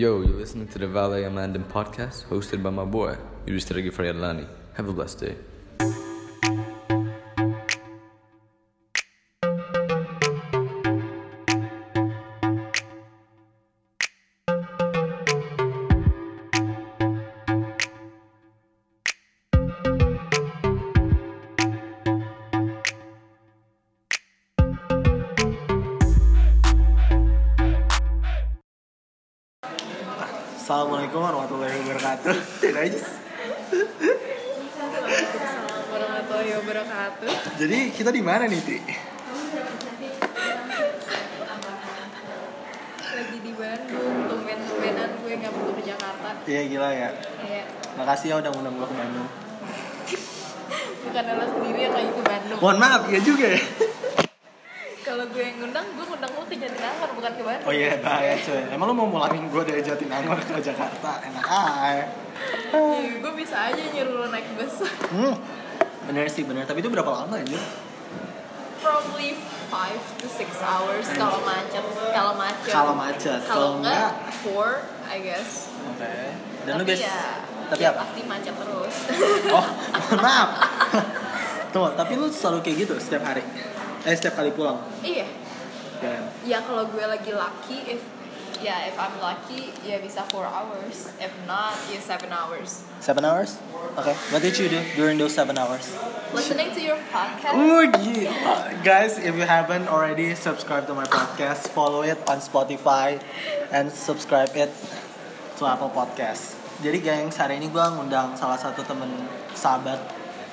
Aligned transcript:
Yo, 0.00 0.22
you're 0.22 0.38
listening 0.38 0.66
to 0.66 0.78
the 0.78 0.86
Valet 0.86 1.24
Amandin 1.24 1.62
podcast 1.62 2.24
hosted 2.28 2.62
by 2.62 2.70
my 2.70 2.86
boy, 2.86 3.18
Yudhishthira 3.44 3.82
Frayadlani. 3.92 4.48
Have 4.72 4.88
a 4.88 4.94
blessed 4.94 5.20
day. 5.20 5.36
Emang 58.80 58.96
lu 58.96 59.04
mau 59.04 59.12
mulangin 59.12 59.44
gue 59.52 59.60
dari 59.60 59.84
Jatinangor 59.84 60.40
ke 60.40 60.56
Jakarta? 60.56 61.20
Enak 61.20 61.44
aja. 61.44 62.00
Iya, 62.72 63.20
gue 63.20 63.32
bisa 63.36 63.68
aja 63.68 63.76
nyuruh 63.76 64.24
lo 64.24 64.26
naik 64.32 64.56
bus. 64.56 64.88
Hmm. 65.12 65.36
Bener 66.08 66.24
sih, 66.32 66.48
bener. 66.48 66.64
Tapi 66.64 66.80
itu 66.80 66.88
berapa 66.88 67.12
lama 67.12 67.36
aja? 67.36 67.60
Probably 68.80 69.36
5 69.68 70.24
to 70.24 70.26
6 70.32 70.64
hours 70.64 71.12
kalau 71.12 71.44
macet. 71.44 71.84
Kalau 71.92 72.32
macet. 72.40 72.72
Kalau 72.72 72.94
macet. 72.96 73.40
Kalau 73.44 73.70
enggak, 73.84 74.16
4 74.48 75.12
I 75.12 75.18
guess. 75.28 75.68
Oke. 75.84 76.16
Dan 76.64 76.72
lu 76.80 76.84
Tapi 76.88 76.96
biasa 76.96 77.04
ya, 77.04 77.20
Tapi 77.68 77.82
ya 77.84 77.90
apa? 77.92 78.00
pasti 78.08 78.20
macet 78.24 78.54
terus. 78.56 78.94
Oh, 79.60 79.66
maaf. 80.24 80.48
Tuh, 81.76 81.92
tapi 82.00 82.16
lu 82.16 82.32
selalu 82.32 82.64
kayak 82.64 82.88
gitu 82.88 82.94
setiap 82.96 83.28
hari. 83.28 83.44
Eh, 84.08 84.14
setiap 84.16 84.40
kali 84.40 84.56
pulang. 84.56 84.80
iya. 85.04 85.28
Ya. 86.00 86.16
Ya 86.48 86.58
kalau 86.64 86.88
gue 86.88 87.04
lagi 87.04 87.28
lucky 87.36 87.84
if 87.84 88.00
ya 88.60 88.84
if 88.84 88.96
I'm 88.96 89.16
lucky 89.18 89.72
ya 89.82 89.98
bisa 89.98 90.24
4 90.28 90.44
hours. 90.44 91.12
If 91.16 91.32
not 91.44 91.74
ya 91.88 91.98
7 91.98 92.28
hours. 92.28 92.84
Seven 93.00 93.24
hours? 93.24 93.56
Okay. 93.96 94.14
What 94.30 94.40
did 94.40 94.54
you 94.56 94.68
do 94.68 94.80
during 94.94 95.16
those 95.16 95.34
seven 95.34 95.56
hours? 95.56 95.88
Listening 96.30 96.70
to 96.70 96.80
your 96.80 97.00
podcast. 97.10 97.56
Oh 97.56 97.82
gila. 97.88 98.70
Guys, 98.84 99.18
if 99.18 99.34
you 99.34 99.48
haven't 99.48 99.88
already 99.88 100.36
subscribe 100.36 100.86
to 100.86 100.94
my 100.94 101.08
podcast, 101.08 101.72
follow 101.72 102.04
it 102.04 102.20
on 102.28 102.38
Spotify 102.38 103.18
and 103.72 103.90
subscribe 103.90 104.52
it 104.54 104.70
to 105.58 105.62
Apple 105.66 105.90
Podcast. 105.90 106.54
Jadi 106.80 107.02
gengs, 107.02 107.36
hari 107.36 107.60
ini 107.60 107.68
gue 107.68 107.82
ngundang 107.82 108.32
salah 108.36 108.56
satu 108.56 108.80
temen 108.86 109.10
sahabat 109.52 110.00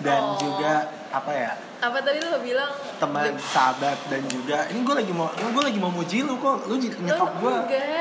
dan 0.01 0.19
Oh. 0.19 0.35
juga 0.39 0.91
apa 1.07 1.31
ya 1.31 1.51
Apa 1.77 1.97
tadi 2.01 2.19
lo 2.25 2.41
bilang? 2.41 2.71
teman 2.97 3.37
sahabat 3.37 3.97
dan 4.09 4.25
juga 4.25 4.65
ini 4.73 4.81
gue 4.81 4.95
lagi 4.97 5.13
mau 5.13 5.29
gue 5.29 5.63
lagi 5.63 5.77
mau 5.77 5.93
muji 5.93 6.25
lu 6.25 6.41
kok 6.41 6.65
lu 6.65 6.81
jadi 6.81 6.97
nyetop 6.97 7.29
gue 7.37 7.53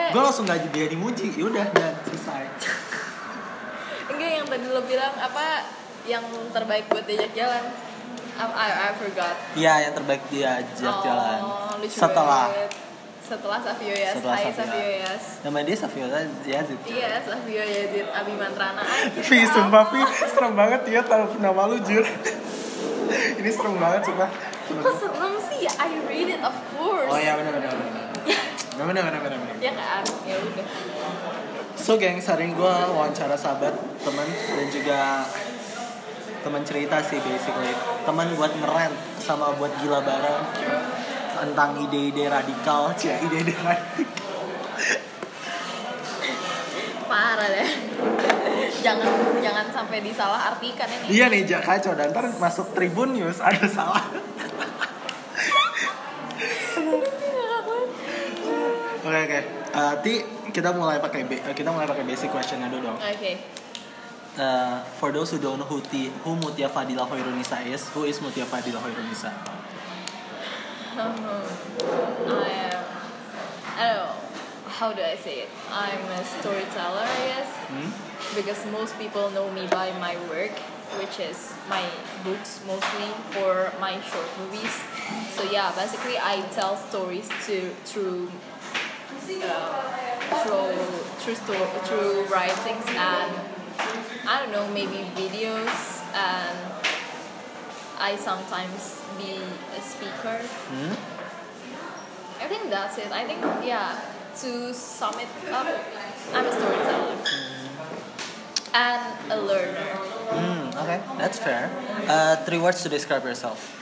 gue 0.09 0.23
langsung 0.25 0.49
gak 0.49 0.65
jadi 0.73 0.97
dimuji 0.97 1.37
yaudah 1.37 1.69
dan 1.77 1.93
selesai 2.09 2.45
Enggak 4.17 4.31
yang 4.41 4.47
tadi 4.49 4.67
lo 4.73 4.81
bilang 4.89 5.13
apa 5.21 5.69
yang 6.09 6.25
terbaik 6.55 6.87
buat 6.89 7.05
diajak 7.05 7.35
jalan? 7.35 7.65
I, 8.37 8.45
I, 8.47 8.69
I 8.71 8.91
forgot. 8.95 9.37
Iya 9.59 9.75
yang 9.89 9.93
terbaik 9.99 10.23
diajak 10.31 10.95
oh, 10.95 11.03
jalan 11.03 11.39
setelah. 11.91 12.47
Setelah 13.27 13.59
Savio 13.59 13.91
Yas. 13.95 14.15
Setelah 14.23 14.39
Hai 14.39 14.55
Savio. 14.55 14.71
Savio 14.71 14.91
Yas. 15.03 15.25
nama 15.43 15.59
dia 15.67 15.77
Safiola 15.77 16.19
Yazid 16.47 16.79
Iya, 16.87 17.11
Savio 17.27 17.63
Yazid 17.67 18.07
Abimantrana. 18.07 18.83
Anjir, 18.87 19.23
Vi, 19.27 19.39
sumpah 19.55 19.85
Vi, 19.91 20.01
serem 20.31 20.55
banget 20.55 20.87
ya 20.87 21.03
tahu 21.03 21.43
nama 21.43 21.67
lu 21.67 21.83
jur. 21.83 22.07
Ini 23.43 23.51
serem 23.51 23.75
banget 23.83 24.07
sumpah. 24.07 24.31
Kok 24.71 24.95
serem 25.03 25.35
sih? 25.43 25.67
I 25.67 25.91
read 26.07 26.29
it 26.31 26.43
of 26.43 26.55
course. 26.79 27.11
Oh 27.11 27.19
iya 27.19 27.35
benar 27.35 27.53
benar 27.59 27.75
benar. 27.75 28.05
Benar 28.79 28.87
benar 29.03 29.03
benar 29.27 29.39
benar. 29.43 29.57
Ya 29.59 29.73
kan? 29.75 30.03
Ya 30.23 30.37
udah. 30.39 30.67
So 31.77 31.99
geng, 31.99 32.19
sering 32.19 32.55
gue 32.57 32.75
wawancara 32.95 33.37
sahabat, 33.39 33.75
teman 34.03 34.27
dan 34.27 34.67
juga 34.71 35.01
teman 36.43 36.63
cerita 36.63 36.99
sih 37.03 37.19
basically. 37.19 37.75
Teman 38.07 38.31
buat 38.39 38.55
ngeren 38.55 38.95
sama 39.19 39.51
buat 39.59 39.71
gila 39.83 39.99
bareng 40.03 40.43
tentang 41.37 41.77
ide-ide 41.81 42.25
radikal, 42.29 42.93
cia 42.97 43.21
ide-ide 43.21 43.53
radikal. 43.53 44.45
Parah 47.07 47.49
deh. 47.49 47.71
jangan 48.83 49.09
jangan 49.43 49.67
sampai 49.71 49.99
disalah 50.03 50.55
artikan 50.55 50.87
ini. 50.87 51.19
Iya 51.19 51.27
nih, 51.31 51.43
jak 51.47 51.63
kacau 51.67 51.95
dan 51.99 52.15
ntar 52.15 52.31
masuk 52.39 52.71
Tribun 52.75 53.15
News 53.15 53.43
ada 53.43 53.67
salah. 53.67 54.05
Oke 59.07 59.19
oke. 59.23 59.41
Eh, 59.77 59.95
Ti, 60.03 60.15
kita 60.51 60.75
mulai 60.75 60.99
pakai 60.99 61.23
eh, 61.31 61.55
kita 61.55 61.71
mulai 61.71 61.87
pakai 61.87 62.03
basic 62.03 62.31
questionnya 62.35 62.67
dulu 62.67 62.91
dong. 62.91 62.99
Oke. 62.99 63.33
Uh, 64.37 64.85
for 65.01 65.17
those 65.17 65.33
who 65.33 65.41
don't 65.41 65.57
know 65.57 65.65
who, 65.65 65.81
Ti, 65.81 66.13
who 66.21 66.37
Mutia 66.37 66.69
Fadila 66.69 67.09
Hoirunisa 67.09 67.57
is, 67.65 67.89
who 67.97 68.05
is 68.05 68.21
Mutia 68.21 68.45
Fadila 68.45 68.77
Hoirunisa? 68.85 69.33
I 70.99 72.49
am. 72.73 72.85
I 73.77 73.93
don't 73.93 73.97
know. 73.97 74.13
How 74.69 74.93
do 74.93 75.03
I 75.03 75.17
say 75.17 75.41
it? 75.41 75.49
I'm 75.71 76.01
a 76.13 76.25
storyteller, 76.25 77.01
I 77.05 77.17
guess, 77.33 77.49
Hmm? 77.69 77.91
because 78.37 78.65
most 78.73 78.99
people 78.99 79.31
know 79.31 79.51
me 79.53 79.67
by 79.69 79.93
my 80.01 80.17
work, 80.29 80.53
which 81.01 81.19
is 81.21 81.55
my 81.69 81.85
books 82.25 82.61
mostly 82.67 83.09
or 83.43 83.73
my 83.81 84.01
short 84.01 84.29
movies. 84.41 84.75
So 85.33 85.45
yeah, 85.51 85.73
basically 85.77 86.19
I 86.19 86.43
tell 86.53 86.77
stories 86.77 87.29
to 87.47 87.71
through 87.89 88.29
uh, 89.45 89.83
through 90.45 90.77
through 91.25 91.35
sto- 91.35 91.73
through 91.89 92.25
writings 92.33 92.85
and 92.89 93.33
I 94.29 94.41
don't 94.43 94.53
know 94.53 94.67
maybe 94.73 95.05
videos 95.17 96.03
and 96.13 96.57
I 97.99 98.17
sometimes 98.17 99.01
be 99.19 99.41
a 99.77 99.81
speaker. 99.81 100.39
Hmm? 100.73 100.95
I 102.43 102.47
think 102.49 102.71
that's 102.71 102.99
it. 102.99 103.11
I 103.13 103.25
think 103.25 103.41
yeah. 103.65 103.99
To 104.45 104.75
sum 104.75 105.15
it 105.17 105.29
up, 105.51 105.65
I'm 106.35 106.45
a 106.45 106.53
storyteller 106.53 107.17
and 108.75 109.33
a 109.33 109.41
learner. 109.41 109.89
Hmm, 110.29 110.77
okay, 110.85 111.01
that's 111.17 111.39
fair. 111.39 111.71
Uh, 112.07 112.37
three 112.45 112.59
words 112.59 112.83
to 112.83 112.91
describe 112.91 113.25
yourself. 113.25 113.73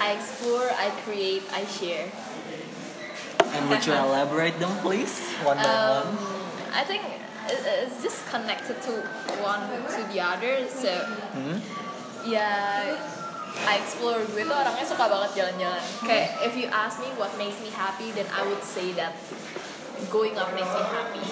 I 0.00 0.12
explore, 0.18 0.66
I 0.74 0.90
create, 1.06 1.44
I 1.54 1.64
share. 1.64 2.10
And 3.54 3.70
would 3.70 3.86
you 3.86 3.92
elaborate 4.10 4.58
them, 4.58 4.74
please? 4.82 5.14
One 5.46 5.58
by 5.58 5.62
Um, 5.62 6.06
one. 6.10 6.74
I 6.74 6.82
think 6.82 7.02
it's 7.46 8.02
just 8.02 8.26
connected 8.26 8.82
to 8.82 8.92
one 9.46 9.62
to 9.94 10.00
the 10.12 10.20
other. 10.20 10.66
So 10.66 10.90
Hmm? 11.38 11.58
Ya 12.24 12.50
I 13.66 13.74
explore 13.82 14.22
gue 14.30 14.46
tuh 14.46 14.54
orangnya 14.54 14.86
suka 14.86 15.10
banget 15.10 15.30
jalan-jalan. 15.42 15.82
Kayak 16.06 16.28
if 16.46 16.54
you 16.54 16.66
ask 16.70 17.02
me 17.02 17.10
what 17.18 17.34
makes 17.36 17.58
me 17.60 17.70
happy 17.74 18.14
then 18.14 18.26
I 18.30 18.46
would 18.46 18.62
say 18.62 18.94
that 18.94 19.18
going 20.08 20.38
out 20.38 20.54
makes 20.54 20.70
me 20.70 20.84
happy. 20.86 21.24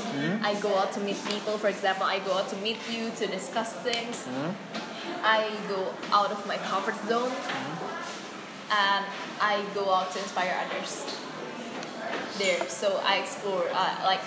I 0.44 0.52
go 0.60 0.74
out 0.76 0.92
to 0.98 1.00
meet 1.00 1.16
people. 1.24 1.56
For 1.56 1.70
example 1.70 2.04
I 2.04 2.18
go 2.20 2.36
out 2.36 2.50
to 2.52 2.56
meet 2.60 2.78
you 2.90 3.08
to 3.16 3.24
discuss 3.30 3.72
things. 3.80 4.26
Hmm? 4.26 4.52
I 5.24 5.50
go 5.70 5.94
out 6.12 6.30
of 6.34 6.42
my 6.44 6.58
comfort 6.68 6.98
zone. 7.08 7.32
And 8.68 9.04
I 9.40 9.64
go 9.72 9.88
out 9.88 10.12
to 10.12 10.20
inspire 10.20 10.52
others 10.52 11.08
there. 12.36 12.60
So 12.68 13.00
I 13.00 13.16
explore 13.24 13.64
uh, 13.72 13.94
like 14.04 14.20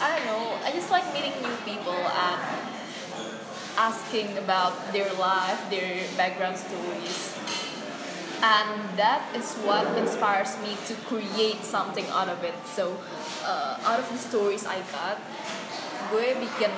I 0.00 0.16
don't 0.16 0.26
know. 0.28 0.44
I 0.64 0.72
just 0.72 0.90
like 0.92 1.04
meeting 1.16 1.32
new 1.40 1.56
people 1.64 1.96
and 1.96 2.40
asking 3.76 4.38
about 4.38 4.74
their 4.92 5.10
life, 5.14 5.58
their 5.70 6.06
background 6.16 6.56
stories. 6.56 7.36
And 8.40 8.96
that 8.96 9.20
is 9.36 9.52
what 9.68 9.84
inspires 9.98 10.56
me 10.64 10.72
to 10.88 10.94
create 11.04 11.60
something 11.60 12.08
out 12.08 12.32
of 12.32 12.40
it. 12.42 12.56
So, 12.64 12.96
uh, 13.44 13.76
out 13.84 14.00
of 14.00 14.08
the 14.08 14.16
stories 14.16 14.64
I 14.64 14.80
got, 14.88 15.20
gue 16.08 16.34
bikin 16.40 16.72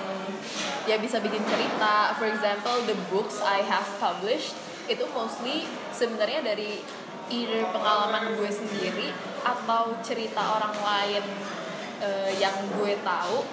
ya 0.90 0.98
bisa 0.98 1.22
bikin 1.22 1.40
cerita. 1.46 2.18
For 2.18 2.26
example, 2.26 2.82
the 2.90 2.98
books 3.14 3.38
I 3.38 3.62
have 3.62 3.86
published 4.02 4.58
itu 4.90 5.06
mostly 5.14 5.70
sebenarnya 5.94 6.42
dari 6.42 6.82
either 7.30 7.62
pengalaman 7.70 8.34
gue 8.34 8.50
sendiri 8.50 9.14
atau 9.46 9.94
cerita 10.02 10.42
orang 10.58 10.74
lain 10.74 11.24
eh, 12.02 12.30
yang 12.42 12.54
gue 12.74 12.98
tahu 13.06 13.46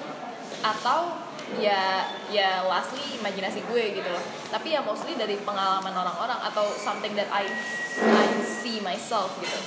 atau 0.66 1.29
ya 1.57 2.06
ya 2.30 2.62
lastly 2.69 3.18
imajinasi 3.18 3.66
gue 3.66 3.84
gitu 3.98 4.10
loh. 4.10 4.22
Tapi 4.54 4.78
ya 4.78 4.86
mostly 4.86 5.18
dari 5.18 5.42
pengalaman 5.42 5.90
orang-orang 5.90 6.38
atau 6.46 6.69
something 6.78 7.18
that 7.18 7.25
I 7.34 7.50
I 7.98 8.28
see 8.46 8.78
myself 8.86 9.34
gitu. 9.42 9.57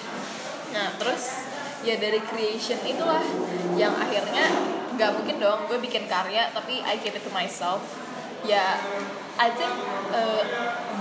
Nah 0.70 0.94
terus 1.02 1.42
ya 1.82 1.98
dari 1.98 2.22
creation 2.22 2.78
itulah 2.86 3.24
yang 3.74 3.90
akhirnya 3.98 4.46
nggak 4.94 5.10
mungkin 5.18 5.42
dong 5.42 5.66
gue 5.66 5.82
bikin 5.82 6.06
karya 6.06 6.54
tapi 6.54 6.84
I 6.86 7.02
keep 7.02 7.18
it 7.18 7.26
to 7.26 7.32
myself. 7.34 7.82
Ya 8.46 8.78
I 9.40 9.50
think 9.50 9.72
uh, 10.14 10.44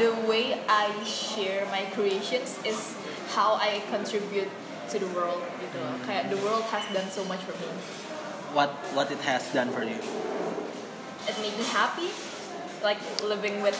the 0.01 0.13
way 0.25 0.57
I 0.65 0.89
share 1.05 1.69
my 1.69 1.85
creations 1.93 2.57
is 2.65 2.97
how 3.37 3.59
I 3.59 3.85
contribute 3.93 4.49
to 4.91 4.95
the 4.97 5.09
world 5.13 5.41
gitu 5.61 5.77
loh. 5.77 5.95
Kayak 6.03 6.33
the 6.33 6.39
world 6.41 6.65
has 6.73 6.85
done 6.89 7.09
so 7.11 7.23
much 7.27 7.43
for 7.45 7.53
me. 7.59 7.69
What 8.51 8.75
what 8.91 9.07
it 9.07 9.23
has 9.23 9.47
done 9.55 9.71
for 9.71 9.87
you? 9.87 9.99
It 11.27 11.35
made 11.41 11.55
me 11.57 11.65
happy 11.65 12.09
like 12.83 12.97
living 13.23 13.61
with 13.61 13.77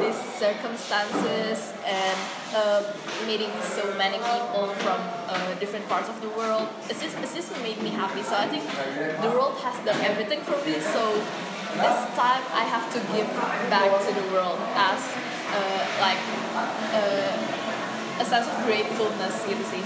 these 0.00 0.16
circumstances 0.40 1.74
and 1.84 2.18
uh, 2.56 2.82
meeting 3.26 3.50
so 3.60 3.84
many 3.98 4.16
people 4.16 4.68
from 4.80 5.00
uh, 5.28 5.54
different 5.60 5.86
parts 5.88 6.08
of 6.08 6.18
the 6.22 6.28
world. 6.30 6.68
It's 6.88 7.02
just 7.02 7.18
it's 7.18 7.34
just 7.34 7.52
made 7.62 7.82
me 7.82 7.90
happy. 7.90 8.22
So 8.22 8.34
i 8.36 8.48
think 8.48 8.64
the 9.20 9.28
world 9.28 9.58
has 9.60 9.76
done 9.84 10.00
everything 10.00 10.40
for 10.40 10.56
me. 10.64 10.80
So 10.80 11.02
this 11.72 12.00
time 12.20 12.44
i 12.52 12.64
have 12.68 12.84
to 12.92 13.00
give 13.16 13.28
back 13.72 13.88
to 13.88 14.12
the 14.12 14.26
world 14.32 14.60
as 14.76 15.00
uh, 15.56 15.82
like 16.04 16.20
uh, 16.92 18.20
a 18.20 18.24
sense 18.24 18.46
of 18.46 18.56
gratefulness 18.68 19.40
gitu 19.48 19.64
sih 19.64 19.80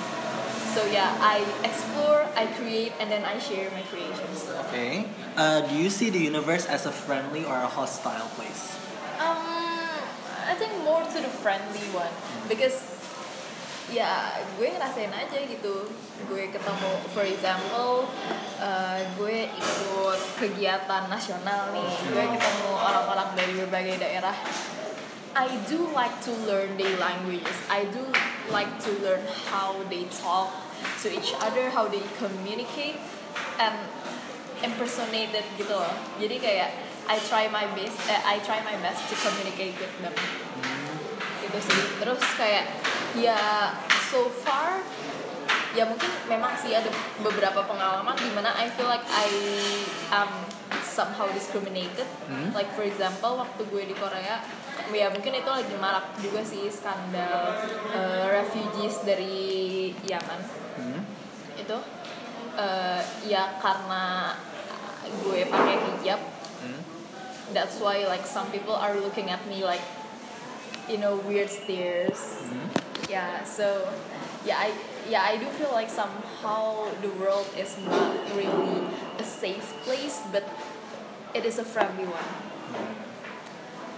so 0.77 0.85
yeah 0.93 1.17
i 1.25 1.41
explore 1.65 2.29
i 2.37 2.45
create 2.61 2.93
and 3.01 3.09
then 3.09 3.25
i 3.25 3.41
share 3.41 3.73
my 3.73 3.81
creations. 3.89 4.45
Okay. 4.69 5.09
Uh, 5.37 5.65
do 5.65 5.75
you 5.77 5.89
see 5.89 6.11
the 6.11 6.21
universe 6.21 6.67
as 6.67 6.85
a 6.85 6.93
friendly 6.93 7.45
or 7.49 7.57
a 7.57 7.71
hostile 7.71 8.29
place? 8.37 8.77
Um, 9.17 9.41
I 10.45 10.53
think 10.61 10.77
more 10.85 11.01
to 11.01 11.19
the 11.25 11.33
friendly 11.41 11.89
one. 11.97 12.13
Because 12.45 12.77
ya 13.89 14.37
gue 14.61 14.69
ngerasain 14.69 15.09
aja 15.17 15.39
gitu. 15.49 15.89
Gue 16.29 16.53
ketemu 16.53 16.93
for 17.17 17.25
example 17.25 18.11
uh, 18.61 19.01
gue 19.17 19.49
ikut 19.49 20.21
kegiatan 20.37 21.09
nasional 21.09 21.73
nih. 21.73 21.93
Gue 22.13 22.25
ketemu 22.37 22.71
orang-orang 22.77 23.29
dari 23.33 23.53
berbagai 23.65 23.97
daerah. 23.97 24.37
I 25.37 25.53
do 25.69 25.89
like 25.93 26.17
to 26.25 26.33
learn 26.49 26.81
their 26.81 26.97
languages. 26.97 27.57
I 27.69 27.85
do 27.93 28.09
like 28.49 28.73
to 28.89 28.91
learn 29.05 29.21
how 29.53 29.77
they 29.93 30.09
talk 30.09 30.66
to 31.03 31.09
each 31.13 31.33
other 31.43 31.71
how 31.71 31.87
they 31.87 32.03
communicate 32.19 32.99
and 33.61 33.77
impersonated 34.65 35.45
gitu 35.61 35.73
loh. 35.73 35.95
Jadi 36.17 36.37
kayak 36.41 36.71
I 37.07 37.17
try 37.23 37.47
my 37.47 37.69
best 37.77 37.99
eh, 38.11 38.21
I 38.25 38.43
try 38.43 38.59
my 38.67 38.75
best 38.83 39.07
to 39.13 39.15
communicate 39.21 39.77
with 39.79 39.95
them. 40.03 40.15
Gitu 41.45 41.59
sih. 41.61 41.83
Terus 42.03 42.23
kayak 42.35 42.65
ya 43.17 43.39
so 44.11 44.29
far 44.43 44.83
ya 45.77 45.85
mungkin 45.85 46.09
memang 46.25 46.57
sih 46.57 46.73
ada 46.73 46.89
beberapa 47.21 47.61
pengalaman 47.69 48.17
di 48.17 48.33
mana 48.33 48.57
I 48.57 48.73
feel 48.73 48.89
like 48.89 49.05
I 49.13 49.29
am 50.11 50.31
somehow 50.83 51.29
discriminated. 51.37 52.09
Like 52.57 52.73
for 52.73 52.83
example 52.83 53.37
waktu 53.45 53.63
gue 53.69 53.83
di 53.93 53.97
Korea 53.97 54.41
ya 54.93 55.11
mungkin 55.11 55.33
itu 55.35 55.51
lagi 55.51 55.75
marak 55.79 56.15
juga 56.23 56.43
sih 56.47 56.71
skandal 56.71 57.59
eh, 57.91 58.25
refugees 58.31 59.03
dari 59.03 59.91
Yaman. 60.07 60.41
Itu 61.59 61.79
eh, 62.59 63.01
ya 63.27 63.59
karena 63.59 64.35
gue 65.23 65.47
pakai 65.47 65.77
hijab. 65.79 66.21
That's 67.55 67.79
why 67.79 68.03
like 68.11 68.27
some 68.27 68.51
people 68.51 68.75
are 68.75 68.99
looking 68.99 69.31
at 69.31 69.41
me 69.47 69.63
like 69.63 69.83
you 70.91 70.99
know 70.99 71.19
weird 71.25 71.51
stares. 71.51 72.43
Yeah 73.07 73.47
so 73.47 73.87
yeah 74.47 74.63
i 74.63 74.71
yeah 75.11 75.23
i 75.27 75.37
do 75.37 75.47
feel 75.59 75.71
like 75.75 75.91
somehow 75.91 76.87
the 77.03 77.11
world 77.19 77.47
is 77.59 77.75
not 77.83 78.15
really 78.39 78.87
a 79.19 79.25
safe 79.25 79.75
place 79.83 80.23
but 80.31 80.47
it 81.35 81.45
is 81.45 81.59
a 81.59 81.65
friendly 81.67 82.07
one 82.07 82.31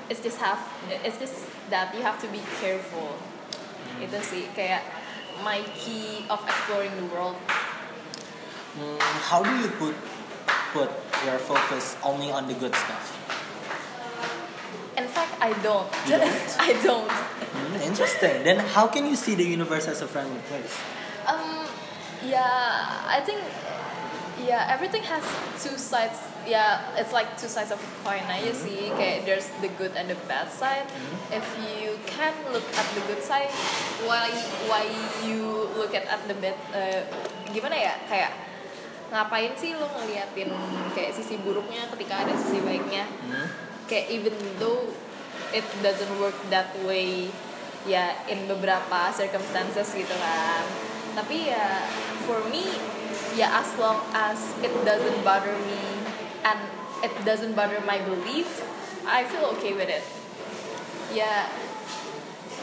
it's 0.08 0.20
just 0.20 0.38
have 0.40 0.60
it's 1.04 1.18
just 1.18 1.44
that 1.70 1.94
you 1.94 2.02
have 2.02 2.16
to 2.20 2.28
be 2.28 2.40
careful 2.60 3.16
itu 4.00 4.18
sih 4.22 4.44
kayak 4.54 4.82
my 5.42 5.60
key 5.76 6.24
of 6.28 6.40
exploring 6.44 6.92
the 6.96 7.06
world 7.12 7.36
Mm, 8.78 8.94
how 9.26 9.42
do 9.42 9.50
you 9.58 9.66
put 9.74 9.90
put 10.70 10.86
your 11.26 11.34
focus 11.42 11.98
only 12.06 12.30
on 12.30 12.46
the 12.46 12.54
good 12.54 12.70
stuff? 12.70 13.10
in 14.94 15.06
fact 15.10 15.34
i 15.42 15.50
don't, 15.66 15.90
don't? 16.06 16.48
i 16.68 16.70
don't 16.86 17.10
Mm, 17.48 17.80
interesting. 17.80 18.44
Then 18.44 18.60
how 18.60 18.86
can 18.86 19.08
you 19.08 19.16
see 19.16 19.34
the 19.34 19.42
universe 19.42 19.88
as 19.88 20.04
a 20.04 20.06
friendly 20.06 20.36
place? 20.52 20.68
Um, 21.26 21.64
yeah, 22.22 23.08
I 23.08 23.24
think 23.24 23.40
yeah 24.46 24.70
everything 24.70 25.02
has 25.02 25.24
two 25.58 25.76
sides. 25.78 26.18
Yeah, 26.48 26.80
it's 26.96 27.12
like 27.12 27.36
two 27.36 27.50
sides 27.50 27.68
of 27.68 27.76
a 27.76 27.90
coin 28.00 28.24
aja 28.24 28.52
sih. 28.56 28.88
Kayak 28.96 29.28
there's 29.28 29.48
the 29.60 29.68
good 29.76 29.92
and 29.98 30.08
the 30.08 30.16
bad 30.24 30.48
side. 30.48 30.88
If 31.28 31.44
you 31.60 32.00
can 32.08 32.32
look 32.54 32.64
at 32.72 32.88
the 32.96 33.04
good 33.04 33.20
side, 33.20 33.52
why 34.08 34.32
why 34.70 34.88
you 35.28 35.68
look 35.76 35.92
at 35.92 36.08
at 36.08 36.24
the 36.24 36.36
bad? 36.40 36.56
Uh, 36.72 37.04
gimana 37.52 37.76
ya? 37.76 37.94
Kayak 38.08 38.32
ngapain 39.08 39.52
sih 39.56 39.72
lo 39.76 39.88
ngeliatin 39.88 40.52
kayak 40.92 41.16
sisi 41.16 41.40
buruknya 41.40 41.88
ketika 41.92 42.24
ada 42.24 42.32
sisi 42.36 42.60
baiknya? 42.60 43.08
kayak 43.88 44.12
even 44.12 44.36
though 44.60 44.84
it 45.50 45.64
doesn't 45.80 46.12
work 46.20 46.36
that 46.52 46.68
way 46.84 47.32
ya 47.88 48.12
in 48.28 48.44
beberapa 48.44 49.08
circumstances 49.16 49.96
gitu 49.96 50.12
kan 50.12 50.64
tapi 51.16 51.48
ya 51.48 51.88
for 52.28 52.44
me 52.52 52.68
ya 53.38 53.62
as 53.62 53.70
long 53.78 54.02
as 54.10 54.50
it 54.66 54.74
doesn't 54.82 55.22
bother 55.22 55.54
me 55.62 55.78
and 56.42 56.58
it 57.06 57.14
doesn't 57.22 57.54
bother 57.54 57.78
my 57.86 58.02
belief 58.02 58.66
I 59.06 59.22
feel 59.22 59.46
okay 59.56 59.72
with 59.78 59.86
it. 59.86 60.02
Ya 61.14 61.46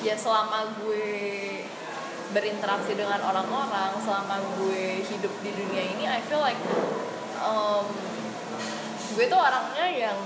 ya 0.04 0.14
selama 0.20 0.76
gue 0.84 1.64
berinteraksi 2.36 2.94
dengan 3.00 3.24
orang-orang 3.24 3.96
selama 4.04 4.44
gue 4.60 5.00
hidup 5.02 5.32
di 5.40 5.56
dunia 5.56 5.84
ini 5.96 6.04
I 6.04 6.20
feel 6.28 6.44
like 6.44 6.60
um, 7.40 7.88
gue 9.16 9.26
tuh 9.32 9.40
orangnya 9.40 10.12
yang 10.12 10.20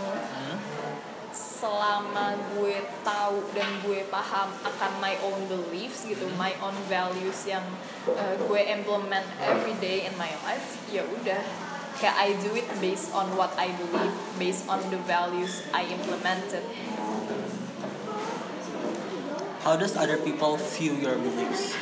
selama 1.60 2.40
gue 2.56 2.80
tahu 3.04 3.44
dan 3.52 3.68
gue 3.84 4.08
paham 4.08 4.48
akan 4.64 4.92
my 5.04 5.20
own 5.28 5.44
beliefs 5.52 6.08
gitu, 6.08 6.24
my 6.40 6.56
own 6.64 6.76
values 6.88 7.44
yang 7.44 7.68
uh, 8.08 8.36
gue 8.40 8.62
implement 8.64 9.28
every 9.44 9.76
day 9.84 10.08
in 10.08 10.16
my 10.16 10.32
life, 10.48 10.80
ya 10.88 11.04
udah 11.04 11.44
kayak 12.00 12.16
I 12.16 12.32
do 12.40 12.56
it 12.56 12.64
based 12.80 13.12
on 13.12 13.36
what 13.36 13.52
I 13.60 13.76
believe, 13.76 14.16
based 14.40 14.72
on 14.72 14.80
the 14.88 15.00
values 15.04 15.68
I 15.76 15.84
implemented. 15.84 16.64
How 19.68 19.76
does 19.76 20.00
other 20.00 20.16
people 20.16 20.56
view 20.56 20.96
your 20.96 21.20
beliefs? 21.20 21.76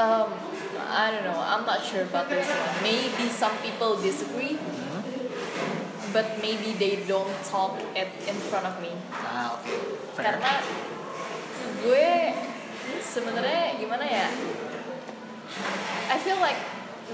Um, 0.00 0.32
I 0.80 1.12
don't 1.12 1.28
know. 1.28 1.36
I'm 1.36 1.68
not 1.68 1.84
sure 1.84 2.02
about 2.02 2.32
this 2.32 2.48
one. 2.48 2.72
Maybe 2.80 3.28
some 3.28 3.52
people 3.60 4.00
disagree, 4.00 4.56
but 6.14 6.38
maybe 6.38 6.78
they 6.78 7.02
don't 7.10 7.34
talk 7.42 7.74
it 7.98 8.08
in 8.30 8.38
front 8.48 8.64
of 8.64 8.78
me. 8.78 8.94
Ah, 9.10 9.58
okay. 9.58 9.76
Fair. 10.14 10.30
karena 10.30 10.62
gue 11.82 12.08
sebenarnya 13.02 13.76
gimana 13.82 14.06
ya 14.06 14.30
I 16.08 16.16
feel 16.22 16.38
like 16.38 16.56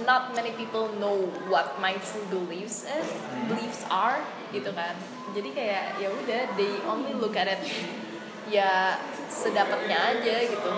not 0.04 0.36
many 0.36 0.52
people 0.54 0.92
know 1.00 1.26
what 1.48 1.80
my 1.80 1.96
true 1.98 2.22
beliefs 2.28 2.86
is 2.86 3.08
beliefs 3.50 3.82
are 3.90 4.22
gitu 4.54 4.70
kan 4.76 4.94
jadi 5.32 5.48
kayak 5.50 5.84
ya 5.98 6.08
udah 6.12 6.42
they 6.54 6.78
only 6.86 7.16
look 7.16 7.34
at 7.34 7.48
it 7.50 7.58
ya 8.46 9.00
sedapatnya 9.26 9.96
aja 9.96 10.34
gitu 10.44 10.72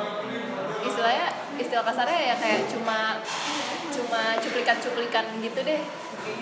istilahnya 0.86 1.28
istilah 1.60 1.84
kasarnya 1.84 2.20
ya 2.32 2.34
kayak 2.36 2.68
cuma 2.68 3.20
cuma 3.92 4.22
cuplikan-cuplikan 4.40 5.24
gitu 5.44 5.60
deh 5.60 5.82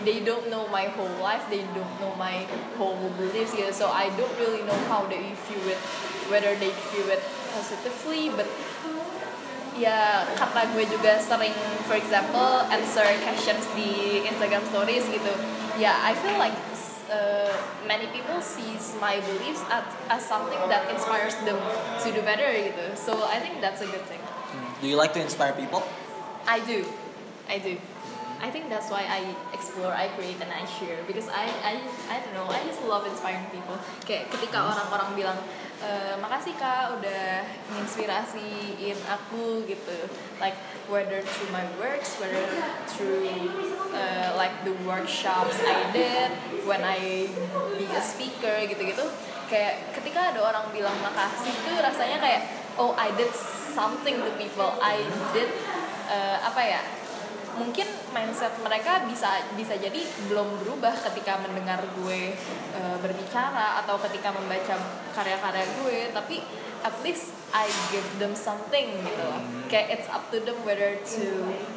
they 0.04 0.20
don't 0.20 0.48
know 0.52 0.68
my 0.68 0.86
whole 0.92 1.16
life 1.20 1.44
they 1.48 1.64
don't 1.76 1.94
know 2.00 2.12
my 2.16 2.44
whole 2.76 2.96
beliefs 3.16 3.52
gitu 3.56 3.72
so 3.72 3.88
I 3.88 4.12
don't 4.16 4.34
really 4.36 4.64
know 4.64 4.80
how 4.92 5.08
they 5.08 5.32
view 5.48 5.62
it 5.68 5.80
whether 6.28 6.52
they 6.56 6.72
view 6.92 7.04
it 7.08 7.22
positively 7.52 8.30
but 8.32 8.46
ya 9.80 10.28
karena 10.36 10.68
gue 10.76 10.84
juga 10.84 11.16
sering 11.16 11.54
for 11.88 11.96
example 11.96 12.60
answer 12.68 13.06
questions 13.24 13.64
di 13.72 14.20
Instagram 14.28 14.60
stories 14.68 15.08
gitu. 15.08 15.32
Ya 15.80 15.96
I 16.04 16.12
feel 16.12 16.36
like 16.36 16.54
uh, 17.08 17.48
many 17.88 18.12
people 18.12 18.44
sees 18.44 18.92
my 19.00 19.16
beliefs 19.24 19.64
as, 19.72 19.88
as 20.12 20.20
something 20.20 20.60
that 20.68 20.84
inspires 20.92 21.32
them 21.48 21.56
to 22.04 22.08
do 22.12 22.20
better 22.20 22.46
gitu. 22.50 22.92
So 22.92 23.24
I 23.24 23.40
think 23.40 23.64
that's 23.64 23.80
a 23.80 23.88
good 23.88 24.04
thing. 24.04 24.20
Do 24.84 24.86
you 24.86 25.00
like 25.00 25.16
to 25.16 25.22
inspire 25.22 25.56
people? 25.56 25.80
I 26.44 26.60
do. 26.60 26.84
I 27.48 27.58
do 27.58 27.80
I 28.40 28.48
think 28.48 28.72
that's 28.72 28.88
why 28.88 29.04
I 29.04 29.36
explore, 29.52 29.92
I 29.92 30.08
create, 30.16 30.40
and 30.40 30.48
I 30.48 30.64
share 30.64 31.04
because 31.04 31.28
I 31.28 31.44
I 31.60 31.76
I 32.08 32.16
don't 32.24 32.32
know, 32.32 32.48
I 32.48 32.64
just 32.64 32.80
love 32.88 33.04
inspiring 33.04 33.44
people. 33.52 33.76
Kayak 34.08 34.32
ketika 34.32 34.64
orang-orang 34.64 35.12
bilang 35.12 35.38
e, 35.84 36.16
makasih 36.24 36.56
kak 36.56 36.96
udah 36.96 37.44
menginspirasiin 37.68 38.96
aku 39.04 39.68
gitu, 39.68 39.98
like 40.40 40.56
whether 40.88 41.20
through 41.20 41.52
my 41.52 41.68
works, 41.76 42.16
whether 42.16 42.40
through 42.88 43.28
uh, 43.92 44.32
like 44.40 44.56
the 44.64 44.72
workshops 44.88 45.60
I 45.60 45.92
did 45.92 46.32
when 46.64 46.80
I 46.80 47.28
be 47.76 47.86
a 47.92 48.00
speaker 48.00 48.56
gitu-gitu. 48.64 49.04
Kayak 49.52 49.92
ketika 50.00 50.32
ada 50.32 50.40
orang 50.40 50.64
bilang 50.72 50.96
makasih 51.04 51.52
itu 51.52 51.76
rasanya 51.76 52.16
kayak 52.24 52.48
oh 52.80 52.96
I 52.96 53.12
did 53.20 53.36
something 53.76 54.16
to 54.16 54.32
people, 54.40 54.80
I 54.80 55.04
did 55.36 55.52
uh, 56.08 56.40
apa 56.40 56.62
ya 56.64 56.82
mungkin 57.58 57.88
mindset 58.14 58.54
mereka 58.62 59.02
bisa 59.10 59.42
bisa 59.58 59.74
jadi 59.74 60.00
belum 60.30 60.62
berubah 60.62 60.94
ketika 61.10 61.40
mendengar 61.42 61.82
gue 62.02 62.34
uh, 62.74 62.96
berbicara 63.02 63.82
atau 63.84 63.98
ketika 64.08 64.30
membaca 64.30 64.74
karya-karya 65.14 65.66
gue 65.82 65.98
tapi 66.14 66.36
at 66.80 66.96
least 67.04 67.34
I 67.50 67.66
give 67.90 68.06
them 68.22 68.32
something 68.38 68.86
gitu 69.02 69.22
loh. 69.26 69.42
Kayak 69.66 70.00
it's 70.00 70.08
up 70.08 70.30
to 70.30 70.38
them 70.40 70.56
whether 70.62 70.96
to 70.96 71.26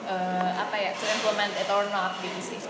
uh, 0.05 0.51
apa 0.53 0.75
ya 0.77 0.91
to 0.93 1.05
implement 1.19 1.53
it 1.57 1.67
or 1.67 1.89
not 1.89 2.21
gitu 2.21 2.39
sih. 2.39 2.61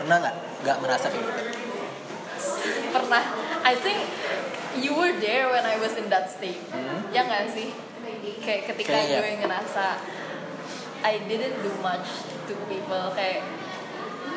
Pernah 0.00 0.16
nggak? 0.18 0.36
Nggak 0.64 0.78
merasa 0.80 1.06
kayak 1.12 1.24
gitu? 1.28 1.42
Pernah. 2.90 3.24
I 3.62 3.74
think 3.78 4.00
you 4.80 4.96
were 4.96 5.14
there 5.20 5.52
when 5.52 5.62
I 5.62 5.76
was 5.78 5.94
in 6.00 6.08
that 6.08 6.32
state. 6.32 6.58
Hmm. 6.72 7.12
ya 7.12 7.28
nggak 7.28 7.52
sih? 7.52 7.68
Kayak 8.42 8.74
ketika 8.74 8.96
Kayaknya 8.96 9.18
gue 9.20 9.32
ngerasa 9.44 9.86
I 11.02 11.18
didn't 11.26 11.58
do 11.62 11.72
much 11.82 12.06
to 12.46 12.54
people 12.70 13.10
kayak 13.14 13.42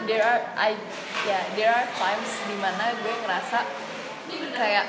there 0.10 0.22
are 0.22 0.42
I 0.58 0.78
ya 1.26 1.40
there 1.58 1.72
are 1.74 1.88
times 1.98 2.32
di 2.46 2.56
mana 2.62 2.94
gue 3.02 3.14
ngerasa 3.26 3.60
kayak 4.54 4.86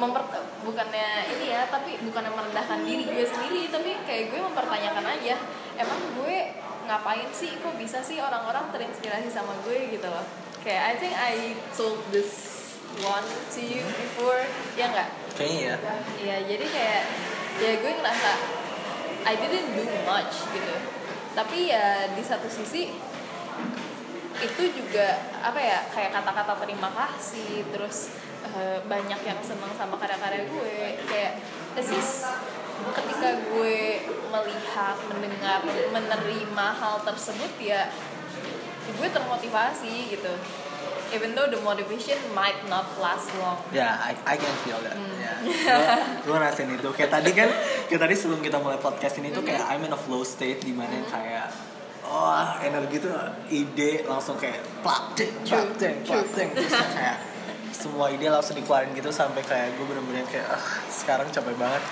memper 0.00 0.24
bukannya 0.66 1.30
ini 1.30 1.46
ya 1.54 1.68
tapi 1.70 2.00
bukannya 2.02 2.32
merendahkan 2.34 2.82
diri 2.82 3.04
gue 3.06 3.24
sendiri 3.28 3.70
tapi 3.70 3.90
kayak 4.08 4.34
gue 4.34 4.40
mempertanyakan 4.40 5.04
aja 5.06 5.36
emang 5.78 6.00
gue 6.18 6.36
ngapain 6.86 7.28
sih? 7.30 7.58
Kok 7.62 7.78
bisa 7.78 8.02
sih 8.02 8.18
orang-orang 8.18 8.70
terinspirasi 8.74 9.30
sama 9.30 9.54
gue? 9.62 9.94
Gitu 9.94 10.06
loh. 10.06 10.24
Kayak 10.62 10.82
I 10.82 10.94
think 10.98 11.14
I 11.14 11.34
told 11.74 11.98
this 12.14 12.62
one 13.02 13.24
to 13.24 13.60
you 13.62 13.82
before 13.82 14.42
ya 14.78 14.90
nggak? 14.90 15.08
Kayaknya 15.34 15.62
ya 15.64 15.76
Iya, 16.22 16.36
jadi 16.46 16.64
kayak 16.68 17.02
ya 17.62 17.70
gue 17.80 17.92
ngerasa 17.98 18.30
I 19.22 19.34
didn't 19.38 19.70
do 19.74 19.84
much 20.04 20.34
gitu. 20.50 20.74
Tapi 21.32 21.72
ya 21.72 22.12
di 22.12 22.22
satu 22.22 22.48
sisi 22.50 22.92
itu 24.42 24.62
juga 24.74 25.22
apa 25.38 25.60
ya 25.60 25.78
kayak 25.94 26.10
kata-kata 26.10 26.66
terima 26.66 26.90
kasih 26.90 27.62
terus 27.70 28.16
eh, 28.42 28.82
banyak 28.82 29.20
yang 29.22 29.38
seneng 29.38 29.70
sama 29.78 29.94
karya-karya 30.00 30.50
gue 30.50 30.98
kayak 31.06 31.38
this 31.78 31.94
is 31.94 32.26
ketika 32.90 33.38
gue 33.54 34.02
melihat 34.34 34.96
mendengar 35.06 35.62
menerima 35.94 36.66
hal 36.74 36.98
tersebut 37.06 37.52
ya 37.62 37.86
gue 38.98 39.08
termotivasi 39.08 40.10
gitu 40.10 40.34
even 41.12 41.36
though 41.36 41.48
the 41.48 41.60
motivation 41.60 42.18
might 42.32 42.58
not 42.66 42.88
last 42.98 43.28
long. 43.38 43.60
Ya, 43.70 43.96
I, 44.00 44.16
I 44.24 44.36
can 44.36 44.54
feel 44.64 44.80
that. 44.82 44.96
Hmm. 44.96 45.16
Ya, 45.20 45.34
gue 46.24 46.34
ngerasain 46.34 46.68
itu. 46.72 46.88
Kayak 46.96 47.10
tadi 47.20 47.30
kan, 47.36 47.48
kayak 47.86 48.00
tadi 48.02 48.14
sebelum 48.16 48.40
kita 48.42 48.58
mulai 48.58 48.80
podcast 48.80 49.20
ini 49.20 49.30
tuh 49.30 49.46
kayak 49.46 49.62
I'm 49.68 49.84
in 49.84 49.92
a 49.92 50.00
flow 50.00 50.26
state 50.26 50.64
di 50.64 50.74
mana 50.74 50.92
yang 50.92 51.08
kayak 51.08 51.52
oh 52.02 52.58
energi 52.60 52.98
tuh 52.98 53.14
ide 53.48 54.02
langsung 54.04 54.34
kayak 54.34 54.58
plak 54.82 55.14
ding 55.14 55.32
plak 55.46 55.70
ding 55.78 55.96
plak 56.02 56.26
terus 56.26 56.74
yang 56.74 56.90
kayak 56.98 57.16
semua 57.70 58.10
ide 58.10 58.26
langsung 58.26 58.58
dikeluarin 58.58 58.90
gitu 58.92 59.08
sampai 59.14 59.40
kayak 59.46 59.78
gue 59.78 59.86
bener-bener 59.86 60.26
kayak 60.26 60.50
ah, 60.50 60.64
sekarang 60.90 61.30
capek 61.30 61.54
banget. 61.54 61.82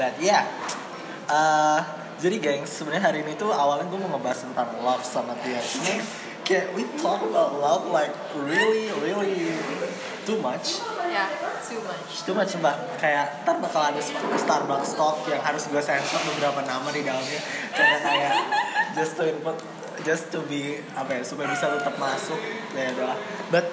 But 0.00 0.16
yeah 0.18 0.48
uh, 1.28 1.80
jadi 2.18 2.36
geng 2.42 2.64
sebenarnya 2.66 3.04
hari 3.12 3.18
ini 3.22 3.38
tuh 3.38 3.52
awalnya 3.52 3.86
gue 3.86 3.98
mau 4.00 4.18
ngebahas 4.18 4.48
tentang 4.50 4.68
love 4.82 5.04
sama 5.04 5.36
Tia 5.44 5.60
Cuma 5.62 5.94
kayak 6.48 6.72
we 6.72 6.88
talk 6.96 7.20
about 7.20 7.60
love 7.60 7.84
like 7.92 8.08
really 8.32 8.88
really 9.04 9.52
too 10.24 10.40
much. 10.40 10.80
Ya 11.12 11.28
too 11.60 11.76
much. 11.84 12.24
Too 12.24 12.32
much 12.32 12.56
sumpah 12.56 12.72
kayak 12.96 13.44
ntar 13.44 13.60
bakal 13.60 13.92
ada 13.92 14.00
Starbucks 14.40 14.96
stock 14.96 15.28
yang 15.28 15.44
harus 15.44 15.68
gue 15.68 15.82
sensor 15.84 16.24
beberapa 16.32 16.64
nama 16.64 16.88
di 16.88 17.04
dalamnya. 17.04 17.40
Karena 17.76 17.98
kayak 18.00 18.34
just 18.96 19.20
to 19.20 19.28
input 19.28 19.60
just 20.08 20.32
to 20.32 20.40
be 20.48 20.80
apa 20.96 21.20
ya 21.20 21.22
supaya 21.22 21.52
bisa 21.52 21.68
tetap 21.68 22.00
masuk. 22.00 22.40
Ya 22.72 22.96
udah 22.96 23.12
but 23.52 23.68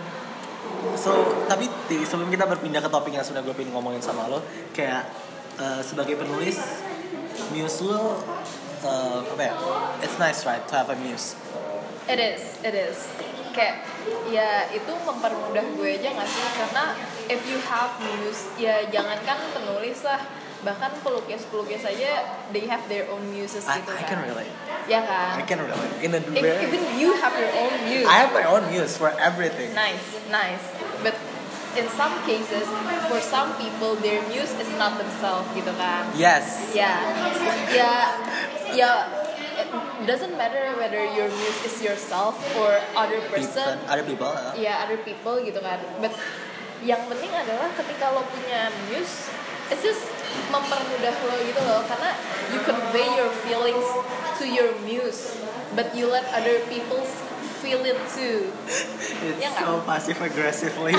so 0.99 1.15
tapi 1.47 1.71
Ti, 1.87 2.03
sebelum 2.03 2.27
kita 2.27 2.43
berpindah 2.43 2.83
ke 2.83 2.91
topik 2.91 3.15
yang 3.15 3.23
sudah 3.23 3.39
gue 3.39 3.55
pengen 3.55 3.71
ngomongin 3.71 4.03
sama 4.03 4.27
lo 4.27 4.43
kayak 4.75 5.07
eh, 5.57 5.81
sebagai 5.81 6.19
penulis 6.19 6.59
muse 7.55 7.87
lo 7.87 8.19
eh, 8.83 9.19
apa 9.23 9.41
ya 9.41 9.53
it's 10.03 10.17
nice 10.21 10.45
right 10.45 10.61
to 10.67 10.73
have 10.77 10.89
a 10.91 10.97
muse 10.99 11.33
It 12.05 12.19
is, 12.21 12.41
it 12.61 12.75
is. 12.77 12.97
Kayak 13.49 13.81
ya 14.29 14.69
itu 14.69 14.93
mempermudah 14.93 15.65
gue 15.73 15.89
aja 15.95 16.09
gak 16.13 16.27
sih? 16.27 16.45
Karena 16.53 16.93
if 17.25 17.41
you 17.47 17.57
have 17.65 17.97
muse, 17.97 18.45
ya 18.55 18.85
jangankan 18.85 19.39
penulis 19.55 20.05
lah, 20.05 20.21
bahkan 20.61 20.91
pelukis-pelukis 21.01 21.81
aja 21.81 22.25
they 22.49 22.65
have 22.65 22.81
their 22.85 23.05
own 23.09 23.21
muses 23.29 23.65
I, 23.65 23.79
gitu 23.79 23.89
I 23.89 24.01
kan. 24.01 24.09
can 24.09 24.19
relate 24.25 24.53
Ya 24.85 25.01
I 25.01 25.41
kan? 25.41 25.49
can 25.49 25.59
relate 25.61 25.93
in 26.01 26.11
a 26.13 26.21
If, 26.21 26.29
very 26.35 26.61
even 26.65 26.81
you 26.93 27.17
have 27.17 27.33
your 27.33 27.53
own 27.53 27.73
muse. 27.85 28.05
I 28.05 28.15
have 28.21 28.31
my 28.33 28.45
own 28.45 28.69
muse 28.69 28.93
for 28.95 29.09
everything 29.17 29.73
Nice, 29.73 30.05
nice. 30.29 30.61
But 31.01 31.17
in 31.75 31.85
some 31.91 32.13
cases, 32.23 32.65
for 33.09 33.19
some 33.19 33.53
people, 33.57 33.97
their 33.99 34.21
muse 34.25 34.53
is 34.57 34.69
not 34.77 34.97
themselves 34.97 35.49
gitu 35.53 35.73
kan. 35.73 36.05
yes 36.13 36.69
Ya, 36.73 37.01
ya, 37.69 37.93
ya. 38.73 38.93
It 39.65 40.05
doesn't 40.05 40.35
matter 40.35 40.75
whether 40.75 41.01
your 41.11 41.27
muse 41.27 41.59
is 41.63 41.75
yourself 41.79 42.37
or 42.55 42.77
other 42.93 43.19
person. 43.27 43.79
People- 43.79 43.89
other 43.89 44.05
people 44.05 44.31
ya 44.55 44.81
other 44.81 44.99
people 44.99 45.39
gitu 45.39 45.59
kan 45.59 45.79
but 45.99 46.13
yang 46.81 47.01
penting 47.05 47.31
adalah 47.31 47.71
ketika 47.73 48.11
lo 48.11 48.21
punya 48.25 48.69
muse 48.87 49.31
it's 49.67 49.81
just 49.81 50.05
mempermudah 50.47 51.15
lo 51.25 51.35
gitu 51.41 51.61
loh 51.63 51.81
karena 51.85 52.11
you 52.51 52.59
convey 52.61 53.07
your 53.13 53.31
feelings 53.43 53.87
to 54.35 54.45
your 54.45 54.69
muse 54.83 55.33
but 55.73 55.89
you 55.91 56.05
let 56.05 56.23
other 56.31 56.61
people 56.67 57.01
feel 57.59 57.81
it 57.81 57.97
too 58.07 58.53
It's 59.25 59.41
Ya 59.41 59.49
so 59.57 59.81
passive 59.81 60.19
aggressively. 60.19 60.93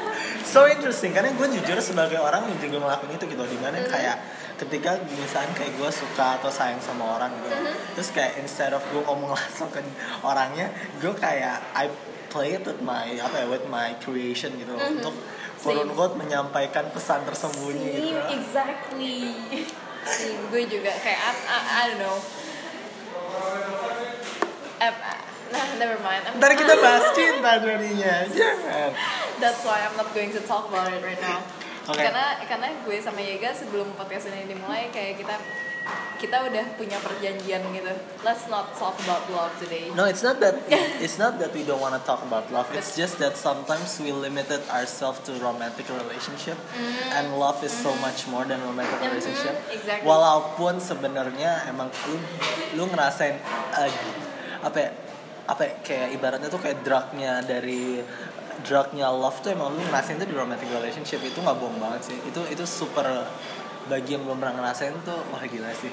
so 0.44 0.68
interesting 0.68 1.16
karena 1.16 1.32
gue 1.32 1.46
jujur 1.56 1.78
sebagai 1.80 2.20
orang 2.20 2.44
yang 2.44 2.58
juga 2.60 2.76
ngelakuin 2.84 3.16
itu 3.16 3.24
gitu 3.30 3.44
di 3.46 3.58
mana 3.58 3.80
Mm-hmm. 3.80 3.88
kayak 3.88 4.16
ketika 4.62 4.94
misalnya 5.10 5.50
kayak 5.58 5.74
gue 5.74 5.90
suka 5.90 6.38
atau 6.38 6.46
sayang 6.48 6.78
sama 6.78 7.18
orang 7.18 7.34
gitu. 7.34 7.50
Mm-hmm. 7.50 7.98
terus 7.98 8.08
kayak 8.14 8.38
instead 8.38 8.70
of 8.70 8.82
gue 8.94 9.02
ngomong 9.02 9.34
langsung 9.38 9.68
ke 9.74 9.82
orangnya 10.22 10.70
gue 11.02 11.12
kayak 11.18 11.58
I 11.74 11.90
play 12.30 12.56
it 12.56 12.64
with 12.64 12.80
my 12.80 13.18
apa 13.18 13.42
ya 13.42 13.46
with 13.50 13.66
my 13.66 13.98
creation 13.98 14.54
gitu. 14.56 14.72
Untuk 14.72 15.12
quote 15.60 15.82
unquote 15.84 16.14
menyampaikan 16.16 16.88
pesan 16.94 17.26
tersembunyi 17.28 17.90
gitu. 17.98 18.16
Same, 18.16 18.38
exactly. 18.38 19.18
Same, 20.02 20.40
gue 20.50 20.62
juga 20.66 20.90
kayak 20.98 21.20
I, 21.20 21.32
I, 21.46 21.58
I 21.58 21.82
don't 21.90 22.00
know. 22.00 22.16
Nah 25.52 25.64
never 25.76 26.00
mind. 26.00 26.24
I'm- 26.24 26.40
Ntar 26.40 26.56
kita 26.56 26.74
bahas 26.80 27.12
cinta 27.12 27.60
jadinya. 27.64 28.24
Jangan 28.24 28.90
That's 29.36 29.60
why 29.68 29.84
I'm 29.84 29.92
not 30.00 30.08
going 30.16 30.32
to 30.32 30.40
talk 30.48 30.72
about 30.72 30.88
it 30.88 31.04
right 31.04 31.20
now. 31.20 31.44
Oke. 31.82 31.98
Karena 31.98 32.38
karena 32.44 32.68
gue 32.82 32.96
sama 32.98 33.18
Yega 33.18 33.50
sebelum 33.50 33.90
podcast 33.94 34.30
ini 34.30 34.46
dimulai 34.46 34.86
kayak 34.88 35.18
kita 35.18 35.34
kita 36.14 36.46
udah 36.46 36.78
punya 36.78 36.94
perjanjian 37.02 37.58
gitu. 37.74 37.90
Let's 38.22 38.46
not 38.46 38.70
talk 38.78 38.94
about 39.02 39.26
love 39.26 39.50
today. 39.58 39.90
No, 39.90 40.06
it's 40.06 40.22
not 40.22 40.38
that 40.38 40.54
it's 41.04 41.18
not 41.18 41.42
that 41.42 41.50
we 41.50 41.66
don't 41.66 41.82
want 41.82 41.98
to 41.98 42.02
talk 42.06 42.22
about 42.22 42.46
love. 42.54 42.70
It's 42.70 42.94
just 42.94 43.18
that 43.18 43.34
sometimes 43.34 43.98
we 43.98 44.14
limited 44.14 44.62
ourselves 44.70 45.18
to 45.26 45.34
romantic 45.42 45.90
relationship, 45.90 46.54
and 47.10 47.34
love 47.34 47.58
is 47.66 47.74
so 47.74 47.90
much 47.98 48.30
more 48.30 48.46
than 48.46 48.62
romantic 48.62 49.02
Mhm, 49.02 49.10
relationship. 49.10 49.54
exactly. 49.74 50.06
Walaupun 50.06 50.78
sebenarnya 50.78 51.66
emang 51.66 51.90
lu 52.06 52.14
lu 52.78 52.84
ngerasain 52.86 53.42
uh, 53.74 53.90
apa 54.62 54.78
ya, 54.78 54.90
apa 55.50 55.62
ya, 55.66 55.72
kayak 55.82 56.08
ibaratnya 56.14 56.46
tuh 56.46 56.62
kayak 56.62 56.86
drugnya 56.86 57.42
dari 57.42 57.98
drugnya 58.60 59.08
love 59.08 59.40
tuh 59.40 59.56
emang 59.56 59.72
lu 59.72 59.80
ngerasain 59.88 60.20
tuh 60.20 60.28
di 60.28 60.36
romantic 60.36 60.68
relationship 60.68 61.24
itu 61.24 61.40
nggak 61.40 61.56
bohong 61.56 61.80
banget 61.80 62.12
sih. 62.12 62.18
Itu 62.28 62.44
itu 62.52 62.64
super 62.68 63.08
bagi 63.88 64.14
yang 64.14 64.22
belum 64.28 64.38
pernah 64.38 64.60
ngerasain 64.62 64.94
tuh 65.02 65.18
wah 65.32 65.42
gila 65.42 65.72
sih. 65.72 65.90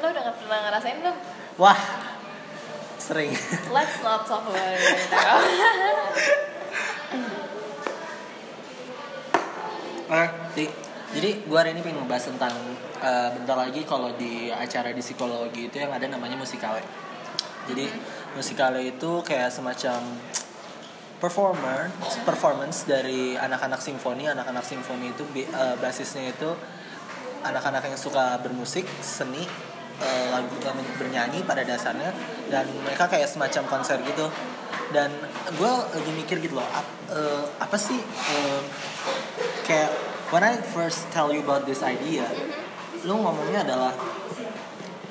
Lo 0.00 0.08
udah 0.08 0.22
gak 0.32 0.36
pernah 0.40 0.58
ngerasain 0.68 0.96
belum? 1.02 1.16
Wah 1.60 1.80
sering. 3.00 3.32
Let's 3.72 3.98
not 4.04 4.28
talk 4.28 4.44
about 4.46 4.76
it 4.76 4.80
right 4.80 5.10
now. 5.10 5.40
Ti, 10.50 10.66
Jadi 11.14 11.46
gue 11.46 11.58
hari 11.58 11.70
ini 11.74 11.86
pengen 11.86 12.02
ngebahas 12.02 12.34
tentang 12.34 12.54
eh, 12.98 13.30
bentar 13.34 13.54
lagi 13.58 13.82
kalau 13.86 14.10
di 14.14 14.50
acara 14.50 14.90
di 14.90 15.02
psikologi 15.02 15.70
itu 15.70 15.78
yang 15.78 15.90
ada 15.94 16.06
namanya 16.06 16.34
musikale. 16.38 16.82
Jadi 17.70 17.86
musikale 18.34 18.94
itu 18.94 19.22
kayak 19.22 19.50
semacam 19.50 20.02
performer 21.20 21.92
performance 22.24 22.88
dari 22.88 23.36
anak-anak 23.36 23.78
simfoni. 23.78 24.24
Anak-anak 24.26 24.64
simfoni 24.64 25.12
itu 25.12 25.22
eh, 25.36 25.76
basisnya 25.78 26.32
itu 26.32 26.50
anak-anak 27.44 27.84
yang 27.88 27.96
suka 28.00 28.40
bermusik, 28.40 28.88
seni, 29.04 29.44
eh, 30.00 30.26
lagu 30.32 30.50
eh, 30.64 30.96
bernyanyi 30.96 31.44
pada 31.44 31.62
dasarnya 31.62 32.10
dan 32.48 32.66
mereka 32.82 33.06
kayak 33.06 33.28
semacam 33.28 33.68
konser 33.68 34.00
gitu. 34.02 34.26
Dan 34.90 35.12
gue 35.54 35.70
lagi 35.70 36.12
mikir 36.16 36.42
gitu 36.42 36.58
loh, 36.58 36.66
ap- 36.66 36.98
eh, 37.14 37.44
apa 37.62 37.76
sih 37.78 38.00
eh, 38.34 38.60
kayak 39.68 39.92
when 40.34 40.42
I 40.42 40.58
first 40.58 41.06
tell 41.14 41.30
you 41.30 41.44
about 41.44 41.62
this 41.68 41.84
idea, 41.86 42.26
lu 43.06 43.20
ngomongnya 43.20 43.62
adalah 43.62 43.92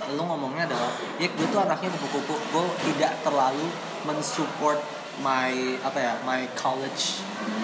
lu 0.09 0.25
ngomongnya 0.25 0.65
adalah 0.65 0.89
ya 1.21 1.29
gue 1.29 1.47
tuh 1.53 1.61
anaknya 1.61 1.93
kupu-kupu 1.93 2.33
gue 2.33 2.65
tidak 2.89 3.13
terlalu 3.21 3.69
mensupport 4.09 4.81
my 5.19 5.51
apa 5.79 5.97
ya 5.97 6.13
my 6.21 6.47
college 6.53 7.19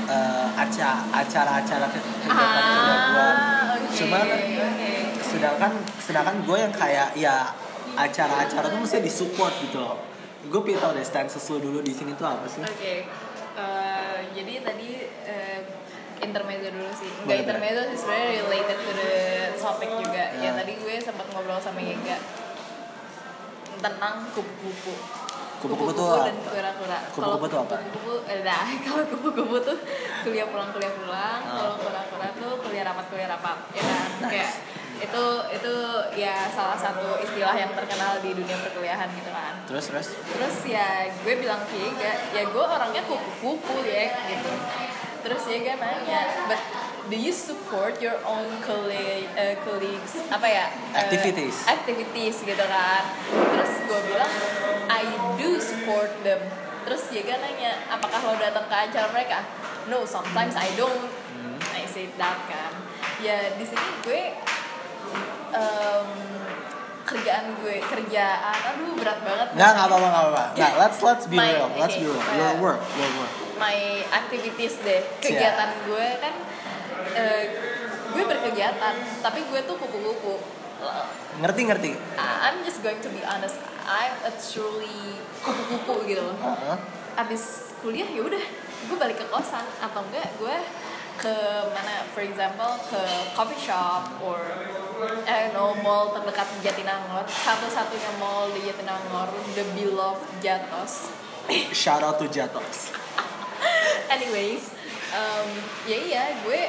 eh, 0.05 0.47
acara 0.53 1.01
acara-acara 1.09 1.85
ke- 1.87 2.03
kegiatan 2.21 2.63
kuliah 2.65 2.99
gue 3.05 3.25
Ah, 3.25 3.73
oke. 3.73 3.91
Cuman- 3.91 4.29
oke. 4.29 4.91
sedangkan 5.21 5.71
sedangkan 5.97 6.35
gue 6.41 6.57
yang 6.57 6.71
kayak 6.71 7.09
ya 7.15 7.49
acara-acara 7.95 8.65
tuh 8.65 8.77
mesti 8.77 8.99
disupport 8.99 9.53
gitu 9.61 9.79
loh 9.79 9.97
gue 10.43 10.59
pengen 10.61 10.79
tau 10.79 10.91
deh 10.91 11.01
stances 11.01 11.41
lu 11.47 11.57
dulu 11.59 11.79
di 11.79 11.89
sini 11.89 12.13
tuh 12.13 12.27
apa 12.27 12.45
sih 12.45 12.61
Oke, 12.61 13.07
eh, 13.55 14.17
jadi 14.31 14.53
tadi 14.61 14.89
eh, 15.25 15.59
intermezzo 16.17 16.69
dulu 16.69 16.87
sih. 16.91 17.11
Enggak 17.19 17.37
intermezzo 17.41 17.81
sih 17.85 17.97
sebenarnya 17.97 18.29
related 18.41 18.77
to 18.77 18.91
the 18.93 19.11
topic 19.53 19.89
juga. 19.91 20.23
Ya. 20.33 20.41
Ya 20.41 20.51
tadi 20.55 20.73
gue 20.75 20.95
sempat 20.97 21.27
ngobrol 21.27 21.59
sama 21.59 21.79
Yega 21.79 22.15
tentang 23.77 24.23
kupu-kupu. 24.31 24.95
Kupu-kupu 25.65 25.91
tuh 25.97 26.21
dan 26.21 26.37
kura-kura. 26.45 26.97
Kupu-kupu 27.09 27.45
tuh 27.49 27.59
apa? 27.65 27.75
Kupu-kupu, 27.81 28.13
eh, 28.29 28.39
nah, 28.45 28.69
kalau 28.85 29.03
kupu-kupu 29.09 29.57
tuh 29.65 29.77
kuliah 30.21 30.45
pulang 30.45 30.69
kuliah 30.69 30.93
pulang. 30.93 31.41
Ah. 31.41 31.53
Kalau 31.57 31.73
kura-kura 31.81 32.27
tuh 32.37 32.51
kuliah 32.61 32.83
rapat 32.85 33.05
kuliah 33.09 33.29
rapat. 33.33 33.57
Ya 33.73 33.81
kan? 33.81 34.07
Nice. 34.21 34.29
Kayak 34.29 34.53
itu 34.95 35.25
itu 35.51 35.75
ya 36.15 36.47
salah 36.55 36.79
satu 36.79 37.19
istilah 37.19 37.51
yang 37.51 37.75
terkenal 37.75 38.15
di 38.23 38.31
dunia 38.31 38.55
perkuliahan 38.63 39.11
gitu 39.11 39.27
kan 39.27 39.59
terus 39.67 39.91
terus 39.91 40.07
terus 40.15 40.57
ya 40.71 41.11
gue 41.11 41.35
bilang 41.35 41.59
ke 41.67 41.75
Yega 41.75 42.31
ya 42.31 42.47
gue 42.47 42.63
orangnya 42.63 43.03
kupu-kupu 43.03 43.83
ya 43.83 44.15
gitu 44.31 44.51
terus 45.19 45.43
Yega 45.51 45.75
nanya 45.75 46.47
but 46.47 46.84
do 47.09 47.17
you 47.17 47.33
support 47.33 48.01
your 48.01 48.17
own 48.25 48.49
colleague, 48.65 49.29
uh, 49.37 49.53
colleagues? 49.61 50.17
Apa 50.33 50.47
ya? 50.49 50.65
Uh, 50.93 51.05
Activities. 51.05 51.55
activities 51.69 52.35
gitu 52.41 52.65
kan. 52.65 53.03
Terus 53.29 53.73
gue 53.85 53.99
bilang 54.09 54.33
I 54.89 55.03
do 55.37 55.61
support 55.61 56.09
them. 56.25 56.41
Terus 56.85 57.01
Yega 57.13 57.41
nanya 57.41 57.77
apakah 57.89 58.21
lo 58.21 58.33
datang 58.37 58.65
ke 58.69 58.75
acara 58.89 59.07
mereka? 59.13 59.39
No 59.89 60.05
sometimes 60.05 60.57
I 60.57 60.69
don't. 60.77 61.09
Hmm. 61.33 61.57
I 61.73 61.85
say 61.85 62.09
that 62.17 62.37
kan. 62.49 62.73
Ya 63.21 63.53
di 63.53 63.65
sini 63.65 63.89
gue 64.05 64.21
em, 65.53 66.07
kerjaan 67.05 67.45
gue 67.61 67.75
kerjaan 67.85 68.61
aduh 68.65 68.93
berat 68.97 69.19
banget. 69.21 69.47
Nggak 69.53 69.69
nggak 69.77 69.85
apa-apa 69.89 70.07
nggak 70.09 70.23
apa-apa. 70.25 70.43
Nggak 70.57 70.73
let's 70.81 70.97
let's 71.05 71.25
be 71.29 71.37
My- 71.37 71.53
real 71.53 71.69
let's 71.77 71.93
okay, 71.97 72.01
be 72.01 72.09
real. 72.09 72.21
Your 72.37 72.53
work 72.61 72.81
your 72.97 73.11
work. 73.21 73.31
My 73.55 73.77
activities 74.09 74.75
deh 74.83 75.01
kegiatan 75.21 75.69
gue 75.87 76.07
kan 76.19 76.35
eh, 77.11 77.43
gue 78.09 78.23
berkegiatan 78.23 78.95
tapi 79.21 79.39
gue 79.45 79.59
tuh 79.63 79.75
kupu-kupu. 79.75 80.41
Ngerti 81.39 81.61
ngerti? 81.67 81.89
I- 82.15 82.39
I'm 82.47 82.63
just 82.63 82.79
going 82.79 82.99
to 83.01 83.09
be 83.09 83.21
honest. 83.21 83.57
I'm 83.85 84.15
a 84.23 84.31
truly 84.33 85.19
kupu-kupu 85.41 86.07
gitu 86.07 86.21
loh. 86.23 86.37
Heeh. 86.41 86.77
abis 87.15 87.71
kuliah 87.79 88.03
ya 88.11 88.19
udah 88.19 88.43
gue 88.85 88.97
balik 88.97 89.15
ke 89.15 89.25
kosan. 89.29 89.63
Atau 89.79 90.03
enggak 90.03 90.27
gue 90.35 90.57
ke 91.15 91.31
mana 91.71 92.03
for 92.11 92.19
example 92.19 92.75
ke 92.91 92.99
coffee 93.31 93.55
shop 93.55 94.19
or 94.19 94.35
I 95.23 95.47
don't 95.47 95.55
know 95.55 95.71
mall 95.79 96.11
terdekat 96.11 96.43
di 96.55 96.67
Jatinangor. 96.67 97.23
Satu-satunya 97.23 98.19
mall 98.19 98.51
di 98.51 98.67
Jatinangor 98.67 99.31
the 99.55 99.63
beloved 99.71 100.27
Jatos. 100.43 101.07
Shout 101.71 102.03
out 102.03 102.19
to 102.19 102.27
Jatos. 102.27 102.91
Anyways 104.13 104.75
um, 105.15 105.47
ya 105.87 105.97
iya 105.97 106.23
gue 106.43 106.61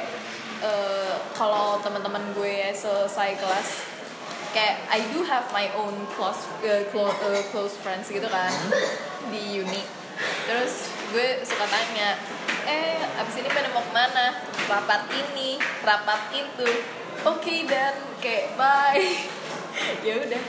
uh, 0.63 1.15
kalau 1.37 1.81
teman-teman 1.83 2.23
gue 2.37 2.73
selesai 2.73 3.37
kelas 3.41 3.69
kayak 4.57 4.81
I 4.89 5.05
do 5.13 5.21
have 5.29 5.45
my 5.53 5.69
own 5.77 5.93
close 6.17 6.41
uh, 6.65 6.85
close, 6.89 7.13
uh, 7.21 7.45
close 7.53 7.77
friends 7.81 8.09
gitu 8.09 8.25
kan 8.25 8.53
di 9.29 9.61
uni. 9.61 9.83
Terus 10.49 10.89
gue 11.13 11.45
suka 11.45 11.67
tanya 11.69 12.17
eh 12.65 13.05
abis 13.21 13.45
ini 13.45 13.49
pada 13.53 13.69
mau 13.77 13.85
ke 13.85 13.93
mana? 13.93 14.41
Rapat 14.65 15.13
ini 15.13 15.61
rapat 15.85 16.33
itu. 16.33 16.71
Oke 17.27 17.69
dan. 17.69 17.95
Kayak 18.23 18.57
bye. 18.57 18.97
Ya 20.01 20.17
udah. 20.17 20.43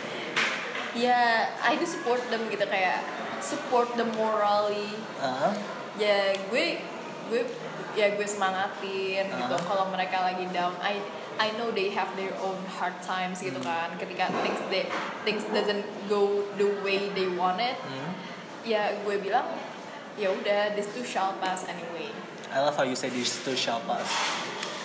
Ya 0.95 1.51
I 1.67 1.75
do 1.75 1.83
support 1.83 2.23
them 2.31 2.47
gitu 2.47 2.63
kayak 2.63 3.03
support 3.43 3.91
them 3.99 4.07
morally. 4.15 4.95
Heeh. 5.19 5.53
ya 5.97 6.31
gue 6.47 6.79
gue 7.27 7.41
ya 7.97 8.13
gue 8.13 8.27
semangatin 8.29 9.25
gitu 9.25 9.55
Ah. 9.57 9.61
kalau 9.65 9.89
mereka 9.89 10.21
lagi 10.21 10.45
down 10.53 10.77
I 10.79 11.01
I 11.37 11.49
know 11.57 11.69
they 11.69 11.89
have 11.93 12.13
their 12.13 12.33
own 12.39 12.57
hard 12.77 12.97
times 13.01 13.41
gitu 13.41 13.57
Hmm. 13.57 13.65
kan 13.65 13.89
ketika 13.97 14.29
things 14.41 14.61
they 14.69 14.85
things 15.25 15.41
doesn't 15.49 15.81
go 16.05 16.45
the 16.55 16.69
way 16.85 17.09
they 17.11 17.25
want 17.27 17.57
it 17.57 17.73
Hmm. 17.81 18.13
ya 18.61 18.93
gue 19.01 19.17
bilang 19.17 19.49
ya 20.13 20.29
udah 20.29 20.73
this 20.73 20.89
too 20.93 21.01
shall 21.01 21.33
pass 21.41 21.65
anyway 21.65 22.13
I 22.53 22.61
love 22.61 22.77
how 22.77 22.85
you 22.85 22.93
say 22.93 23.09
this 23.09 23.41
to 23.45 23.57
shall 23.57 23.81
pass 23.83 24.05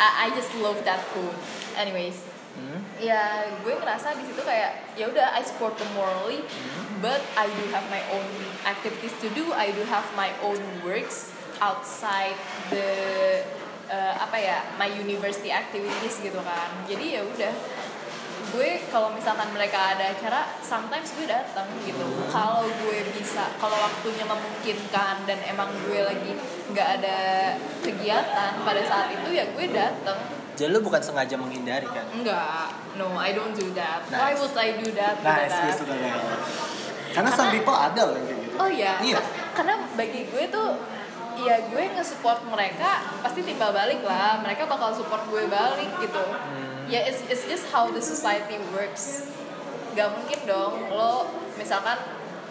I, 0.01 0.27
I 0.27 0.37
just 0.37 0.51
love 0.57 0.81
that 0.89 1.05
quote 1.13 1.37
anyways 1.77 2.17
Hmm. 2.53 2.85
ya 3.01 3.49
gue 3.61 3.73
ngerasa 3.73 4.13
di 4.13 4.29
situ 4.29 4.45
kayak 4.45 4.93
ya 4.93 5.09
udah 5.09 5.33
I 5.33 5.41
support 5.41 5.77
them 5.77 5.89
morally 5.97 6.45
Hmm. 6.45 7.01
but 7.01 7.21
I 7.33 7.49
do 7.49 7.65
have 7.73 7.85
my 7.89 8.01
own 8.13 8.29
activities 8.65 9.17
to 9.21 9.29
do 9.33 9.53
I 9.53 9.73
do 9.73 9.85
have 9.89 10.05
my 10.13 10.29
own 10.45 10.61
works 10.85 11.33
outside 11.63 12.35
the 12.69 12.87
uh, 13.87 14.15
apa 14.19 14.37
ya 14.37 14.59
my 14.75 14.91
university 14.91 15.49
activities 15.49 16.19
gitu 16.19 16.43
kan 16.43 16.69
jadi 16.85 17.05
ya 17.09 17.23
udah 17.23 17.55
gue 18.53 18.71
kalau 18.91 19.09
misalkan 19.09 19.49
mereka 19.49 19.97
ada 19.97 20.13
acara 20.13 20.45
sometimes 20.61 21.15
gue 21.15 21.25
datang 21.25 21.65
gitu 21.81 22.05
kalau 22.29 22.67
gue 22.67 22.99
bisa 23.15 23.49
kalau 23.57 23.79
waktunya 23.79 24.27
memungkinkan 24.27 25.25
dan 25.25 25.39
emang 25.47 25.71
gue 25.87 26.01
lagi 26.03 26.37
nggak 26.69 26.89
ada 27.01 27.19
kegiatan 27.81 28.53
pada 28.61 28.83
saat 28.83 29.09
itu 29.15 29.29
ya 29.31 29.47
gue 29.49 29.67
datang 29.71 30.19
jadi 30.53 30.69
lu 30.69 30.85
bukan 30.85 31.01
sengaja 31.01 31.33
menghindari 31.35 31.89
kan 31.89 32.05
Enggak, 32.13 32.69
no, 32.95 33.17
I 33.17 33.33
don't 33.33 33.57
do 33.57 33.73
that. 33.73 34.05
Why 34.05 34.37
Nice. 34.37 34.37
would 34.37 34.53
I 34.53 34.77
do 34.77 34.89
that? 34.93 35.17
nice 35.19 35.49
gue 35.49 35.73
suka 35.73 35.95
banget 35.97 36.21
karena 37.13 37.31
some 37.31 37.49
Karena- 37.49 37.55
people 37.55 37.77
ada 37.79 38.03
loh 38.05 38.15
kayak 38.19 38.37
gitu 38.37 38.57
Oh 38.61 38.69
iya, 38.69 38.93
Iya. 39.01 39.21
karena 39.55 39.75
bagi 39.97 40.29
gue 40.29 40.45
tuh 40.51 40.69
ya 41.43 41.57
gue 41.67 41.85
nge-support 41.99 42.47
mereka 42.47 43.03
pasti 43.23 43.43
timbal 43.43 43.75
balik 43.75 44.01
lah. 44.07 44.41
Mereka 44.43 44.67
bakal 44.71 44.95
support 44.95 45.27
gue 45.29 45.45
balik 45.51 45.91
gitu. 45.99 46.23
Hmm. 46.23 46.87
ya 46.91 47.09
it's, 47.09 47.25
it's 47.31 47.47
just 47.49 47.67
how 47.71 47.91
the 47.91 48.03
society 48.03 48.59
works. 48.75 49.31
Gak 49.93 50.09
mungkin 50.15 50.41
dong 50.49 50.89
lo 50.89 51.29
misalkan 51.59 51.99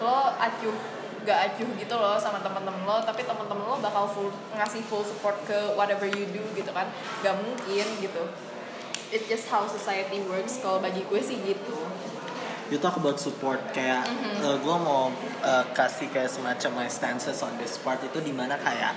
lo 0.01 0.36
acuh 0.38 0.75
gak 1.21 1.54
acuh 1.54 1.69
gitu 1.77 1.95
loh 1.95 2.17
sama 2.17 2.41
temen-temen 2.41 2.82
lo 2.86 2.97
tapi 3.06 3.21
temen-temen 3.21 3.65
lo 3.65 3.77
bakal 3.77 4.10
full 4.10 4.30
ngasih 4.58 4.82
full 4.89 5.06
support 5.06 5.38
ke 5.45 5.58
whatever 5.77 6.06
you 6.06 6.27
do 6.30 6.43
gitu 6.54 6.71
kan. 6.75 6.89
Gak 7.23 7.36
mungkin 7.39 7.86
gitu. 8.04 8.23
It's 9.12 9.27
just 9.27 9.51
how 9.51 9.67
society 9.67 10.23
works 10.27 10.60
kalau 10.63 10.80
bagi 10.80 11.04
gue 11.04 11.19
sih 11.19 11.39
gitu 11.43 11.75
you 12.72 12.80
talk 12.80 12.96
about 12.96 13.20
support 13.20 13.60
kayak 13.76 14.02
Mm-hmm. 14.08 14.64
gue 14.64 14.78
mau 14.82 15.12
uh, 15.44 15.66
kasih 15.76 16.10
kayak 16.10 16.32
semacam 16.32 16.82
my 16.82 16.90
stances 16.90 17.44
on 17.46 17.54
this 17.62 17.78
part 17.78 18.00
itu 18.02 18.18
di 18.24 18.34
mana 18.34 18.58
kayak 18.58 18.96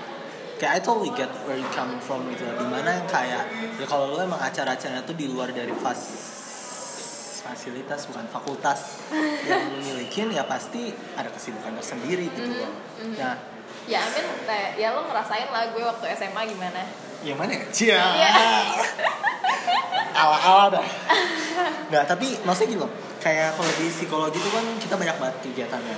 kayak 0.57 0.71
I 0.71 0.79
totally 0.81 1.11
get 1.13 1.29
where 1.45 1.59
you 1.59 1.67
coming 1.75 1.99
from 2.01 2.25
gitu 2.31 2.47
di 2.47 2.65
mana 2.65 2.97
yang 2.97 3.07
kayak 3.11 3.43
ya 3.77 3.85
kalau 3.85 4.15
lo 4.15 4.23
emang 4.23 4.39
acara-acaranya 4.41 5.03
tuh 5.03 5.13
di 5.13 5.27
luar 5.29 5.51
dari 5.51 5.75
fas 5.75 6.01
fasilitas 7.45 8.09
bukan 8.09 8.25
fakultas 8.31 9.05
yang 9.49 9.69
lo 9.69 9.77
milikin 9.83 10.33
ya 10.33 10.47
pasti 10.49 10.89
ada 11.13 11.29
kesibukan 11.29 11.77
tersendiri 11.77 12.31
gitu 12.33 12.49
loh 12.57 12.73
nah 13.19 13.37
ya 13.85 14.01
Amin 14.01 14.25
kayak 14.49 14.81
ya 14.81 14.97
lo 14.97 15.05
ngerasain 15.05 15.51
lah 15.53 15.69
gue 15.75 15.83
waktu 15.83 16.05
SMA 16.17 16.41
gimana 16.49 16.81
yang 17.25 17.41
mana 17.41 17.57
ya? 17.57 17.65
Cia. 17.73 17.97
Iya. 17.97 18.29
Ala-ala 20.21 20.77
dah. 20.77 20.85
Nggak, 21.89 22.05
tapi 22.05 22.37
maksudnya 22.45 22.85
loh. 22.85 22.91
Kayak 23.25 23.57
kalau 23.57 23.71
di 23.81 23.89
psikologi 23.89 24.37
itu 24.37 24.49
kan 24.53 24.61
kita 24.77 24.93
banyak 25.01 25.17
banget 25.17 25.35
kegiatannya. 25.41 25.97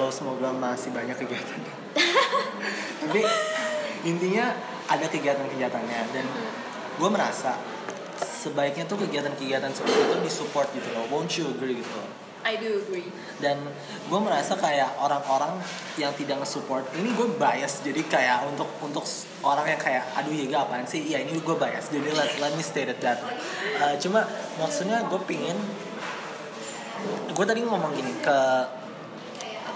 Lo 0.00 0.08
semoga 0.08 0.48
masih 0.48 0.88
banyak 0.96 1.12
kegiatannya. 1.12 1.74
tapi 3.02 3.22
intinya 4.08 4.56
ada 4.88 5.06
kegiatan-kegiatannya 5.06 6.00
dan 6.16 6.26
gue 6.96 7.08
merasa 7.10 7.58
sebaiknya 8.16 8.88
tuh 8.88 8.98
kegiatan-kegiatan 9.04 9.70
seperti 9.74 9.98
itu 10.00 10.16
disupport 10.26 10.68
gitu 10.74 10.88
loh 10.94 11.04
won't 11.10 11.30
you 11.34 11.46
agree 11.50 11.78
gitu 11.78 11.92
loh 11.92 12.08
I 12.42 12.58
do 12.58 12.82
agree. 12.82 13.06
dan 13.38 13.54
gue 14.10 14.18
merasa 14.18 14.58
kayak 14.58 14.98
orang-orang 14.98 15.62
yang 15.94 16.10
tidak 16.18 16.42
nge-support 16.42 16.82
ini 16.98 17.14
gue 17.14 17.38
bias 17.38 17.86
jadi 17.86 18.02
kayak 18.02 18.50
untuk 18.50 18.66
untuk 18.82 19.06
orang 19.46 19.70
yang 19.70 19.78
kayak 19.78 20.02
aduh 20.18 20.34
ya 20.34 20.50
gak 20.50 20.62
apaan 20.66 20.82
sih 20.82 21.06
ya 21.06 21.22
ini 21.22 21.38
gue 21.38 21.56
bias 21.56 21.94
jadi 21.94 22.10
let, 22.10 22.30
let 22.42 22.52
me 22.58 22.64
state 22.66 22.90
it 22.90 22.98
that. 22.98 23.22
Uh, 23.78 23.94
cuma 24.02 24.26
maksudnya 24.58 25.06
gue 25.06 25.20
pingin 25.22 25.54
gue 27.32 27.44
tadi 27.48 27.60
ngomong 27.64 27.92
gini 27.96 28.12
ke 28.20 28.38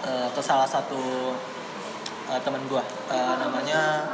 uh, 0.06 0.28
ke 0.30 0.40
salah 0.44 0.68
satu 0.68 1.32
uh, 2.30 2.40
teman 2.44 2.62
gue 2.68 2.82
uh, 3.10 3.34
namanya 3.40 4.06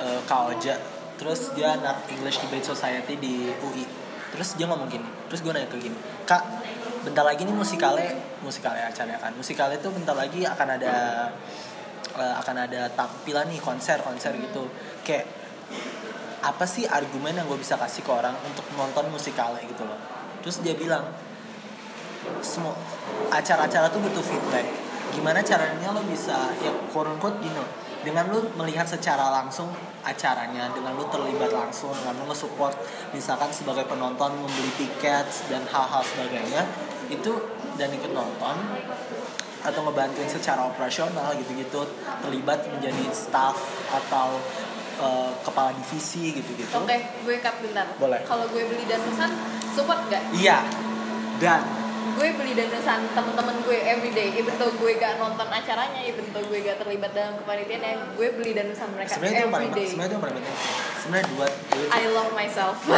uh, 0.00 0.20
Kak 0.24 0.56
Oja. 0.56 0.76
Terus 1.20 1.52
dia 1.52 1.76
anak 1.76 2.08
English 2.08 2.40
Debate 2.40 2.64
Society 2.64 3.20
di 3.20 3.52
UI 3.60 3.84
terus 4.30 4.54
dia 4.54 4.64
ngomong 4.70 4.86
gini 4.86 5.04
terus 5.26 5.42
gue 5.42 5.50
nanya 5.50 5.66
ke 5.66 5.74
gini 5.82 5.98
kak 6.22 6.38
bentar 7.02 7.26
lagi 7.26 7.42
nih 7.42 7.52
musikale 7.52 8.14
musikale 8.44 8.80
acaranya 8.84 9.20
kan. 9.20 9.32
Musikale 9.36 9.80
itu 9.80 9.88
bentar 9.92 10.16
lagi 10.16 10.44
akan 10.44 10.68
ada 10.80 10.94
eh, 12.16 12.34
akan 12.40 12.56
ada 12.68 12.88
tampilan 12.92 13.48
nih 13.48 13.60
konser 13.60 14.00
konser 14.04 14.36
gitu. 14.36 14.68
Kayak 15.04 15.28
apa 16.40 16.64
sih 16.64 16.88
argumen 16.88 17.36
yang 17.36 17.44
gue 17.48 17.60
bisa 17.60 17.76
kasih 17.76 18.00
ke 18.00 18.10
orang 18.12 18.32
untuk 18.44 18.64
nonton 18.76 19.12
musikale 19.12 19.60
gitu 19.68 19.84
loh? 19.84 19.96
Terus 20.40 20.64
dia 20.64 20.72
bilang 20.76 21.04
semua 22.42 22.74
acara-acara 23.30 23.90
tuh 23.90 24.00
butuh 24.02 24.24
feedback 24.24 24.66
gimana 25.10 25.42
caranya 25.42 25.90
lo 25.90 26.02
bisa 26.06 26.54
ya 26.62 26.70
quote 26.94 27.10
unquote 27.10 27.42
gini 27.42 27.50
loh, 27.50 27.66
dengan 28.06 28.30
lo 28.30 28.46
melihat 28.62 28.86
secara 28.86 29.26
langsung 29.34 29.66
acaranya 30.06 30.70
dengan 30.70 30.94
lo 30.94 31.10
terlibat 31.10 31.50
langsung 31.50 31.90
dengan 31.90 32.22
lo 32.22 32.30
nge-support 32.30 32.78
misalkan 33.10 33.50
sebagai 33.50 33.90
penonton 33.90 34.38
membeli 34.38 34.70
tiket 34.78 35.26
dan 35.50 35.66
hal-hal 35.66 36.02
sebagainya 36.06 36.62
itu 37.10 37.32
dan 37.74 37.90
ikut 37.90 38.14
nonton 38.14 38.56
atau 39.60 39.80
ngebantuin 39.84 40.30
secara 40.30 40.64
operasional 40.64 41.36
gitu-gitu 41.36 41.84
terlibat 42.22 42.64
menjadi 42.70 43.10
staff 43.12 43.58
atau 43.92 44.38
eh, 45.02 45.30
kepala 45.42 45.74
divisi 45.74 46.32
gitu-gitu 46.32 46.70
Oke, 46.80 46.96
gue 46.96 47.34
cut 47.44 47.60
bentar. 47.60 47.84
Boleh. 48.00 48.24
Kalau 48.24 48.48
gue 48.48 48.62
beli 48.64 48.88
danusan, 48.88 49.28
support 49.74 50.00
gak? 50.08 50.22
iya 50.32 50.64
dan 51.40 51.64
Gue 52.20 52.36
beli 52.36 52.52
danusan 52.52 53.00
temen-temen 53.16 53.64
gue 53.64 53.78
everyday. 53.80 54.28
Even 54.36 54.52
though 54.60 54.68
gue 54.76 54.92
gak 55.00 55.16
nonton 55.16 55.48
acaranya, 55.48 56.04
even 56.04 56.28
though 56.36 56.44
gue 56.44 56.60
gak 56.60 56.76
terlibat 56.76 57.16
dalam 57.16 57.32
kepanitiaannya, 57.40 58.12
gue 58.12 58.28
beli 58.36 58.52
danusan 58.52 58.92
mereka 58.92 59.16
sebenarnya 59.16 59.48
paling 59.48 59.72
everyday. 59.72 59.88
sebenarnya 59.88 60.04
itu 60.04 60.12
yang 60.12 60.24
paling 60.28 60.36
penting 60.36 60.56
sebenarnya 61.00 61.26
dua, 61.32 61.46
dua 61.48 61.86
I 61.96 62.02
love 62.12 62.32
myself. 62.36 62.76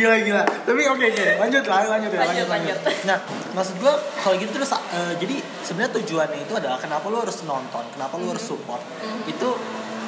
gila 0.00 0.16
gila. 0.24 0.42
Tapi 0.48 0.80
oke 0.88 1.04
oke. 1.12 1.26
Lanjut 1.44 1.64
lah 1.68 1.80
lanjut 1.92 2.10
ya 2.16 2.20
Lanjut, 2.24 2.48
lanjut. 2.48 2.78
nah 3.04 3.18
maksud 3.52 3.74
gue 3.76 3.92
kalau 4.24 4.34
gitu 4.40 4.50
terus 4.56 4.72
eh, 4.72 5.12
jadi 5.20 5.36
sebenarnya 5.60 5.92
tujuannya 6.00 6.40
itu 6.40 6.52
adalah 6.56 6.80
kenapa 6.80 7.04
lu 7.12 7.20
harus 7.20 7.36
nonton 7.44 7.84
kenapa 7.92 8.16
lu 8.16 8.32
harus 8.32 8.44
support? 8.48 8.80
Itu 9.28 9.60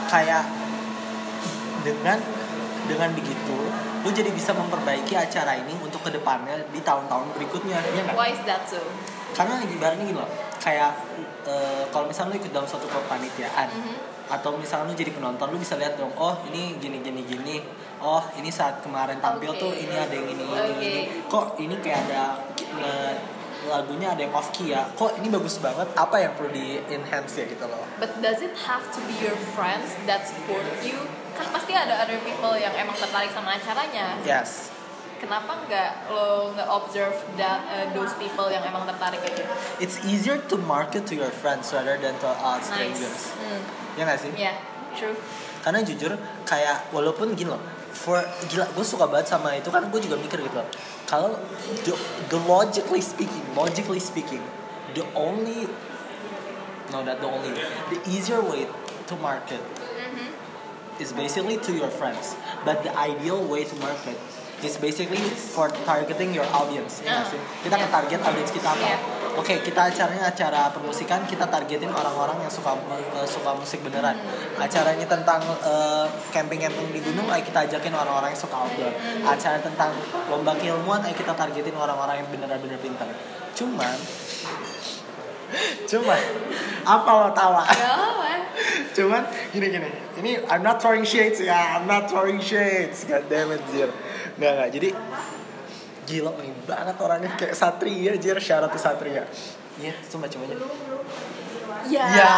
kayak 0.09 0.49
dengan 1.85 2.17
dengan 2.89 3.13
begitu 3.13 3.59
lu 4.01 4.11
jadi 4.11 4.31
bisa 4.31 4.53
memperbaiki 4.53 5.15
acara 5.15 5.57
ini 5.57 5.75
untuk 5.79 6.01
ke 6.01 6.11
depannya 6.11 6.55
di 6.69 6.81
tahun-tahun 6.81 7.35
berikutnya 7.35 7.79
ya 7.83 8.03
nggak 8.05 8.15
Why 8.15 8.31
is 8.31 8.43
that 8.45 8.63
so? 8.65 8.79
karena 9.33 9.61
ibaratnya 9.63 10.05
gini 10.05 10.15
loh 10.15 10.29
kayak 10.59 10.91
eh, 11.45 11.85
kalau 11.89 12.07
misalnya 12.07 12.35
lu 12.35 12.43
ikut 12.43 12.51
dalam 12.51 12.67
suatu 12.67 12.87
kepanitiaan 12.87 13.69
Mhm. 13.71 13.95
atau 14.29 14.57
misalnya 14.57 14.91
lu 14.91 14.95
jadi 14.95 15.11
penonton 15.11 15.49
lu 15.49 15.59
bisa 15.59 15.77
lihat 15.77 15.95
dong 15.95 16.13
oh 16.15 16.35
ini 16.49 16.77
gini 16.77 17.01
gini 17.01 17.23
gini 17.23 17.57
oh 17.99 18.21
ini 18.35 18.49
saat 18.49 18.81
kemarin 18.81 19.19
tampil 19.19 19.53
Oke. 19.53 19.61
tuh 19.61 19.73
ini 19.73 19.95
ada 19.95 20.13
yang 20.13 20.29
ini 20.29 20.45
ini, 20.45 20.53
Oke. 20.53 20.73
ini 20.79 21.01
kok 21.27 21.47
ini 21.57 21.75
kayak 21.79 22.01
ada 22.09 22.23
eh, 22.77 23.15
lagunya 23.67 24.15
ada 24.15 24.23
yang 24.23 24.33
off 24.33 24.49
key 24.51 24.71
ya 24.71 24.87
kok 24.95 25.19
ini 25.19 25.29
bagus 25.29 25.59
banget 25.59 25.89
apa 25.93 26.17
yang 26.17 26.33
perlu 26.33 26.51
di 26.51 26.79
enhance 26.89 27.37
ya 27.37 27.47
gitu 27.47 27.67
loh 27.67 27.83
But 27.99 28.23
does 28.23 28.39
it 28.39 28.55
have 28.65 28.87
to 28.95 29.01
be 29.05 29.19
your 29.19 29.35
friends 29.53 29.93
that 30.07 30.25
support 30.25 30.63
you? 30.81 30.99
Kan 31.39 31.47
pasti 31.49 31.73
ada 31.73 32.03
other 32.03 32.19
people 32.21 32.55
yang 32.55 32.75
emang 32.75 32.95
tertarik 32.95 33.31
sama 33.31 33.55
acaranya. 33.55 34.19
yes 34.21 34.75
Kenapa 35.19 35.51
nggak 35.67 36.15
lo 36.15 36.55
nggak 36.55 36.69
observe 36.69 37.11
that 37.35 37.59
uh, 37.67 37.91
those 37.91 38.15
people 38.15 38.47
yang 38.47 38.63
emang 38.63 38.87
tertarik 38.87 39.19
aja? 39.21 39.43
it's 39.79 39.99
easier 40.03 40.39
to 40.47 40.55
market 40.57 41.03
to 41.05 41.15
your 41.15 41.31
friends 41.33 41.75
rather 41.75 41.99
than 41.99 42.15
to 42.17 42.27
uh, 42.29 42.55
Nice. 42.55 42.63
strangers 42.65 43.35
Hmm. 43.35 43.59
ya 43.95 44.07
nggak 44.07 44.19
sih 44.19 44.31
Yeah, 44.39 44.55
true. 44.95 45.19
karena 45.59 45.83
jujur 45.83 46.15
kayak 46.47 46.87
walaupun 46.91 47.35
gini 47.35 47.51
loh 47.51 47.59
for 47.91 48.23
gila 48.47 48.63
gue 48.71 48.87
suka 48.87 49.11
banget 49.11 49.27
sama 49.27 49.59
itu 49.59 49.67
kan 49.69 49.91
gue 49.91 49.99
juga 49.99 50.15
mikir 50.15 50.39
gitu 50.39 50.55
loh 50.55 50.69
kalau 51.03 51.35
the, 51.83 51.91
the 52.31 52.39
logically 52.47 53.03
speaking 53.03 53.43
logically 53.59 53.99
speaking 53.99 54.39
the 54.95 55.03
only 55.19 55.67
no 56.95 57.03
not 57.03 57.19
the 57.19 57.27
only 57.27 57.51
the 57.91 57.99
easier 58.07 58.39
way 58.39 58.71
to 59.03 59.19
market. 59.19 59.59
Is 60.99 61.15
basically 61.15 61.57
to 61.59 61.73
your 61.75 61.91
friends 61.91 62.35
but 62.67 62.83
the 62.83 62.93
ideal 62.99 63.43
way 63.43 63.65
to 63.65 63.75
market 63.79 64.19
is 64.63 64.75
basically 64.77 65.23
for 65.31 65.71
targeting 65.87 66.35
your 66.35 66.47
audience. 66.51 66.99
Ya 67.07 67.23
sih? 67.23 67.39
Kita 67.63 67.79
yeah. 67.79 67.91
target 67.91 68.21
audience 68.27 68.51
kita 68.51 68.75
apa? 68.75 68.83
Yeah. 68.83 69.01
oke 69.39 69.55
kita 69.63 69.87
acaranya 69.87 70.35
acara 70.35 70.67
permusikan 70.75 71.23
kita 71.23 71.47
targetin 71.47 71.95
orang-orang 71.95 72.43
yang 72.43 72.51
suka 72.51 72.75
eh, 72.99 73.29
suka 73.29 73.55
musik 73.55 73.87
beneran. 73.87 74.19
Acaranya 74.59 75.07
tentang 75.07 75.39
eh, 75.63 76.07
camping-camping 76.35 76.91
di 76.91 76.99
gunung 76.99 77.31
ayo 77.31 77.43
kita 77.47 77.71
ajakin 77.71 77.95
orang-orang 77.95 78.35
yang 78.35 78.43
suka 78.43 78.57
outdoor. 78.59 78.91
Acara 79.23 79.63
tentang 79.63 79.95
lomba 80.27 80.59
keilmuan 80.59 81.07
ayo 81.07 81.15
kita 81.15 81.39
targetin 81.39 81.79
orang-orang 81.79 82.27
yang 82.27 82.29
beneran-bener 82.35 82.83
pintar. 82.83 83.07
Cuman 83.55 83.95
cuman 85.89 86.21
apa 86.85 87.11
lo 87.11 87.29
tawa. 87.33 87.65
Cuman 88.93 89.23
gini 89.55 89.67
gini, 89.71 89.89
ini 90.19 90.33
I'm 90.51 90.67
not 90.67 90.83
throwing 90.83 91.07
shades 91.07 91.39
ya, 91.39 91.79
I'm 91.79 91.87
not 91.87 92.11
throwing 92.11 92.43
shades. 92.43 93.07
God 93.07 93.31
damn 93.31 93.55
it, 93.55 93.63
Jir. 93.71 93.89
Nggak 94.37 94.53
nggak. 94.59 94.69
Jadi 94.75 94.89
gila 96.09 96.33
nih 96.41 96.53
banget 96.67 96.97
orangnya 96.99 97.31
kayak 97.39 97.55
Satria, 97.55 98.13
Jir. 98.19 98.37
Syarat 98.43 98.73
tuh 98.75 98.83
Satria. 98.83 99.25
Iya, 99.79 99.95
cuma 100.11 100.27
aja. 100.27 100.37
Ya. 101.87 102.05
Ya. 102.11 102.35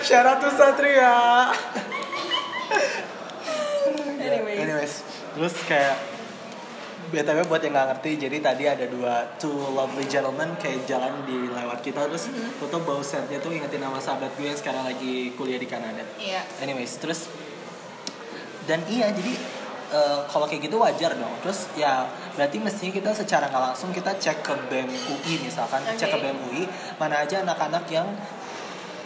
Syarat 0.00 0.36
tuh 0.40 0.52
Satria. 0.56 1.14
Anyways. 4.16 4.58
Anyways, 4.58 4.94
terus 5.36 5.54
kayak 5.68 6.15
BTW 7.06 7.46
buat 7.46 7.62
yang 7.62 7.70
nggak 7.72 7.88
ngerti, 7.94 8.10
jadi 8.26 8.36
tadi 8.42 8.64
ada 8.66 8.86
dua 8.90 9.38
two 9.38 9.54
lovely 9.72 10.02
gentlemen 10.10 10.58
kayak 10.58 10.82
jalan 10.90 11.22
di 11.22 11.46
lewat 11.46 11.78
kita 11.80 12.02
terus 12.10 12.26
Mm-hmm. 12.26 12.58
foto 12.58 12.76
bau 12.82 12.98
setnya 13.00 13.38
tuh 13.38 13.54
ingetin 13.54 13.78
nama 13.78 14.02
sahabat 14.02 14.34
gue 14.34 14.50
yang 14.50 14.58
sekarang 14.58 14.82
lagi 14.82 15.30
kuliah 15.38 15.60
di 15.60 15.68
Kanada. 15.70 16.02
Iya. 16.18 16.42
Anyways, 16.58 16.98
terus 16.98 17.30
dan 18.66 18.82
iya 18.90 19.14
jadi 19.14 19.32
eh, 19.94 20.20
kalau 20.26 20.50
kayak 20.50 20.66
gitu 20.66 20.76
wajar 20.82 21.14
dong. 21.14 21.30
Terus 21.46 21.70
ya 21.78 22.10
berarti 22.34 22.58
mestinya 22.58 22.92
kita 22.98 23.10
secara 23.14 23.46
nggak 23.46 23.62
langsung 23.72 23.94
kita 23.94 24.18
cek 24.18 24.42
ke 24.42 24.54
BEM 24.66 24.90
UI 24.90 25.34
misalkan, 25.46 25.86
cek 25.86 26.10
ke. 26.10 26.18
BEM 26.18 26.38
UI 26.50 26.66
mana 26.98 27.22
aja 27.22 27.46
anak-anak 27.46 27.86
yang 27.88 28.10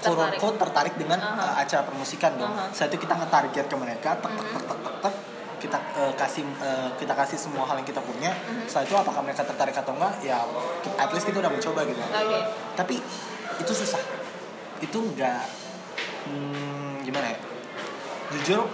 kurang 0.00 0.32
Tertarik. 0.32 0.56
tertarik 0.56 0.94
dengan 0.96 1.20
eh, 1.20 1.54
acara 1.60 1.84
permusikan 1.84 2.40
dong. 2.40 2.48
Aha. 2.48 2.72
Setelah 2.72 2.88
itu 2.88 2.98
kita 3.04 3.14
nge-target 3.20 3.64
ke 3.68 3.76
mereka, 3.76 4.10
tek 4.16 4.32
tek 4.32 4.46
tek 4.48 4.64
tek 4.64 4.78
tek, 4.80 4.96
tek 5.04 5.14
kita 5.60 5.78
eh, 6.00 6.12
kasih 6.16 6.42
eh, 6.42 6.88
kita 6.96 7.12
kasih 7.12 7.36
semua 7.36 7.68
hal 7.68 7.76
yang 7.78 7.88
kita 7.88 8.00
punya. 8.00 8.32
Mhm. 8.32 8.64
Setelah 8.64 8.84
itu 8.88 8.94
apakah 8.96 9.20
mereka 9.22 9.44
tertarik 9.44 9.76
atau 9.76 9.92
enggak? 9.92 10.16
Ya 10.24 10.40
at 10.96 11.10
least 11.12 11.26
kita 11.28 11.40
udah 11.40 11.52
mencoba 11.52 11.80
gitu 11.88 12.00
Oke. 12.00 12.38
tapi 12.76 12.94
itu 13.60 13.72
susah 13.72 14.00
itu 14.80 14.96
enggak 14.96 15.44
hmm, 16.28 17.04
gimana 17.04 17.36
ya 17.36 17.38
jujur 18.36 18.68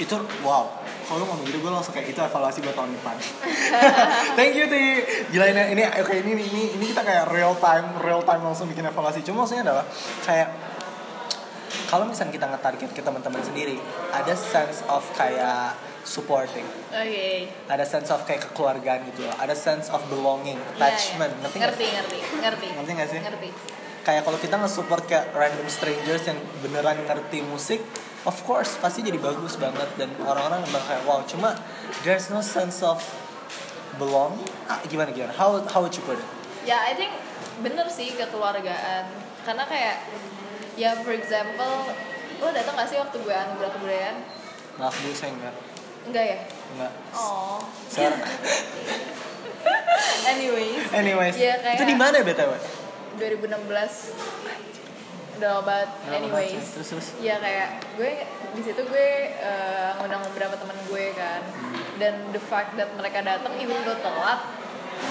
itu 0.00 0.14
wow 0.40 0.68
kalau 1.04 1.28
ngomong 1.28 1.44
gitu 1.44 1.60
gue 1.60 1.68
langsung 1.68 1.92
kayak 1.92 2.16
itu 2.16 2.20
evaluasi 2.22 2.64
buat 2.64 2.72
tahun 2.72 2.96
depan 2.96 3.16
thank 4.38 4.56
you 4.56 4.64
ti 4.70 5.04
gila 5.34 5.52
ini 5.52 5.76
ini 5.76 5.82
oke 5.84 6.14
ini 6.24 6.32
ini 6.38 6.62
ini 6.80 6.84
kita 6.94 7.04
kayak 7.04 7.28
real 7.28 7.52
time 7.60 7.92
real 8.00 8.24
time 8.24 8.40
langsung 8.40 8.70
bikin 8.72 8.88
evaluasi 8.88 9.20
cuma 9.20 9.44
maksudnya 9.44 9.68
adalah 9.68 9.84
kayak 10.24 10.48
kalau 11.92 12.08
misalnya 12.08 12.32
kita 12.32 12.46
nge-target 12.48 12.90
ke 12.96 13.00
teman-teman 13.04 13.42
sendiri 13.44 13.76
ada 14.08 14.32
sense 14.32 14.80
of 14.88 15.04
kayak 15.12 15.76
supporting 16.02 16.66
Oke. 16.90 17.46
ada 17.66 17.82
sense 17.82 18.10
of 18.10 18.22
kayak 18.22 18.42
kekeluargaan 18.44 19.06
gitu 19.08 19.22
loh 19.22 19.34
ada 19.36 19.54
sense 19.54 19.86
of 19.88 20.02
belonging 20.06 20.58
Iya, 20.58 20.70
attachment 20.76 21.32
iya. 21.32 21.40
ngerti 21.40 21.56
nggak 21.56 21.70
Ngerti, 21.70 21.86
ngerti, 21.88 22.18
ngerti. 22.38 22.66
Ngerti 22.74 22.90
nggak 22.92 23.08
sih? 23.08 23.20
Ngerti. 23.20 23.48
kayak 24.02 24.22
kalau 24.22 24.34
kita 24.34 24.58
nge-support 24.58 25.06
kayak 25.06 25.30
random 25.30 25.62
strangers 25.66 26.26
yang 26.26 26.34
beneran 26.58 26.98
ngerti 27.00 27.38
musik 27.44 27.78
of 28.22 28.34
course 28.42 28.74
pasti 28.76 28.98
jadi 29.00 29.14
bagus 29.16 29.54
banget 29.54 29.86
dan 29.94 30.10
orang-orang 30.20 30.58
bilang 30.64 30.82
kayak 30.84 31.02
wow 31.02 31.22
cuma 31.22 31.54
there's 32.02 32.26
no 32.28 32.42
sense 32.42 32.82
of 32.82 32.98
belong 33.94 34.34
ah, 34.66 34.82
gimana 34.84 35.10
gimana 35.10 35.30
how 35.32 35.62
how 35.70 35.78
would 35.78 35.92
you 35.92 36.02
put 36.02 36.18
it 36.18 36.28
Ya, 36.62 36.78
I 36.78 36.94
think 36.94 37.10
bener 37.58 37.82
sih 37.86 38.14
kekeluargaan. 38.14 39.02
Karena 39.42 39.66
kayak, 39.66 39.98
ya 40.74 40.94
for 40.94 41.10
example, 41.10 41.90
lo 42.38 42.54
datang 42.54 42.78
gak 42.78 42.86
sih 42.86 43.02
waktu 43.02 43.18
gue 43.18 43.34
anugerah 43.34 43.70
kebudayaan? 43.72 44.16
maaf 44.72 44.94
bu 44.94 45.10
saya 45.10 45.34
enggak 45.34 45.50
Enggak 46.04 46.24
ya? 46.24 46.38
enggak 46.72 46.92
Oh. 47.12 47.58
Saya- 47.92 48.16
Anyways. 50.24 50.82
anyways 50.92 51.36
Iya, 51.36 51.54
kayak- 51.58 51.76
itu 51.76 51.84
di 51.84 51.96
mana 51.96 52.16
btw 52.20 52.52
2016 53.18 54.14
udah. 55.32 55.58
Lama 55.58 55.78
Anyways. 56.08 56.62
terus 56.70 56.88
terus 56.88 57.06
Iya 57.18 57.36
kayak 57.36 57.68
gue 57.92 58.12
di 58.52 58.62
situ 58.62 58.78
gue 58.80 59.08
eh, 59.32 59.90
ngundang 59.98 60.22
beberapa 60.30 60.54
teman 60.54 60.78
gue 60.86 61.10
kan 61.12 61.42
dan 61.98 62.14
the 62.30 62.38
fact 62.40 62.74
that 62.74 62.86
mereka 62.94 63.20
datang 63.20 63.50
even 63.58 63.74
though 63.82 63.98
telat 63.98 64.38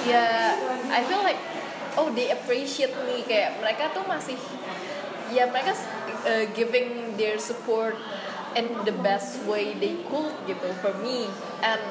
ya 0.01 0.55
I 0.87 1.03
feel 1.03 1.19
like 1.19 1.35
oh 1.93 2.07
they 2.09 2.31
appreciate 2.31 2.95
me 3.03 3.21
kayak 3.21 3.59
mereka 3.59 3.91
tuh 3.91 4.07
masih 4.07 4.39
ya 5.29 5.45
mereka 5.45 5.75
uh, 6.23 6.47
giving 6.49 7.11
their 7.15 7.35
support 7.35 7.99
in 8.55 8.67
the 8.83 8.95
best 9.05 9.43
way 9.47 9.75
they 9.77 9.99
could 10.07 10.33
gitu 10.47 10.69
for 10.83 10.91
me. 10.99 11.27
And 11.63 11.81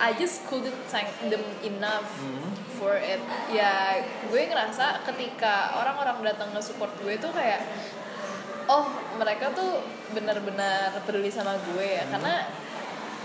I 0.00 0.16
just 0.16 0.48
couldn't 0.48 0.76
thank 0.88 1.12
them 1.28 1.44
enough 1.60 2.08
for 2.80 2.96
it. 2.96 3.20
Ya 3.52 4.00
gue 4.32 4.42
ngerasa 4.48 5.04
ketika 5.04 5.76
orang-orang 5.76 6.24
datang 6.24 6.56
ke 6.56 6.60
support 6.64 6.92
gue 7.04 7.20
tuh 7.20 7.28
kayak 7.36 7.60
oh 8.70 8.88
mereka 9.20 9.52
tuh 9.52 9.84
benar-benar 10.16 10.96
peduli 11.04 11.28
sama 11.28 11.60
gue 11.72 12.00
ya. 12.00 12.04
Karena 12.08 12.48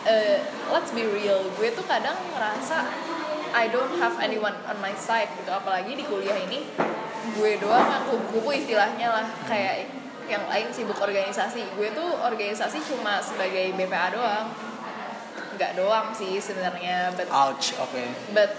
uh, 0.04 0.38
let's 0.76 0.92
be 0.92 1.08
real 1.08 1.48
gue 1.56 1.72
tuh 1.72 1.86
kadang 1.88 2.20
ngerasa 2.36 2.84
I 3.56 3.72
don't 3.72 3.96
have 4.04 4.20
anyone 4.20 4.60
on 4.68 4.76
my 4.84 4.92
side 5.00 5.32
gitu. 5.40 5.56
Apalagi 5.56 5.96
di 5.96 6.04
kuliah 6.04 6.36
ini 6.44 6.68
gue 7.40 7.52
doang 7.58 7.88
yang 7.88 8.04
kupu-kupu 8.06 8.52
istilahnya 8.54 9.10
lah 9.10 9.26
kayak 9.48 9.90
yang 10.26 10.44
lain 10.50 10.68
sibuk 10.74 10.98
organisasi. 10.98 11.62
Gue 11.78 11.94
tuh 11.94 12.10
organisasi 12.22 12.82
cuma 12.90 13.22
sebagai 13.22 13.74
BPA 13.78 14.14
doang. 14.14 14.48
Nggak 15.56 15.72
doang 15.80 16.12
sih 16.12 16.36
sebenarnya 16.42 17.16
but 17.16 17.32
ouch 17.32 17.80
oke. 17.80 18.04
but 18.36 18.52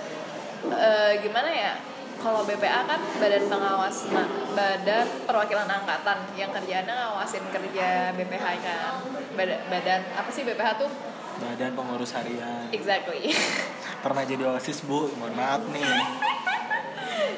eh, 0.72 1.20
gimana 1.20 1.50
ya? 1.52 1.74
Kalau 2.16 2.48
BPA 2.48 2.88
kan 2.88 3.00
badan 3.20 3.44
pengawas 3.44 4.08
badan 4.56 5.06
perwakilan 5.28 5.68
angkatan 5.68 6.18
yang 6.32 6.48
kerjaannya 6.48 6.94
ngawasin 6.96 7.44
kerja 7.52 8.16
BPH 8.16 8.44
kan 8.64 9.04
badan, 9.36 9.60
badan 9.68 10.00
apa 10.16 10.30
sih 10.32 10.48
BPH 10.48 10.80
tuh 10.80 10.90
badan 11.40 11.72
pengurus 11.76 12.12
harian. 12.16 12.68
Exactly. 12.72 13.32
Pernah 14.04 14.22
jadi 14.24 14.44
osis 14.56 14.84
bu? 14.84 15.10
Mohon 15.16 15.34
maaf 15.36 15.62
nih. 15.70 15.84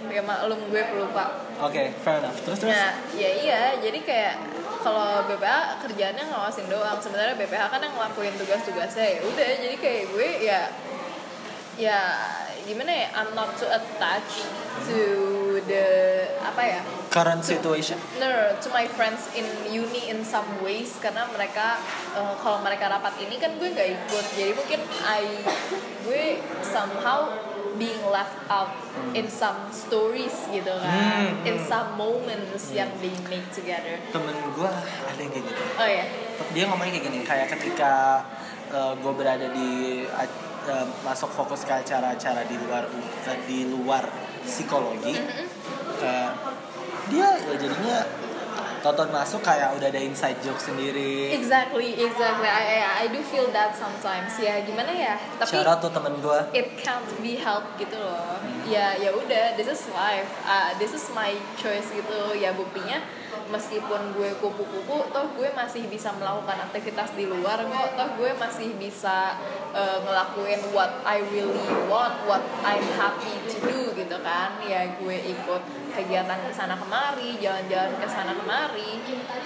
Ya 0.09 0.25
maklum 0.25 0.73
gue 0.73 0.83
pelupa 0.89 1.49
oke 1.61 1.83
fair 2.01 2.19
enough. 2.23 2.39
Terus 2.43 2.59
terus? 2.65 2.73
Nah, 2.73 2.97
ya 3.13 3.31
iya, 3.45 3.63
jadi 3.77 3.99
kayak 4.03 4.35
kalau 4.83 5.27
BPH 5.29 5.85
kerjaannya 5.85 6.25
ngawasin 6.33 6.67
doang. 6.71 6.99
Sebenarnya 6.99 7.37
BPH 7.37 7.65
kan 7.71 7.81
yang 7.83 7.95
ngelakuin 7.95 8.35
tugas-tugasnya 8.41 9.05
ya 9.05 9.21
udah. 9.27 9.51
Jadi 9.63 9.77
kayak 9.79 10.03
gue 10.11 10.29
ya 10.43 10.61
ya 11.79 12.01
gimana 12.67 12.91
ya? 12.91 13.07
I'm 13.15 13.31
not 13.37 13.55
too 13.55 13.69
attached 13.69 14.49
to 14.91 14.99
the 15.65 15.85
apa 16.39 16.63
ya? 16.63 16.81
current 17.09 17.41
situation 17.41 17.97
No, 18.21 18.29
no, 18.29 18.53
to 18.61 18.69
my 18.69 18.85
friends 18.85 19.33
in 19.33 19.43
uni 19.67 20.13
in 20.13 20.21
some 20.21 20.45
ways 20.61 20.95
karena 21.01 21.25
mereka 21.33 21.81
eh, 22.13 22.35
kalau 22.39 22.61
mereka 22.61 22.87
rapat 22.87 23.17
ini 23.19 23.41
kan 23.41 23.57
gue 23.57 23.65
nggak 23.67 23.89
ikut. 23.89 24.25
Jadi 24.37 24.53
mungkin 24.53 24.81
I 25.03 25.25
gue 26.05 26.25
somehow 26.61 27.33
being 27.75 28.03
left 28.11 28.35
out 28.51 28.75
in 29.15 29.31
some 29.31 29.71
stories 29.71 30.35
gitu 30.51 30.75
kan, 30.75 30.91
Hmm, 30.91 31.47
in 31.47 31.57
hmm. 31.57 31.65
some 31.65 31.95
moments 31.95 32.75
yang 32.75 32.91
they 32.99 33.15
make 33.31 33.47
together. 33.49 33.97
temen 34.11 34.35
gue 34.53 34.67
ada 34.69 35.17
yang 35.17 35.31
kayak 35.31 35.47
gitu 35.47 35.63
Oh 35.79 35.87
ya, 35.89 36.05
dia 36.51 36.65
ngomongnya 36.67 36.99
kayak 36.99 37.07
gini 37.07 37.19
kayak 37.23 37.47
ketika 37.55 38.21
gue 38.75 39.13
berada 39.15 39.49
di 39.49 40.03
eh, 40.05 40.87
masuk 41.01 41.31
fokus 41.31 41.65
ke 41.65 41.73
acara-acara 41.73 42.45
di 42.45 42.57
luar 42.61 42.85
eh, 43.25 43.39
di 43.47 43.65
luar 43.65 44.05
psikologi 44.49 45.15
eh, 46.01 46.29
dia 47.13 47.29
ya 47.37 47.55
jadinya 47.57 47.99
tonton 48.79 49.11
masuk 49.11 49.43
kayak 49.43 49.75
udah 49.75 49.91
ada 49.91 49.99
inside 49.99 50.39
joke 50.39 50.61
sendiri. 50.63 51.35
Exactly, 51.35 51.99
exactly. 51.99 52.47
I, 52.47 52.79
I 52.79 52.81
I 53.03 53.07
do 53.11 53.19
feel 53.27 53.51
that 53.51 53.75
sometimes. 53.75 54.31
Ya 54.39 54.63
gimana 54.63 54.95
ya? 54.95 55.15
Tapi 55.19 55.51
syarat 55.51 55.83
tuh 55.83 55.91
temen 55.91 56.15
gue 56.23 56.39
it 56.55 56.79
can't 56.79 57.11
be 57.19 57.35
helped 57.39 57.75
gitu 57.77 57.99
loh. 57.99 58.39
Ya 58.71 58.95
ya 58.95 59.11
udah 59.11 59.59
this 59.59 59.67
is 59.67 59.91
life. 59.91 60.31
Ah, 60.47 60.71
this 60.79 60.95
is 60.95 61.05
my 61.11 61.35
choice 61.59 61.91
gitu. 61.91 62.39
Ya 62.39 62.55
buktinya 62.55 63.03
meskipun 63.49 64.13
gue 64.17 64.31
kupu-kupu 64.41 65.09
toh 65.13 65.27
gue 65.37 65.49
masih 65.57 65.89
bisa 65.89 66.13
melakukan 66.17 66.69
aktivitas 66.69 67.13
di 67.17 67.25
luar 67.29 67.65
kok. 67.65 67.89
Toh 67.97 68.09
gue 68.21 68.31
masih 68.37 68.77
bisa 68.77 69.37
eh, 69.73 69.99
ngelakuin 70.05 70.61
what 70.73 71.01
I 71.05 71.25
really 71.33 71.69
want 71.89 72.15
what 72.29 72.45
I'm 72.65 72.85
happy 72.97 73.35
to 73.53 73.57
do 73.65 73.81
gitu 73.97 74.17
kan. 74.21 74.61
Ya 74.65 74.89
gue 75.01 75.17
ikut 75.17 75.63
kegiatan 75.97 76.39
ke 76.47 76.53
sana 76.53 76.77
kemari 76.77 77.41
jalan-jalan 77.41 77.93
ke 77.99 78.07
sana 78.09 78.33
kemari. 78.37 79.01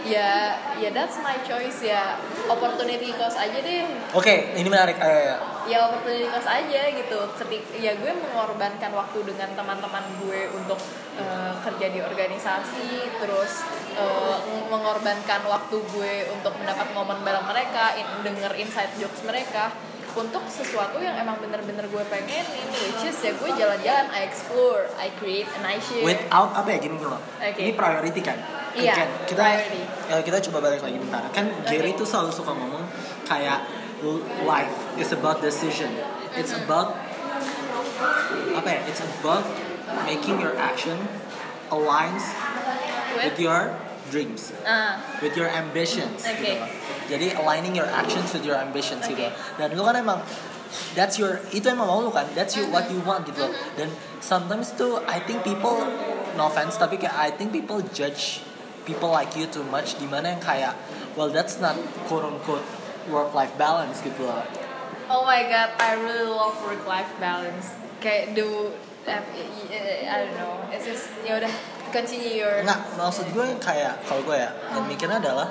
Ya 0.07 0.59
ya 0.79 0.91
that's 0.91 1.19
my 1.23 1.39
choice 1.47 1.83
ya. 1.87 2.19
Opportunity 2.51 3.15
cost 3.15 3.39
aja 3.39 3.59
deh. 3.63 3.87
Oke 4.15 4.55
ini 4.59 4.69
menarik. 4.69 4.99
Ayo. 4.99 5.52
Ya 5.65 5.79
opportunity 5.87 6.27
cost 6.27 6.49
aja 6.49 6.83
gitu. 6.91 7.19
Ketik 7.39 7.63
ya 7.79 7.95
gue 7.95 8.13
mengorbankan 8.13 8.91
waktu 8.91 9.19
dengan 9.23 9.55
teman-teman 9.55 10.05
gue 10.21 10.51
untuk 10.53 10.79
eh, 11.15 11.53
kerja 11.63 11.87
di 11.89 12.01
organisasi 12.01 12.91
terus 13.19 13.53
eh, 13.95 14.37
mengorbankan 14.69 15.41
waktu 15.45 15.77
gue 15.79 16.13
untuk 16.33 16.53
mendapat 16.57 16.91
momen 16.93 17.23
bareng 17.23 17.47
mereka 17.47 17.95
in, 17.95 18.07
denger 18.23 18.53
inside 18.57 18.93
jokes 18.99 19.23
mereka. 19.23 19.71
Untuk 20.13 20.45
sesuatu 20.45 21.01
yang 21.01 21.17
emang 21.17 21.41
bener-bener 21.41 21.89
gue 21.89 22.05
pengenin 22.05 22.45
which 22.69 23.01
is 23.01 23.17
ya 23.25 23.33
gue 23.33 23.49
jalan-jalan 23.49 24.13
I 24.13 24.29
explore 24.29 24.85
I 25.01 25.09
create 25.17 25.49
and 25.57 25.65
I 25.65 25.81
share 25.81 26.05
without 26.05 26.53
apa 26.53 26.69
ya 26.69 26.79
gini 26.85 27.01
loh. 27.01 27.17
Oke. 27.41 27.57
ini 27.57 27.73
priority 27.73 28.21
kan? 28.21 28.37
Iya, 28.77 28.93
Kan 28.93 29.09
kita 29.25 29.41
priority. 29.41 29.81
eh, 30.13 30.21
kita 30.21 30.37
coba 30.49 30.69
balik 30.69 30.85
lagi 30.85 31.01
bentar. 31.01 31.25
Kan 31.33 31.49
Gary 31.65 31.97
tuh 31.97 32.05
selalu 32.05 32.29
suka 32.29 32.53
ngomong 32.53 32.85
kayak 33.25 33.65
life 34.45 34.75
is 34.99 35.11
about 35.15 35.41
decision 35.41 35.91
it's 36.35 36.53
Mm-hmm. 36.53 36.67
about 36.67 36.97
apa 38.57 38.69
ya 38.69 38.81
it's 38.89 39.01
about 39.01 39.45
making 40.05 40.41
your 40.41 40.55
action 40.59 40.97
aligns 41.71 42.25
with 43.17 43.33
with 43.33 43.37
your 43.41 43.73
dreams 44.13 44.53
ah 44.67 45.01
with 45.25 45.33
your 45.39 45.49
ambitions 45.49 46.21
Oke. 46.25 46.41
gitu. 46.43 46.67
Jadi 47.09 47.27
aligning 47.37 47.77
your 47.77 47.89
actions 47.89 48.33
with 48.33 48.45
your 48.45 48.57
ambitions 48.57 49.05
gitu. 49.09 49.29
Oke. 49.29 49.57
Dan 49.61 49.73
lu 49.77 49.85
kan 49.85 49.97
emang 49.97 50.21
that's 50.97 51.17
your 51.17 51.41
itu 51.53 51.65
emang 51.69 51.89
mau 51.89 52.01
lu 52.05 52.13
kan. 52.13 52.29
That's 52.37 52.57
you 52.57 52.69
what 52.69 52.89
you 52.93 53.01
want 53.05 53.25
gitu. 53.29 53.45
Mm-hmm. 53.45 53.77
Dan 53.79 53.89
sometimes 54.21 54.73
tuh 54.77 55.01
I 55.09 55.21
think 55.25 55.45
people 55.45 55.81
no 56.37 56.49
offense 56.49 56.77
tapi 56.77 57.01
kayak 57.01 57.15
I 57.17 57.33
think 57.33 57.53
people 57.53 57.81
judge 57.93 58.45
people 58.85 59.13
like 59.13 59.33
you 59.39 59.47
too 59.49 59.65
much 59.69 59.97
dimana 59.97 60.37
yang 60.37 60.43
kayak 60.43 60.75
well 61.15 61.31
that's 61.31 61.61
not 61.63 61.77
quote 62.09 62.25
unquote 62.27 62.65
work 63.11 63.35
life 63.35 63.55
balance 63.59 63.99
gitu 64.05 64.27
loh. 64.27 64.45
Oh 65.11 65.27
my 65.27 65.45
god, 65.51 65.75
I 65.83 65.99
really 65.99 66.29
love 66.29 66.57
work 66.63 66.85
life 66.87 67.11
balance. 67.19 67.75
Kayak 67.99 68.39
do 68.39 68.71
I 69.03 70.15
don't 70.23 70.37
know. 70.39 70.63
It's 70.71 70.87
just 70.87 71.11
ya 71.27 71.43
udah 71.43 71.53
continue 71.91 72.39
your 72.39 72.63
Enggak, 72.63 72.81
maksud 72.95 73.27
gue 73.35 73.45
yang 73.45 73.61
kayak 73.61 73.99
kalau 74.07 74.23
gue 74.23 74.39
ya 74.39 74.51
yang 74.73 74.87
mikirnya 74.87 75.19
adalah 75.19 75.49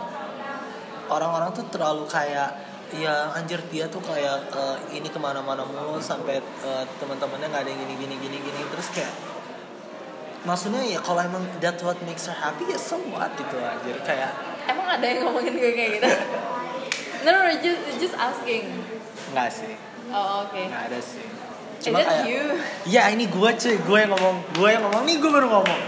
orang-orang 1.11 1.51
tuh 1.51 1.67
terlalu 1.69 2.07
kayak 2.07 2.55
ya 2.91 3.31
anjir 3.35 3.59
dia 3.71 3.87
tuh 3.87 4.03
kayak 4.03 4.51
eh, 4.51 4.75
ini 4.99 5.07
ke 5.07 5.19
mana-mana 5.19 5.63
mulu 5.63 5.99
sampai 5.99 6.39
eh, 6.43 6.83
teman-temannya 6.99 7.47
nggak 7.47 7.63
ada 7.63 7.71
yang 7.71 7.81
gini 7.87 7.95
gini 8.03 8.15
gini 8.19 8.37
gini 8.39 8.61
terus 8.67 8.87
kayak 8.91 9.11
maksudnya 10.43 10.81
ya 10.83 10.99
kalau 10.99 11.21
emang 11.21 11.45
that 11.61 11.77
what 11.85 11.95
makes 12.03 12.25
her 12.27 12.35
happy 12.35 12.67
ya 12.67 12.79
so 12.79 12.99
what 13.13 13.31
gitu 13.37 13.55
anjir 13.61 13.95
kayak 14.03 14.33
Emang 14.61 14.87
ada 14.87 15.05
yang 15.05 15.25
ngomongin 15.25 15.53
gue 15.57 15.71
kayak 15.73 15.91
gitu? 15.99 16.09
no, 17.25 17.31
no, 17.45 17.51
just 17.61 17.81
just 17.99 18.15
asking. 18.17 18.67
nggak 19.31 19.49
sih. 19.51 19.73
Oh 20.11 20.45
oke. 20.45 20.57
nggak 20.57 20.83
ada 20.91 20.99
sih. 20.99 21.25
Is 21.81 21.89
that 21.89 22.29
you? 22.29 22.61
ya 22.85 23.09
ini 23.09 23.25
gue 23.25 23.49
cuy. 23.57 23.75
Gue 23.81 23.97
yang 24.05 24.11
ngomong 24.13 24.35
gue 24.53 24.69
yang 24.69 24.83
ngomong. 24.85 25.01
Nih 25.07 25.17
gue 25.17 25.31
baru 25.31 25.47
ngomong. 25.49 25.81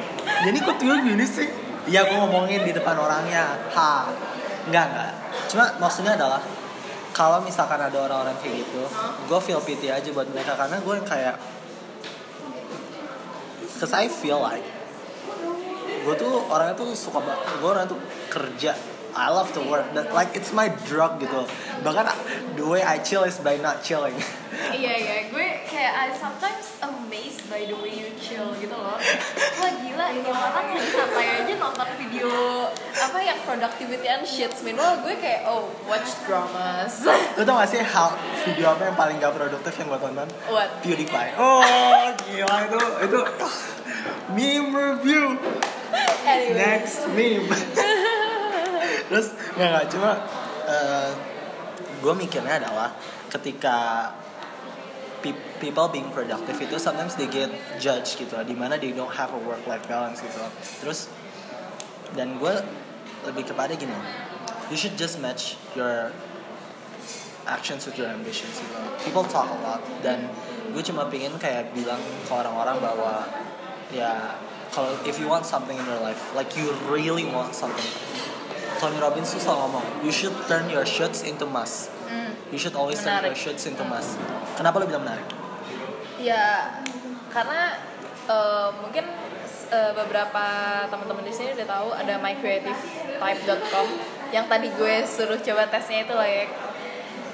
Jadi 0.50 0.58
kok 0.64 0.78
gue 0.82 0.98
gini 1.06 1.26
sih? 1.28 1.50
Iya 1.86 2.08
gue 2.10 2.18
ngomongin 2.18 2.66
di 2.66 2.74
depan 2.74 2.98
orangnya. 2.98 3.54
Ha. 3.78 4.10
Nggak 4.74 4.86
nggak. 4.90 5.12
Cuma 5.54 5.66
maksudnya 5.78 6.18
adalah 6.18 6.42
kalau 7.14 7.46
misalkan 7.46 7.78
ada 7.78 7.94
orang-orang 7.94 8.34
kayak 8.42 8.66
gitu 8.66 8.82
gue 9.30 9.40
feel 9.46 9.62
pity 9.62 9.94
aja 9.94 10.10
buat 10.10 10.26
mereka. 10.34 10.58
Karena 10.58 10.82
gue 10.82 10.96
kayak 11.06 11.36
cause 13.78 13.94
I 13.94 14.10
feel 14.10 14.40
like 14.42 14.66
gue 16.04 16.16
tuh 16.20 16.34
orangnya 16.52 16.76
tuh 16.76 16.92
suka 16.96 17.20
banget 17.24 17.48
gue 17.60 17.68
orangnya 17.68 17.90
tuh 17.96 18.00
kerja 18.28 18.72
I 19.14 19.30
love 19.30 19.54
to 19.54 19.62
work. 19.62 19.94
That, 19.94 20.14
like 20.14 20.34
it's 20.34 20.50
my 20.54 20.74
drug 20.90 21.22
gitu. 21.22 21.46
Bahkan 21.86 22.06
the 22.58 22.66
way 22.66 22.82
I 22.82 22.98
chill 22.98 23.24
is 23.24 23.38
by 23.38 23.62
not 23.62 23.86
chilling. 23.86 24.18
Iya 24.54 24.94
iya, 24.96 25.16
gue 25.34 25.48
kayak 25.66 25.94
I 25.94 26.08
sometimes 26.14 26.78
amazed 26.82 27.46
by 27.50 27.66
the 27.66 27.78
way 27.78 27.94
you 27.94 28.10
chill 28.18 28.54
gitu 28.58 28.74
loh. 28.74 28.98
Wah 29.60 29.72
gila 29.82 30.06
ini 30.14 30.30
orang 30.30 30.54
lagi 30.78 30.90
santai 30.94 31.28
aja 31.42 31.54
nonton 31.58 31.90
video 31.98 32.30
apa 32.94 33.18
yang 33.22 33.40
productivity 33.46 34.08
and 34.10 34.26
shit. 34.26 34.54
Meanwhile 34.62 35.02
gue 35.06 35.14
kayak 35.18 35.46
oh 35.50 35.70
watch 35.86 36.10
dramas. 36.26 37.06
Lo 37.38 37.42
tau 37.46 37.62
gak 37.62 37.70
sih 37.70 37.82
hal 37.82 38.18
video 38.46 38.74
apa 38.74 38.90
yang 38.90 38.98
paling 38.98 39.18
gak 39.22 39.34
produktif 39.34 39.74
yang 39.78 39.88
gue 39.94 40.00
tonton? 40.02 40.30
what? 40.50 40.70
PewDiePie. 40.82 41.34
Oh, 41.38 42.10
gila 42.30 42.56
itu 42.66 42.82
itu. 43.10 43.22
Meme 44.34 44.70
review. 44.74 45.38
anyway 46.26 46.58
Next 46.58 47.06
meme. 47.14 47.50
Terus 49.12 49.36
nggak 49.58 49.70
nggak 49.74 49.88
cuma 49.92 50.12
gue 52.04 52.14
mikirnya 52.16 52.60
adalah 52.60 52.92
ketika 53.32 54.12
pe- 55.24 55.40
people 55.64 55.88
being 55.88 56.12
productive 56.12 56.60
itu 56.60 56.76
sometimes 56.76 57.16
they 57.16 57.28
get 57.32 57.48
judged 57.80 58.20
gitu 58.20 58.36
lah, 58.36 58.44
di 58.44 58.56
mana 58.56 58.76
they 58.76 58.92
don't 58.92 59.16
have 59.16 59.32
a 59.32 59.42
work 59.48 59.64
life 59.66 59.88
balance 59.88 60.20
gitu. 60.20 60.44
Terus 60.84 61.08
dan 62.14 62.38
gue 62.38 62.54
lebih 63.24 63.48
kepada 63.48 63.72
gini, 63.74 63.96
you 64.68 64.76
should 64.76 65.00
just 65.00 65.18
match 65.24 65.56
your 65.80 66.12
actions 67.48 67.88
with 67.88 67.96
your 67.96 68.12
ambitions 68.12 68.60
gitu. 68.60 68.76
People 69.08 69.24
talk 69.24 69.48
a 69.48 69.60
lot 69.64 69.80
dan 70.04 70.28
gue 70.76 70.84
cuma 70.84 71.08
pengen 71.08 71.36
kayak 71.40 71.72
bilang 71.72 72.00
ke 72.28 72.32
orang-orang 72.32 72.80
bahwa 72.84 73.24
ya 73.96 74.36
kalau 74.76 74.92
if 75.08 75.22
you 75.22 75.30
want 75.32 75.48
something 75.48 75.78
in 75.78 75.86
your 75.88 76.02
life, 76.04 76.20
like 76.36 76.52
you 76.60 76.74
really 76.90 77.24
want 77.30 77.56
something, 77.56 77.88
Tony 78.78 78.98
Robbins 78.98 79.30
tuh 79.30 79.42
selalu 79.42 79.60
ngomong, 79.68 79.86
you 80.02 80.14
should 80.14 80.34
turn 80.46 80.70
your 80.70 80.86
shoulds 80.86 81.22
into 81.22 81.46
must. 81.46 81.90
Hmm. 82.08 82.34
You 82.50 82.58
should 82.58 82.74
always 82.74 83.02
turn 83.02 83.22
Menarik. 83.22 83.34
your 83.34 83.40
shoulds 83.40 83.64
into 83.66 83.82
must. 83.86 84.18
Kenapa 84.56 84.78
lo 84.80 84.86
bilang 84.86 85.04
menarik? 85.06 85.26
ya 86.24 86.72
karena 87.28 87.76
eh, 88.32 88.70
mungkin 88.80 89.04
eh, 89.68 89.92
beberapa 89.92 90.46
teman-teman 90.88 91.28
di 91.28 91.34
sini 91.36 91.52
udah 91.52 91.68
tahu 91.68 91.88
ada 91.92 92.16
mycreativetype.com 92.16 93.88
yang 94.32 94.48
tadi 94.48 94.72
gue 94.72 95.04
suruh 95.04 95.36
coba 95.36 95.68
tesnya 95.68 96.08
itu 96.08 96.14
lah 96.16 96.26
ya 96.26 96.48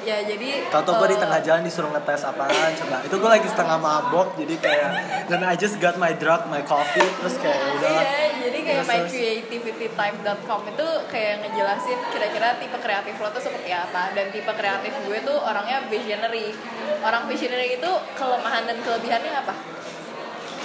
ya 0.05 0.17
jadi 0.23 0.47
Tahu 0.69 0.91
gue 0.95 1.07
di 1.12 1.17
eh, 1.17 1.21
tengah 1.21 1.39
jalan 1.43 1.62
disuruh 1.65 1.91
ngetes 1.91 2.21
apaan 2.23 2.71
coba. 2.77 2.97
Itu 3.03 3.15
gue 3.19 3.29
lagi 3.29 3.47
setengah 3.47 3.77
mabok 3.77 4.27
jadi 4.39 4.55
kayak 4.59 4.91
dan 5.27 5.39
I 5.45 5.55
just 5.59 5.77
got 5.77 5.95
my 5.99 6.12
drug, 6.15 6.47
my 6.47 6.63
coffee 6.63 7.05
terus 7.19 7.35
kayak 7.39 7.59
udah 7.79 7.89
Iya, 7.89 8.27
jadi 8.39 8.59
kayak 8.63 8.83
Terus, 8.83 8.89
terus. 8.89 9.12
mycreativitytype.com 9.12 10.62
itu 10.71 10.88
kayak 11.12 11.33
ngejelasin 11.43 11.99
kira-kira 12.09 12.47
tipe 12.57 12.77
kreatif 12.79 13.15
lo 13.19 13.27
tuh 13.31 13.43
seperti 13.43 13.69
apa 13.75 14.15
dan 14.15 14.31
tipe 14.31 14.51
kreatif 14.55 14.93
gue 15.03 15.19
tuh 15.25 15.38
orangnya 15.39 15.83
visionary. 15.91 16.55
Orang 16.99 17.27
visionary 17.27 17.79
itu 17.79 17.91
kelemahan 18.15 18.63
dan 18.67 18.77
kelebihannya 18.83 19.33
apa? 19.35 19.55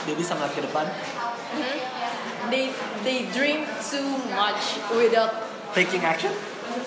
dia 0.05 0.13
bisa 0.13 0.37
ngeliat 0.37 0.53
ke 0.53 0.63
depan 0.63 0.87
Hmm? 1.55 1.79
They 2.51 2.75
they 3.07 3.31
dream 3.31 3.63
too 3.79 4.05
much 4.35 4.77
without 4.93 5.33
taking 5.73 6.03
action 6.03 6.35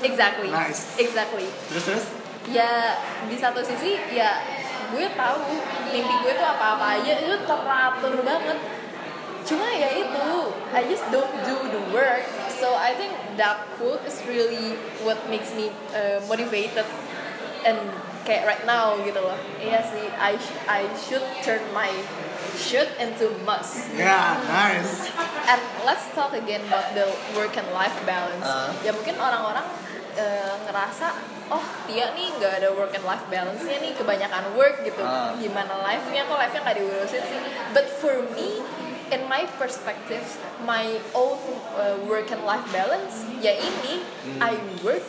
exactly. 0.03 0.51
Nice. 0.51 0.99
Exactly. 0.99 1.47
terus 1.71 1.83
terus 1.87 2.05
Ya 2.47 2.95
di 3.27 3.35
satu 3.35 3.59
sisi 3.59 3.99
ya 4.11 4.39
gue 4.87 5.03
tahu 5.19 5.59
mimpi 5.91 6.15
gue 6.23 6.33
tuh 6.35 6.47
apa-apa 6.47 6.99
aja 6.99 7.11
itu 7.19 7.35
teratur 7.43 8.15
banget. 8.23 8.59
Cuma 9.43 9.67
ya 9.71 9.89
itu 9.95 10.27
I 10.71 10.81
just 10.87 11.07
don't 11.11 11.31
do 11.43 11.55
the 11.67 11.81
work. 11.91 12.23
So 12.57 12.73
I 12.73 12.95
think 12.95 13.11
that 13.35 13.67
quote 13.75 14.03
is 14.07 14.19
really 14.27 14.75
what 15.03 15.19
makes 15.27 15.51
me 15.53 15.71
uh, 15.91 16.19
motivated 16.27 16.87
and 17.63 17.79
kayak 18.23 18.43
right 18.43 18.63
now 18.67 18.95
gitu 19.03 19.19
loh. 19.19 19.35
Iya 19.59 19.83
sih 19.87 20.07
I 20.19 20.35
sh- 20.35 20.59
I 20.67 20.81
should 20.99 21.23
turn 21.43 21.63
my 21.71 21.87
should 22.59 22.91
into 22.99 23.31
must. 23.47 23.87
ya 23.95 24.35
nice 24.47 25.07
And 25.47 25.63
let's 25.87 26.11
talk 26.11 26.35
again 26.35 26.63
about 26.67 26.91
the 26.91 27.07
work 27.35 27.55
and 27.55 27.67
life 27.71 27.95
balance. 28.03 28.43
Uh. 28.43 28.71
Ya 28.83 28.91
mungkin 28.91 29.15
orang-orang 29.15 29.63
eh, 30.19 30.55
ngerasa, 30.67 31.07
oh 31.51 31.65
Tia 31.87 32.11
nih 32.13 32.27
nggak 32.35 32.53
ada 32.63 32.69
work 32.75 32.91
and 32.91 33.05
life 33.07 33.23
balance-nya 33.31 33.79
nih, 33.79 33.95
kebanyakan 33.95 34.53
work 34.59 34.83
gitu. 34.83 34.99
Uh. 34.99 35.31
Gimana 35.39 35.79
life-nya? 35.83 36.27
Kok 36.27 36.37
life-nya 36.37 36.61
nggak 36.63 36.77
diurusin 36.77 37.23
sih? 37.23 37.39
But 37.71 37.87
for 38.03 38.15
me, 38.35 38.59
in 39.11 39.23
my 39.31 39.47
perspective, 39.55 40.23
my 40.67 40.99
own 41.15 41.39
uh, 41.79 41.95
work 42.07 42.27
and 42.31 42.43
life 42.43 42.67
balance, 42.75 43.23
ya 43.39 43.55
ini, 43.55 44.03
I 44.43 44.59
work, 44.83 45.05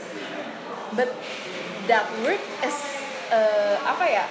but 0.94 1.11
that 1.90 2.07
work 2.22 2.42
is 2.62 2.79
uh, 3.35 3.74
apa 3.83 4.05
ya? 4.07 4.24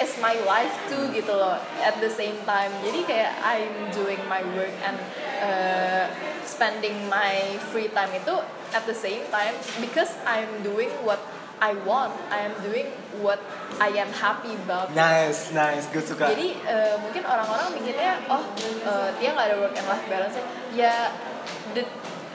Is 0.00 0.12
my 0.20 0.34
life 0.44 0.72
too 0.88 1.08
gitu 1.12 1.32
loh 1.32 1.56
at 1.84 1.96
the 2.02 2.10
same 2.10 2.36
time. 2.44 2.72
Jadi 2.84 3.00
kayak 3.06 3.32
I'm 3.40 3.92
doing 3.92 4.20
my 4.28 4.42
work 4.54 4.74
and 4.84 4.96
uh, 5.40 6.04
spending 6.44 7.08
my 7.08 7.56
free 7.72 7.88
time 7.92 8.12
itu 8.12 8.36
at 8.72 8.84
the 8.84 8.96
same 8.96 9.24
time 9.32 9.54
because 9.80 10.12
I'm 10.28 10.60
doing 10.60 10.90
what 11.04 11.20
I 11.56 11.72
want. 11.88 12.12
I 12.28 12.44
am 12.44 12.54
doing 12.60 12.92
what 13.24 13.40
I 13.80 13.88
am 13.96 14.12
happy 14.12 14.52
about. 14.66 14.92
Nice 14.92 15.56
nice. 15.56 15.88
Gue 15.88 16.04
suka. 16.04 16.28
Jadi 16.28 16.52
uh, 16.68 17.00
mungkin 17.00 17.24
orang-orang 17.24 17.72
mikirnya 17.72 18.20
oh 18.28 18.44
uh, 18.84 19.08
dia 19.16 19.32
nggak 19.32 19.46
ada 19.52 19.56
work 19.56 19.74
and 19.76 19.86
life 19.88 20.06
balance 20.08 20.36
ya 20.76 21.12
the 21.72 21.84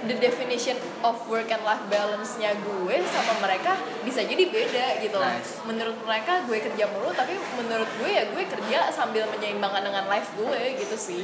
the 0.07 0.17
definition 0.17 0.77
of 1.05 1.15
work 1.29 1.49
and 1.53 1.61
life 1.61 1.81
balance-nya 1.89 2.53
gue 2.57 2.95
sama 3.05 3.33
mereka 3.41 3.77
bisa 4.01 4.25
jadi 4.25 4.43
beda 4.49 4.85
gitu 5.01 5.15
loh. 5.17 5.29
Nice. 5.29 5.61
Menurut 5.65 5.97
mereka 6.05 6.41
gue 6.45 6.57
kerja 6.57 6.85
mulu 6.89 7.13
tapi 7.13 7.37
menurut 7.57 7.89
gue 8.01 8.09
ya 8.09 8.23
gue 8.29 8.43
kerja 8.45 8.89
sambil 8.89 9.29
menyeimbangkan 9.29 9.85
dengan 9.85 10.05
life 10.09 10.29
gue 10.37 10.61
gitu 10.81 10.97
sih. 10.97 11.23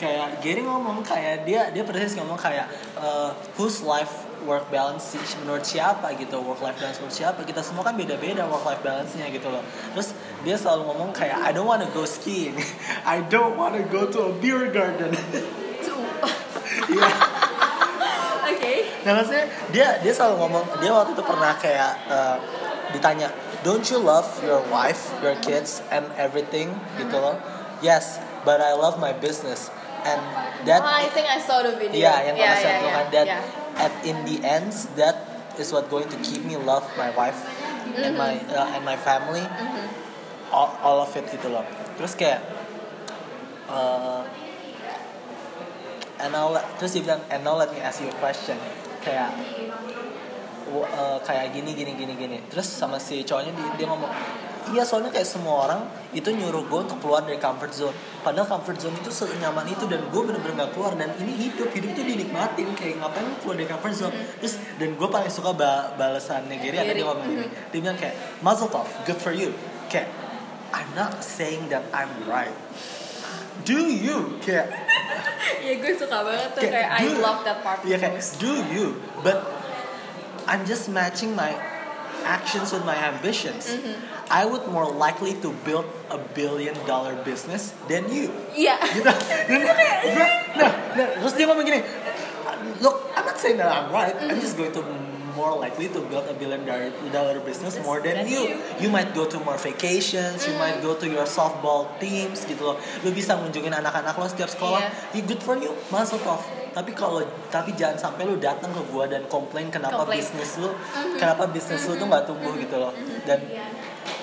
kayak 0.00 0.40
Gary 0.40 0.64
ngomong 0.64 1.04
kayak 1.04 1.44
dia 1.44 1.68
dia 1.68 1.84
persis 1.84 2.16
ngomong 2.16 2.40
kayak 2.40 2.72
uh, 2.96 3.36
whose 3.60 3.84
life 3.84 4.24
work 4.48 4.64
balance 4.72 5.12
sih 5.12 5.20
menurut 5.44 5.60
siapa 5.60 6.16
gitu 6.16 6.40
work 6.40 6.64
life 6.64 6.80
balance 6.80 6.96
menurut 7.04 7.12
siapa 7.12 7.44
kita 7.44 7.60
semua 7.60 7.84
kan 7.84 7.92
beda 7.92 8.16
beda 8.16 8.48
work 8.48 8.64
life 8.64 8.80
balance 8.80 9.12
nya 9.20 9.28
gitu 9.28 9.52
loh 9.52 9.60
terus 9.92 10.16
dia 10.40 10.56
selalu 10.56 10.88
ngomong 10.88 11.12
kayak 11.12 11.36
I 11.44 11.52
don't 11.52 11.68
wanna 11.68 11.84
go 11.92 12.08
skiing 12.08 12.56
I 13.04 13.20
don't 13.28 13.60
wanna 13.60 13.84
go 13.92 14.08
to 14.08 14.18
a 14.24 14.32
beer 14.40 14.72
garden. 14.72 15.12
Iya. 16.90 17.06
Oke. 18.50 18.72
Nah 19.06 19.12
maksudnya 19.16 19.46
dia 19.70 19.88
dia 20.02 20.12
selalu 20.12 20.34
ngomong 20.44 20.64
dia 20.82 20.90
waktu 20.90 21.12
itu 21.14 21.22
pernah 21.24 21.52
kayak 21.56 21.92
uh, 22.10 22.36
ditanya 22.90 23.28
don't 23.62 23.86
you 23.86 23.98
love 24.02 24.26
your 24.42 24.60
wife 24.68 25.14
your 25.22 25.36
kids 25.40 25.78
and 25.94 26.04
everything 26.18 26.74
gitu 26.98 27.16
loh 27.16 27.38
yes 27.84 28.18
but 28.42 28.58
I 28.58 28.74
love 28.74 28.98
my 28.98 29.14
business 29.14 29.70
and 30.02 30.20
that 30.64 30.80
oh, 30.80 30.88
I 30.88 31.06
think 31.12 31.28
I 31.28 31.36
saw 31.36 31.60
the 31.60 31.76
video. 31.76 32.00
Iya, 32.00 32.32
yang 32.32 32.36
yeah, 32.40 32.56
yeah, 32.56 32.56
yeah, 32.56 32.64
yeah, 32.64 32.80
yeah, 32.80 32.96
kan 32.96 33.06
that 33.12 33.26
yeah. 33.28 33.84
at 33.84 33.92
in 34.04 34.16
the 34.24 34.36
ends 34.40 34.88
that 34.96 35.16
is 35.60 35.70
what 35.72 35.92
going 35.92 36.08
to 36.08 36.18
keep 36.24 36.40
me 36.44 36.56
love 36.56 36.84
my 36.96 37.12
wife 37.12 37.36
and 37.96 38.16
my 38.16 38.38
Mm-hmm. 38.40 38.54
uh, 38.54 38.74
and 38.76 38.82
my 38.86 38.96
family 38.96 39.44
all, 40.54 40.72
all 40.80 40.98
of 41.04 41.10
it 41.14 41.26
gitu 41.28 41.52
loh 41.52 41.66
terus 42.00 42.16
kayak 42.16 42.40
uh, 43.68 44.24
and 46.20 46.30
now 46.32 46.52
let- 46.52 46.66
terus 46.76 46.92
dia 46.96 47.02
bilang 47.04 47.22
and 47.32 47.40
now 47.42 47.56
let 47.56 47.72
me 47.72 47.80
ask 47.80 48.00
you 48.04 48.08
a 48.08 48.16
question. 48.20 48.56
Kayak 49.00 49.32
uh, 50.70 51.18
kayak 51.24 51.56
gini 51.56 51.72
gini 51.72 51.92
gini 51.96 52.14
gini. 52.14 52.38
Terus 52.52 52.68
sama 52.68 53.00
si 53.00 53.24
cowoknya 53.24 53.52
dia, 53.56 53.68
dia 53.80 53.86
ngomong 53.88 54.12
iya 54.70 54.84
soalnya 54.86 55.10
kayak 55.10 55.26
semua 55.26 55.66
orang 55.66 55.82
itu 56.14 56.30
nyuruh 56.30 56.62
gue 56.68 56.80
untuk 56.84 57.00
keluar 57.02 57.24
dari 57.24 57.40
comfort 57.40 57.72
zone. 57.72 57.96
Padahal 58.20 58.46
comfort 58.46 58.78
zone 58.78 58.94
itu 59.00 59.10
senyaman 59.10 59.66
itu 59.66 59.88
dan 59.88 60.04
gue 60.12 60.22
bener-bener 60.22 60.68
gak 60.68 60.76
keluar 60.76 60.92
dan 60.94 61.10
ini 61.18 61.48
hidup 61.48 61.72
hidup 61.72 61.90
itu 61.96 62.02
dinikmatin 62.04 62.68
kayak 62.76 63.00
ngapain 63.00 63.24
lu 63.24 63.34
keluar 63.40 63.56
dari 63.56 63.68
comfort 63.72 63.94
zone? 63.96 64.14
Terus 64.38 64.54
dan 64.78 64.94
gue 64.94 65.08
paling 65.08 65.32
suka 65.32 65.50
ba 65.56 65.96
balasannya 65.96 66.60
Gary 66.60 66.76
ada 66.76 66.92
dia 66.92 67.02
ngomong 67.08 67.26
gini. 67.26 67.46
Dia 67.72 67.78
bilang 67.80 67.98
kayak 67.98 68.14
muzzle 68.44 68.70
tov 68.70 68.86
good 69.08 69.18
for 69.18 69.32
you. 69.34 69.50
Kayak 69.90 70.12
I'm 70.70 70.92
not 70.94 71.18
saying 71.24 71.66
that 71.74 71.82
I'm 71.90 72.12
right 72.30 72.54
do 73.64 73.88
you 73.88 74.38
kayak 74.40 74.68
Iya 75.64 75.76
gue 75.76 75.92
suka 75.92 76.24
banget 76.24 76.50
tuh 76.56 76.62
Kayak, 76.64 76.72
kayak 76.72 76.90
I 76.90 77.02
do- 77.04 77.20
love 77.20 77.40
that 77.44 77.58
part. 77.60 77.78
Iya 77.84 77.96
the 78.00 78.08
kayak 78.16 78.24
do 78.40 78.52
you, 78.72 78.96
but 79.20 79.44
I'm 80.48 80.64
just 80.64 80.88
matching 80.88 81.36
my 81.36 81.52
actions 82.24 82.72
with 82.72 82.82
my 82.84 82.96
ambitions. 82.96 83.68
Mm-hmm. 83.68 83.96
I 84.30 84.44
would 84.48 84.68
more 84.68 84.88
likely 84.88 85.36
to 85.42 85.52
build 85.64 85.84
a 86.08 86.18
billion 86.32 86.74
dollar 86.86 87.12
business 87.22 87.72
than 87.86 88.08
you. 88.08 88.32
Iya. 88.52 88.78
Gitu. 88.88 89.10
Dan 89.46 89.58
gua- 89.66 89.80
nah, 90.56 90.70
nah, 90.96 91.08
terus 91.18 91.32
dia 91.36 91.44
ngomong 91.46 91.64
gini, 91.64 91.80
look, 92.80 93.10
I'm 93.14 93.26
not 93.26 93.36
saying 93.36 93.56
that 93.58 93.68
I'm 93.68 93.88
right. 93.92 94.14
I'm 94.16 94.32
Mm-hmm. 94.32 94.42
just 94.42 94.56
going 94.56 94.72
to 94.72 94.82
more 95.34 95.56
likely 95.58 95.88
to 95.88 96.00
build 96.06 96.26
a 96.28 96.34
billion 96.34 96.66
dollar, 96.66 97.40
business 97.40 97.78
more 97.82 98.00
than 98.00 98.26
you. 98.26 98.56
you. 98.80 98.88
Mm-hmm. 98.88 98.92
Might 98.92 99.10
go 99.14 99.24
to 99.26 99.38
more 99.40 99.56
vacations, 99.56 100.46
you 100.46 100.54
might 100.58 100.82
go 100.82 100.94
to 100.98 101.06
your 101.06 101.24
softball 101.24 101.88
teams 102.02 102.44
gitu 102.44 102.74
loh. 102.74 102.76
Lu 103.02 103.10
bisa 103.14 103.38
ngunjungin 103.38 103.72
anak-anak 103.72 104.14
lo 104.18 104.26
setiap 104.26 104.50
sekolah. 104.50 104.82
Iya. 104.82 104.90
You 105.16 105.22
good 105.26 105.42
for 105.42 105.56
you, 105.56 105.72
masuk 105.88 106.20
off. 106.26 106.44
Tapi 106.70 106.94
kalau 106.94 107.22
tapi 107.50 107.74
jangan 107.74 107.98
sampai 107.98 108.30
lu 108.30 108.38
datang 108.38 108.70
ke 108.70 108.82
gua 108.94 109.10
dan 109.10 109.26
komplain 109.26 109.74
kenapa 109.74 110.06
Komplain. 110.06 110.22
bisnis 110.22 110.54
lu 110.62 110.70
kenapa 111.18 111.50
bisnis 111.50 111.82
lu 111.90 111.98
tuh 111.98 112.06
nggak 112.06 112.24
tumbuh 112.30 112.54
gitu 112.54 112.76
loh. 112.78 112.94
Dan 113.26 113.42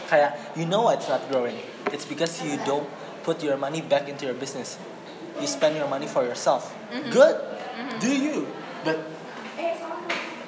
kayak 0.08 0.56
you 0.56 0.64
know 0.64 0.88
why 0.88 0.96
it's 0.96 1.12
not 1.12 1.20
growing. 1.28 1.60
It's 1.92 2.08
because 2.08 2.40
you 2.40 2.56
don't 2.64 2.88
put 3.28 3.44
your 3.44 3.60
money 3.60 3.84
back 3.84 4.08
into 4.08 4.24
your 4.24 4.38
business. 4.40 4.80
You 5.38 5.46
spend 5.46 5.76
your 5.76 5.92
money 5.92 6.08
for 6.08 6.24
yourself. 6.24 6.72
Good. 7.12 7.36
Do 8.02 8.10
you? 8.10 8.48
But 8.82 9.04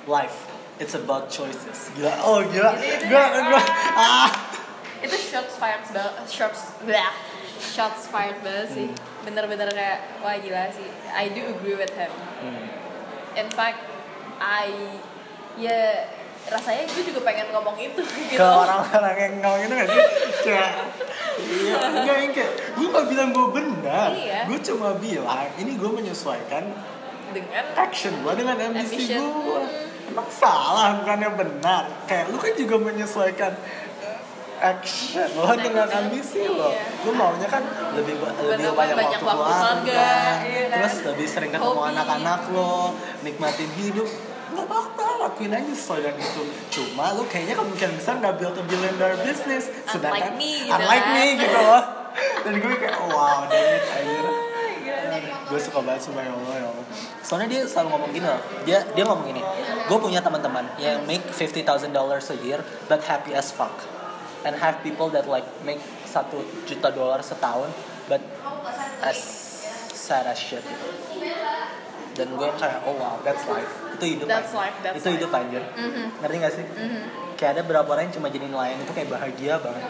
life, 0.10 0.49
it's 0.80 0.96
about 0.96 1.28
choices. 1.30 1.92
Gila. 1.94 2.14
Oh 2.24 2.40
gila. 2.42 2.72
Gua, 3.08 3.24
gua, 3.52 3.62
ah. 3.96 4.30
itu 5.00 5.16
shots 5.16 5.56
fired 5.56 5.80
banget 5.96 6.28
shots 6.28 6.76
blah 6.84 7.12
shots 7.56 8.12
fired 8.12 8.36
banget 8.44 8.68
sih 8.68 8.88
bener-bener 9.24 9.72
kayak 9.72 10.20
wah 10.20 10.36
gila 10.36 10.68
sih 10.76 10.92
I 11.16 11.32
do 11.32 11.56
agree 11.56 11.80
with 11.80 11.92
him 11.96 12.12
Hmm. 12.40 12.68
in 13.36 13.48
fact 13.52 13.80
I 14.40 14.72
ya 15.60 16.08
rasanya 16.48 16.88
gue 16.88 17.04
juga 17.04 17.20
pengen 17.28 17.52
ngomong 17.52 17.76
itu 17.76 18.00
gitu 18.32 18.40
Ke 18.40 18.48
orang-orang 18.48 19.16
yang 19.20 19.34
ngomong 19.44 19.62
itu 19.68 19.74
gak 19.76 19.88
sih? 19.92 20.04
Kayak 20.48 20.72
Iya, 21.40 21.76
enggak 22.00 22.16
yang 22.16 22.32
kayak 22.32 22.52
Gue 22.80 22.88
gak 22.92 23.08
bilang 23.12 23.30
gue 23.36 23.48
benar 23.52 24.10
Iya. 24.16 24.40
Gue 24.48 24.60
cuma 24.64 24.96
bilang 24.96 25.48
Ini 25.60 25.72
gue 25.76 25.92
menyesuaikan 25.92 26.64
dengan 27.30 27.64
action 27.78 28.14
gue 28.24 28.34
dengan 28.40 28.58
ambisi 28.72 29.14
gue 29.14 29.60
emang 30.10 30.28
salah 30.28 30.98
bukannya 30.98 31.30
benar. 31.32 31.84
Kayak 32.04 32.26
lu 32.28 32.38
kan 32.38 32.54
juga 32.54 32.76
menyesuaikan 32.78 33.54
eh, 34.00 34.20
action 34.60 35.30
lo 35.36 35.54
dengan 35.54 35.88
ambisi 35.88 36.44
lo. 36.44 36.68
Iya. 36.68 36.84
lu 37.00 37.12
maunya 37.14 37.48
kan 37.48 37.64
lebih 37.94 38.18
ba- 38.18 38.34
lebih 38.36 38.70
Banyak- 38.70 38.98
waktu 38.98 39.22
waktu 39.22 39.22
keluarga 39.22 40.10
iya 40.42 40.64
kan? 40.68 40.76
terus 40.76 40.96
lebih 41.06 41.28
sering 41.28 41.52
ketemu 41.52 41.82
anak-anak 41.86 42.42
lo 42.50 42.92
nikmatin 43.20 43.72
hidup. 43.76 44.10
Nggak 44.50 44.66
apa-apa 44.66 45.06
lakuin 45.22 45.54
aja 45.54 45.72
sesuai 45.72 46.00
dengan 46.04 46.18
itu. 46.20 46.42
Cuma 46.70 47.14
lu 47.14 47.24
kayaknya 47.24 47.54
kemungkinan 47.54 47.94
besar 47.96 48.18
nggak 48.18 48.36
build 48.36 48.56
a 48.56 48.64
billion 48.64 48.96
dollar 48.96 49.18
business 49.22 49.70
sedangkan 49.86 50.34
me, 50.34 50.66
gitu 50.66 50.74
unlike 50.74 51.00
kan. 51.00 51.14
me 51.14 51.26
gitu 51.38 51.58
loh. 51.60 51.84
Dan 52.42 52.54
gue 52.58 52.74
kayak 52.76 52.98
wow 53.06 53.46
dang 53.46 53.70
it 53.70 53.86
anjir 53.88 54.26
gue 55.46 55.60
suka 55.60 55.80
banget 55.82 56.02
sama 56.04 56.22
ya 56.22 56.30
Allah 56.32 56.56
ya 56.56 56.69
soalnya 57.24 57.48
dia 57.50 57.62
selalu 57.66 57.88
ngomong 57.96 58.12
gini 58.14 58.26
loh. 58.26 58.42
Dia 58.66 58.80
dia 58.94 59.04
ngomong 59.06 59.28
gini 59.28 59.42
gue 59.90 59.98
punya 59.98 60.22
teman-teman 60.22 60.66
yang 60.78 61.02
make 61.10 61.26
fifty 61.34 61.66
thousand 61.66 61.94
dollars 61.94 62.30
a 62.30 62.38
year 62.42 62.62
but 62.86 63.02
happy 63.06 63.34
as 63.34 63.50
fuck. 63.50 63.74
And 64.48 64.56
have 64.56 64.80
people 64.86 65.12
that 65.12 65.28
like 65.28 65.46
make 65.68 65.84
satu 66.08 66.40
juta 66.64 66.94
dolar 66.96 67.20
setahun 67.20 67.70
but 68.08 68.24
as 69.04 69.20
sad 69.94 70.26
as 70.30 70.40
shit. 70.40 70.64
Gitu. 70.64 70.88
dan 72.18 72.36
gue 72.36 72.50
kayak 72.60 72.84
oh 72.84 72.96
wow 73.00 73.16
that's 73.24 73.48
life. 73.48 73.72
Itu 73.96 74.04
hidup 74.04 74.28
That's 74.28 74.52
life, 74.52 74.76
that's 74.84 75.00
itu 75.00 75.08
hidup 75.16 75.32
anjir. 75.32 75.64
Ngerti 76.20 76.36
gak 76.40 76.54
sih? 76.56 76.66
Kayak 77.40 77.52
ada 77.56 77.62
beberapa 77.64 77.96
orang 77.96 78.12
yang 78.12 78.16
cuma 78.20 78.28
jadi 78.28 78.48
nelayan 78.52 78.76
itu 78.84 78.92
kayak 78.92 79.08
bahagia 79.08 79.56
banget. 79.60 79.84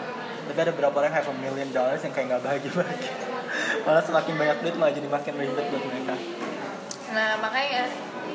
Tapi 0.46 0.58
ada 0.62 0.72
beberapa 0.74 0.94
orang 1.02 1.10
yang 1.10 1.18
have 1.22 1.30
a 1.30 1.34
million 1.38 1.68
dollars 1.74 2.02
yang 2.06 2.14
kayak 2.14 2.26
nggak 2.34 2.42
bahagia 2.42 2.70
bahagia 2.74 3.12
malah 3.86 4.02
semakin 4.04 4.34
banyak 4.36 4.56
duit 4.62 4.74
malah 4.78 4.94
jadi 4.94 5.08
makin 5.08 5.32
ribet 5.38 5.66
buat 5.70 5.84
mereka 5.84 6.14
nah 7.10 7.38
makanya 7.42 7.90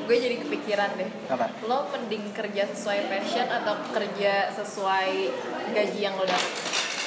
gue 0.06 0.18
jadi 0.22 0.38
kepikiran 0.38 0.90
deh. 1.00 1.10
Apa? 1.32 1.50
Lo 1.66 1.90
mending 1.90 2.30
kerja 2.30 2.70
sesuai 2.70 3.10
passion 3.10 3.48
atau 3.50 3.74
kerja 3.90 4.54
sesuai 4.54 5.12
gaji 5.74 6.00
yang 6.00 6.14
lo 6.14 6.26
dapat 6.28 6.52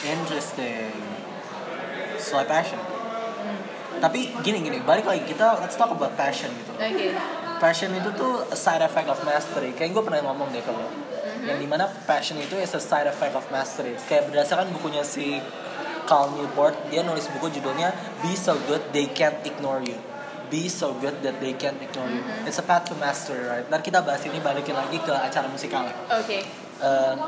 interesting. 0.02 0.90
Sesuai 2.18 2.44
passion. 2.50 2.80
Tapi 3.98 4.30
gini 4.46 4.62
gini 4.62 4.78
balik 4.82 5.06
lagi 5.06 5.26
kita 5.26 5.58
let's 5.62 5.78
talk 5.78 5.90
about 5.94 6.14
passion 6.18 6.50
gitu. 6.54 6.72
Oke. 6.74 7.14
Passion 7.58 7.90
itu 7.90 8.10
tuh 8.14 8.46
a 8.46 8.58
side 8.58 8.82
effect 8.82 9.10
of 9.10 9.18
mastery. 9.26 9.74
Kayak 9.74 9.98
gue 9.98 10.02
pernah 10.06 10.22
ngomong 10.30 10.50
deh 10.54 10.62
kalau 10.62 10.86
yang 11.42 11.58
di 11.58 11.66
mana 11.70 11.86
passion 12.06 12.38
itu 12.38 12.58
is 12.58 12.74
a 12.74 12.82
side 12.82 13.10
effect 13.10 13.34
of 13.34 13.46
mastery. 13.50 13.94
Kayak 14.06 14.30
berdasarkan 14.30 14.70
bukunya 14.74 15.02
si 15.02 15.42
Carl 16.06 16.34
Newport 16.34 16.74
dia 16.88 17.02
nulis 17.04 17.26
buku 17.36 17.58
judulnya 17.58 17.92
Be 18.22 18.32
So 18.32 18.56
Good 18.64 18.94
They 18.96 19.10
Can't 19.12 19.42
Ignore 19.44 19.84
You 19.84 20.07
Be 20.48 20.68
so 20.68 20.96
good 20.96 21.20
that 21.20 21.36
they 21.44 21.52
can't 21.54 21.76
ignore 21.76 22.08
you. 22.08 22.24
It's 22.48 22.56
a 22.56 22.64
path 22.64 22.88
to 22.88 22.96
mastery, 22.96 23.44
right? 23.44 23.64
Ntar 23.68 23.84
kita 23.84 24.00
bahas 24.00 24.24
ini 24.24 24.40
balikin 24.40 24.72
lagi 24.72 24.96
ke 24.96 25.12
acara 25.12 25.44
musikal. 25.48 25.84
oke 26.08 26.38
Uh, 26.78 27.18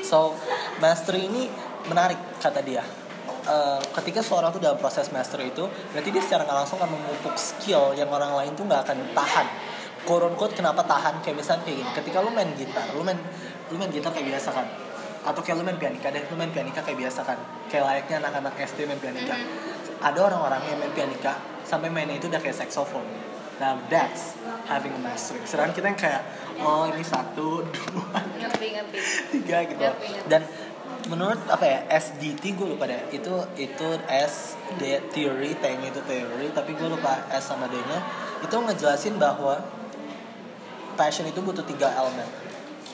so 0.00 0.32
mastery 0.80 1.28
ini 1.28 1.44
menarik 1.92 2.16
kata 2.40 2.64
dia. 2.64 2.80
Uh, 3.44 3.76
ketika 4.00 4.24
seorang 4.24 4.48
tuh 4.48 4.64
dalam 4.64 4.80
proses 4.80 5.12
mastery 5.12 5.52
itu, 5.52 5.68
berarti 5.92 6.08
dia 6.08 6.24
secara 6.24 6.48
nggak 6.48 6.56
langsung 6.64 6.80
akan 6.80 6.96
memupuk 6.96 7.36
skill 7.36 7.92
yang 7.92 8.08
orang 8.08 8.32
lain 8.32 8.56
tuh 8.56 8.64
nggak 8.64 8.88
akan 8.88 9.12
tahan. 9.12 9.46
Quote 10.08 10.32
unquote 10.32 10.56
kenapa 10.56 10.80
tahan? 10.88 11.20
Kayak 11.20 11.36
misalnya 11.36 11.68
kayak 11.68 11.84
gini, 11.84 11.90
ketika 12.00 12.24
lu 12.24 12.32
main 12.32 12.48
gitar, 12.56 12.88
lu 12.96 13.04
main 13.04 13.20
lu 13.68 13.76
main 13.76 13.92
gitar 13.92 14.08
kayak 14.08 14.24
biasa 14.32 14.56
kan, 14.56 14.66
atau 15.28 15.40
kayak 15.44 15.56
lu 15.60 15.64
main 15.68 15.76
pianika 15.76 16.08
deh, 16.08 16.24
lu 16.32 16.34
main 16.40 16.48
pianika 16.48 16.80
kayak 16.80 16.96
biasa 16.96 17.20
kan, 17.28 17.36
kayak 17.68 17.84
layaknya 17.84 18.24
anak-anak 18.24 18.56
SD 18.56 18.88
main 18.88 18.96
pianika. 18.96 19.36
Ada 19.98 20.18
orang-orang 20.30 20.62
yang 20.68 20.78
main 20.78 20.92
pianika 20.94 21.38
sampai 21.66 21.90
mainnya 21.90 22.16
itu 22.16 22.30
udah 22.30 22.40
kayak 22.40 22.56
saxophone. 22.56 23.04
Nah, 23.58 23.74
that's 23.90 24.38
having 24.70 24.94
a 24.94 25.00
mastery. 25.02 25.42
Sedangkan 25.42 25.74
kita 25.74 25.86
yang 25.90 25.98
kayak, 25.98 26.22
oh 26.62 26.86
ini 26.86 27.02
satu, 27.02 27.66
dua, 27.74 28.22
ngerti 28.38 28.66
ngerti. 28.78 28.96
tiga 29.34 29.66
gitu. 29.66 29.82
Ngerti, 29.82 30.06
ngerti. 30.14 30.30
dan 30.30 30.42
menurut 31.10 31.40
apa 31.50 31.64
ya 31.66 31.78
SDT 31.90 32.54
gue 32.54 32.68
lupa 32.78 32.86
deh. 32.86 33.10
Itu 33.10 33.34
itu 33.58 33.88
S 34.06 34.54
D 34.78 35.02
theory 35.10 35.58
T 35.58 35.64
nya 35.64 35.90
itu 35.90 36.00
teori 36.06 36.54
tapi 36.54 36.78
gue 36.78 36.88
lupa 36.88 37.26
S 37.34 37.50
sama 37.50 37.66
D 37.66 37.74
nya. 37.82 37.98
Itu 38.46 38.54
ngejelasin 38.62 39.18
bahwa 39.18 39.58
passion 40.94 41.26
itu 41.26 41.42
butuh 41.42 41.66
tiga 41.66 41.90
elemen 41.94 42.26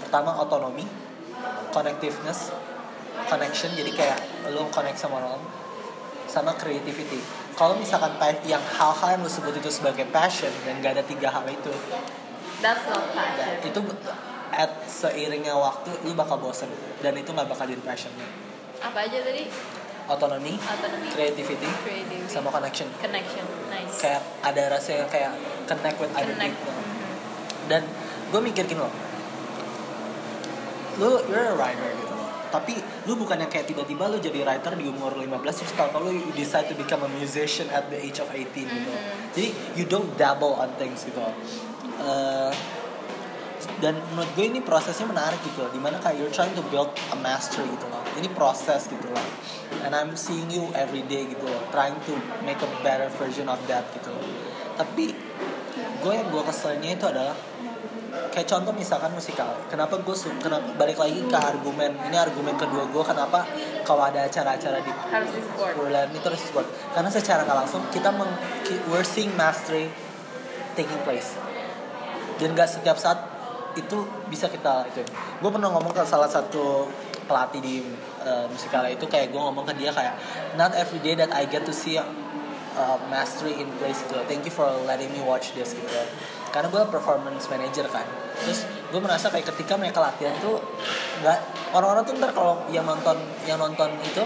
pertama 0.00 0.32
otonomi 0.40 0.88
connectiveness 1.76 2.56
connection. 3.28 3.68
Jadi 3.76 3.92
kayak 3.92 4.48
lo 4.56 4.64
connect 4.72 4.96
sama 4.96 5.20
orang 5.20 5.42
sama 6.34 6.50
creativity. 6.58 7.22
Kalau 7.54 7.78
misalkan 7.78 8.18
yang 8.42 8.58
hal-hal 8.58 9.14
yang 9.14 9.22
lo 9.22 9.30
sebut 9.30 9.54
itu 9.54 9.70
sebagai 9.70 10.10
passion 10.10 10.50
dan 10.66 10.82
gak 10.82 10.98
ada 10.98 11.04
tiga 11.06 11.30
hal 11.30 11.46
itu 11.46 11.70
that's 12.58 12.82
not 12.90 13.06
passion. 13.14 13.62
itu 13.62 13.80
at 14.50 14.70
seiringnya 14.90 15.54
waktu 15.54 15.94
lu 16.02 16.18
bakal 16.18 16.42
bosen. 16.42 16.66
Dan 16.98 17.14
itu 17.14 17.30
nggak 17.30 17.46
bakal 17.46 17.70
jadi 17.70 17.82
passion 17.86 18.10
lu. 18.18 18.26
apa 18.82 18.98
aja 19.06 19.18
tadi? 19.22 19.46
Autonomy 20.04 20.58
autonomy. 20.60 21.08
creativity 21.14 21.70
creativity. 21.86 22.26
sama 22.26 22.50
connection. 22.50 22.90
Connection. 22.98 23.44
Nice. 23.70 24.02
Kayak 24.02 24.22
ada 24.42 24.62
rasa 24.74 24.90
yang 25.00 25.08
kayak 25.08 25.32
connect 25.70 25.96
with 26.02 26.10
other 26.12 26.34
connect. 26.34 26.58
people. 26.58 26.74
Mhm. 26.74 27.70
dan 27.70 27.82
gue 28.34 28.40
mikir 28.42 28.66
gini 28.66 28.82
loh. 28.82 28.92
Lu 30.98 31.22
you're 31.30 31.50
a 31.50 31.56
writer 31.56 32.03
tapi 32.54 32.78
lu 33.10 33.18
bukan 33.18 33.42
yang 33.42 33.50
kayak 33.50 33.66
tiba-tiba 33.66 34.06
lu 34.06 34.22
jadi 34.22 34.46
writer 34.46 34.78
di 34.78 34.86
umur 34.86 35.18
15 35.18 35.26
terus 35.42 35.74
kalau 35.74 36.06
lu 36.06 36.14
you 36.14 36.30
decide 36.38 36.70
to 36.70 36.78
become 36.78 37.02
a 37.02 37.10
musician 37.10 37.66
at 37.74 37.90
the 37.90 37.98
age 37.98 38.22
of 38.22 38.30
18 38.30 38.46
gitu 38.62 38.90
Mhm. 38.94 39.34
jadi 39.34 39.48
you 39.74 39.84
don't 39.84 40.14
dabble 40.14 40.54
on 40.54 40.70
things 40.78 41.02
gitu. 41.02 41.18
Eh, 41.98 42.52
dan 43.80 43.96
menurut 44.12 44.30
gue 44.36 44.46
ini 44.46 44.60
prosesnya 44.62 45.08
menarik 45.08 45.40
gitu 45.42 45.64
loh 45.64 45.70
di 45.72 45.80
mana 45.82 45.96
kayak 45.98 46.20
you're 46.20 46.30
trying 46.30 46.52
to 46.54 46.62
build 46.70 46.92
a 47.10 47.18
mastery 47.18 47.64
gitu 47.66 47.86
loh 47.88 48.00
ini 48.14 48.28
proses 48.30 48.86
gitu 48.86 49.08
loh 49.08 49.26
and 49.82 49.96
I'm 49.96 50.14
seeing 50.14 50.46
you 50.52 50.68
every 50.76 51.02
day 51.04 51.26
gitu 51.26 51.42
loh 51.42 51.58
trying 51.72 51.96
to 52.06 52.12
make 52.44 52.60
a 52.60 52.70
better 52.84 53.08
version 53.18 53.48
of 53.50 53.58
that 53.66 53.88
gitu 53.96 54.12
loh 54.12 54.22
tapi 54.76 55.16
gue 55.74 56.12
yang 56.12 56.28
gue 56.28 56.42
keselnya 56.44 56.90
itu 56.92 57.04
adalah 57.08 57.34
kayak 58.34 58.50
contoh 58.50 58.74
misalkan 58.74 59.14
musikal 59.14 59.54
kenapa 59.70 59.98
gue 60.02 60.16
su- 60.16 60.34
kenapa 60.42 60.66
balik 60.74 60.98
lagi 60.98 61.22
ke 61.22 61.38
argumen 61.38 61.94
ini 62.10 62.16
argumen 62.18 62.58
kedua 62.58 62.90
gue 62.90 63.04
kenapa 63.06 63.46
kalau 63.86 64.02
ada 64.02 64.26
acara-acara 64.26 64.82
di 64.82 64.90
harus 64.90 65.30
di 65.30 65.40
support 65.44 65.76
Berlin 65.78 66.10
itu 66.10 66.26
harus 66.26 66.42
support 66.42 66.66
karena 66.90 67.10
secara 67.12 67.46
nggak 67.46 67.58
langsung 67.66 67.82
kita 67.94 68.10
meng 68.10 68.30
we're 68.90 69.06
seeing 69.06 69.30
mastery 69.38 69.92
taking 70.74 70.98
place. 71.06 71.38
Dan 72.34 72.52
nggak 72.58 72.66
setiap 72.66 72.98
saat 72.98 73.18
itu 73.78 74.06
bisa 74.26 74.50
kita 74.50 74.86
itu 74.90 75.02
gue 75.38 75.50
pernah 75.50 75.70
ngomong 75.70 75.94
ke 75.94 76.02
salah 76.06 76.30
satu 76.30 76.90
pelatih 77.26 77.62
di 77.62 77.82
uh, 78.22 78.46
musikal 78.50 78.86
itu 78.86 79.06
kayak 79.06 79.30
gue 79.30 79.40
ngomong 79.40 79.66
ke 79.66 79.74
dia 79.78 79.90
kayak 79.94 80.14
not 80.58 80.74
every 80.74 80.98
day 81.02 81.14
that 81.14 81.30
I 81.30 81.46
get 81.46 81.62
to 81.66 81.74
see 81.74 81.98
uh, 81.98 82.98
mastery 83.10 83.54
in 83.58 83.70
place 83.78 84.02
gitu. 84.06 84.18
Thank 84.26 84.46
you 84.46 84.54
for 84.54 84.66
letting 84.86 85.10
me 85.14 85.22
watch 85.22 85.54
this 85.54 85.74
gitu 85.74 86.02
karena 86.54 86.70
gue 86.70 86.82
performance 86.86 87.50
manager 87.50 87.90
kan. 87.90 88.06
Terus 88.46 88.62
gue 88.94 89.00
merasa 89.02 89.26
kayak 89.26 89.50
ketika 89.50 89.74
mereka 89.74 89.98
latihan 89.98 90.38
tuh 90.38 90.62
nggak 91.18 91.38
orang-orang 91.74 92.06
tuh 92.06 92.14
ntar 92.22 92.30
kalau 92.30 92.62
yang 92.70 92.86
nonton 92.86 93.18
yang 93.42 93.58
nonton 93.58 93.90
itu 94.06 94.22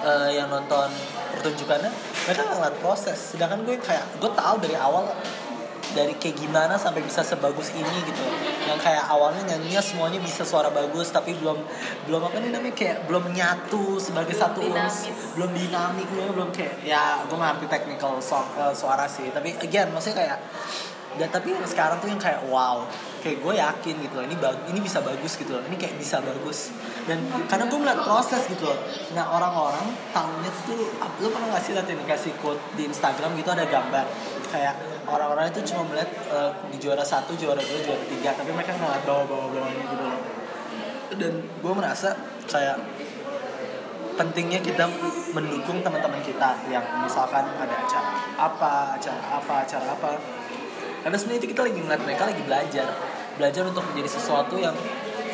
eh, 0.00 0.40
yang 0.40 0.48
nonton 0.48 0.88
pertunjukannya 1.36 1.92
mereka 2.24 2.40
nggak 2.40 2.56
ngeliat 2.56 2.76
proses. 2.80 3.36
Sedangkan 3.36 3.68
gue 3.68 3.76
kayak 3.76 4.16
gue 4.16 4.32
tahu 4.32 4.56
dari 4.64 4.80
awal 4.80 5.04
dari 5.92 6.12
kayak 6.16 6.36
gimana 6.40 6.80
sampai 6.80 7.04
bisa 7.04 7.20
sebagus 7.20 7.68
ini 7.76 7.96
gitu. 8.08 8.24
Yang 8.64 8.80
kayak 8.80 9.04
awalnya 9.12 9.44
nyanyinya 9.44 9.84
semuanya 9.84 10.16
bisa 10.24 10.40
suara 10.40 10.72
bagus 10.72 11.12
tapi 11.12 11.36
belum 11.36 11.60
belum 12.08 12.32
apa 12.32 12.36
nih 12.40 12.50
namanya 12.52 12.74
kayak 12.74 12.96
belum 13.04 13.28
nyatu 13.36 14.00
sebagai 14.00 14.32
Belum 14.32 14.44
satu 14.48 14.58
uns 14.64 14.72
dinamis. 14.72 15.36
belum 15.36 15.50
dinamik 15.52 16.06
gue 16.08 16.24
belum 16.32 16.48
kayak 16.48 16.80
ya 16.80 17.20
gue 17.28 17.36
ngerti 17.36 17.68
technical 17.68 18.16
song, 18.24 18.48
eh, 18.56 18.72
suara 18.72 19.04
sih. 19.04 19.28
Tapi 19.28 19.52
again 19.60 19.92
maksudnya 19.92 20.16
kayak 20.24 20.38
dan 21.16 21.28
tapi 21.32 21.56
yang 21.56 21.64
sekarang 21.64 21.96
tuh 22.00 22.08
yang 22.12 22.20
kayak 22.20 22.44
wow 22.52 22.84
kayak 23.24 23.42
gue 23.42 23.54
yakin 23.58 23.94
gitu 24.06 24.14
loh 24.14 24.24
ini 24.28 24.36
bag 24.38 24.54
ini 24.70 24.78
bisa 24.78 25.02
bagus 25.02 25.34
gitu 25.34 25.56
loh 25.56 25.62
ini 25.66 25.74
kayak 25.74 25.98
bisa 25.98 26.22
bagus. 26.22 26.70
Dan 27.08 27.26
karena 27.50 27.66
gue 27.66 27.78
melihat 27.80 28.00
proses 28.06 28.46
gitu 28.46 28.70
loh. 28.70 28.78
Nah 29.16 29.24
orang-orang 29.34 29.86
tahunya 30.14 30.50
tuh 30.62 30.76
lu 31.24 31.28
pernah 31.32 31.48
nggak 31.50 31.62
sih 31.64 31.72
lihat 31.74 31.88
ini 31.90 32.04
kasih 32.06 32.32
quote 32.38 32.60
di 32.78 32.86
Instagram 32.86 33.34
gitu 33.34 33.50
ada 33.50 33.66
gambar? 33.66 34.04
Kayak 34.52 34.74
orang-orang 35.10 35.50
itu 35.50 35.60
cuma 35.74 35.82
melihat 35.90 36.10
eh, 36.30 36.50
di 36.70 36.78
juara 36.78 37.02
satu 37.02 37.34
juara 37.34 37.58
dua 37.58 37.80
juara 37.82 38.04
tiga 38.06 38.30
tapi 38.36 38.54
mereka 38.54 38.78
ngeliat 38.78 39.02
bawah-bawah 39.02 39.48
bawahnya 39.50 39.84
gitu 39.90 40.04
loh. 40.06 40.20
Dan 41.16 41.32
gue 41.42 41.72
merasa 41.72 42.14
kayak 42.46 42.78
pentingnya 44.16 44.60
kita 44.64 44.88
mendukung 45.36 45.84
teman-teman 45.84 46.18
kita 46.24 46.56
yang 46.72 46.82
misalkan 47.04 47.44
ada 47.44 47.76
acara 47.76 48.10
apa 48.40 48.72
acara 48.96 49.20
apa 49.36 49.54
acara 49.62 49.86
apa 49.92 50.10
karena 51.06 51.22
sebenarnya 51.22 51.40
itu 51.46 51.48
kita 51.54 51.62
lagi 51.70 51.78
ngeliat 51.78 52.02
mereka 52.02 52.22
lagi 52.26 52.42
belajar. 52.42 52.86
Belajar 53.38 53.62
untuk 53.70 53.86
menjadi 53.94 54.10
sesuatu 54.10 54.58
yang 54.58 54.74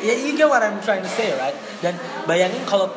ya 0.05 0.13
you 0.13 0.37
get 0.37 0.45
what 0.45 0.61
I'm 0.61 0.77
trying 0.85 1.01
to 1.01 1.09
say 1.09 1.33
right? 1.33 1.57
Dan 1.81 1.97
bayangin 2.29 2.61
kalau 2.69 2.93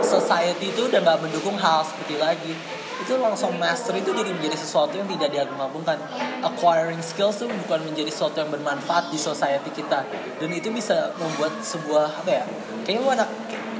society 0.00 0.72
itu 0.72 0.88
udah 0.88 1.04
nggak 1.04 1.20
mendukung 1.20 1.60
hal 1.60 1.84
seperti 1.84 2.16
lagi 2.16 2.56
itu 3.02 3.18
langsung 3.18 3.52
master 3.60 3.98
itu 3.98 4.16
jadi 4.16 4.32
menjadi 4.32 4.56
sesuatu 4.56 4.96
yang 4.96 5.04
tidak 5.10 5.28
diagung-agungkan 5.28 6.00
acquiring 6.40 7.02
skills 7.04 7.44
itu 7.44 7.50
bukan 7.66 7.84
menjadi 7.84 8.08
sesuatu 8.08 8.40
yang 8.40 8.48
bermanfaat 8.48 9.12
di 9.12 9.20
society 9.20 9.76
kita. 9.76 10.08
Dan 10.40 10.48
itu 10.56 10.72
bisa 10.72 11.12
membuat 11.20 11.60
sebuah 11.60 12.24
apa 12.24 12.30
ya 12.32 12.44
kayaknya 12.88 13.04
lu 13.04 13.10
anak 13.12 13.28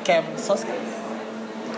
kayak 0.05 0.29
sos 0.37 0.69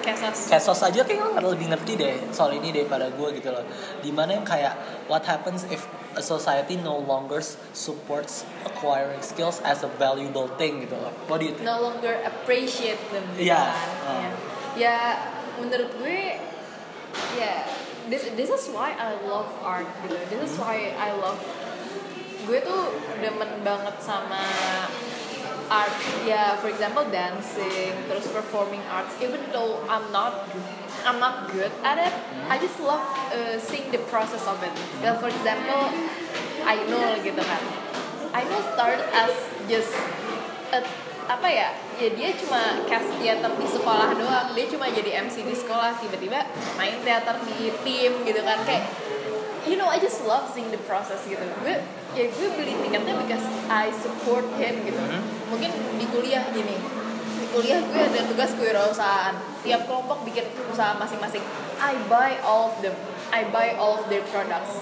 Kesos. 0.05 0.52
kayak 0.52 0.62
sos 0.62 0.80
aja 0.84 1.00
kayak 1.00 1.40
lebih 1.40 1.72
ngerti 1.72 1.96
deh 1.96 2.14
soal 2.30 2.52
ini 2.52 2.70
daripada 2.70 3.09
gue 3.09 3.28
gitu 3.40 3.48
loh 3.48 3.64
di 4.05 4.12
mana 4.12 4.36
yang 4.36 4.44
kayak 4.44 4.76
what 5.09 5.24
happens 5.24 5.64
if 5.72 5.88
a 6.14 6.22
society 6.22 6.76
no 6.76 7.00
longer 7.00 7.40
supports 7.72 8.44
acquiring 8.62 9.18
skills 9.18 9.59
as 9.64 9.82
a 9.82 9.90
valuable 9.96 10.46
thing 10.61 10.84
gitu 10.84 10.94
loh 10.94 11.11
what 11.26 11.40
do 11.40 11.48
you 11.48 11.55
think? 11.57 11.64
no 11.66 11.80
longer 11.80 12.20
appreciate 12.22 13.00
them 13.09 13.24
Iya. 13.34 13.59
kan. 13.72 13.88
Oh. 14.05 14.30
Ya. 14.76 14.98
menurut 15.55 15.90
gue 15.96 16.34
ya 17.38 17.62
this 18.11 18.26
this 18.34 18.50
is 18.50 18.68
why 18.74 18.92
I 18.98 19.14
love 19.24 19.48
art 19.62 19.86
gitu 20.02 20.18
this 20.28 20.50
is 20.50 20.55
why 20.59 20.92
I 20.98 21.14
love 21.14 21.38
gue 22.44 22.59
tuh 22.61 22.92
demen 23.24 23.64
banget 23.64 23.96
sama 24.05 24.42
art 25.70 25.92
ya 26.24 26.56
for 26.60 26.68
example 26.68 27.04
dancing 27.08 27.94
terus 28.08 28.26
performing 28.32 28.82
arts. 28.92 29.14
Even 29.20 29.40
though 29.52 29.80
I'm 29.88 30.08
not 30.12 30.48
I'm 31.04 31.20
not 31.20 31.52
good 31.52 31.72
at 31.84 32.00
it 32.00 32.14
I 32.48 32.56
just 32.60 32.80
love 32.80 33.04
uh, 33.32 33.56
seeing 33.60 33.88
the 33.92 34.00
process 34.08 34.44
of 34.48 34.60
it. 34.64 34.74
Ya 35.00 35.16
for 35.16 35.28
example 35.28 35.88
I 36.64 36.80
know 36.88 37.04
gitu 37.20 37.40
kan. 37.40 37.62
I 38.34 38.42
know 38.50 38.60
started 38.74 39.04
as 39.14 39.30
just 39.70 39.94
a, 40.74 40.82
apa 41.30 41.48
ya? 41.48 41.68
Ya 42.00 42.08
dia 42.10 42.34
cuma 42.34 42.82
cast 42.90 43.06
teater 43.20 43.52
di 43.54 43.68
sekolah 43.68 44.10
doang. 44.18 44.48
Dia 44.58 44.66
cuma 44.66 44.90
jadi 44.90 45.22
MC 45.22 45.46
di 45.46 45.54
sekolah 45.54 45.94
tiba-tiba 46.02 46.42
main 46.74 46.98
teater 47.06 47.36
di 47.46 47.70
tim 47.86 48.12
gitu 48.26 48.40
kan. 48.42 48.58
Kayak 48.66 49.03
you 49.68 49.76
know 49.76 49.88
I 49.88 49.98
just 49.98 50.24
love 50.24 50.48
seeing 50.52 50.68
the 50.70 50.80
process 50.84 51.24
gitu. 51.24 51.40
Gue 51.64 51.80
ya 52.14 52.24
gue 52.28 52.48
beli 52.54 52.72
tiketnya 52.84 53.14
because 53.24 53.44
I 53.68 53.90
support 53.90 54.44
him 54.60 54.84
gitu. 54.84 55.00
Mungkin 55.50 55.70
di 55.96 56.06
kuliah 56.08 56.44
gini. 56.52 56.76
Di 57.40 57.46
kuliah 57.50 57.80
gue 57.80 58.00
ada 58.00 58.20
tugas 58.28 58.50
kewirausahaan. 58.56 59.34
Tiap 59.64 59.88
kelompok 59.88 60.22
bikin 60.28 60.44
usaha 60.68 60.92
masing-masing. 61.00 61.42
I 61.80 61.96
buy 62.06 62.38
all 62.44 62.72
of 62.72 62.76
them. 62.84 62.94
I 63.34 63.48
buy 63.50 63.74
all 63.80 63.98
of 63.98 64.06
their 64.12 64.22
products. 64.30 64.78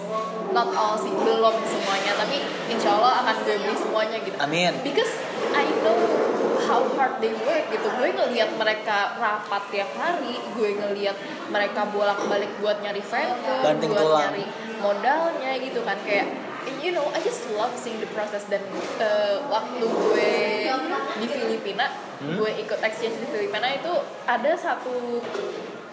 Not 0.52 0.74
all 0.76 0.98
sih 0.98 1.14
belum 1.14 1.56
semuanya. 1.64 2.12
Tapi 2.18 2.42
insya 2.68 2.98
Allah 2.98 3.24
akan 3.24 3.34
gue 3.46 3.56
beli 3.62 3.76
semuanya 3.78 4.18
gitu. 4.20 4.36
Amin. 4.42 4.72
because 4.82 5.12
I 5.52 5.64
know 5.84 5.96
how 6.66 6.82
hard 6.96 7.20
they 7.20 7.32
work 7.46 7.70
gitu. 7.70 7.86
Gue 7.96 8.10
ngelihat 8.12 8.54
mereka 8.58 9.16
rapat 9.18 9.62
tiap 9.70 9.90
hari. 9.96 10.36
Gue 10.58 10.76
ngelihat 10.76 11.16
mereka 11.52 11.86
bolak-balik 11.92 12.50
buat 12.60 12.80
nyari 12.80 13.02
vendor 13.04 13.60
buat 13.60 13.76
tulang. 13.82 14.22
nyari 14.32 14.44
modalnya 14.82 15.56
gitu 15.62 15.80
kan 15.86 15.96
kayak 16.02 16.26
you 16.82 16.90
know 16.90 17.06
I 17.14 17.22
just 17.22 17.46
love 17.54 17.72
seeing 17.78 18.02
the 18.02 18.10
process 18.10 18.42
dan 18.50 18.62
uh, 18.98 19.46
waktu 19.46 19.86
gue 19.86 20.30
di 21.22 21.26
Filipina 21.30 22.12
Hmm? 22.22 22.38
gue 22.38 22.50
ikut 22.62 22.78
exchange 22.86 23.18
di 23.18 23.26
Filipina 23.34 23.66
itu 23.74 23.90
ada 24.30 24.54
satu 24.54 25.18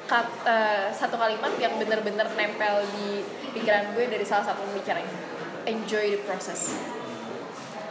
kat, 0.05 0.29
uh, 0.45 0.93
satu 0.93 1.17
kalimat 1.17 1.49
yang 1.57 1.73
bener-bener 1.81 2.29
nempel 2.37 2.85
di 2.93 3.25
pikiran 3.57 3.97
gue 3.97 4.05
dari 4.05 4.21
salah 4.21 4.53
satu 4.53 4.61
pembicaranya 4.69 5.09
enjoy 5.65 6.13
the 6.13 6.21
process. 6.29 6.77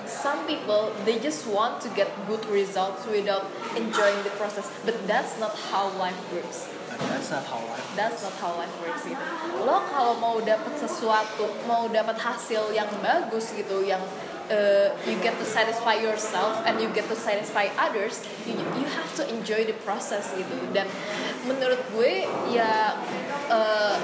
Some 0.07 0.46
people 0.46 0.94
they 1.03 1.18
just 1.18 1.51
want 1.51 1.82
to 1.82 1.90
get 1.99 2.09
good 2.30 2.46
results 2.46 3.05
without 3.11 3.51
enjoying 3.74 4.22
the 4.22 4.32
process 4.38 4.70
but 4.86 4.94
that's 5.11 5.34
not 5.42 5.53
how 5.74 5.90
life 5.99 6.16
works 6.30 6.70
that's 7.07 7.30
not 7.30 7.44
how 7.46 7.61
life 7.70 7.86
that's 7.94 8.20
not 8.26 8.34
how 8.42 8.53
life 8.59 8.74
works 8.82 9.07
gitu. 9.07 9.22
Lo 9.62 9.86
kalau 9.86 10.18
mau 10.18 10.36
dapat 10.42 10.74
sesuatu 10.74 11.46
mau 11.70 11.86
dapat 11.86 12.18
hasil 12.18 12.74
yang 12.74 12.90
bagus 12.99 13.55
gitu 13.55 13.86
yang 13.86 14.03
uh, 14.51 14.90
you 15.07 15.14
get 15.22 15.36
to 15.38 15.46
satisfy 15.46 15.94
yourself 15.94 16.59
and 16.66 16.82
you 16.82 16.90
get 16.90 17.07
to 17.07 17.14
satisfy 17.14 17.70
others 17.78 18.26
you, 18.49 18.59
you 18.74 18.86
have 18.90 19.11
to 19.14 19.22
enjoy 19.30 19.62
the 19.62 19.76
process 19.86 20.34
gitu. 20.34 20.57
Dan 20.74 20.90
menurut 21.46 21.78
gue 21.94 22.26
ya 22.51 22.99
uh, 23.53 23.94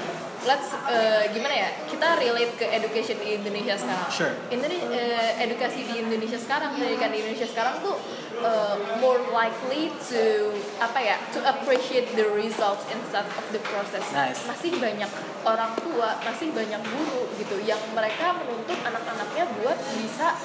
let's 0.45 0.69
uh, 0.73 1.25
gimana 1.33 1.53
ya 1.53 1.69
kita 1.89 2.21
relate 2.21 2.53
ke 2.55 2.65
education 2.69 3.17
di 3.19 3.37
Indonesia 3.37 3.75
sekarang 3.75 4.09
Sure. 4.13 4.33
Indone- 4.53 4.85
uh, 4.89 5.31
edukasi 5.41 5.85
di 5.85 6.05
Indonesia 6.05 6.37
sekarang 6.37 6.77
pendidikan 6.77 7.09
di 7.09 7.25
Indonesia 7.25 7.49
sekarang 7.49 7.81
tuh 7.81 7.97
uh, 8.45 8.77
more 9.01 9.19
likely 9.33 9.89
to 10.05 10.53
apa 10.77 10.99
ya 11.01 11.17
to 11.33 11.41
appreciate 11.43 12.07
the 12.13 12.25
results 12.31 12.85
instead 12.93 13.25
of 13.25 13.45
the 13.49 13.61
process 13.65 14.05
Nice. 14.13 14.45
masih 14.45 14.77
banyak 14.77 15.09
orang 15.43 15.73
tua 15.81 16.17
masih 16.21 16.53
banyak 16.53 16.81
guru 16.85 17.29
gitu 17.41 17.57
yang 17.65 17.81
mereka 17.97 18.37
menuntut 18.37 18.77
anak-anaknya 18.85 19.45
buat 19.61 19.77
bisa 19.97 20.37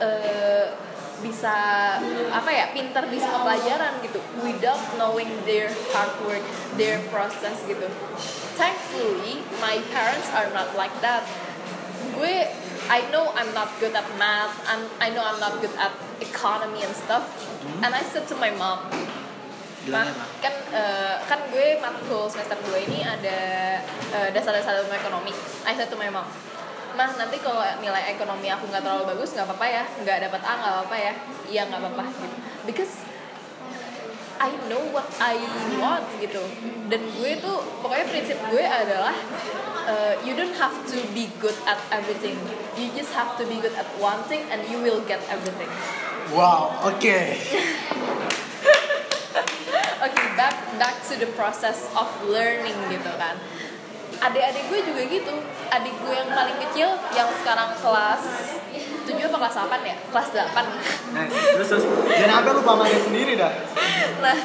uh, 0.00 0.66
bisa 1.24 1.54
apa 2.28 2.50
ya 2.52 2.76
pintar 2.76 3.08
di 3.08 3.16
semua 3.16 3.48
pelajaran 3.48 4.00
gitu 4.04 4.20
without 4.44 4.80
knowing 5.00 5.28
their 5.48 5.72
hard 5.92 6.12
work 6.28 6.44
their 6.76 7.00
process 7.08 7.64
gitu. 7.64 7.88
Thankfully 8.56 9.40
my 9.60 9.80
parents 9.92 10.28
are 10.36 10.52
not 10.52 10.76
like 10.76 10.92
that. 11.00 11.24
Gue 12.12 12.48
I 12.86 13.02
know 13.10 13.32
I'm 13.34 13.50
not 13.56 13.72
good 13.82 13.96
at 13.96 14.06
math 14.20 14.54
I'm, 14.68 14.86
I 15.02 15.10
know 15.10 15.24
I'm 15.24 15.40
not 15.42 15.58
good 15.58 15.74
at 15.74 15.90
economy 16.22 16.86
and 16.86 16.94
stuff 16.94 17.26
and 17.82 17.90
I 17.90 18.04
said 18.06 18.28
to 18.30 18.36
my 18.38 18.54
mom 18.54 18.86
apa? 19.86 20.02
kan 20.42 20.54
eh, 20.74 21.14
kan 21.30 21.40
gue 21.54 21.78
matkul 21.78 22.26
semester 22.26 22.58
2 22.58 22.86
ini 22.90 23.06
ada 23.06 23.38
eh, 24.10 24.28
dasar-dasar 24.34 24.82
ilmu 24.82 24.94
ekonomi. 24.98 25.30
I 25.62 25.72
said 25.78 25.86
to 25.94 25.98
my 25.98 26.10
mom, 26.10 26.26
Mah 26.96 27.10
nanti 27.20 27.36
kalau 27.44 27.60
nilai 27.84 28.16
ekonomi 28.16 28.48
aku 28.48 28.72
nggak 28.72 28.80
terlalu 28.80 29.04
bagus 29.12 29.36
nggak 29.36 29.46
apa-apa 29.46 29.66
ya, 29.68 29.84
nggak 30.00 30.18
dapat 30.28 30.40
A 30.40 30.52
nggak 30.56 30.72
apa-apa 30.80 30.96
ya, 30.96 31.12
iya 31.52 31.62
nggak 31.68 31.80
apa-apa 31.84 32.04
gitu. 32.08 32.36
Because 32.64 32.94
I 34.36 34.52
know 34.68 34.80
what 34.92 35.08
I 35.20 35.36
want 35.76 36.08
gitu. 36.16 36.40
Dan 36.88 37.04
gue 37.20 37.30
tuh 37.40 37.56
pokoknya 37.84 38.06
prinsip 38.08 38.40
gue 38.48 38.64
adalah 38.64 39.12
eh, 39.88 40.14
you 40.24 40.32
don't 40.32 40.56
have 40.56 40.76
to 40.88 40.98
be 41.12 41.28
good 41.36 41.56
at 41.68 41.80
everything. 41.92 42.40
You 42.80 42.88
just 42.96 43.12
have 43.12 43.36
to 43.40 43.44
be 43.44 43.60
good 43.60 43.76
at 43.76 43.88
one 44.00 44.24
thing 44.28 44.48
and 44.48 44.64
you 44.68 44.80
will 44.80 45.04
get 45.04 45.20
everything. 45.28 45.68
wow 46.34 46.74
oke 46.82 47.06
Oke, 49.96 50.22
back 50.36 50.56
back 50.76 50.96
to 51.08 51.16
the 51.16 51.28
process 51.40 51.88
of 51.96 52.08
learning 52.28 52.76
gitu 52.92 53.08
kan. 53.16 53.36
Adik-adik 54.22 54.64
gue 54.72 54.80
juga 54.84 55.02
gitu. 55.06 55.34
Adik 55.70 55.94
gue 56.00 56.14
yang 56.14 56.30
paling 56.32 56.56
kecil 56.68 56.88
yang 57.12 57.28
sekarang 57.40 57.70
kelas 57.78 58.22
7 59.06 59.14
apa 59.22 59.36
kelas 59.38 59.54
8 59.54 59.86
ya? 59.86 59.96
Kelas 60.10 60.28
8. 60.34 61.14
nice 61.14 61.36
terus 61.54 61.68
terus 61.70 61.84
jangan 62.10 62.42
sampai 62.42 62.52
lupa 62.58 62.72
main 62.82 62.98
sendiri 62.98 63.38
dah 63.38 63.52
Nah, 64.18 64.36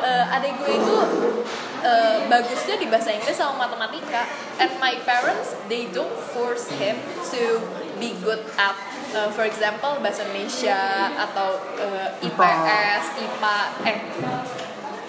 eh, 0.00 0.34
adik 0.40 0.56
gue 0.62 0.72
itu 0.80 0.96
eh, 1.84 2.16
bagusnya 2.30 2.76
di 2.80 2.86
bahasa 2.88 3.12
Inggris 3.12 3.36
sama 3.36 3.68
matematika. 3.68 4.24
And 4.56 4.72
my 4.80 4.96
parents 5.04 5.52
they 5.68 5.92
don't 5.92 6.16
force 6.32 6.72
him 6.80 6.96
to 7.34 7.60
be 8.00 8.16
good 8.24 8.40
at 8.56 8.76
eh, 9.12 9.28
for 9.36 9.44
example 9.44 10.00
bahasa 10.00 10.24
Indonesia 10.30 11.12
atau 11.12 11.60
eh, 11.76 12.26
IPS, 12.26 13.04
IPA, 13.20 13.58
eh 13.84 13.98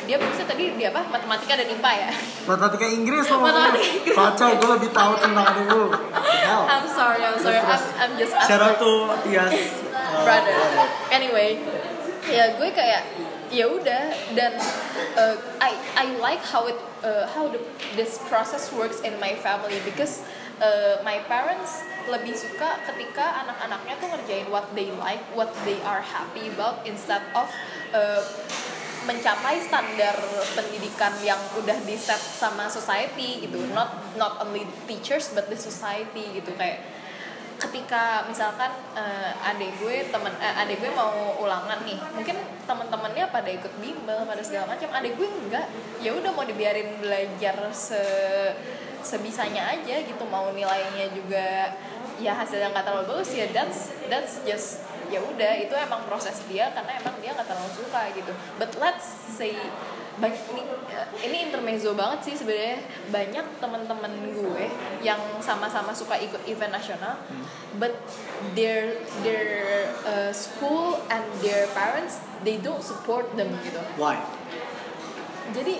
dia 0.08 0.16
bagusnya 0.16 0.48
tadi 0.48 0.64
di 0.80 0.84
apa? 0.88 1.04
Matematika 1.12 1.54
dan 1.60 1.68
IPA 1.68 1.92
ya. 2.00 2.10
matematika 2.48 2.86
Inggris 2.88 3.28
lo 3.32 3.44
Matematika 3.44 3.84
Inggris. 3.84 4.16
kacau 4.16 4.50
gue 4.56 4.70
lebih 4.80 4.90
tahu 4.96 5.14
tentang 5.20 5.46
Hell. 6.48 6.64
I'm 6.66 6.88
sorry, 6.88 7.22
I'm 7.28 7.38
sorry. 7.38 7.60
I'm, 7.60 7.84
I'm 8.00 8.14
just 8.16 8.34
shout 8.48 8.64
out 8.64 8.80
to 8.80 8.92
Tias 9.28 9.52
brother. 10.26 10.56
Anyway, 11.12 11.60
ya 12.32 12.56
gue 12.56 12.70
kayak 12.72 13.04
ya 13.52 13.68
udah 13.68 14.12
dan 14.36 14.56
uh, 15.16 15.36
I 15.60 15.72
I 15.96 16.06
like 16.20 16.44
how 16.44 16.68
it 16.68 16.80
uh, 17.04 17.28
how 17.32 17.48
the 17.52 17.60
this 18.00 18.20
process 18.32 18.72
works 18.72 19.04
in 19.04 19.16
my 19.20 19.36
family 19.40 19.80
because 19.88 20.24
uh, 20.60 21.00
my 21.04 21.22
parents 21.28 21.84
lebih 22.08 22.36
suka 22.36 22.80
ketika 22.88 23.44
anak-anaknya 23.44 23.94
tuh 24.00 24.08
ngerjain 24.16 24.48
what 24.48 24.68
they 24.72 24.88
like, 24.96 25.22
what 25.36 25.52
they 25.68 25.78
are 25.84 26.00
happy 26.00 26.48
about 26.52 26.82
instead 26.88 27.22
of 27.36 27.52
uh, 27.92 28.24
mencapai 29.08 29.64
standar 29.64 30.20
pendidikan 30.52 31.16
yang 31.24 31.40
udah 31.56 31.80
di 31.88 31.96
set 31.96 32.20
sama 32.20 32.68
society 32.68 33.48
gitu. 33.48 33.58
Not 33.72 34.20
not 34.20 34.44
only 34.44 34.68
teachers 34.84 35.32
but 35.32 35.48
the 35.48 35.56
society 35.56 36.36
gitu. 36.36 36.52
Kayak 36.60 36.84
ketika 37.58 38.28
misalkan 38.30 38.70
uh, 38.94 39.50
adik 39.50 39.74
gue 39.82 40.06
temen 40.14 40.30
uh, 40.30 40.62
adik 40.62 40.78
gue 40.78 40.92
mau 40.94 41.42
ulangan 41.42 41.82
nih 41.88 41.98
mungkin 42.14 42.38
teman-temannya 42.70 43.26
pada 43.34 43.50
ikut 43.50 43.74
bimbel 43.80 44.28
pada 44.28 44.44
segala 44.44 44.76
macam. 44.76 44.92
Adik 44.92 45.16
gue 45.16 45.26
enggak. 45.26 45.66
Ya 46.04 46.12
udah 46.12 46.36
mau 46.36 46.44
dibiarin 46.44 47.00
belajar 47.00 47.56
se 47.72 48.04
sebisanya 49.02 49.72
aja 49.72 50.04
gitu. 50.04 50.24
Mau 50.28 50.52
nilainya 50.52 51.08
juga 51.16 51.72
ya 52.18 52.34
hasilnya 52.34 52.74
nggak 52.74 52.86
terlalu 52.86 53.06
bagus 53.14 53.30
ya 53.38 53.46
that's 53.54 53.94
that's 54.10 54.42
just 54.42 54.82
ya 55.08 55.20
udah 55.24 55.54
itu 55.60 55.74
emang 55.76 56.04
proses 56.06 56.44
dia 56.48 56.72
karena 56.76 57.00
emang 57.00 57.16
dia 57.24 57.32
nggak 57.34 57.48
terlalu 57.48 57.72
suka 57.74 58.02
gitu. 58.14 58.32
But 58.60 58.72
let's 58.80 59.08
say 59.36 59.56
banyak 60.18 60.42
ini 60.50 60.62
ini 61.30 61.38
intermezzo 61.50 61.94
banget 61.94 62.20
sih 62.26 62.36
sebenarnya. 62.36 62.82
Banyak 63.14 63.46
teman-teman 63.62 64.12
gue 64.34 64.66
yang 65.06 65.22
sama-sama 65.40 65.94
suka 65.94 66.18
ikut 66.18 66.42
event 66.50 66.74
nasional 66.74 67.22
hmm. 67.22 67.46
but 67.78 67.94
their 68.58 68.98
their 69.22 69.46
uh, 70.04 70.34
school 70.34 70.98
and 71.14 71.26
their 71.46 71.70
parents 71.78 72.18
they 72.42 72.58
don't 72.58 72.82
support 72.82 73.30
them 73.38 73.54
gitu. 73.62 73.82
Why? 73.96 74.18
Jadi 75.54 75.80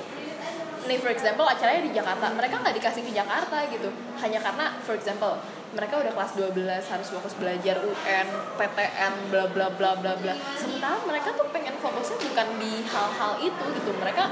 nih 0.88 0.98
for 1.04 1.12
example 1.12 1.44
acaranya 1.44 1.84
di 1.84 1.92
Jakarta. 1.92 2.32
Mereka 2.32 2.64
nggak 2.64 2.76
dikasih 2.80 3.02
ke 3.04 3.12
Jakarta 3.12 3.68
gitu. 3.68 3.90
Hanya 4.22 4.40
karena 4.40 4.78
for 4.86 4.96
example 4.96 5.36
mereka 5.76 6.00
udah 6.00 6.14
kelas 6.16 6.32
12 6.40 6.56
harus 6.64 7.08
fokus 7.12 7.34
belajar 7.36 7.76
UN, 7.84 8.28
PTN, 8.56 9.14
bla 9.28 9.46
bla 9.52 9.68
bla 9.74 10.00
bla 10.00 10.14
bla. 10.16 10.34
Sementara 10.56 10.96
mereka 11.04 11.36
tuh 11.36 11.48
pengen 11.52 11.76
fokusnya 11.82 12.18
bukan 12.24 12.48
di 12.62 12.74
hal-hal 12.88 13.34
itu 13.44 13.66
gitu. 13.76 13.92
Mereka 14.00 14.24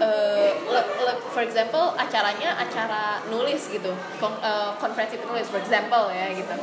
uh, 0.00 0.50
for 1.34 1.44
example 1.44 1.92
acaranya 2.00 2.56
acara 2.56 3.20
nulis 3.28 3.68
gitu, 3.68 3.92
Kon, 4.16 4.32
uh, 4.40 4.72
konferensi 4.80 5.20
penulis 5.20 5.48
for 5.52 5.60
example 5.60 6.08
ya 6.08 6.32
gitu. 6.32 6.54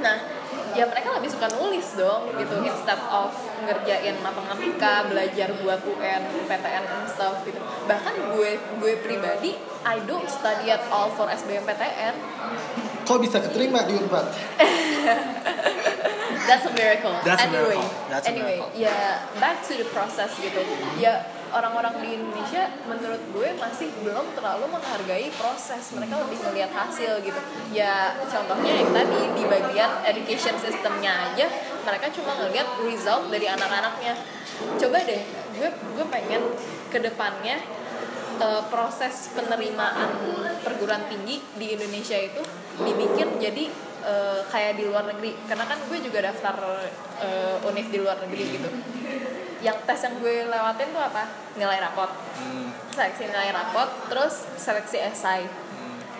Nah, 0.00 0.16
ya 0.74 0.84
mereka 0.90 1.14
lebih 1.14 1.30
suka 1.30 1.46
nulis 1.54 1.94
dong 1.94 2.34
gitu 2.34 2.58
instead 2.66 2.98
of 3.06 3.30
ngerjain 3.62 4.18
matematika 4.18 5.06
belajar 5.06 5.54
buat 5.62 5.78
UN 5.86 6.22
PTN 6.50 6.84
and 6.84 7.06
stuff 7.06 7.46
gitu 7.46 7.62
bahkan 7.86 8.10
gue 8.34 8.58
gue 8.82 8.92
pribadi 9.06 9.54
I 9.86 10.02
don't 10.02 10.26
study 10.26 10.74
at 10.74 10.82
all 10.90 11.14
for 11.14 11.30
SBMPTN 11.30 12.14
kok 13.04 13.20
bisa 13.20 13.38
keterima 13.38 13.84
di 13.84 13.94
Unpad? 14.00 14.26
That's 16.44 16.68
a 16.68 16.72
miracle. 16.76 17.16
That's 17.24 17.40
anyway, 17.40 17.56
a 17.56 17.80
miracle. 17.80 17.88
That's 18.12 18.26
anyway, 18.28 18.56
a 18.60 18.68
miracle. 18.68 18.80
ya 18.80 18.96
back 19.40 19.64
to 19.64 19.72
the 19.80 19.88
process 19.88 20.36
gitu. 20.36 20.60
Ya 21.00 21.24
orang-orang 21.54 22.04
di 22.04 22.20
Indonesia 22.20 22.68
menurut 22.84 23.22
gue 23.32 23.48
masih 23.56 23.88
belum 24.04 24.36
terlalu 24.36 24.68
menghargai 24.68 25.32
proses. 25.40 25.96
Mereka 25.96 26.20
lebih 26.20 26.38
melihat 26.52 26.70
hasil 26.76 27.24
gitu. 27.24 27.40
Ya 27.72 28.12
contohnya 28.28 28.72
yang 28.76 28.92
tadi 28.92 29.20
di 29.40 29.44
bagian 29.48 29.90
education 30.04 30.56
systemnya 30.60 31.32
aja, 31.32 31.48
mereka 31.80 32.12
cuma 32.12 32.36
ngelihat 32.36 32.68
result 32.84 33.32
dari 33.32 33.48
anak-anaknya. 33.48 34.12
Coba 34.76 35.00
deh, 35.00 35.22
gue 35.56 35.68
gue 35.72 36.06
pengen 36.12 36.42
ke 36.92 36.98
depannya 37.00 37.56
uh, 38.40 38.62
proses 38.70 39.30
penerimaan 39.34 40.10
perguruan 40.62 41.04
tinggi 41.10 41.42
di 41.58 41.66
Indonesia 41.74 42.18
itu 42.18 42.42
dibikin 42.80 43.38
jadi 43.38 43.64
uh, 44.02 44.40
kayak 44.48 44.78
di 44.78 44.84
luar 44.88 45.06
negeri. 45.10 45.34
Karena 45.46 45.64
kan 45.66 45.78
gue 45.86 45.98
juga 46.02 46.24
daftar 46.24 46.54
uh, 47.20 47.68
univ 47.68 47.86
di 47.90 47.98
luar 48.00 48.18
negeri 48.24 48.44
gitu. 48.58 48.68
Yang 49.64 49.78
tes 49.88 50.00
yang 50.04 50.14
gue 50.20 50.34
lewatin 50.48 50.88
tuh 50.92 51.02
apa? 51.02 51.22
Nilai 51.56 51.78
rapot. 51.80 52.10
Hmm. 52.34 52.68
seleksi 52.94 53.26
nilai 53.26 53.50
rapot 53.50 53.90
terus 54.06 54.46
seleksi 54.54 55.02
esai 55.02 55.50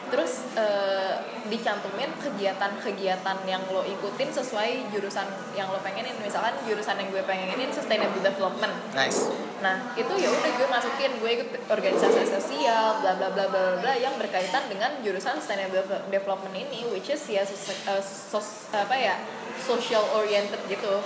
terus 0.09 0.45
uh, 0.55 1.21
dicantumin 1.47 2.09
kegiatan-kegiatan 2.19 3.37
yang 3.45 3.63
lo 3.69 3.85
ikutin 3.85 4.33
sesuai 4.33 4.89
jurusan 4.89 5.27
yang 5.53 5.69
lo 5.69 5.79
pengenin 5.81 6.17
misalkan 6.21 6.57
jurusan 6.65 6.97
yang 6.97 7.09
gue 7.13 7.23
pengenin 7.23 7.69
sustainable 7.69 8.21
development 8.21 8.73
Nice. 8.93 9.29
Nah 9.61 9.93
itu 9.97 10.13
ya 10.17 10.29
udah 10.29 10.51
gue 10.57 10.69
masukin 10.69 11.11
gue 11.19 11.31
ikut 11.41 11.49
organisasi 11.69 12.21
sosial 12.29 13.01
bla 13.01 13.13
bla 13.17 13.29
bla 13.33 13.45
bla 13.49 13.81
bla 13.81 13.93
yang 13.97 14.15
berkaitan 14.17 14.69
dengan 14.69 15.01
jurusan 15.01 15.37
sustainable 15.41 15.83
development 16.09 16.55
ini 16.55 16.85
which 16.89 17.09
is 17.09 17.21
ya 17.27 17.45
sos, 17.45 17.73
uh, 17.85 18.01
sos- 18.01 18.69
apa 18.73 18.95
ya 18.97 19.15
social 19.61 20.05
oriented 20.15 20.61
gitu. 20.69 21.01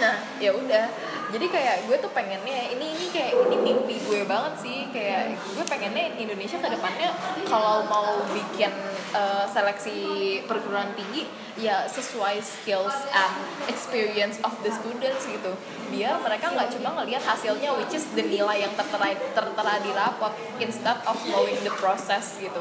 Nah 0.00 0.14
ya 0.36 0.52
udah 0.52 0.88
jadi 1.32 1.46
kayak 1.48 1.76
gue 1.88 1.96
tuh 1.96 2.12
pengennya 2.12 2.76
ini 2.76 2.92
ini 2.92 3.06
kayak 3.08 3.32
ini 3.48 3.56
mimpi 3.64 3.96
gue 4.04 4.20
banget 4.28 4.54
sih. 4.60 4.78
Kayak 4.92 5.40
gue 5.40 5.64
pengennya 5.64 6.12
Indonesia 6.20 6.60
ke 6.60 6.68
depannya 6.68 7.08
kalau 7.48 7.88
mau 7.88 8.20
bikin 8.36 8.68
uh, 9.16 9.48
seleksi 9.48 10.44
perguruan 10.44 10.92
tinggi 10.92 11.24
ya 11.56 11.88
sesuai 11.88 12.36
skills 12.44 12.96
and 13.16 13.34
experience 13.72 14.36
of 14.44 14.52
the 14.60 14.68
students 14.68 15.24
gitu. 15.24 15.56
Biar 15.88 16.20
mereka 16.20 16.52
nggak 16.52 16.68
cuma 16.76 17.00
ngelihat 17.00 17.24
hasilnya 17.24 17.72
which 17.80 17.96
is 17.96 18.04
the 18.12 18.20
nilai 18.20 18.68
yang 18.68 18.72
tertera 18.76 19.16
tertera 19.32 19.74
di 19.80 19.90
rapot 19.96 20.32
instead 20.60 21.00
of 21.08 21.16
knowing 21.32 21.56
the 21.64 21.72
process 21.80 22.36
gitu. 22.44 22.60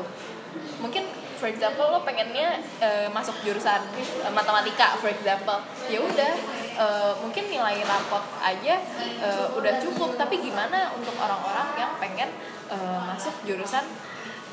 Mungkin 0.79 1.03
for 1.41 1.49
example 1.49 1.89
lo 1.89 2.05
pengennya 2.05 2.61
uh, 2.77 3.09
masuk 3.09 3.33
jurusan 3.41 3.81
uh, 4.21 4.29
matematika 4.29 4.93
for 5.01 5.09
example. 5.09 5.57
Ya 5.89 5.97
udah 5.97 6.33
uh, 6.77 7.13
mungkin 7.17 7.49
nilai 7.49 7.81
rapot 7.81 8.21
aja 8.45 8.77
uh, 9.25 9.49
udah 9.57 9.81
cukup. 9.81 10.13
Tapi 10.21 10.37
gimana 10.37 10.93
untuk 10.93 11.17
orang-orang 11.17 11.73
yang 11.81 11.91
pengen 11.97 12.29
uh, 12.69 13.01
masuk 13.09 13.33
jurusan 13.49 13.81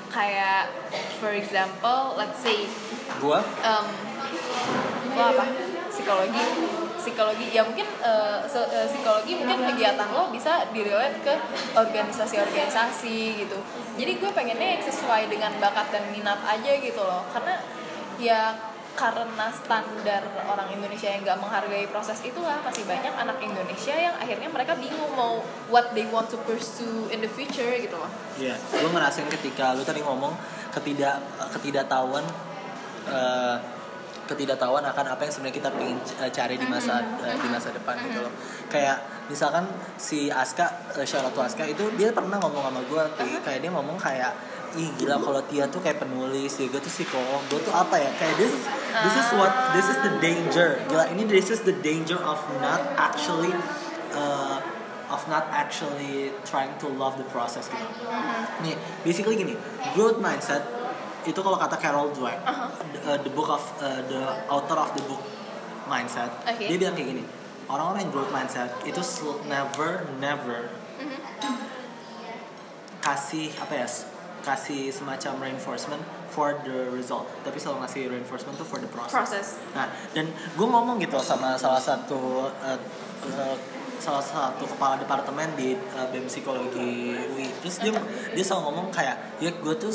kayak 0.08 0.72
for 1.20 1.36
example 1.36 2.16
let's 2.16 2.40
say 2.40 2.64
Gua? 3.20 3.44
um, 3.44 3.86
lo 5.12 5.22
apa? 5.36 5.44
Psikologi 5.92 6.44
psikologi. 6.98 7.54
Ya 7.54 7.62
mungkin 7.62 7.86
uh, 8.02 8.42
psikologi 8.90 9.38
mungkin 9.38 9.72
kegiatan 9.74 10.08
lo 10.10 10.28
bisa 10.34 10.66
direlate 10.74 11.22
ke 11.22 11.34
organisasi-organisasi 11.78 13.46
gitu. 13.46 13.58
Jadi 13.96 14.12
gue 14.18 14.30
pengennya 14.34 14.78
yang 14.78 14.82
sesuai 14.84 15.30
dengan 15.30 15.54
bakat 15.62 15.94
dan 15.94 16.04
minat 16.10 16.42
aja 16.44 16.72
gitu 16.78 17.00
loh. 17.00 17.24
Karena 17.30 17.54
ya 18.18 18.52
karena 18.98 19.46
standar 19.54 20.26
orang 20.50 20.74
Indonesia 20.74 21.06
yang 21.06 21.22
gak 21.22 21.38
menghargai 21.38 21.86
proses 21.86 22.18
itulah 22.26 22.58
masih 22.66 22.82
banyak 22.82 23.14
anak 23.14 23.38
Indonesia 23.38 23.94
yang 23.94 24.18
akhirnya 24.18 24.50
mereka 24.50 24.74
bingung 24.74 25.14
mau 25.14 25.38
what 25.70 25.94
they 25.94 26.02
want 26.10 26.26
to 26.26 26.34
pursue 26.42 27.06
in 27.14 27.22
the 27.22 27.30
future 27.30 27.70
gitu 27.78 27.94
loh. 27.94 28.10
Iya, 28.34 28.58
gue 28.58 28.90
ngerasain 28.90 29.30
ketika 29.30 29.78
lu 29.78 29.86
tadi 29.86 30.02
ngomong 30.02 30.34
ketidak 30.74 31.22
ketidaktahuan 31.54 32.26
eh, 33.06 33.77
ketidaktahuan 34.28 34.84
akan 34.84 35.16
apa 35.16 35.24
yang 35.24 35.32
sebenarnya 35.32 35.56
kita 35.56 35.68
ingin 35.80 35.98
c- 36.04 36.20
cari 36.28 36.60
di 36.60 36.68
masa 36.68 37.00
eh, 37.24 37.36
di 37.40 37.48
masa 37.48 37.72
depan 37.72 37.96
gitu 38.04 38.20
loh. 38.20 38.32
Kayak 38.68 39.00
misalkan 39.32 39.64
si 39.96 40.28
Aska, 40.28 40.92
uh, 40.92 41.06
Charlotte 41.08 41.40
Aska 41.40 41.64
itu 41.64 41.88
dia 41.96 42.12
pernah 42.12 42.36
ngomong 42.36 42.68
sama 42.68 42.80
gue, 42.84 43.02
kayak 43.40 43.64
dia 43.64 43.72
ngomong 43.72 43.96
kayak 43.96 44.36
ih 44.76 44.92
gila 45.00 45.16
kalau 45.16 45.40
Tia 45.48 45.64
tuh 45.72 45.80
kayak 45.80 45.96
penulis, 45.96 46.52
dia 46.60 46.68
tuh 46.68 46.92
psikolog, 46.92 47.40
gue 47.48 47.60
tuh 47.64 47.72
apa 47.72 47.96
ya? 47.96 48.12
Kayak 48.20 48.36
this 48.36 48.52
is 48.52 48.64
this 49.00 49.16
is 49.16 49.28
what 49.40 49.50
this 49.72 49.88
is 49.88 49.96
the 50.04 50.12
danger. 50.20 50.76
Gila 50.92 51.08
ini 51.16 51.24
this 51.24 51.48
is 51.48 51.64
the 51.64 51.72
danger 51.80 52.20
of 52.20 52.36
not 52.60 52.84
actually 53.00 53.56
uh, 54.12 54.60
of 55.08 55.24
not 55.32 55.48
actually 55.56 56.36
trying 56.44 56.76
to 56.76 56.84
love 57.00 57.16
the 57.16 57.24
process 57.32 57.72
gitu. 57.72 57.88
Nih, 58.60 58.76
basically 59.00 59.40
gini, 59.40 59.56
growth 59.96 60.20
mindset 60.20 60.77
itu 61.28 61.40
kalau 61.44 61.60
kata 61.60 61.76
Carol 61.76 62.08
Dweck, 62.16 62.40
the, 62.96 63.00
uh, 63.04 63.18
the 63.20 63.28
book 63.28 63.52
of 63.52 63.60
uh, 63.84 64.00
the 64.08 64.22
author 64.48 64.80
of 64.80 64.90
the 64.96 65.04
book 65.04 65.20
mindset, 65.84 66.32
Oke. 66.48 66.64
dia 66.64 66.76
bilang 66.80 66.96
kayak 66.96 67.08
gini, 67.12 67.24
orang-orang 67.68 68.08
yang 68.08 68.12
growth 68.12 68.32
mindset 68.32 68.72
itu 68.88 69.00
never 69.44 70.08
never 70.16 70.72
kasih 73.04 73.52
apa 73.60 73.84
ya, 73.84 73.88
kasih 74.42 74.88
semacam 74.88 75.48
reinforcement 75.48 76.00
for 76.32 76.56
the 76.64 76.88
result, 76.92 77.28
tapi 77.44 77.60
selalu 77.60 77.84
ngasih 77.84 78.02
reinforcement 78.08 78.56
tuh 78.56 78.64
for 78.64 78.80
the 78.80 78.88
process. 78.88 79.16
proses 79.16 79.46
Nah, 79.76 79.88
dan 80.16 80.32
gue 80.32 80.66
ngomong 80.66 80.96
gitu 81.00 81.20
sama 81.20 81.56
salah 81.60 81.80
satu 81.80 82.48
uh, 82.48 82.80
uh, 83.28 83.56
salah 83.98 84.22
satu 84.22 84.64
kepala 84.64 84.96
departemen 84.98 85.52
di 85.58 85.74
uh, 85.74 86.06
BEM 86.10 86.30
psikologi 86.30 87.18
UI 87.34 87.50
terus 87.58 87.82
dia 87.82 87.92
dia 88.32 88.44
selalu 88.44 88.70
ngomong 88.70 88.86
kayak 88.94 89.38
ya 89.42 89.50
gue 89.54 89.74
tuh 89.78 89.92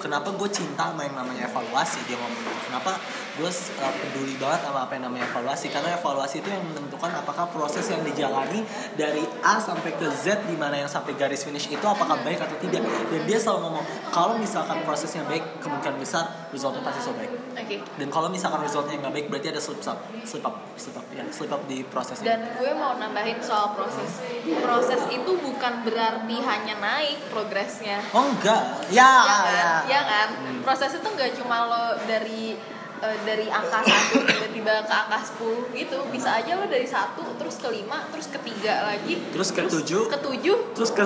kenapa 0.00 0.32
gue 0.36 0.48
cinta 0.52 0.92
sama 0.92 1.04
yang 1.04 1.16
namanya 1.16 1.48
evaluasi? 1.48 2.04
Dia 2.08 2.16
ngomong 2.20 2.42
kenapa 2.68 3.00
gue 3.36 3.50
uh, 3.50 3.94
peduli 4.00 4.34
banget 4.36 4.60
sama 4.68 4.88
apa 4.88 4.92
yang 4.96 5.04
namanya 5.08 5.26
evaluasi? 5.28 5.66
Karena 5.72 5.96
evaluasi 5.96 6.44
itu 6.44 6.48
yang 6.52 6.64
menentukan 6.64 7.10
apakah 7.12 7.48
proses 7.48 7.84
yang 7.88 8.04
dijalani 8.04 8.64
dari 8.96 9.24
A 9.40 9.60
sampai 9.60 9.96
ke 9.96 10.08
Z 10.12 10.44
di 10.48 10.56
mana 10.56 10.80
yang 10.80 10.90
sampai 10.90 11.16
garis 11.16 11.44
finish 11.44 11.68
itu 11.68 11.84
apakah 11.84 12.20
baik 12.24 12.40
atau 12.40 12.56
tidak. 12.60 12.84
Dan 12.84 13.22
dia 13.24 13.38
selalu 13.40 13.68
ngomong 13.68 13.84
kalau 14.12 14.34
misalkan 14.36 14.80
prosesnya 14.84 15.24
baik 15.24 15.60
kemungkinan 15.64 15.96
besar 16.00 16.48
resultnya 16.52 16.84
pasti 16.84 17.00
so 17.04 17.12
baik. 17.16 17.32
Oke. 17.54 17.78
dan 17.96 18.08
kalau 18.10 18.28
misalkan 18.28 18.60
resultnya 18.66 18.98
nggak 18.98 19.14
baik 19.14 19.26
berarti 19.30 19.54
ada 19.54 19.62
slip 19.62 19.78
up 19.86 19.98
slip 20.26 20.42
up 20.42 20.58
slip 20.74 20.98
up 20.98 21.06
ya 21.14 21.22
slip 21.30 21.52
up 21.54 21.62
di 21.70 21.86
prosesnya. 21.86 22.34
Dan 22.34 22.40
gue 22.58 22.70
mau 22.74 22.98
nambahin 22.98 23.33
soal 23.38 23.72
proses. 23.72 24.20
Proses 24.44 25.02
itu 25.08 25.30
bukan 25.34 25.82
berarti 25.82 26.36
hanya 26.38 26.74
naik 26.76 27.18
progresnya. 27.28 27.98
oh 28.10 28.28
enggak 28.28 28.62
ya 28.88 29.02
ya 29.02 29.36
kan? 29.40 29.42
ya, 29.48 29.72
Ya 29.88 30.00
kan? 30.02 30.28
Proses 30.60 30.92
itu 30.92 31.06
nggak 31.06 31.32
cuma 31.34 31.64
lo 31.64 31.84
dari 32.02 32.54
eh, 33.00 33.18
dari 33.22 33.46
angka 33.48 33.80
satu 33.80 34.22
tiba-tiba 34.22 34.82
ke 34.82 34.94
angka 34.94 35.18
10 35.38 35.72
gitu 35.74 35.98
bisa 36.08 36.36
aja 36.36 36.52
lo 36.54 36.66
dari 36.66 36.84
satu 36.84 37.24
terus 37.34 37.58
ke 37.58 37.68
lima 37.68 38.04
terus 38.08 38.28
ke 38.28 38.38
tiga 38.40 38.86
lagi 38.86 39.18
Terus 39.28 39.48
ke 39.50 39.62
tujuh. 39.62 40.02
ke 40.06 40.18
tujuh 40.18 40.56
terus 40.72 40.90
ke 40.90 41.04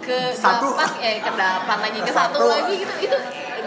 ke 0.00 0.18
Satu. 0.32 0.72
delapan 0.72 0.90
eh 1.00 1.16
ke 1.18 1.30
delapan 1.30 1.78
lagi 1.80 1.98
ke 1.98 2.04
Ke 2.04 2.12
satu, 2.12 2.38
satu. 2.38 2.46
lagi 2.46 2.74
gitu 2.78 2.94
itu 3.02 3.18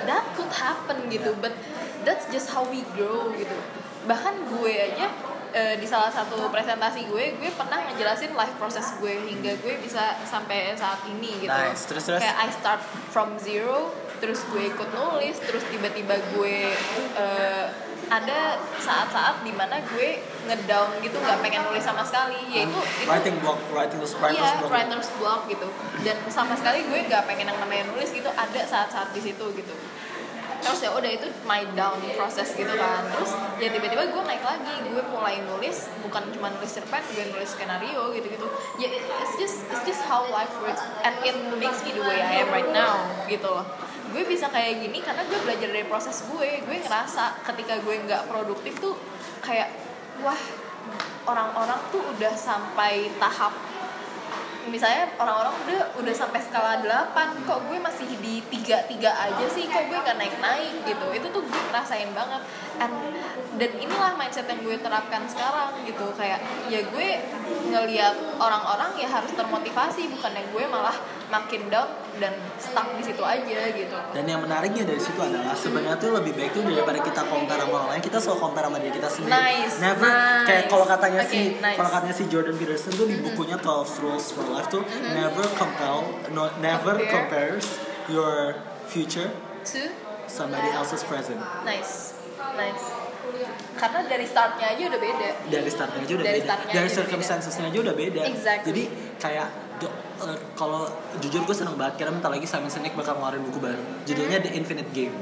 that 0.05 0.25
could 0.33 0.49
happen 0.51 0.97
gitu 1.07 1.33
but 1.37 1.53
that's 2.01 2.29
just 2.29 2.47
how 2.47 2.61
we 2.63 2.85
grow 2.93 3.29
gitu 3.33 3.57
bahkan 4.05 4.31
gue 4.47 4.73
aja 4.73 5.09
eh, 5.53 5.75
di 5.79 5.87
salah 5.87 6.11
satu 6.11 6.49
presentasi 6.49 7.07
gue 7.07 7.39
gue 7.39 7.51
pernah 7.55 7.79
ngejelasin 7.87 8.33
life 8.35 8.55
process 8.59 8.97
gue 8.99 9.13
hingga 9.23 9.55
gue 9.61 9.73
bisa 9.83 10.19
sampai 10.23 10.75
saat 10.75 11.03
ini 11.07 11.43
gitu 11.43 11.51
Nice. 11.51 11.87
Terus, 11.87 12.03
terus? 12.07 12.19
kayak 12.23 12.37
I 12.37 12.49
start 12.51 12.81
from 13.11 13.37
zero 13.39 13.91
terus 14.17 14.41
gue 14.49 14.65
ikut 14.65 14.89
nulis 14.97 15.37
terus 15.45 15.61
tiba-tiba 15.69 16.17
gue 16.33 16.73
eh, 17.17 17.65
ada 18.07 18.55
saat-saat 18.79 19.43
di 19.43 19.51
mana 19.51 19.83
gue 19.83 20.23
ngedown 20.47 20.95
gitu 21.03 21.19
nggak 21.19 21.43
pengen 21.43 21.61
nulis 21.67 21.83
sama 21.83 21.99
sekali 22.07 22.39
yaitu 22.47 22.71
itu 22.71 23.03
writing 23.03 23.35
block 23.43 23.59
writing 23.75 23.99
writer's 23.99 24.15
Iya, 24.39 24.63
block 24.63 24.71
writer's 24.71 25.09
block 25.19 25.41
gitu. 25.51 25.67
Dan 26.07 26.15
sama 26.31 26.55
sekali 26.55 26.87
gue 26.87 26.99
nggak 27.03 27.27
pengen 27.27 27.51
yang 27.51 27.59
namanya 27.59 27.83
nulis 27.91 28.07
gitu. 28.15 28.31
Ada 28.31 28.63
saat-saat 28.63 29.11
di 29.11 29.19
situ 29.19 29.45
gitu. 29.59 29.73
Terus 30.67 30.83
ya 30.83 30.91
udah 30.91 31.07
itu 31.07 31.27
my 31.47 31.63
down 31.79 31.95
process 32.19 32.51
gitu 32.51 32.69
kan. 32.75 33.07
Terus 33.15 33.31
ya 33.63 33.71
tiba-tiba 33.71 34.03
gue 34.11 34.21
naik 34.27 34.43
lagi. 34.43 34.75
Gue 34.91 35.03
mulai 35.07 35.39
nulis 35.47 35.87
bukan 36.03 36.27
cuma 36.35 36.51
nulis 36.51 36.67
cerpen, 36.75 36.99
gue 37.15 37.25
nulis 37.31 37.47
skenario 37.55 38.11
gitu-gitu. 38.11 38.47
Ya 38.75 38.91
it's 38.91 39.33
just 39.39 39.63
it's 39.71 39.83
just 39.87 40.03
how 40.03 40.27
life 40.27 40.51
works 40.59 40.83
and 41.07 41.15
it 41.23 41.35
makes 41.55 41.79
me 41.87 41.95
the 41.95 42.03
way 42.03 42.19
I 42.19 42.43
am 42.43 42.51
right 42.51 42.67
now 42.75 43.07
gitu 43.31 43.47
loh. 43.47 43.63
Gue 44.11 44.27
bisa 44.27 44.51
kayak 44.51 44.83
gini 44.83 44.99
karena 44.99 45.23
gue 45.23 45.39
belajar 45.39 45.71
dari 45.71 45.87
proses 45.87 46.27
gue. 46.27 46.49
Gue 46.67 46.77
ngerasa 46.83 47.43
ketika 47.47 47.79
gue 47.79 47.95
nggak 48.03 48.27
produktif 48.27 48.75
tuh 48.83 48.99
kayak 49.39 49.71
wah 50.19 50.39
orang-orang 51.27 51.79
tuh 51.91 51.99
udah 52.15 52.33
sampai 52.35 53.11
tahap 53.19 53.51
misalnya 54.67 55.11
orang-orang 55.17 55.55
udah 55.65 55.81
udah 56.03 56.13
sampai 56.15 56.39
skala 56.43 56.83
8 56.83 57.47
kok 57.47 57.59
gue 57.67 57.77
masih 57.79 58.07
di 58.19 58.43
tiga 58.51 58.83
tiga 58.85 59.11
aja 59.15 59.45
sih 59.49 59.67
kok 59.67 59.87
gue 59.87 59.97
gak 59.97 60.17
naik 60.19 60.35
naik 60.39 60.75
gitu. 60.85 61.07
Itu 61.11 61.27
tuh 61.31 61.41
gue 61.43 61.61
ngerasain 61.71 62.11
banget. 62.11 62.41
And, 62.77 62.93
dan 63.57 63.71
inilah 63.79 64.13
mindset 64.19 64.45
yang 64.47 64.61
gue 64.61 64.77
terapkan 64.79 65.25
sekarang 65.25 65.73
gitu. 65.87 66.07
Kayak 66.15 66.43
ya 66.67 66.83
gue 66.83 67.07
ngelihat 67.71 68.15
orang-orang 68.37 68.95
ya 68.99 69.07
harus 69.09 69.31
termotivasi 69.33 70.11
bukan 70.13 70.31
yang 70.35 70.47
gue 70.51 70.63
malah 70.69 70.95
makin 71.27 71.67
down 71.67 71.89
dan 72.17 72.33
stuck 72.57 72.87
di 72.93 73.03
situ 73.03 73.21
aja 73.21 73.59
gitu 73.69 73.97
dan 74.11 74.23
yang 74.23 74.41
menariknya 74.41 74.83
dari 74.83 74.97
situ 74.97 75.17
adalah 75.17 75.53
sebenarnya 75.53 75.97
tuh 75.97 76.11
lebih 76.13 76.33
baik 76.33 76.51
tuh 76.51 76.65
daripada 76.65 76.99
kita 76.99 77.21
compare 77.23 77.61
sama 77.61 77.73
orang 77.75 77.89
lain 77.93 78.01
kita 78.01 78.17
selalu 78.17 78.39
compare 78.41 78.65
sama 78.67 78.77
diri 78.81 78.93
kita 78.93 79.09
sendiri 79.09 79.33
Nice, 79.33 79.75
never 79.77 80.09
nice. 80.09 80.45
kayak 80.45 80.63
kalau 80.67 80.85
katanya 80.85 81.21
Oke, 81.21 81.29
si 81.29 81.37
nice. 81.37 81.53
Mm-hmm. 81.57 81.77
kalau 81.77 81.89
katanya 81.93 82.15
si 82.15 82.23
Jordan 82.27 82.55
Peterson 82.55 82.91
tuh 82.93 83.05
di 83.05 83.15
bukunya 83.17 83.57
12 83.57 84.01
Rules 84.01 84.25
for 84.31 84.45
Life 84.49 84.67
tuh 84.67 84.83
never 85.13 85.45
compel 85.55 85.95
no, 86.31 86.49
never 86.57 86.97
Compare. 86.97 87.13
compares 87.13 87.65
your 88.07 88.57
future 88.85 89.29
to 89.63 89.81
somebody 90.25 90.67
else's 90.71 91.03
present 91.03 91.37
nice 91.63 92.17
nice 92.55 92.85
karena 93.77 94.07
dari 94.07 94.25
startnya 94.25 94.73
aja 94.73 94.83
udah 94.89 94.99
beda 94.99 95.27
dari 95.45 95.69
startnya 95.69 96.01
aja 96.01 96.13
udah 96.17 96.25
Dari 96.25 96.39
beda 96.41 96.53
dari 96.71 96.89
circumstancesnya 96.89 97.65
aja 97.69 97.79
udah 97.83 97.95
beda 97.95 98.21
Exactly. 98.25 98.65
jadi 98.65 98.83
kayak 99.19 99.47
eh, 100.19 100.37
kalau 100.53 100.89
jujur 101.17 101.41
gue 101.43 101.55
seneng 101.55 101.75
banget 101.75 102.01
karena 102.01 102.17
bentar 102.17 102.29
lagi 102.29 102.45
Simon 102.45 102.67
Sinek 102.67 102.93
bakal 102.93 103.17
ngeluarin 103.17 103.41
buku 103.43 103.59
baru 103.59 103.83
judulnya 104.03 104.41
The 104.41 104.51
Infinite 104.53 104.89
Game 104.91 105.13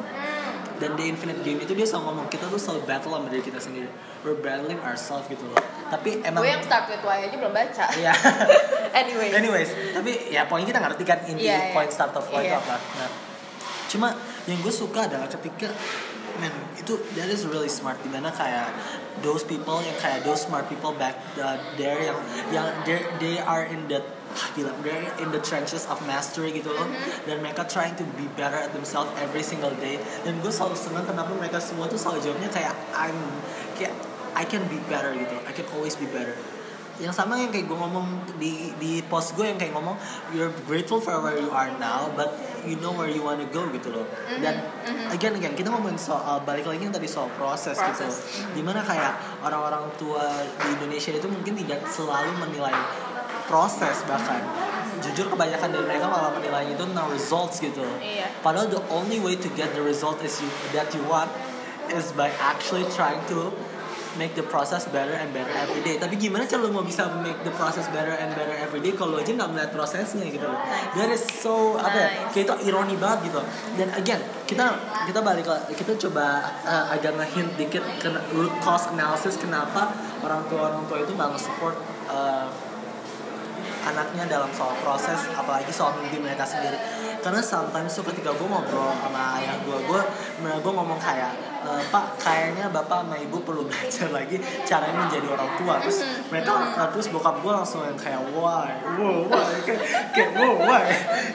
dan 0.76 0.91
The 1.00 1.08
Infinite 1.08 1.39
Game 1.41 1.64
itu 1.64 1.72
dia 1.72 1.88
selalu 1.88 2.12
ngomong 2.12 2.28
kita 2.28 2.52
tuh 2.52 2.60
selalu 2.60 2.84
battle 2.84 3.16
sama 3.16 3.28
diri 3.32 3.43
kita 3.43 3.60
sendiri 3.60 3.88
we're 4.24 4.36
battling 4.39 4.80
ourselves 4.84 5.24
gitu 5.28 5.43
loh 5.48 5.60
tapi 5.88 6.20
emang 6.20 6.43
gue 6.43 6.52
yang 6.52 6.64
start 6.64 6.91
with 6.91 7.04
why 7.04 7.24
aja 7.24 7.36
belum 7.36 7.54
baca 7.56 7.86
Iya. 7.96 8.12
anyway 9.02 9.30
Anyways, 9.32 9.70
tapi 9.91 10.32
ya 10.32 10.48
poin 10.48 10.64
kita 10.64 10.80
ngerti 10.80 11.04
kan 11.04 11.20
inti 11.28 11.48
Iya, 11.48 11.72
iya. 11.72 11.74
point 11.76 11.91
start 11.91 12.12
of 12.16 12.28
why 12.28 12.43
itu 12.43 12.52
Iya. 12.52 12.60
apa. 12.60 12.76
Nah, 12.76 13.10
cuma 13.88 14.08
yang 14.46 14.60
gue 14.60 14.74
suka 14.74 15.08
adalah 15.08 15.30
ketika 15.30 15.70
man 16.36 16.52
itu 16.76 17.00
that 17.16 17.32
is 17.32 17.48
really 17.48 17.72
smart 17.72 17.96
di 18.04 18.12
mana 18.12 18.28
kayak 18.28 18.68
those 19.24 19.48
people 19.48 19.80
yang 19.80 19.96
kayak 20.04 20.20
those 20.28 20.43
smart 20.43 20.68
people 20.68 20.91
back 20.91 21.16
uh, 21.39 21.56
there 21.80 21.96
yang 22.04 22.20
yang 22.52 22.68
they 22.84 23.00
they 23.24 23.36
are 23.39 23.64
in 23.64 23.88
the 23.88 24.04
ah, 24.36 24.47
gila 24.53 24.71
they're 24.83 25.15
in 25.23 25.31
the 25.31 25.41
trenches 25.41 25.88
of 25.88 25.97
mastery 26.03 26.51
gitu 26.51 26.69
loh. 26.69 26.88
Dan 27.23 27.39
mereka 27.41 27.65
trying 27.65 27.95
to 27.95 28.05
be 28.19 28.27
better 28.36 28.59
at 28.59 28.75
themselves 28.75 29.09
every 29.23 29.41
single 29.41 29.73
day. 29.79 29.97
Dan 30.27 30.43
gue 30.43 30.51
selalu 30.51 30.75
senang 30.75 31.07
kenapa 31.07 31.31
mereka 31.33 31.57
semua 31.63 31.88
tuh 31.88 31.97
selalu 31.97 32.27
jawabnya 32.29 32.49
kayak 32.51 32.75
I'm 32.93 33.17
kayak 33.79 33.95
I 34.36 34.43
can 34.43 34.67
be 34.67 34.77
better 34.91 35.15
gitu. 35.15 35.36
I 35.47 35.51
can 35.55 35.65
always 35.73 35.95
be 35.95 36.05
better. 36.11 36.36
Yang 36.95 37.19
sama 37.19 37.36
yang 37.36 37.51
kayak 37.51 37.67
gue 37.67 37.75
ngomong 37.75 38.07
di 38.39 38.71
di 38.79 39.03
post 39.11 39.36
gue 39.36 39.43
yang 39.43 39.59
kayak 39.59 39.75
ngomong 39.75 39.99
you're 40.31 40.51
grateful 40.63 41.03
for 41.03 41.19
where 41.19 41.36
you 41.36 41.51
are 41.51 41.67
now 41.75 42.07
but 42.15 42.31
you 42.63 42.79
know 42.79 42.95
where 42.95 43.11
you 43.11 43.19
want 43.19 43.39
to 43.39 43.47
go 43.51 43.67
gitu 43.71 43.91
loh. 43.91 44.07
Dan 44.39 44.63
again 45.11 45.36
again 45.36 45.59
kita 45.59 45.67
ngomongin 45.71 45.99
soal 45.99 46.39
balik 46.47 46.63
lagi 46.63 46.88
yang 46.88 46.95
tadi 46.95 47.07
soal 47.07 47.27
proses, 47.36 47.75
gitu. 47.75 48.07
Proses. 48.07 48.15
di 48.55 48.63
mana 48.63 48.79
kayak 48.79 49.43
orang-orang 49.43 49.91
tua 49.99 50.23
di 50.43 50.67
Indonesia 50.71 51.11
itu 51.11 51.27
mungkin 51.27 51.53
tidak 51.59 51.83
selalu 51.91 52.31
menilai 52.39 52.75
proses 53.46 54.02
bahkan 54.06 54.41
jujur 55.00 55.30
kebanyakan 55.30 55.70
dari 55.70 55.86
mereka 55.86 56.08
malah 56.08 56.32
menilai 56.34 56.72
itu 56.72 56.82
tentang 56.82 57.08
results 57.12 57.62
gitu 57.62 57.84
Iya. 58.00 58.32
padahal 58.41 58.68
the 58.68 58.82
only 58.89 59.22
way 59.22 59.36
to 59.38 59.50
get 59.54 59.70
the 59.76 59.84
result 59.84 60.18
is 60.24 60.39
you 60.41 60.50
that 60.74 60.89
you 60.96 61.04
want 61.06 61.30
is 61.93 62.10
by 62.18 62.32
actually 62.41 62.86
trying 62.89 63.22
to 63.30 63.54
make 64.16 64.32
the 64.34 64.48
process 64.48 64.88
better 64.88 65.12
and 65.12 65.36
better 65.36 65.52
every 65.60 65.84
day. 65.84 66.00
Tapi 66.00 66.16
gimana 66.16 66.48
cara 66.48 66.64
lu 66.64 66.72
mau 66.72 66.88
bisa 66.88 67.04
make 67.20 67.36
the 67.43 67.52
process 67.52 67.84
better 67.91 68.16
and 68.16 68.32
better 68.32 68.56
every 68.56 68.80
day 68.80 68.96
kalau 68.96 69.20
aja 69.20 69.28
nggak 69.28 69.52
melihat 69.52 69.76
prosesnya 69.76 70.24
gitu 70.32 70.48
loh. 70.48 70.56
That 70.96 71.12
is 71.12 71.20
so 71.28 71.76
apa 71.76 71.91
ya? 72.00 72.08
Nice. 72.08 72.32
Kayak 72.32 72.46
itu 72.48 72.54
ironi 72.72 72.96
banget 72.96 73.28
gitu. 73.28 73.43
Dan 73.76 73.91
again 73.91 74.24
kita 74.48 74.72
kita 75.04 75.20
balik 75.20 75.43
kita 75.76 76.00
coba 76.08 76.48
uh, 76.64 76.96
agak 76.96 77.12
ngehint 77.20 77.60
dikit 77.60 77.84
ke 78.00 78.08
root 78.32 78.56
cause 78.64 78.88
analysis 78.88 79.36
kenapa 79.36 79.91
orang 80.24 80.48
tua 80.48 80.72
orang 80.72 80.88
tua 80.88 81.04
itu 81.04 81.12
nggak 81.12 81.30
nge-support 81.36 81.76
uh, 82.08 82.48
anaknya 83.86 84.25
dalam 84.27 84.49
soal 84.49 84.73
proses 84.77 85.29
apalagi 85.29 85.69
soal 85.69 85.93
mimpi 85.95 86.17
mereka 86.17 86.41
sendiri. 86.41 86.75
Karena 87.21 87.41
sometimes 87.41 87.89
tuh 87.91 88.05
ketika 88.05 88.29
gue 88.31 88.45
ngobrol 88.45 88.89
sama 88.95 89.38
ayah 89.38 89.57
gue 89.61 89.77
gue 89.79 90.01
gue 90.41 90.71
ngomong 90.71 90.97
kayak 90.97 91.33
"E, 91.61 91.69
pak 91.89 92.17
kayaknya 92.17 92.69
bapak 92.69 93.01
sama 93.01 93.17
ibu 93.17 93.41
perlu 93.41 93.65
belajar 93.69 94.09
lagi 94.09 94.38
caranya 94.61 95.05
menjadi 95.05 95.27
orang 95.29 95.49
tua. 95.57 95.73
Terus 95.81 96.01
mereka 96.29 96.51
uh, 96.75 96.89
terus 96.89 97.09
bokap 97.09 97.41
gue 97.41 97.49
langsung 97.49 97.81
yang 97.81 97.97
kayak 97.97 98.21
why? 98.29 98.73
Wow 98.97 99.25
why? 99.25 99.53
Kayak 99.61 99.81
kayak 100.13 100.29
wow 100.33 100.53
why? 100.61 100.86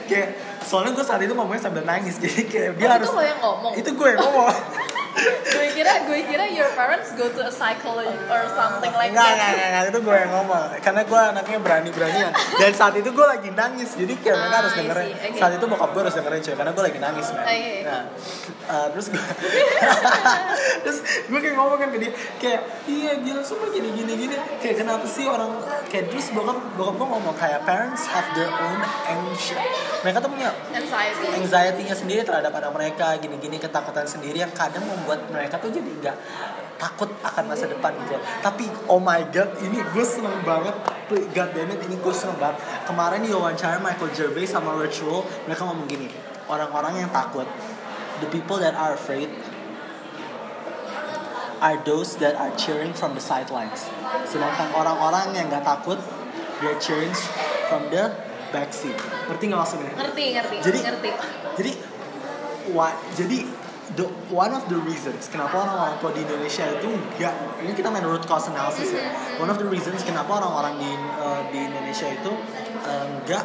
Kayak 0.07 0.29
soalnya 0.61 0.91
gue 0.91 1.03
saat 1.03 1.19
itu 1.19 1.31
ngomongnya 1.31 1.63
sambil 1.63 1.83
nangis 1.83 2.15
jadi 2.23 2.41
kayak 2.45 2.71
dia 2.77 2.87
Oh, 2.87 2.91
harus 2.95 3.07
itu 3.07 3.15
lo 3.15 3.23
yang 3.23 3.39
ngomong? 3.41 3.71
itu 3.75 3.89
gue 3.91 4.07
yang 4.07 4.21
ngomong 4.21 4.47
gue 5.13 5.67
kira 5.73 5.93
gue 6.03 6.19
kira 6.23 6.45
your 6.47 6.71
parents 6.71 7.11
go 7.13 7.27
to 7.27 7.41
a 7.41 7.51
psychologist 7.51 8.23
or 8.25 8.41
something 8.49 8.91
like 8.91 9.11
Enggak, 9.11 9.21
that. 9.21 9.35
enggak, 9.35 9.49
enggak, 9.51 9.67
enggak, 9.67 9.83
itu 9.87 9.99
gue 10.01 10.15
yang 10.15 10.31
ngomong. 10.31 10.65
Karena 10.79 11.01
gue 11.03 11.19
anaknya 11.21 11.57
berani-beranian. 11.59 12.31
Dan 12.31 12.71
saat 12.71 12.93
itu 12.95 13.09
gue 13.09 13.25
lagi 13.27 13.49
nangis. 13.51 13.89
Jadi 13.93 14.13
kayak 14.17 14.35
mereka 14.37 14.51
Ah, 14.51 14.59
harus 14.61 14.73
dengerin. 14.73 15.11
okay. 15.13 15.35
Saat 15.35 15.53
itu 15.55 15.65
bokap 15.65 15.89
gue 15.91 16.01
harus 16.01 16.15
dengerin 16.15 16.39
cuy. 16.41 16.55
Karena 16.55 16.71
gue 16.71 16.83
lagi 16.85 16.99
nangis 16.99 17.27
man. 17.29 17.43
Okay. 17.43 17.75
Nah, 17.83 18.03
uh, 18.67 18.87
terus 18.89 19.05
gue 19.09 19.21
Terus 20.83 20.97
gue 21.27 21.39
kayak 21.39 21.55
ngomong 21.55 21.77
kan 21.77 21.89
ke 21.89 21.97
dia. 21.99 22.11
Kayak, 22.37 22.61
iya 22.85 23.11
gila 23.17 23.41
semua 23.41 23.67
gini-gini 23.69 24.13
gini 24.17 24.35
Kayak 24.59 24.75
kenapa 24.79 25.05
sih 25.05 25.25
orang 25.25 25.59
Kayak 25.87 26.09
terus 26.09 26.31
bokap, 26.31 26.57
bokap 26.75 26.95
gue 26.95 27.07
ngomong 27.09 27.35
kayak 27.35 27.59
Parents 27.63 28.03
have 28.07 28.27
their 28.33 28.49
own 28.49 28.79
anxiety 29.05 29.69
Mereka 30.01 30.17
tuh 30.17 30.29
punya 30.29 30.49
anxiety. 30.71 31.25
anxiety-nya 31.35 31.95
sendiri 31.95 32.21
terhadap 32.23 32.49
anak 32.51 32.71
mereka. 32.71 33.13
Gini-gini 33.17 33.57
ketakutan 33.57 34.03
sendiri 34.03 34.39
yang 34.39 34.49
kadang 34.51 34.81
membuat 35.01 35.25
mereka 35.33 35.57
tuh 35.57 35.73
jadi 35.73 35.89
nggak 35.89 36.17
takut 36.77 37.09
akan 37.25 37.43
masa 37.49 37.65
depan 37.69 37.93
gitu 38.05 38.17
tapi 38.41 38.65
oh 38.85 39.01
my 39.01 39.21
god 39.33 39.49
ini 39.61 39.81
gue 39.81 40.05
seneng 40.05 40.37
banget 40.45 40.73
God 41.11 41.51
damn 41.51 41.67
it, 41.67 41.83
ini 41.83 41.99
gue 41.99 42.13
seneng 42.15 42.39
banget. 42.39 42.63
Kemarin 42.87 43.19
di 43.19 43.35
wawancara 43.35 43.83
Michael 43.83 44.15
Gervais 44.15 44.47
sama 44.47 44.71
Virtual, 44.79 45.27
mereka 45.43 45.67
ngomong 45.67 45.83
gini, 45.83 46.07
orang-orang 46.47 47.03
yang 47.03 47.11
takut, 47.11 47.43
the 48.23 48.31
people 48.31 48.55
that 48.55 48.71
are 48.79 48.95
afraid 48.95 49.27
are 51.59 51.75
those 51.83 52.15
that 52.23 52.39
are 52.39 52.49
cheering 52.55 52.95
from 52.95 53.11
the 53.11 53.19
sidelines. 53.19 53.91
Sedangkan 54.23 54.71
orang-orang 54.71 55.35
yang 55.35 55.51
gak 55.51 55.67
takut, 55.67 55.99
they're 56.63 56.79
cheering 56.79 57.11
from 57.67 57.91
the 57.91 58.15
backseat. 58.55 58.95
Ngerti 59.27 59.51
gak 59.51 59.59
maksudnya? 59.59 59.91
ngerti 59.99 60.23
ngerti 60.31 60.55
Jadi- 60.63 60.83
ngerti 60.87 61.09
Jadi, 61.59 61.71
why, 62.71 62.95
jadi 63.19 63.43
the 63.95 64.05
one 64.31 64.51
of 64.55 64.63
the 64.71 64.79
reasons 64.87 65.27
kenapa 65.27 65.67
orang-orang 65.67 65.95
tua 65.99 66.11
di 66.15 66.23
Indonesia 66.23 66.63
itu 66.63 66.87
enggak 66.87 67.33
ini 67.59 67.71
kita 67.75 67.91
main 67.91 68.05
root 68.07 68.23
cause 68.23 68.47
analysis 68.47 68.95
ya. 68.95 69.03
One 69.39 69.51
of 69.51 69.59
the 69.59 69.67
reasons 69.67 70.01
kenapa 70.07 70.39
orang-orang 70.39 70.79
di 70.79 70.91
uh, 71.19 71.41
di 71.51 71.59
Indonesia 71.67 72.07
itu 72.07 72.31
uh, 72.87 73.05
enggak 73.07 73.43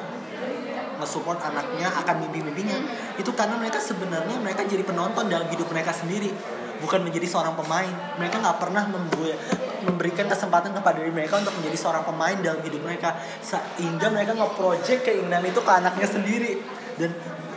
nge-support 0.97 1.37
anaknya 1.45 1.93
akan 1.93 2.25
mimpi-mimpinya 2.25 2.79
itu 3.21 3.29
karena 3.37 3.61
mereka 3.61 3.77
sebenarnya 3.77 4.41
mereka 4.41 4.65
jadi 4.65 4.81
penonton 4.81 5.29
dalam 5.29 5.45
hidup 5.53 5.69
mereka 5.69 5.93
sendiri 5.93 6.33
bukan 6.81 7.05
menjadi 7.05 7.27
seorang 7.29 7.57
pemain. 7.57 7.89
Mereka 8.21 8.37
nggak 8.41 8.59
pernah 8.61 8.85
membuat 8.89 9.37
memberikan 9.85 10.27
kesempatan 10.27 10.75
kepada 10.75 10.99
diri 10.99 11.13
mereka 11.13 11.41
untuk 11.41 11.55
menjadi 11.61 11.77
seorang 11.79 12.05
pemain 12.05 12.37
dalam 12.41 12.61
hidup 12.61 12.81
mereka 12.85 13.17
sehingga 13.41 14.13
mereka 14.13 14.35
nge-project 14.35 15.01
keinginan 15.05 15.43
itu 15.47 15.61
ke 15.61 15.73
anaknya 15.73 16.09
sendiri. 16.09 16.53
Dan 16.97 17.13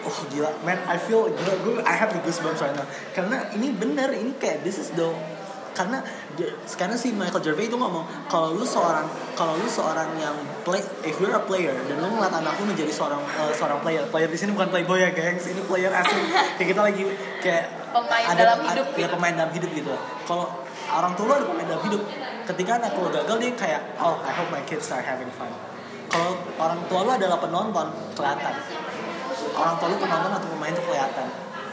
oh 0.10 0.20
gila. 0.28 0.50
Man 0.66 0.82
I 0.90 0.98
feel 0.98 1.30
gila. 1.30 1.54
Gue 1.62 1.78
I 1.86 1.94
have 1.94 2.10
the 2.10 2.20
goosebumps 2.20 2.60
right 2.60 2.74
now. 2.74 2.88
Karena 3.14 3.46
ini 3.54 3.70
bener 3.72 4.10
ini 4.12 4.34
kayak 4.36 4.66
this 4.66 4.82
is 4.82 4.90
the 4.98 5.06
karena 5.70 6.04
dia- 6.36 6.52
sekarang 6.68 7.00
si 7.00 7.16
Michael 7.16 7.40
Gervais 7.40 7.72
itu 7.72 7.78
ngomong 7.80 8.04
kalau 8.28 8.52
lu 8.52 8.68
seorang 8.68 9.08
kalau 9.32 9.56
lu 9.56 9.64
seorang 9.64 10.12
yang 10.20 10.36
play 10.68 10.84
if 11.08 11.16
you're 11.24 11.32
a 11.32 11.40
player 11.40 11.72
dan 11.72 11.96
lu 12.04 12.10
ngeliat 12.10 12.36
anak 12.36 12.60
lu 12.60 12.68
menjadi 12.68 12.92
seorang 12.92 13.22
eh, 13.24 13.54
seorang 13.56 13.80
player. 13.80 14.04
Player 14.12 14.28
di 14.28 14.36
sini 14.36 14.52
bukan 14.52 14.68
playboy 14.68 15.00
ya 15.00 15.14
gengs. 15.16 15.48
Ini 15.48 15.62
player 15.64 15.94
asli. 15.94 16.20
Kayak 16.60 16.68
kita 16.76 16.82
lagi 16.84 17.04
kayak 17.40 17.66
Pemain 17.90 18.36
dalam 18.38 18.60
hidup 18.70 18.88
ya 18.94 19.08
gitu. 19.08 19.14
pemain 19.18 19.34
dalam 19.34 19.52
hidup 19.56 19.72
gitu. 19.72 19.94
Kalau 20.28 20.46
orang 20.90 21.14
tua 21.16 21.26
lu 21.26 21.34
ada 21.38 21.46
pemain 21.48 21.68
dalam 21.70 21.84
hidup. 21.88 22.02
Ketika 22.50 22.72
anak 22.82 22.92
lu 23.00 23.08
gagal 23.10 23.38
dia 23.40 23.52
kayak 23.56 23.82
oh 24.02 24.20
I 24.20 24.32
hope 24.36 24.50
my 24.52 24.62
kids 24.68 24.90
are 24.92 25.02
having 25.02 25.32
fun. 25.32 25.48
Kalau 26.10 26.34
orang 26.60 26.82
tua 26.92 27.00
lu 27.08 27.12
adalah 27.16 27.38
penonton 27.40 27.88
kelihatan 28.18 28.54
orang 29.56 29.76
tua 29.78 29.88
lu 29.90 29.98
penonton 29.98 30.32
atau 30.34 30.48
pemain 30.54 30.74
itu 30.74 30.84
kelihatan. 30.84 31.28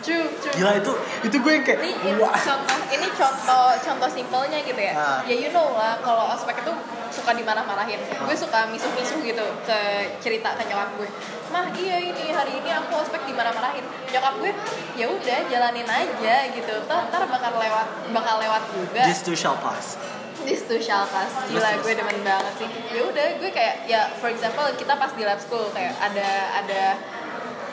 True 0.06 0.28
true. 0.38 0.54
Gila 0.54 0.72
itu 0.78 0.92
itu 1.26 1.36
gue 1.42 1.52
yang 1.52 1.64
kayak 1.66 1.80
ini, 1.82 1.92
ini 1.98 2.22
contoh 2.22 2.78
ini 2.94 3.08
contoh 3.10 3.66
contoh 3.74 4.08
simpelnya 4.12 4.58
gitu 4.62 4.78
ya. 4.78 4.94
Ah. 4.94 5.18
ya 5.26 5.34
you 5.34 5.50
know 5.50 5.74
lah 5.74 5.98
kalau 5.98 6.30
ospek 6.30 6.62
itu 6.62 6.72
suka 7.10 7.34
dimarah-marahin. 7.34 7.98
Ah. 8.14 8.22
gue 8.22 8.36
suka 8.38 8.70
misuh-misuh 8.70 9.18
gitu 9.26 9.46
ke 9.66 9.78
cerita 10.22 10.54
ke 10.54 10.62
nyokap 10.68 10.94
gue. 11.00 11.08
Mah 11.50 11.66
iya 11.74 11.96
ini 11.98 12.30
hari 12.30 12.60
ini 12.60 12.70
aku 12.70 13.02
ospek 13.02 13.26
dimarah-marahin. 13.26 13.82
Nyokap 14.12 14.34
gue 14.38 14.52
ya 14.94 15.06
udah 15.10 15.38
jalanin 15.50 15.88
aja 15.88 16.36
gitu. 16.54 16.74
Toh, 16.86 17.00
ntar 17.10 17.26
bakal 17.26 17.58
lewat 17.58 17.86
bakal 18.14 18.38
lewat 18.38 18.62
juga. 18.70 19.02
This 19.10 19.26
too 19.26 19.34
shall 19.34 19.58
pass. 19.58 19.98
This 20.46 20.62
too 20.70 20.78
shall 20.78 21.02
pass. 21.10 21.34
Gila 21.50 21.82
gue 21.82 21.92
demen 21.98 22.22
banget 22.22 22.54
sih. 22.62 22.68
Ya 22.94 23.02
udah 23.02 23.26
gue 23.42 23.50
kayak 23.50 23.90
ya 23.90 24.06
for 24.22 24.30
example 24.30 24.70
kita 24.78 24.94
pas 24.94 25.10
di 25.10 25.26
lab 25.26 25.42
school 25.42 25.66
kayak 25.74 25.98
ada 25.98 26.62
ada 26.62 26.82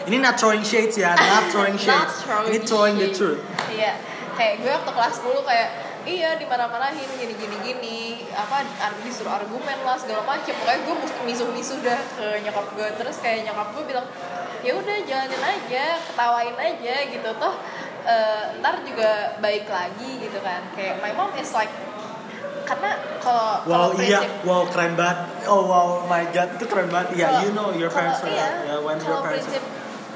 Ini 0.04 0.18
not 0.20 0.36
throwing 0.36 0.62
shades 0.62 0.96
ya, 0.96 1.12
not 1.14 1.48
throwing 1.48 1.76
Not 1.80 1.84
shades. 1.84 2.16
throwing 2.22 2.48
Ini 2.50 2.58
throwing 2.62 2.96
the 2.98 3.08
shade. 3.08 3.18
truth. 3.18 3.42
Iya. 3.70 3.94
Kayak 4.34 4.54
gue 4.60 4.72
waktu 4.72 4.92
kelas 4.92 5.16
10 5.22 5.46
kayak 5.46 5.70
iya 6.04 6.36
dimarah-marahin 6.36 7.08
gini 7.16 7.32
gini 7.32 7.56
gini 7.64 8.00
apa 8.36 8.60
disuruh 9.00 9.40
argumen 9.40 9.78
lah 9.88 9.96
segala 9.96 10.20
macem 10.28 10.52
pokoknya 10.52 10.84
gue 10.84 10.96
mesti 11.00 11.20
misuh-misuh 11.24 11.80
dah 11.80 11.96
ke 12.20 12.44
nyokap 12.44 12.68
gue 12.76 12.88
terus 13.00 13.24
kayak 13.24 13.48
nyokap 13.48 13.72
gue 13.72 13.84
bilang 13.88 14.04
ya 14.60 14.76
udah 14.76 14.98
jalanin 15.08 15.40
aja 15.40 15.86
ketawain 16.04 16.56
aja 16.60 16.96
gitu 17.08 17.30
toh 17.40 17.56
eh, 18.04 18.44
ntar 18.60 18.84
juga 18.84 19.40
baik 19.40 19.64
lagi 19.64 20.20
gitu 20.20 20.44
kan 20.44 20.68
kayak 20.76 21.00
my 21.00 21.16
mom 21.16 21.32
is 21.40 21.56
like 21.56 21.72
karena 22.68 23.00
kalau 23.20 23.64
Wow, 23.64 23.96
iya, 23.96 24.20
prinsip 24.20 24.32
wow 24.44 24.64
keren 24.68 24.96
banget. 24.96 25.20
Oh 25.46 25.64
wow, 25.64 25.88
my 26.04 26.24
god, 26.32 26.56
itu 26.56 26.64
keren 26.64 26.88
banget. 26.88 27.12
Iya, 27.14 27.28
Kalau- 27.30 27.44
you 27.44 27.52
know 27.52 27.68
your 27.72 27.88
parents 27.88 28.20
were 28.20 28.28
kalau- 28.28 28.40
iya, 28.40 28.48
yeah, 28.66 28.80
when 28.80 28.96
your 28.98 29.20
parents. 29.20 29.48
prinsip 29.48 29.64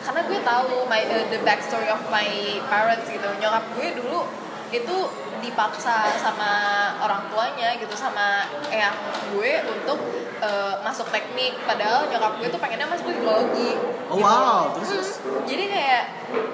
karena 0.08 0.24
gue 0.24 0.40
tahu 0.40 0.88
my 0.88 1.04
uh, 1.04 1.28
the 1.28 1.40
backstory 1.44 1.92
of 1.92 2.00
my 2.08 2.24
parents 2.72 3.12
gitu. 3.12 3.28
Nyokap 3.44 3.76
gue 3.76 3.88
dulu 4.00 4.24
itu 4.72 4.98
dipaksa 5.44 6.16
sama 6.18 6.52
orang 6.98 7.28
tuanya 7.28 7.76
gitu 7.76 7.94
sama 7.94 8.48
eyang 8.72 8.96
gue 9.36 9.52
untuk 9.68 10.00
uh, 10.40 10.80
masuk 10.80 11.12
teknik. 11.12 11.60
Padahal 11.68 12.08
nyokap 12.08 12.40
gue 12.40 12.48
tuh 12.48 12.60
pengennya 12.64 12.88
masuk 12.88 13.12
psikologi 13.12 13.76
Oh, 14.08 14.16
gitu. 14.16 14.24
wow, 14.24 14.72
terus, 14.72 14.88
terus? 14.88 15.10
Hmm, 15.20 15.44
jadi 15.44 15.64
kayak 15.68 16.04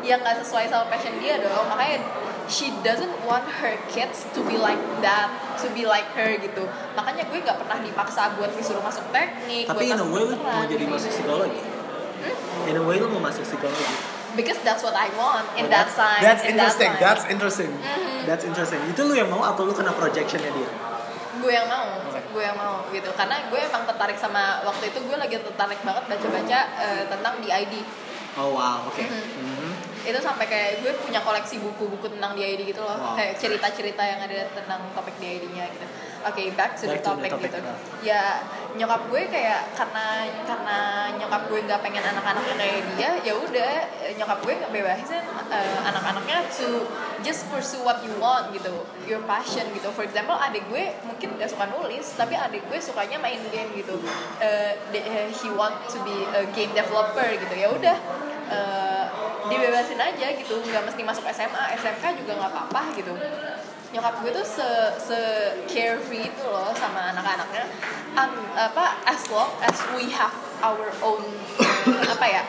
yang 0.02 0.18
nggak 0.26 0.42
sesuai 0.42 0.66
sama 0.66 0.90
passion 0.90 1.14
dia 1.22 1.38
dong. 1.38 1.70
Makanya 1.70 2.02
she 2.50 2.74
doesn't 2.82 3.14
want 3.30 3.46
her 3.62 3.78
kids 3.94 4.26
to 4.34 4.42
be 4.50 4.58
like 4.58 4.82
that 5.06 5.30
to 5.62 5.70
be 5.78 5.86
like 5.86 6.10
her 6.18 6.34
gitu. 6.42 6.66
Makanya 6.98 7.30
gue 7.30 7.38
nggak 7.46 7.58
pernah 7.62 7.78
dipaksa 7.86 8.34
buat 8.34 8.50
disuruh 8.58 8.82
masuk 8.82 9.06
teknik 9.14 9.70
Tapi 9.70 9.94
in 9.94 9.94
buat 9.94 10.02
a 10.02 10.06
masuk 10.10 10.34
way 10.34 10.42
mau 10.42 10.66
jadi 10.66 10.86
masuk 10.90 11.10
psikologi. 11.14 11.83
In 12.66 12.76
a 12.76 12.84
way 12.84 12.98
lu 12.98 13.08
mau 13.08 13.22
masuk 13.22 13.44
psikologi. 13.44 13.86
because 14.34 14.58
that's 14.62 14.82
what 14.82 14.98
I 14.98 15.14
want 15.14 15.46
in 15.54 15.66
Oh, 15.66 15.70
that 15.70 15.86
that's- 15.86 15.94
time. 15.94 16.18
That's 16.20 16.42
in 16.42 16.58
interesting. 16.58 16.90
That. 16.90 17.02
That's 17.06 17.26
interesting. 17.28 17.72
That's 18.26 18.44
interesting. 18.44 18.82
Itu 18.88 19.06
lu 19.06 19.14
yang 19.14 19.30
mau 19.30 19.46
atau 19.46 19.62
lu 19.62 19.72
kena 19.72 19.94
projectionnya 19.94 20.50
dia? 20.50 20.70
gue 21.34 21.52
yang 21.52 21.68
mau, 21.68 21.86
Oke. 22.08 22.24
gue 22.24 22.40
yang 22.42 22.56
mau 22.56 22.88
gitu. 22.88 23.10
Karena 23.12 23.36
gue 23.46 23.60
emang 23.60 23.84
tertarik 23.84 24.16
sama 24.16 24.64
waktu 24.64 24.90
itu 24.90 25.00
gue 25.04 25.18
lagi 25.18 25.36
tertarik 25.36 25.76
banget 25.84 26.04
baca-baca 26.08 26.60
eh, 26.80 27.04
tentang 27.06 27.34
DID. 27.38 27.74
Oh 28.34 28.56
wow, 28.56 28.88
oke. 28.88 28.98
Mhm. 28.98 29.22
Mhm. 29.38 29.72
Itu 30.04 30.18
sampai 30.18 30.48
kayak 30.48 30.82
gue 30.82 30.92
punya 30.98 31.20
koleksi 31.20 31.60
buku-buku 31.60 32.08
tentang 32.10 32.32
DID 32.34 32.64
gitu 32.66 32.80
loh, 32.80 32.96
Wow. 32.96 33.14
kayak 33.14 33.36
cerita-cerita 33.38 34.02
yang 34.02 34.18
ada 34.18 34.50
tentang 34.50 34.82
topik 34.92 35.20
DID-nya 35.20 35.68
gitu. 35.70 35.86
Oke, 36.24 36.44
back 36.56 36.80
to 36.80 36.88
Back 36.88 37.04
the 37.04 37.04
to 37.04 37.20
the 37.20 37.28
topic 37.28 37.32
topic, 37.36 37.52
gitu. 37.52 37.60
nah. 37.60 37.78
Ya 38.00 38.24
nyokap 38.74 39.06
gue 39.12 39.22
kayak 39.30 39.76
karena 39.78 40.26
karena 40.50 40.78
nyokap 41.20 41.42
gue 41.46 41.60
nggak 41.62 41.80
pengen 41.84 42.04
anak-anaknya 42.10 42.56
kayak 42.58 42.80
dia, 42.98 43.12
ya 43.22 43.34
udah 43.38 43.74
eh, 44.02 44.14
nyokap 44.18 44.40
gue 44.42 44.54
nggak 44.58 44.72
bebasin 44.74 45.22
eh, 45.52 45.78
anak-anaknya 45.84 46.38
to 46.50 46.88
just 47.22 47.46
pursue 47.52 47.84
what 47.86 48.02
you 48.02 48.16
want 48.18 48.50
gitu, 48.56 48.74
your 49.06 49.22
passion 49.30 49.68
gitu. 49.76 49.92
For 49.94 50.08
example, 50.08 50.34
adik 50.40 50.64
gue 50.72 50.96
mungkin 51.06 51.38
nggak 51.38 51.52
suka 51.52 51.70
nulis, 51.70 52.16
tapi 52.16 52.34
adik 52.40 52.66
gue 52.72 52.80
sukanya 52.80 53.20
main 53.22 53.40
game 53.52 53.70
gitu. 53.78 54.00
Eh, 54.40 54.74
he 55.44 55.50
want 55.54 55.76
to 55.92 56.00
be 56.08 56.24
a 56.34 56.48
game 56.56 56.72
developer 56.72 57.28
gitu. 57.36 57.54
Ya 57.54 57.68
udah 57.70 57.98
eh, 58.48 59.06
dibebasin 59.52 60.00
aja 60.00 60.28
gitu, 60.34 60.56
nggak 60.64 60.84
mesti 60.88 61.02
masuk 61.04 61.28
SMA, 61.30 61.64
SMK 61.78 62.04
juga 62.24 62.32
nggak 62.40 62.52
apa-apa 62.52 62.82
gitu 62.96 63.12
nyokap 63.94 64.26
gue 64.26 64.32
tuh 64.34 64.46
se 64.46 64.70
se 64.98 65.20
carefree 65.70 66.26
itu 66.26 66.44
loh 66.44 66.74
sama 66.74 67.14
anak-anaknya. 67.14 67.70
Um, 68.18 68.34
apa 68.58 68.98
as 69.06 69.22
long 69.30 69.54
as 69.62 69.78
we 69.94 70.10
have 70.10 70.34
our 70.66 70.90
own 71.06 71.22
apa 72.18 72.26
ya 72.26 72.44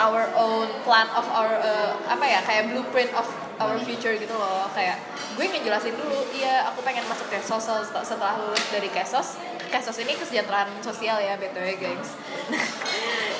our 0.00 0.28
own 0.36 0.68
plan 0.88 1.08
of 1.12 1.28
our 1.28 1.60
uh, 1.60 1.92
apa 2.08 2.24
ya 2.24 2.40
kayak 2.40 2.72
blueprint 2.72 3.12
of 3.12 3.28
our 3.60 3.76
future 3.84 4.16
gitu 4.16 4.32
loh. 4.32 4.64
Kayak 4.72 5.04
gue 5.36 5.44
ngejelasin 5.44 5.92
dulu 6.00 6.24
iya 6.32 6.64
aku 6.72 6.80
pengen 6.80 7.04
masuk 7.04 7.28
kesos 7.28 7.60
setelah, 7.60 8.04
setelah 8.04 8.34
lulus 8.40 8.64
dari 8.72 8.88
kesos. 8.88 9.36
Kesos 9.68 10.00
ini 10.00 10.16
kesejahteraan 10.16 10.80
sosial 10.80 11.20
ya 11.20 11.34
btw 11.36 11.74
guys 11.74 12.14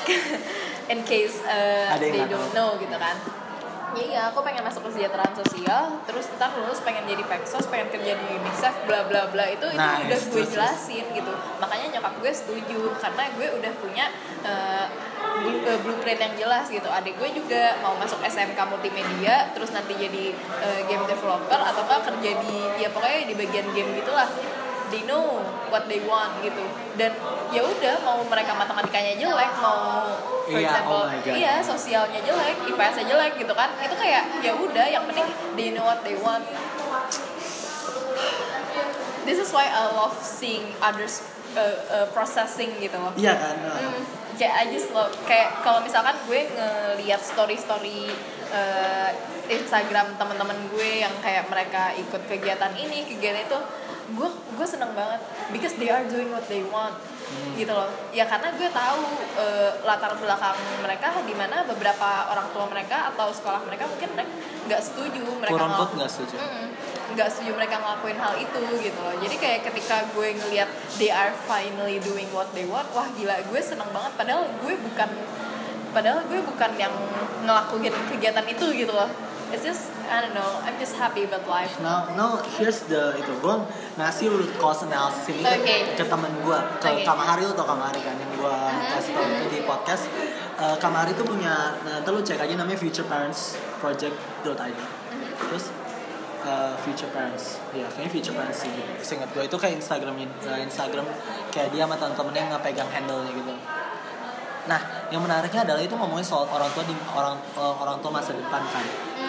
in 0.92 1.02
case 1.06 1.42
uh, 1.46 1.94
they 1.98 2.26
don't 2.26 2.50
know 2.54 2.74
gitu 2.78 2.96
kan 2.98 3.14
ya 3.94 4.02
iya 4.02 4.22
aku 4.32 4.42
pengen 4.42 4.66
masuk 4.66 4.88
kesejahteraan 4.90 5.32
sosial 5.36 6.00
terus 6.04 6.26
ntar 6.36 6.50
lulus 6.58 6.82
pengen 6.82 7.06
jadi 7.06 7.22
peksos 7.22 7.70
pengen 7.70 7.88
kerja 7.92 8.18
di 8.18 8.26
UNICEF 8.34 8.74
bla 8.88 9.06
bla 9.06 9.30
bla 9.30 9.46
itu 9.46 9.66
itu 9.70 9.78
Nice, 9.78 10.04
udah 10.08 10.20
gue 10.32 10.44
jelasin 10.52 11.04
gitu. 11.14 11.32
Makanya 11.62 11.86
nyokap 11.96 12.14
gue 12.18 12.32
setuju 12.32 12.80
karena 12.98 13.22
gue 13.38 13.46
udah 13.56 13.72
punya 13.78 14.04
uh, 14.42 14.86
blu- 15.40 15.64
uh, 15.64 15.78
blueprint 15.84 16.20
yang 16.20 16.34
jelas 16.36 16.66
gitu. 16.68 16.88
Adik 16.90 17.14
gue 17.16 17.28
juga 17.36 17.78
mau 17.80 17.94
masuk 17.96 18.20
SMK 18.24 18.58
multimedia 18.68 19.52
terus 19.54 19.70
nanti 19.72 19.94
jadi 19.96 20.34
uh, 20.60 20.80
game 20.90 21.04
developer 21.06 21.60
atau 21.60 21.80
enggak 21.86 22.02
kerja 22.10 22.30
di 22.42 22.56
ya 22.80 22.88
pokoknya 22.90 23.28
di 23.28 23.34
bagian 23.38 23.66
game 23.72 23.90
gitulah 24.00 24.28
they 24.90 25.02
know 25.04 25.42
what 25.68 25.86
they 25.90 26.02
want 26.04 26.38
gitu. 26.42 26.62
Dan 26.96 27.12
ya 27.50 27.62
udah 27.62 27.94
mau 28.02 28.18
mereka 28.26 28.54
matematikanya 28.54 29.14
jelek 29.18 29.52
mau 29.62 30.10
for 30.46 30.58
example 30.58 31.02
oh 31.04 31.10
my 31.10 31.18
God. 31.22 31.34
iya 31.34 31.58
sosialnya 31.62 32.20
jelek 32.22 32.56
IPS-nya 32.70 33.04
jelek 33.06 33.32
gitu 33.38 33.54
kan. 33.54 33.70
Itu 33.82 33.94
kayak 33.98 34.42
ya 34.42 34.52
udah 34.54 34.86
yang 34.86 35.04
penting 35.10 35.26
they 35.58 35.68
know 35.74 35.84
what 35.86 36.00
they 36.06 36.16
want. 36.18 36.42
This 39.26 39.42
is 39.42 39.50
why 39.50 39.66
I 39.66 39.90
love 39.90 40.14
seeing 40.22 40.70
others 40.78 41.18
uh, 41.58 41.76
uh, 41.90 42.06
processing 42.14 42.78
gitu 42.78 42.94
loh. 42.94 43.10
Iya 43.18 43.34
kan. 43.34 43.56
uh, 43.58 43.74
Hmm, 43.74 44.02
kayak 44.38 44.54
I 44.54 44.64
just 44.70 44.94
love 44.94 45.10
kayak 45.26 45.66
kalau 45.66 45.82
misalkan 45.82 46.14
gue 46.30 46.46
ngeliat 46.46 47.22
story 47.22 47.58
story 47.58 48.06
Instagram 49.46 50.18
teman-teman 50.18 50.58
gue 50.74 51.06
yang 51.06 51.12
kayak 51.22 51.46
mereka 51.46 51.94
ikut 51.94 52.22
kegiatan 52.26 52.72
ini 52.74 53.06
kegiatan 53.06 53.46
itu 53.46 53.58
gue 54.14 54.28
gue 54.30 54.66
seneng 54.66 54.94
banget. 54.94 55.20
Because 55.50 55.74
they 55.80 55.90
are 55.90 56.06
doing 56.06 56.30
what 56.30 56.46
they 56.46 56.62
want. 56.66 56.94
Hmm. 57.26 57.58
gitu 57.58 57.74
loh. 57.74 57.90
Ya 58.14 58.22
karena 58.22 58.54
gue 58.54 58.70
tahu 58.70 59.02
eh, 59.34 59.70
latar 59.82 60.14
belakang 60.14 60.54
mereka 60.78 61.10
di 61.26 61.34
mana 61.34 61.66
beberapa 61.66 62.30
orang 62.30 62.46
tua 62.54 62.70
mereka 62.70 63.10
atau 63.10 63.34
sekolah 63.34 63.66
mereka 63.66 63.90
mungkin 63.90 64.14
mereka 64.14 64.30
nggak 64.70 64.78
setuju 64.78 65.26
mereka 65.42 65.58
Kurang 65.58 65.74
ngel- 65.74 65.94
nggak 65.98 66.10
setuju. 66.10 66.38
Nggak 67.18 67.28
setuju 67.34 67.50
mereka 67.58 67.82
ngelakuin 67.82 68.18
hal 68.22 68.34
itu 68.38 68.60
gitu 68.78 69.00
loh. 69.02 69.14
Jadi 69.18 69.34
kayak 69.42 69.60
ketika 69.66 70.06
gue 70.14 70.28
ngelihat 70.38 70.70
they 71.02 71.10
are 71.10 71.34
finally 71.50 71.98
doing 71.98 72.30
what 72.30 72.46
they 72.54 72.62
want 72.62 72.86
wah 72.94 73.10
gila 73.18 73.42
gue 73.42 73.58
seneng 73.58 73.90
banget. 73.90 74.14
Padahal 74.14 74.46
gue 74.62 74.74
bukan 74.86 75.10
padahal 75.90 76.20
gue 76.30 76.40
bukan 76.46 76.70
yang 76.78 76.94
ngelakuin 77.42 77.90
kegiatan 78.14 78.46
itu 78.46 78.66
gitu 78.86 78.92
loh 78.94 79.10
it's 79.50 79.62
just 79.62 79.90
I 80.06 80.22
don't 80.22 80.34
know 80.34 80.50
I'm 80.62 80.74
just 80.76 80.94
happy 80.94 81.26
about 81.26 81.46
life 81.46 81.74
Now, 81.78 82.10
now 82.14 82.38
here's 82.58 82.82
the 82.86 83.14
itu 83.16 83.32
gue 83.38 83.54
ngasih 83.96 84.26
root 84.30 84.52
cause 84.58 84.82
analysis 84.82 85.30
ini 85.30 85.42
ke- 85.42 85.58
Oke. 85.62 85.76
ke, 85.98 86.04
temen 86.06 86.32
gue 86.42 86.58
ke 86.78 86.88
Oke. 86.88 87.02
Kamahari 87.02 87.42
atau 87.44 87.62
Kamahari 87.62 88.00
kan 88.02 88.14
yang 88.14 88.30
gue 88.32 88.54
kasih 88.90 89.12
tau 89.14 89.24
itu 89.24 89.46
di 89.50 89.60
podcast. 89.62 90.04
Eh, 90.56 90.76
Kamahari 90.80 91.12
tuh 91.12 91.28
punya, 91.28 91.76
nah 91.84 92.00
nanti 92.00 92.08
lu 92.08 92.20
cek 92.20 92.40
aja 92.40 92.54
namanya 92.56 92.80
futureparentsproject.id. 92.80 94.78
Terus 95.36 95.64
eh, 96.46 96.74
future 96.80 97.10
parents, 97.12 97.60
ya 97.72 97.84
kayaknya 97.92 98.10
future 98.10 98.32
parents 98.32 98.64
sih. 98.64 98.70
Seingat 99.00 99.28
gue 99.32 99.44
itu 99.44 99.56
kayak 99.56 99.76
Instagram 99.76 100.16
eh, 100.16 100.60
Instagram 100.64 101.04
kayak 101.50 101.68
dia 101.70 101.84
sama 101.84 101.96
temen-temennya 101.96 102.40
yang 102.40 102.50
ngepegang 102.56 102.88
handle-nya 102.88 103.32
gitu. 103.32 103.52
Nah, 104.66 104.80
yang 105.14 105.22
menariknya 105.22 105.62
adalah 105.62 105.78
itu 105.78 105.94
ngomongin 105.94 106.26
soal 106.26 106.42
orang 106.50 106.66
tua 106.74 106.82
di 106.82 106.94
orang 107.14 107.38
orang 107.54 107.96
tua 108.02 108.10
masa 108.10 108.34
depan 108.34 108.62
kan. 108.66 108.86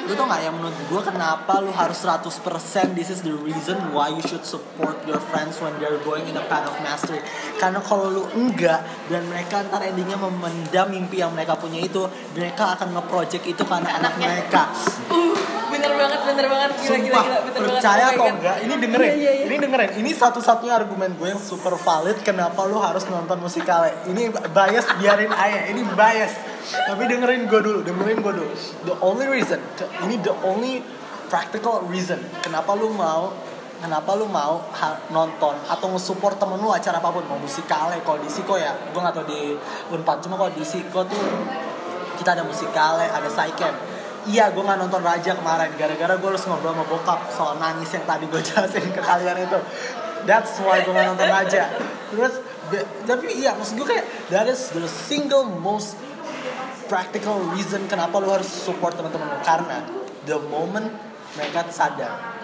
Lu 0.07 0.15
tau 0.15 0.23
gak 0.23 0.39
yang 0.39 0.55
menurut 0.55 0.71
gue 0.87 1.01
kenapa 1.03 1.59
lu 1.59 1.75
harus 1.75 1.99
100% 1.99 2.31
this 2.95 3.11
is 3.11 3.19
the 3.27 3.35
reason 3.43 3.75
why 3.91 4.07
you 4.07 4.23
should 4.23 4.47
support 4.47 4.95
your 5.03 5.19
friends 5.19 5.59
when 5.59 5.75
they're 5.83 5.99
going 6.07 6.23
in 6.31 6.35
a 6.39 6.45
path 6.47 6.63
of 6.63 6.75
mastery. 6.79 7.19
Karena 7.59 7.83
kalau 7.83 8.07
lu 8.07 8.23
enggak 8.31 8.87
dan 9.11 9.27
mereka 9.27 9.67
ntar 9.67 9.83
endingnya 9.83 10.15
memendam 10.15 10.87
mimpi 10.87 11.19
yang 11.19 11.35
mereka 11.35 11.59
punya 11.59 11.83
itu, 11.83 12.07
mereka 12.31 12.79
akan 12.79 12.95
nge-project 12.95 13.43
itu 13.43 13.63
ke 13.67 13.73
anak-anak 13.73 14.15
Anaknya. 14.15 14.27
mereka. 14.31 14.63
uh 15.11 15.57
bener 15.67 15.91
banget 15.99 16.19
bener 16.23 16.45
banget 16.47 16.69
gila 16.79 16.87
gila 16.87 16.87
Sumpah, 16.87 17.23
gila 17.27 17.39
bener 17.43 17.59
percaya 17.59 18.05
banget 18.07 18.17
Oh 18.17 18.23
atau 18.23 18.35
enggak, 18.39 18.57
ini 18.63 18.73
dengerin. 18.79 19.09
Iya, 19.11 19.15
iya, 19.19 19.31
iya. 19.31 19.45
Ini 19.45 19.55
dengerin. 19.59 19.91
Ini 19.99 20.11
satu-satunya 20.15 20.73
argumen 20.73 21.09
gue 21.19 21.27
yang 21.27 21.41
super 21.41 21.75
valid 21.75 22.17
kenapa 22.23 22.63
lu 22.65 22.79
harus 22.79 23.03
nonton 23.11 23.37
musikale. 23.43 23.91
Ini 24.07 24.31
bias 24.31 24.87
biarin 24.97 25.31
aja. 25.31 25.59
Ini 25.69 25.81
bias. 25.93 26.33
Tapi 26.67 27.03
dengerin 27.07 27.47
gue 27.47 27.61
dulu, 27.63 27.79
dengerin 27.85 28.19
gue 28.19 28.33
dulu. 28.43 28.51
The 28.83 28.95
only 28.99 29.27
reason, 29.31 29.63
ini 30.03 30.19
the 30.19 30.35
only 30.43 30.83
practical 31.27 31.83
reason 31.91 32.17
kenapa 32.39 32.73
lu 32.73 32.89
mau 32.95 33.29
kenapa 33.77 34.15
lu 34.17 34.25
mau 34.25 34.63
nonton 35.13 35.55
atau 35.69 35.87
nge-support 35.93 36.39
temen 36.41 36.57
lu 36.57 36.73
acara 36.73 36.97
apa 36.97 37.13
pun 37.13 37.23
mau 37.29 37.37
musikale 37.37 38.01
kalau 38.01 38.17
di 38.17 38.31
Siko 38.31 38.57
ya 38.57 38.73
gue 38.73 38.97
gak 38.97 39.13
tau 39.13 39.27
di 39.27 39.53
Unpad 39.93 40.17
cuma 40.25 40.39
kalau 40.39 40.51
di 40.55 40.65
Siko 40.65 41.05
tuh 41.05 41.21
kita 42.17 42.33
ada 42.33 42.43
musikale 42.47 43.05
ada 43.05 43.29
Saiken. 43.29 43.75
Iya 44.27 44.51
gue 44.51 44.59
nggak 44.59 44.81
nonton 44.81 44.99
Raja 45.05 45.37
kemarin 45.37 45.71
gara-gara 45.79 46.19
gue 46.19 46.29
harus 46.33 46.43
ngobrol 46.49 46.75
sama 46.75 46.83
bokap 46.89 47.19
soal 47.31 47.55
nangis 47.61 47.93
yang 47.95 48.03
tadi 48.03 48.25
gue 48.27 48.41
jelasin 48.47 48.89
ke 48.89 48.99
kalian 48.99 49.37
itu. 49.45 49.59
That's 50.25 50.57
why 50.59 50.81
gue 50.81 50.91
nggak 50.91 51.07
nonton 51.13 51.29
Raja. 51.29 51.69
Terus 52.11 52.33
tapi 53.07 53.31
iya 53.39 53.55
maksud 53.55 53.79
gue 53.79 53.87
kayak 53.87 54.03
that 54.33 54.49
is 54.49 54.73
the 54.75 54.89
single 54.89 55.47
most 55.47 55.95
practical 56.87 57.39
reason 57.53 57.85
kenapa 57.85 58.17
lu 58.17 58.31
harus 58.31 58.47
support 58.47 58.95
teman-teman 58.95 59.39
karena 59.43 59.83
the 60.23 60.39
moment 60.47 60.89
mereka 61.35 61.67
sadar 61.69 62.37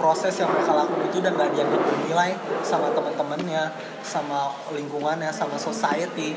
proses 0.00 0.32
yang 0.40 0.48
mereka 0.48 0.72
lakukan 0.72 1.04
itu 1.12 1.20
udah 1.20 1.32
nggak 1.36 1.50
dianggap 1.52 1.82
bernilai 1.84 2.30
sama 2.64 2.88
teman-temannya, 2.96 3.68
sama 4.00 4.48
lingkungannya, 4.72 5.28
sama 5.28 5.60
society. 5.60 6.32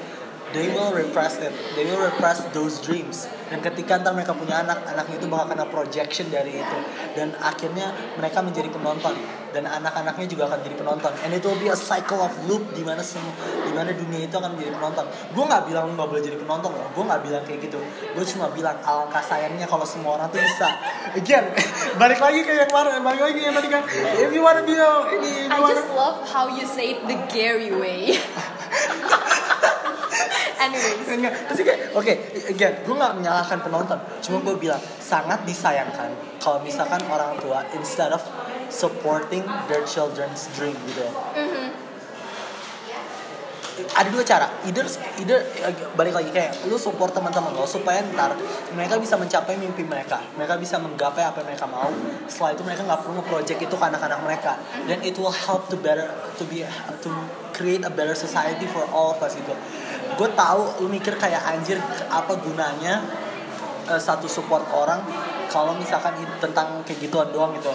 They 0.50 0.66
will 0.74 0.90
repress 0.90 1.38
it. 1.38 1.54
They 1.78 1.86
will 1.86 2.02
repress 2.02 2.42
those 2.58 2.82
dreams. 2.82 3.30
Dan 3.50 3.62
ketika 3.62 4.02
ntar 4.02 4.14
mereka 4.18 4.34
punya 4.34 4.62
anak, 4.62 4.82
anaknya 4.86 5.22
itu 5.22 5.26
bakal 5.30 5.54
kena 5.54 5.66
projection 5.70 6.30
dari 6.34 6.58
itu. 6.58 6.78
Dan 7.14 7.38
akhirnya 7.38 7.94
mereka 8.18 8.42
menjadi 8.42 8.70
penonton. 8.74 9.14
Dan 9.50 9.66
anak-anaknya 9.66 10.26
juga 10.30 10.50
akan 10.50 10.62
jadi 10.62 10.76
penonton. 10.78 11.12
And 11.26 11.34
it 11.34 11.42
will 11.42 11.58
be 11.58 11.70
a 11.70 11.78
cycle 11.78 12.22
of 12.22 12.34
loop 12.46 12.66
di 12.78 12.86
mana 12.86 13.02
semua, 13.02 13.34
di 13.66 13.74
mana 13.74 13.94
dunia 13.94 14.26
itu 14.26 14.36
akan 14.38 14.58
menjadi 14.58 14.74
penonton. 14.78 15.06
Gue 15.34 15.44
nggak 15.46 15.64
bilang 15.70 15.84
lu 15.90 15.94
nggak 15.98 16.10
boleh 16.10 16.22
jadi 16.22 16.38
penonton 16.38 16.72
loh. 16.74 16.88
Gue 16.94 17.04
nggak 17.06 17.22
bilang 17.26 17.42
kayak 17.46 17.60
gitu. 17.66 17.80
Gue 18.14 18.26
cuma 18.30 18.54
bilang 18.54 18.78
alangkah 18.86 19.22
sayangnya 19.22 19.66
kalau 19.66 19.86
semua 19.86 20.22
orang 20.22 20.30
tuh 20.30 20.42
bisa. 20.42 20.70
Again, 21.18 21.46
balik 22.02 22.22
lagi 22.22 22.46
ke 22.46 22.54
yang 22.54 22.70
kemarin, 22.70 23.02
balik 23.02 23.22
lagi 23.22 23.40
yang 23.42 23.54
tadi 23.58 23.70
kan. 23.70 23.82
If 24.18 24.30
you 24.30 24.42
wanna 24.46 24.62
be 24.62 24.78
a, 24.78 24.92
ini, 25.18 25.50
if 25.50 25.54
I 25.54 25.58
you 25.58 25.62
wanna, 25.66 25.78
just 25.78 25.90
love 25.94 26.18
how 26.30 26.46
you 26.54 26.66
say 26.70 26.98
it 26.98 27.06
the 27.10 27.18
Gary 27.30 27.74
way 27.74 28.18
anyways. 30.60 31.08
Enggak, 31.08 31.34
terus 31.48 31.64
kayak, 31.64 31.96
oke, 31.96 32.14
again, 32.52 32.74
gue 32.84 32.96
nggak 32.96 33.14
menyalahkan 33.16 33.60
penonton, 33.64 34.00
cuma 34.20 34.38
gue 34.44 34.56
bilang 34.60 34.82
sangat 35.00 35.42
disayangkan 35.48 36.12
kalau 36.44 36.60
misalkan 36.60 37.00
orang 37.08 37.40
tua 37.40 37.64
instead 37.74 38.12
of 38.12 38.22
supporting 38.68 39.42
their 39.72 39.82
children's 39.88 40.52
dream 40.54 40.76
gitu. 40.92 41.08
Ada 43.80 44.12
dua 44.12 44.28
cara, 44.28 44.52
either, 44.68 44.84
either 45.24 45.40
balik 45.96 46.12
lagi 46.12 46.28
kayak 46.36 46.68
lu 46.68 46.76
support 46.76 47.16
teman-teman 47.16 47.56
lo 47.56 47.64
supaya 47.64 48.04
ntar 48.12 48.36
mereka 48.76 49.00
bisa 49.00 49.16
mencapai 49.16 49.56
mimpi 49.56 49.88
mereka, 49.88 50.20
mereka 50.36 50.60
bisa 50.60 50.76
menggapai 50.76 51.24
apa 51.24 51.40
yang 51.40 51.56
mereka 51.56 51.64
mau. 51.64 51.88
Setelah 52.28 52.60
itu 52.60 52.64
mereka 52.68 52.84
nggak 52.84 53.02
perlu 53.08 53.24
project 53.24 53.60
itu 53.64 53.72
ke 53.72 53.86
anak-anak 53.88 54.20
mereka, 54.20 54.60
dan 54.84 55.00
it 55.00 55.16
will 55.16 55.32
help 55.32 55.72
to 55.72 55.80
better 55.80 56.12
to 56.36 56.44
be 56.52 56.68
to 57.00 57.10
create 57.56 57.80
a 57.88 57.92
better 57.92 58.12
society 58.12 58.68
for 58.68 58.84
all 58.92 59.16
of 59.16 59.20
us 59.24 59.40
gitu. 59.40 59.56
Gue 60.16 60.30
tahu 60.32 60.62
lu 60.80 60.88
mikir 60.88 61.14
kayak 61.16 61.44
anjir 61.46 61.78
apa 62.08 62.34
gunanya 62.36 63.04
eh, 63.86 64.00
satu 64.00 64.26
support 64.26 64.64
orang 64.72 65.02
kalau 65.48 65.74
misalkan 65.74 66.14
tentang 66.38 66.82
kayak 66.84 67.00
gituan 67.02 67.30
doang 67.30 67.54
gitu. 67.54 67.70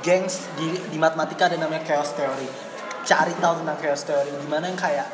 Gengs 0.00 0.50
di 0.54 0.72
di 0.84 0.96
matematika 0.96 1.46
ada 1.46 1.56
namanya 1.56 1.84
chaos 1.84 2.12
theory. 2.12 2.46
Cari 3.02 3.32
tahu 3.36 3.62
tentang 3.62 3.78
chaos 3.78 4.02
theory 4.02 4.30
gimana 4.38 4.66
yang 4.66 4.76
kayak 4.76 5.08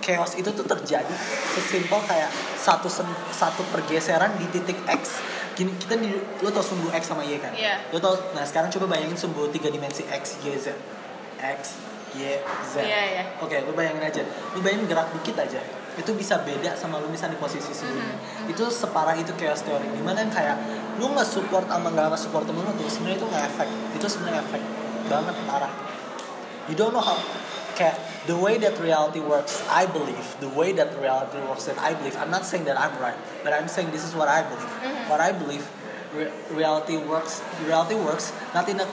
chaos 0.00 0.32
itu 0.34 0.48
tuh 0.50 0.64
terjadi 0.64 1.12
sesimpel 1.50 2.00
kayak 2.02 2.32
satu 2.56 2.88
sen- 2.88 3.20
satu 3.30 3.60
pergeseran 3.68 4.32
di 4.34 4.48
titik 4.48 4.80
x 4.88 5.20
gini 5.52 5.76
kita 5.76 6.00
di 6.00 6.08
lo 6.40 6.48
tau 6.48 6.64
sumbu 6.64 6.88
x 6.88 7.04
sama 7.04 7.20
y 7.20 7.36
kan 7.36 7.52
Iya. 7.52 7.84
lo 7.92 8.00
tau 8.00 8.16
nah 8.32 8.40
sekarang 8.40 8.72
coba 8.72 8.96
bayangin 8.96 9.12
sumbu 9.12 9.52
tiga 9.52 9.68
dimensi 9.68 10.08
x 10.08 10.40
y 10.40 10.56
z 10.56 10.72
x 11.36 11.76
y 12.16 12.38
z. 12.66 12.74
Iya, 12.82 13.00
iya. 13.14 13.22
oke 13.38 13.54
lo 13.66 13.72
bayangin 13.76 14.02
aja. 14.02 14.22
Lo 14.54 14.58
bayangin 14.64 14.86
gerak 14.90 15.10
dikit 15.14 15.36
aja 15.46 15.60
itu 15.98 16.10
bisa 16.14 16.40
beda 16.46 16.72
sama 16.78 17.02
lo 17.02 17.10
misalnya 17.10 17.36
di 17.36 17.40
posisi 17.42 17.74
sebelumnya 17.74 18.14
Mm-hmm. 18.14 18.52
itu 18.56 18.64
separah 18.72 19.14
itu 19.18 19.30
chaos 19.36 19.60
theory 19.66 19.84
di 19.90 20.00
mana 20.00 20.24
yang 20.24 20.32
kayak 20.32 20.56
lo 20.96 21.12
nggak 21.12 21.26
support 21.26 21.66
sama 21.68 21.92
nggak 21.92 22.08
nggak 22.08 22.22
support 22.22 22.44
temen 22.48 22.62
lo 22.62 22.72
tuh 22.78 22.88
sebenarnya 22.88 23.18
itu 23.20 23.26
nggak 23.26 23.44
efek. 23.52 23.68
Itu 23.98 24.06
sebenarnya 24.06 24.40
efek 24.42 24.62
banget 25.10 25.36
parah. 25.44 25.72
You 26.70 26.74
don't 26.78 26.94
know 26.94 27.02
how 27.02 27.18
kayak 27.74 27.98
the 28.30 28.36
way 28.36 28.60
that 28.62 28.76
reality 28.78 29.18
works 29.18 29.64
I 29.66 29.88
believe 29.88 30.38
the 30.38 30.52
way 30.52 30.70
that 30.76 30.92
reality 31.00 31.40
works 31.42 31.66
that 31.66 31.76
I 31.80 31.96
believe 31.96 32.14
I'm 32.20 32.30
not 32.30 32.46
saying 32.46 32.68
that 32.70 32.78
I'm 32.78 32.94
right 33.00 33.16
but 33.42 33.50
I'm 33.56 33.66
saying 33.66 33.90
this 33.90 34.06
is 34.06 34.14
what 34.14 34.30
I 34.30 34.46
believe. 34.46 34.70
What 35.10 35.18
I 35.18 35.34
believe 35.34 35.64
re- 36.14 36.32
reality 36.54 37.00
works 37.00 37.42
reality 37.66 37.96
works 37.96 38.30
not 38.54 38.68
in 38.68 38.78
a 38.78 38.86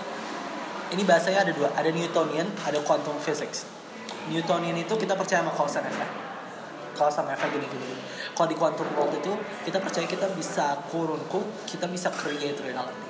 ini 0.93 1.03
bahasanya 1.03 1.47
ada 1.47 1.51
dua. 1.51 1.69
Ada 1.75 1.91
Newtonian 1.91 2.47
ada 2.63 2.79
quantum 2.83 3.15
physics. 3.19 3.67
Newtonian 4.31 4.75
itu 4.75 4.93
kita 4.95 5.15
percaya 5.15 5.43
sama 5.43 5.51
cause 5.55 5.79
and 5.79 5.87
effect. 5.87 6.13
Cause 6.95 7.17
and 7.19 7.29
effect 7.29 7.51
gini 7.53 7.67
gini, 7.69 7.95
kalau 8.33 8.47
di 8.49 8.57
quantum 8.57 8.87
world 8.97 9.13
itu 9.15 9.31
kita 9.67 9.77
percaya 9.79 10.07
kita 10.09 10.27
bisa 10.33 10.79
kurun 10.89 11.21
kita 11.67 11.85
bisa 11.87 12.11
create 12.11 12.57
reality. 12.63 13.09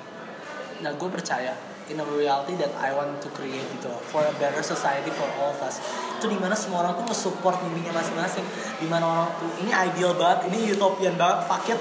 Nah 0.84 0.94
gue 0.94 1.08
percaya 1.10 1.56
in 1.88 1.96
a 1.96 2.04
reality 2.04 2.52
that 2.60 2.68
I 2.76 2.92
want 2.92 3.18
to 3.24 3.28
create 3.32 3.64
gitu. 3.80 3.88
For 4.12 4.20
a 4.22 4.34
better 4.36 4.60
society 4.60 5.08
for 5.10 5.26
all 5.40 5.56
of 5.56 5.60
us. 5.64 5.80
Itu 6.20 6.28
di 6.28 6.36
mana 6.36 6.52
semua 6.52 6.84
orang 6.84 7.00
tuh 7.00 7.04
nge-support 7.08 7.64
mimpinya 7.64 7.96
masing-masing. 7.96 8.44
Di 8.78 8.86
mana 8.86 9.04
orang 9.08 9.28
tuh 9.40 9.50
ini 9.64 9.72
ideal 9.72 10.12
banget 10.14 10.52
ini 10.52 10.76
utopian 10.76 11.16
banget 11.16 11.38
fuck 11.48 11.66
it. 11.72 11.80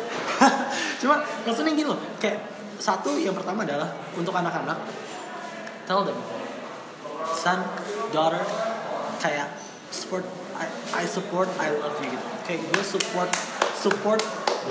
Cuma 1.04 1.22
maksudnya 1.44 1.76
gini 1.76 1.92
loh 1.92 2.00
kayak 2.18 2.40
satu 2.78 3.18
yang 3.18 3.34
pertama 3.34 3.66
adalah 3.66 3.90
untuk 4.16 4.32
anak-anak 4.32 4.78
tell 5.88 6.04
them. 6.04 6.20
Son 7.32 7.64
daughter 8.12 8.44
kayak 9.24 9.48
support 9.90 10.28
I, 10.54 10.68
I 10.94 11.04
support 11.08 11.48
I 11.58 11.72
love 11.80 11.96
you 12.04 12.12
gitu. 12.12 12.26
Kayak 12.44 12.62
gue 12.70 12.84
support 12.84 13.30
support 13.80 14.22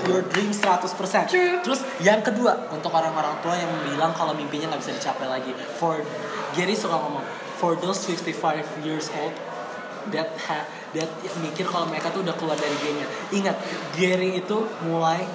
your 0.05 0.21
dream 0.29 0.53
100% 0.53 0.93
True. 1.25 1.57
terus 1.65 1.81
yang 2.05 2.21
kedua 2.21 2.69
untuk 2.69 2.93
orang-orang 2.93 3.33
tua 3.41 3.57
yang 3.57 3.71
bilang 3.81 4.13
kalau 4.13 4.37
mimpinya 4.37 4.69
nggak 4.69 4.81
bisa 4.85 4.93
dicapai 4.93 5.25
lagi. 5.25 5.51
For 5.81 5.97
Gary 6.53 6.77
suka 6.77 6.93
ngomong 7.01 7.25
for 7.57 7.73
those 7.73 8.05
55 8.05 8.85
years 8.85 9.09
old 9.17 9.33
that 10.13 10.29
ha, 10.47 10.69
that 10.93 11.09
mikir 11.41 11.65
kalau 11.65 11.89
mereka 11.89 12.13
tuh 12.13 12.21
udah 12.21 12.37
keluar 12.37 12.55
dari 12.55 12.77
gamenya. 12.77 13.09
Ingat 13.33 13.57
Gary 13.97 14.37
itu 14.37 14.57
mulai 14.85 15.25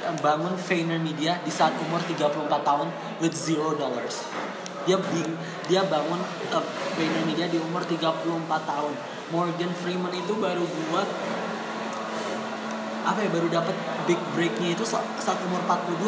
eh, 0.00 0.16
bangun 0.24 0.56
Vayner 0.56 0.96
Media 0.96 1.36
di 1.44 1.52
saat 1.52 1.76
umur 1.84 2.00
34 2.08 2.48
tahun 2.48 2.88
with 3.20 3.36
zero 3.36 3.76
dollars 3.76 4.24
dia 4.88 4.96
bing 4.98 5.32
dia 5.68 5.82
bangun 5.86 6.20
uh, 6.50 6.64
VaynerMedia 6.96 7.46
di 7.48 7.58
umur 7.60 7.84
34 7.84 8.26
tahun. 8.46 8.94
Morgan 9.30 9.72
Freeman 9.78 10.10
itu 10.10 10.34
baru 10.34 10.66
buat 10.66 11.06
apa 13.00 13.24
ya 13.24 13.30
baru 13.32 13.48
dapat 13.48 13.72
big 14.04 14.20
breaknya 14.36 14.76
itu 14.76 14.84
sa- 14.84 15.04
saat 15.16 15.40
umur 15.48 15.64
42 15.64 16.04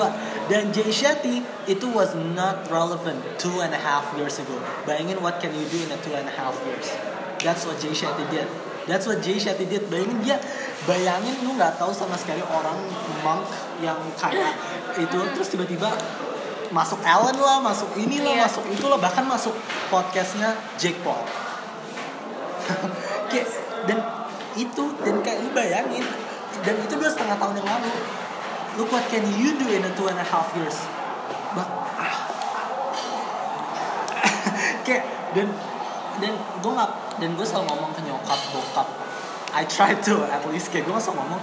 dan 0.53 0.68
Jay 0.77 0.93
Shetty 0.93 1.41
itu 1.64 1.87
was 1.89 2.12
not 2.37 2.68
relevant 2.68 3.16
two 3.41 3.64
and 3.64 3.73
a 3.73 3.81
half 3.81 4.12
years 4.18 4.37
ago. 4.37 4.61
Bayangin 4.85 5.23
what 5.25 5.41
can 5.41 5.57
you 5.57 5.64
do 5.73 5.81
in 5.81 5.89
a 5.89 5.99
two 6.05 6.12
and 6.12 6.29
a 6.29 6.35
half 6.37 6.53
years? 6.68 6.93
That's 7.41 7.64
what 7.64 7.81
Jay 7.81 7.97
Shetty 7.97 8.29
did. 8.29 8.45
That's 8.85 9.09
what 9.09 9.25
Jay 9.25 9.41
Shetty 9.41 9.64
did. 9.64 9.89
Bayangin 9.89 10.20
dia 10.20 10.37
bayangin 10.85 11.47
lu 11.47 11.55
nggak 11.55 11.79
tahu 11.79 11.95
sama 11.95 12.18
sekali 12.18 12.43
orang 12.43 12.77
monk 13.23 13.47
yang 13.81 13.99
kayak 14.18 14.53
itu 14.99 15.18
terus 15.33 15.49
tiba-tiba 15.49 15.89
masuk 16.73 16.99
Allen 17.05 17.37
lah 17.37 17.61
masuk 17.61 17.93
inilah 18.01 18.33
Iya. 18.33 18.49
masuk 18.49 18.64
itulah 18.73 18.97
bahkan 18.97 19.29
masuk 19.29 19.53
podcastnya 19.93 20.57
Jake 20.81 20.99
Paul. 21.05 21.20
Kayak 23.31 23.47
dan 23.85 23.99
itu 24.57 24.85
dan 25.01 25.16
kayak 25.25 25.41
lu 25.45 25.51
bayangin 25.57 26.05
dan 26.61 26.77
itu 26.77 26.93
dua 26.97 27.09
setengah 27.09 27.37
tahun 27.41 27.61
yang 27.61 27.68
lalu. 27.68 27.93
Look 28.81 28.89
what 28.89 29.05
can 29.12 29.25
you 29.37 29.57
do 29.57 29.68
in 29.68 29.85
a 29.85 29.93
two 29.93 30.09
and 30.09 30.16
a 30.16 30.25
half 30.25 30.49
years? 30.57 30.77
Bah 31.53 31.68
ah. 32.01 32.16
kayak 34.89 35.05
dan 35.37 35.49
dan 36.20 36.33
gue 36.37 36.73
nggak 36.73 36.93
dan 37.20 37.31
gue 37.37 37.47
selalu 37.47 37.64
ngomong 37.73 37.91
ke 37.97 38.01
nyokap 38.05 38.41
bokap. 38.53 38.89
I 39.53 39.68
try 39.68 39.93
to 39.93 40.25
at 40.29 40.41
least 40.49 40.73
kayak 40.73 40.89
gue 40.89 40.97
selalu 40.97 41.20
ngomong 41.20 41.41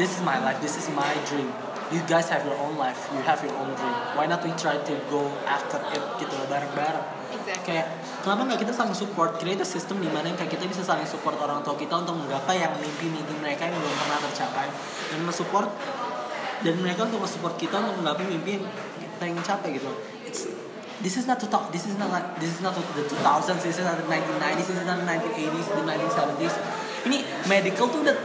this 0.00 0.10
is 0.16 0.20
my 0.24 0.40
life 0.40 0.58
this 0.58 0.74
is 0.80 0.88
my 0.90 1.12
dream 1.28 1.52
you 1.92 2.00
guys 2.08 2.30
have 2.32 2.44
your 2.46 2.56
own 2.60 2.78
life 2.80 2.96
you 3.12 3.20
have 3.26 3.40
your 3.44 3.52
own 3.60 3.72
dream. 3.76 3.96
Why 4.16 4.24
not 4.24 4.40
we 4.40 4.52
try 4.56 4.80
to 4.80 4.94
go 5.12 5.28
after 5.44 5.80
it 5.92 6.04
gitu 6.20 6.32
loh 6.32 6.48
bareng-bareng. 6.48 7.06
Exactly. 7.34 7.66
kayak 7.66 7.86
kenapa 8.22 8.46
nggak 8.46 8.60
kita 8.62 8.72
saling 8.72 8.96
support? 8.96 9.36
Create 9.42 9.58
a 9.58 9.66
system 9.66 9.98
di 9.98 10.08
mana 10.08 10.30
yang 10.30 10.38
kayak 10.38 10.54
kita 10.54 10.64
bisa 10.70 10.86
saling 10.86 11.04
support 11.04 11.34
orang 11.42 11.60
tua 11.66 11.74
kita 11.74 11.92
untuk 11.98 12.14
menggapai 12.14 12.62
yang 12.62 12.72
mimpi-mimpi 12.78 13.34
mereka 13.42 13.66
yang 13.66 13.76
belum 13.76 13.96
pernah 14.00 14.18
tercapai. 14.22 14.66
Dan 15.12 15.20
mensupport 15.26 15.68
dan 16.64 16.74
mereka 16.80 17.04
untuk 17.04 17.20
mensupport 17.20 17.54
kita 17.60 17.76
untuk 17.76 18.00
menggapai 18.00 18.24
mimpi 18.24 18.56
yang 18.56 18.64
kita 19.14 19.24
ingin 19.28 19.44
capai 19.44 19.68
gitu 19.76 19.90
it's 20.24 20.48
this 21.04 21.14
is 21.20 21.28
not 21.28 21.36
to 21.36 21.46
talk 21.46 21.68
this 21.68 21.84
is 21.84 21.94
not 22.00 22.08
like 22.08 22.24
this 22.40 22.50
is 22.56 22.60
not 22.64 22.72
the 22.72 22.82
2000s 23.04 23.60
this 23.60 23.76
is 23.76 23.84
not 23.84 24.00
the 24.00 24.08
1990s 24.08 24.64
this 24.64 24.80
is 24.80 24.86
not 24.88 24.96
the 24.96 25.06
1980s 25.06 25.66
the 25.68 25.84
1970s 25.84 26.54
ini 27.04 27.18
medical 27.46 27.86
tuh 27.92 28.00
udah 28.00 28.16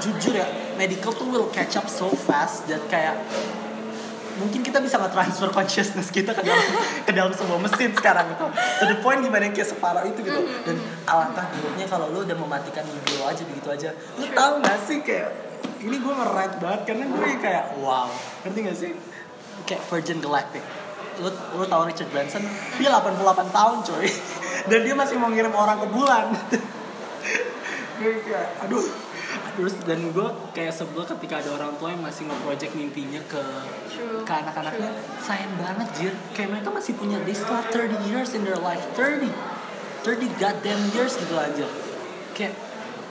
jujur 0.00 0.32
ya 0.32 0.48
medical 0.76 1.12
tuh 1.14 1.26
will 1.30 1.48
catch 1.50 1.78
up 1.78 1.86
so 1.86 2.10
fast 2.12 2.66
dan 2.66 2.82
kayak 2.90 3.16
mungkin 4.34 4.66
kita 4.66 4.82
bisa 4.82 4.98
nge-transfer 4.98 5.46
consciousness 5.54 6.10
kita 6.10 6.34
ke 6.34 6.42
dalam 6.42 6.66
ke 7.06 7.12
dalam 7.14 7.30
sebuah 7.30 7.58
mesin 7.62 7.94
sekarang 7.94 8.34
gitu. 8.34 8.46
To 8.82 8.84
the 8.90 8.98
point 8.98 9.22
gimana 9.22 9.46
yang 9.46 9.54
kayak 9.54 9.70
separah 9.70 10.02
itu 10.06 10.20
gitu. 10.26 10.42
Dan 10.66 10.76
alangkah 11.06 11.46
buruknya 11.54 11.86
kalau 11.86 12.10
lu 12.10 12.26
udah 12.26 12.34
mematikan 12.34 12.82
mimpi 12.86 13.14
lo 13.18 13.30
aja 13.30 13.42
begitu 13.46 13.68
aja. 13.70 13.90
Lu 14.18 14.26
tahu 14.34 14.52
gak 14.62 14.78
sih 14.90 14.98
kayak 15.06 15.30
ini 15.86 15.96
gue 16.00 16.12
nge-rant 16.12 16.54
banget 16.58 16.80
karena 16.82 17.04
gue 17.06 17.28
kayak 17.38 17.64
wow. 17.78 18.10
Ngerti 18.42 18.58
gak 18.66 18.78
sih? 18.78 18.92
Kayak 19.70 19.82
Virgin 19.86 20.18
Galactic. 20.18 20.64
Lu 21.22 21.30
lu 21.30 21.64
tahu 21.70 21.82
Richard 21.86 22.10
Branson? 22.10 22.42
Dia 22.82 22.90
88 22.90 23.54
tahun 23.54 23.76
coy. 23.86 24.06
Dan 24.70 24.80
dia 24.82 24.94
masih 24.98 25.14
mau 25.22 25.30
ngirim 25.30 25.54
orang 25.54 25.78
ke 25.78 25.88
bulan. 25.94 26.34
Gue 28.02 28.18
kayak 28.26 28.66
aduh 28.66 28.82
terus 29.54 29.74
dan 29.80 30.10
gue 30.10 30.26
kayak 30.50 30.70
sebel 30.70 31.06
ketika 31.06 31.38
ada 31.38 31.50
orang 31.52 31.72
tua 31.76 31.88
yang 31.88 32.00
masih 32.00 32.26
nge-project 32.26 32.72
mimpinya 32.72 33.22
ke 33.24 33.38
True. 33.86 34.22
ke 34.22 34.32
anak-anaknya 34.34 34.90
sayang 35.18 35.54
banget 35.56 35.88
jir 35.94 36.12
kayak 36.32 36.50
mereka 36.50 36.68
masih 36.68 36.92
punya 36.94 37.22
they 37.22 37.32
still 37.32 37.54
have 37.54 37.68
30 37.68 37.94
years 38.04 38.32
in 38.32 38.42
their 38.42 38.58
life 38.58 38.82
30 38.94 39.30
30 40.02 40.26
goddamn 40.36 40.82
years 40.90 41.14
gitu 41.14 41.34
aja 41.34 41.66
kayak 42.32 42.54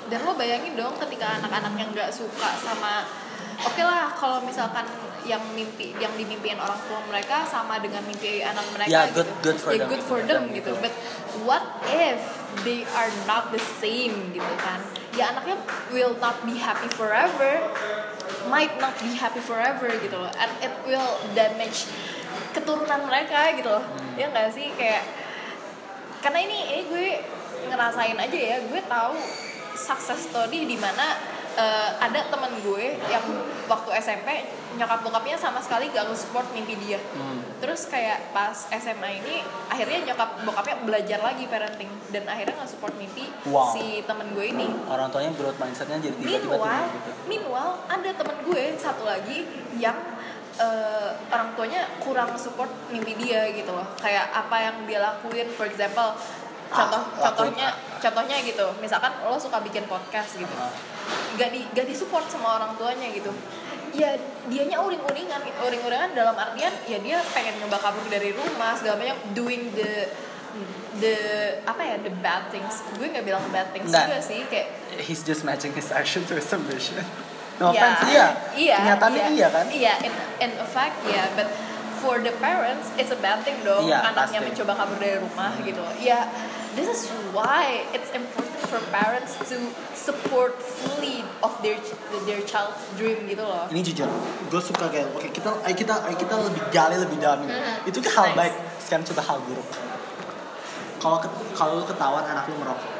dan 0.05 0.19
lo 0.19 0.35
bayangin 0.35 0.75
dong 0.75 0.93
ketika 0.99 1.39
anak-anak 1.39 1.73
yang 1.73 1.89
nggak 1.89 2.11
suka 2.11 2.49
sama 2.59 3.07
oke 3.57 3.79
lah 3.79 4.11
kalau 4.11 4.43
misalkan 4.43 4.83
yang 5.23 5.39
mimpi 5.51 5.95
yang 5.95 6.11
dimimpiin 6.13 6.59
orang 6.59 6.75
tua 6.83 6.99
mereka 7.07 7.47
sama 7.47 7.79
dengan 7.79 8.03
mimpi 8.03 8.43
anak 8.43 8.67
mereka 8.75 8.91
Ya, 8.91 9.07
gitu. 9.07 9.23
good- 9.23 9.33
good 9.41 9.57
for 9.57 9.71
ya 9.71 9.79
them. 9.79 9.89
good 9.89 10.03
for 10.03 10.19
them 10.19 10.43
gitu 10.51 10.71
but 10.83 10.91
what 11.47 11.63
if 11.87 12.19
they 12.61 12.83
are 12.91 13.07
not 13.23 13.47
the 13.49 13.63
same 13.79 14.35
gitu 14.35 14.53
kan 14.59 14.83
ya 15.13 15.33
anaknya 15.33 15.57
will 15.93 16.17
not 16.17 16.41
be 16.45 16.57
happy 16.57 16.89
forever 16.93 17.61
might 18.49 18.75
not 18.79 18.95
be 18.99 19.13
happy 19.15 19.39
forever 19.39 19.87
gitu 20.01 20.15
loh. 20.15 20.31
And 20.35 20.51
it 20.59 20.73
will 20.83 21.19
damage 21.35 21.87
keturunan 22.51 23.07
mereka 23.07 23.55
gitu 23.55 23.69
loh. 23.69 23.83
Hmm. 23.83 24.19
ya 24.19 24.27
nggak 24.31 24.51
sih? 24.51 24.67
Kayak 24.75 25.03
karena 26.23 26.39
ini 26.43 26.57
ini 26.71 26.81
gue 26.87 27.07
ngerasain 27.67 28.15
aja 28.15 28.39
ya 28.39 28.57
gue 28.63 28.81
tahu 28.87 29.15
success 29.75 30.31
story 30.31 30.67
di 30.67 30.77
mana 30.79 31.19
eh, 31.53 31.89
ada 32.01 32.19
temen 32.29 32.51
gue 32.61 32.97
yang 33.07 33.25
waktu 33.69 33.89
SMP 33.97 34.29
nyokap 34.73 35.05
bokapnya 35.05 35.37
sama 35.37 35.61
sekali 35.61 35.85
gak 35.93 36.09
nge-support 36.09 36.49
mimpi 36.49 36.73
dia. 36.81 36.97
Hmm, 37.13 37.45
terus 37.61 37.85
kayak 37.85 38.33
pas 38.33 38.57
SMA 38.73 39.21
ini 39.21 39.45
akhirnya 39.69 40.13
nyokap 40.13 40.41
bokapnya 40.41 40.75
belajar 40.81 41.19
lagi 41.21 41.45
parenting 41.45 41.89
dan 42.09 42.25
akhirnya 42.25 42.57
nge-support 42.65 42.97
mimpi 42.97 43.29
Wow. 43.45 43.69
si 43.69 44.01
temen 44.01 44.33
gue 44.33 44.45
ini. 44.49 44.67
Orang 44.89 45.13
tuanya 45.13 45.29
growth 45.37 45.61
mindsetnya 45.61 46.01
jadi 46.01 46.15
tiba-tiba 46.17 46.57
meanwhile 46.57 46.87
gitu 46.89 47.11
meanwhile 47.29 47.73
ada 47.85 48.09
temen 48.17 48.37
gue 48.49 48.63
satu 48.81 49.03
lagi 49.05 49.45
yang 49.77 49.97
eh, 50.57 51.09
orang 51.29 51.53
tuanya 51.53 51.81
kurang 52.01 52.33
support 52.33 52.69
mimpi 52.89 53.13
dia 53.13 53.45
gitu 53.53 53.69
loh. 53.69 53.85
Kayak 54.01 54.33
apa 54.33 54.57
yang 54.57 54.75
dia 54.89 54.99
lakuin 55.01 55.53
for 55.53 55.69
example 55.69 56.17
contoh 56.73 57.01
lakuin. 57.21 57.53
contohnya 57.53 57.67
contohnya 58.01 58.37
gitu. 58.41 58.65
Misalkan 58.81 59.13
lo 59.21 59.37
suka 59.37 59.61
bikin 59.61 59.85
podcast 59.85 60.33
gitu. 60.41 60.55
Ah. 60.57 60.73
Gak 61.33 61.49
di 61.49 61.65
gak 61.71 61.85
disupport 61.85 62.25
sama 62.25 62.57
orang 62.57 62.71
tuanya 62.75 63.07
gitu. 63.09 63.31
Ya 63.93 64.17
dianya 64.45 64.81
uring-uringan 64.81 65.37
uring-uringan 65.61 66.11
dalam 66.11 66.33
artian 66.33 66.73
ya 66.83 66.97
dia 66.97 67.17
pengen 67.29 67.57
nyoba 67.57 67.77
kabur 67.77 68.05
dari 68.07 68.33
rumah 68.33 68.73
segala 68.73 68.97
banyak 68.97 69.17
doing 69.31 69.69
the 69.73 70.09
the 70.97 71.15
apa 71.63 71.81
ya 71.83 71.95
the 71.99 72.13
bad 72.19 72.49
things. 72.49 72.81
Gue 72.93 73.09
nggak 73.09 73.21
bilang 73.23 73.41
bad 73.49 73.69
things 73.69 73.89
Nggak. 73.89 74.05
juga 74.09 74.19
sih 74.19 74.39
kayak 74.45 74.67
he's 75.01 75.21
just 75.21 75.41
matching 75.41 75.73
his 75.73 75.89
action 75.89 76.21
to 76.23 76.33
his 76.33 76.49
ambition 76.49 77.01
no 77.61 77.69
Ya, 77.69 77.85
offense 77.85 78.01
iya. 78.09 78.27
iya 78.57 78.75
kenyataannya 78.81 79.23
iya. 79.31 79.47
kan? 79.49 79.65
Iya 79.69 79.93
in, 80.01 80.13
in 80.41 80.51
fact 80.65 80.97
ya 81.05 81.29
but 81.33 81.49
for 82.01 82.17
the 82.17 82.33
parents 82.37 82.89
it's 82.97 83.09
a 83.09 83.17
bad 83.17 83.41
thing 83.41 83.61
dong 83.61 83.85
Iya, 83.85 84.01
anaknya 84.03 84.41
pasti. 84.41 84.47
mencoba 84.49 84.73
kabur 84.75 84.97
dari 84.97 85.17
rumah 85.17 85.53
gitu. 85.61 85.81
Ya 86.01 86.25
this 86.73 86.89
is 86.89 87.01
why 87.31 87.85
it's 87.91 88.09
important 88.11 88.61
for 88.65 88.81
parents 88.89 89.37
to 89.43 89.57
support 89.93 90.57
fully 90.57 91.21
of 91.39 91.53
their 91.61 91.77
their 92.25 92.41
child's 92.43 92.81
dream 92.95 93.25
gitu 93.25 93.41
loh 93.41 93.69
ini 93.69 93.81
jujur 93.81 94.09
gue 94.47 94.61
suka 94.61 94.89
kayak 94.89 95.07
oke 95.11 95.29
kita 95.29 95.49
ayo 95.63 95.73
kita 95.73 95.93
ayo 96.03 96.15
kita 96.15 96.33
lebih 96.39 96.63
gali 96.69 96.97
lebih 96.97 97.17
dalam 97.17 97.43
ini 97.43 97.53
Mhm. 97.53 97.89
itu 97.89 97.99
kan 98.01 98.11
hal 98.13 98.25
Nice. 98.27 98.37
baik 98.39 98.53
sekarang 98.79 99.05
coba 99.05 99.21
hal 99.23 99.37
buruk 99.43 99.67
kalau 100.97 101.17
kalau 101.53 101.71
lu 101.77 101.85
ketahuan 101.85 102.23
anak 102.23 102.47
lu 102.47 102.55
merokok 102.57 102.91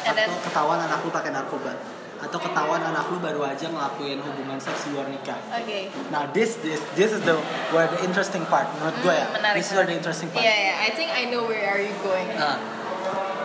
and 0.00 0.14
then 0.14 0.28
atau 0.28 0.40
ketahuan 0.44 0.78
anak 0.78 0.98
lu 1.00 1.10
pakai 1.10 1.30
narkoba 1.30 1.72
atau 2.20 2.36
ketahuan 2.36 2.78
anak 2.78 3.08
lu 3.08 3.16
baru 3.16 3.40
aja 3.42 3.64
ngelakuin 3.64 4.20
hubungan 4.20 4.60
seks 4.60 4.86
di 4.86 4.92
luar 4.92 5.08
nikah 5.08 5.40
oke 5.50 5.78
Nah, 6.12 6.28
this 6.30 6.60
this 6.60 6.80
this 6.92 7.10
is 7.10 7.24
the 7.24 7.32
where 7.72 7.88
the 7.88 8.00
interesting 8.04 8.44
part 8.46 8.68
menurut 8.76 8.92
gue 9.00 9.14
ya. 9.14 9.24
Hmm, 9.24 9.40
menarik 9.40 9.56
this 9.56 9.70
is 9.70 9.74
where 9.78 9.88
the 9.88 9.96
interesting 9.96 10.28
part. 10.28 10.42
Iya 10.42 10.52
ya, 10.52 10.72
I 10.84 10.90
think 10.92 11.08
I 11.08 11.30
know 11.30 11.46
where 11.46 11.64
are 11.64 11.80
you 11.80 11.94
going. 12.04 12.28
Nah, 12.34 12.58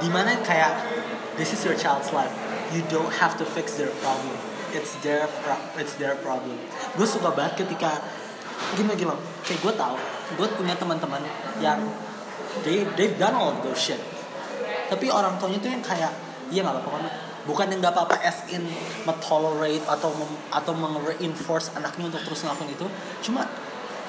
di 0.02 0.10
mana 0.12 0.36
kayak 0.44 0.76
this 1.40 1.54
is 1.54 1.64
your 1.64 1.78
child's 1.78 2.12
life. 2.12 2.34
You 2.74 2.82
don't 2.92 3.14
have 3.22 3.38
to 3.40 3.46
fix 3.46 3.78
their 3.80 3.94
problem. 4.04 4.36
It's 4.76 4.98
their 5.00 5.30
pro- 5.46 5.64
it's 5.80 5.96
their 5.96 6.20
problem. 6.20 6.60
Gue 7.00 7.08
suka 7.08 7.32
banget 7.32 7.64
ketika 7.64 8.02
gimana 8.76 8.98
gimana. 9.00 9.22
Kayak 9.46 9.62
gue 9.64 9.74
tahu, 9.78 9.96
gue 10.36 10.48
punya 10.58 10.76
teman-teman 10.76 11.22
yang 11.64 11.80
they 12.68 12.84
they've 13.00 13.16
done 13.16 13.38
all 13.38 13.56
of 13.56 13.62
those 13.64 13.80
shit. 13.80 14.02
Tapi 14.92 15.08
orang 15.08 15.40
tuanya 15.40 15.62
tuh 15.64 15.72
yang 15.72 15.80
kayak 15.80 16.12
iya 16.50 16.60
nggak 16.66 16.82
apa-apa. 16.82 17.10
Bukan 17.46 17.66
yang 17.68 17.80
nggak 17.80 17.94
apa-apa 17.94 18.18
as 18.20 18.42
in 18.50 18.66
tolerate 19.20 19.86
atau 19.86 20.10
mem- 20.12 20.42
atau 20.50 20.74
meng-reinforce 20.74 21.74
anaknya 21.74 22.10
untuk 22.10 22.22
terus 22.24 22.42
ngelakuin 22.42 22.72
itu. 22.72 22.88
Cuma 23.22 23.46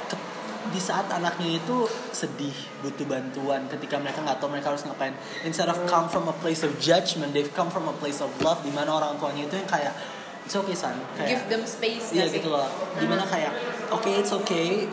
ke- 0.06 0.18
di 0.66 0.80
saat 0.80 1.06
anaknya 1.06 1.56
itu 1.56 1.84
sedih 2.10 2.52
butuh 2.80 3.04
bantuan 3.04 3.68
ketika 3.68 3.96
mereka 3.96 4.20
nggak 4.20 4.36
tahu 4.36 4.50
mereka 4.50 4.72
harus 4.72 4.82
ngapain 4.82 5.12
instead 5.42 5.66
of 5.66 5.78
come 5.84 6.06
from 6.06 6.26
a 6.26 6.34
place 6.34 6.60
of 6.60 6.74
judgment 6.76 7.30
they've 7.30 7.52
come 7.52 7.68
from 7.68 7.86
a 7.86 7.94
place 7.94 8.18
of 8.18 8.28
love 8.40 8.60
di 8.60 8.70
mana 8.70 8.90
orang 8.90 9.14
tuanya 9.16 9.44
itu 9.44 9.54
yang 9.54 9.64
kayak 9.64 9.94
it's 10.42 10.52
okay 10.52 10.74
son 10.74 10.96
kayak 11.14 11.28
Give 11.32 11.44
them 11.48 11.62
space 11.62 12.10
iya 12.12 12.26
sih? 12.26 12.38
gitu 12.38 12.50
loh 12.50 12.66
di 12.94 13.04
mana 13.04 13.22
kayak 13.22 13.54
oke 13.88 14.10
it's 14.10 14.32
okay 14.32 14.90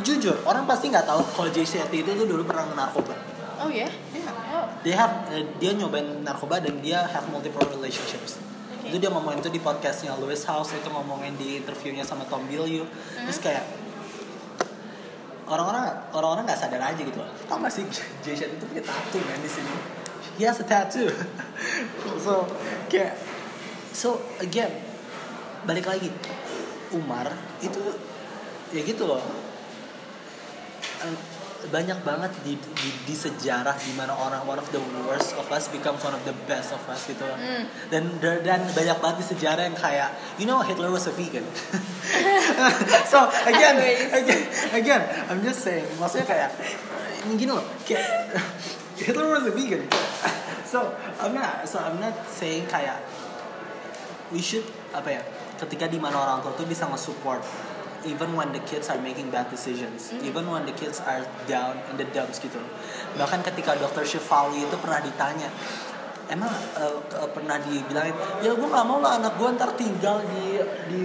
jujur 0.00 0.34
orang 0.42 0.64
pasti 0.64 0.88
nggak 0.88 1.04
tahu 1.04 1.20
kalau 1.32 1.48
JCT 1.48 1.92
itu 1.94 2.10
tuh 2.14 2.26
dulu 2.26 2.42
pernah 2.42 2.64
narkoba 2.72 3.14
Oh 3.56 3.70
ya? 3.70 3.86
Iya. 4.10 4.23
Dia 4.84 4.94
have 5.00 5.32
eh, 5.32 5.48
dia 5.56 5.72
nyobain 5.72 6.04
narkoba 6.20 6.60
dan 6.60 6.78
dia 6.84 7.08
have 7.08 7.24
multiple 7.32 7.64
relationships. 7.72 8.36
Oke. 8.84 8.92
itu 8.92 8.96
dia 9.00 9.08
ngomongin 9.08 9.40
itu 9.40 9.48
di 9.48 9.64
podcastnya 9.64 10.12
Lewis 10.20 10.44
House 10.44 10.76
itu 10.76 10.88
ngomongin 10.92 11.32
di 11.40 11.56
interviewnya 11.56 12.04
sama 12.04 12.28
Tom 12.28 12.44
Bilyeu 12.44 12.84
terus 13.24 13.40
kayak 13.40 13.64
orang-orang 15.48 15.88
orang-orang 16.12 16.44
nggak 16.44 16.60
sadar 16.60 16.84
aja 16.84 17.00
gitu. 17.00 17.16
Loh 17.16 17.32
tau 17.48 17.64
gak 17.64 17.72
sih 17.72 17.84
Jason 18.20 18.52
itu 18.52 18.64
punya 18.68 18.84
tattoo 18.84 19.24
man 19.24 19.40
di 19.40 19.48
sini. 19.48 19.72
He 20.36 20.44
has 20.44 20.60
a 20.60 20.66
tattoo. 20.68 21.08
So 22.24 22.44
kayak 22.92 23.16
so 23.96 24.20
again 24.44 24.68
balik 25.64 25.88
lagi. 25.88 26.12
Umar 26.92 27.32
itu 27.64 27.80
ya 28.70 28.80
gitu 28.84 29.08
loh. 29.08 29.24
Eh, 31.02 31.16
banyak 31.68 31.98
banget 32.04 32.32
di, 32.44 32.56
di, 32.56 32.88
di 33.04 33.14
sejarah 33.14 33.76
di 33.78 33.92
mana 33.96 34.12
orang 34.12 34.44
one 34.44 34.60
of 34.60 34.68
the 34.74 34.82
worst 35.04 35.36
of 35.36 35.46
us 35.48 35.68
becomes 35.72 36.00
one 36.04 36.12
of 36.12 36.22
the 36.28 36.36
best 36.44 36.72
of 36.74 36.82
us 36.90 37.08
gitu 37.08 37.24
loh. 37.24 37.38
Hmm. 37.38 37.64
dan 37.88 38.04
dan 38.20 38.60
banyak 38.72 38.96
banget 39.00 39.16
di 39.22 39.26
sejarah 39.36 39.62
yang 39.68 39.78
kayak 39.78 40.10
you 40.36 40.44
know 40.44 40.60
Hitler 40.60 40.90
was 40.92 41.08
a 41.08 41.14
vegan. 41.14 41.44
So 43.12 43.30
again 43.48 43.80
again 44.12 44.42
again 44.76 45.02
I'm 45.30 45.40
just 45.40 45.64
saying 45.64 45.86
maksudnya 45.96 46.26
kayak 46.28 46.50
gini 47.36 47.52
loh 47.52 47.64
kayak 47.88 48.34
Hitler 49.04 49.28
was 49.30 49.44
a 49.48 49.52
vegan. 49.54 49.84
So 50.74 50.90
I'm 51.22 51.38
not 51.38 51.70
so 51.70 51.78
I'm 51.78 52.02
not 52.02 52.26
saying 52.26 52.66
kayak 52.66 52.98
we 54.34 54.42
should 54.42 54.66
apa 54.90 55.20
ya 55.20 55.22
ketika 55.54 55.86
di 55.86 56.02
mana 56.02 56.18
orang 56.18 56.42
tua 56.42 56.50
tuh 56.58 56.66
bisa 56.66 56.90
nge-support 56.90 57.38
even 58.04 58.32
when 58.32 58.52
the 58.52 58.62
kids 58.62 58.88
are 58.88 59.00
making 59.00 59.28
bad 59.28 59.48
decisions 59.48 60.12
even 60.20 60.44
when 60.46 60.64
the 60.64 60.72
kids 60.72 61.00
are 61.02 61.24
down 61.44 61.76
in 61.88 61.96
the 61.96 62.06
dumps 62.12 62.38
gitu. 62.38 62.60
Bahkan 63.14 63.40
ketika 63.42 63.74
dokter 63.74 64.04
Shefali 64.04 64.62
itu 64.62 64.76
pernah 64.78 65.00
ditanya 65.00 65.48
emang 66.24 66.48
eh, 66.80 66.96
eh, 67.20 67.28
pernah 67.28 67.60
dibilangin 67.60 68.16
ya 68.40 68.56
gue 68.56 68.64
gak 68.64 68.86
mau 68.88 68.96
lah 68.96 69.20
anak 69.20 69.36
gue 69.36 69.48
ntar 69.56 69.76
tinggal 69.76 70.24
di 70.24 70.56
di 70.88 71.00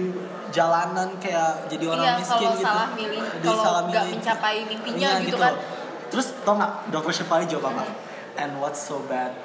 jalanan 0.48 1.12
kayak 1.20 1.68
jadi 1.68 1.84
orang 1.86 2.06
Iya, 2.08 2.14
miskin 2.18 2.40
kalau 2.40 2.56
gitu. 2.56 2.64
salah 2.64 2.88
milih, 2.96 3.20
kalau 3.44 3.60
salah 3.60 3.82
milih. 3.84 4.16
mencapai 4.16 4.56
mimpinya 4.64 5.10
Iya, 5.20 5.26
gitu 5.28 5.36
kan. 5.36 5.54
terus 6.08 6.26
tau 6.40 6.56
gak 6.56 6.72
dokter 6.88 7.12
Shefali 7.12 7.44
jawab 7.46 7.76
apa? 7.76 7.84
And 8.40 8.56
what's 8.58 8.80
so 8.80 9.04
bad? 9.04 9.36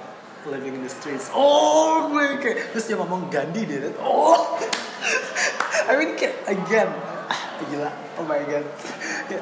Living 0.46 0.78
in 0.78 0.86
the 0.86 0.94
streets. 0.94 1.28
Oh 1.34 2.06
gue 2.08 2.38
kayak 2.40 2.72
terus 2.72 2.86
dia 2.88 2.96
ngomong 2.96 3.28
Gandhi 3.28 3.66
deh 3.66 3.92
oh. 4.00 4.56
I 5.90 5.98
mean 5.98 6.16
kayak 6.16 6.40
again 6.48 6.90
gila 7.64 7.92
oh 8.20 8.26
my 8.26 8.42
god. 8.44 8.66
Ya, 9.32 9.42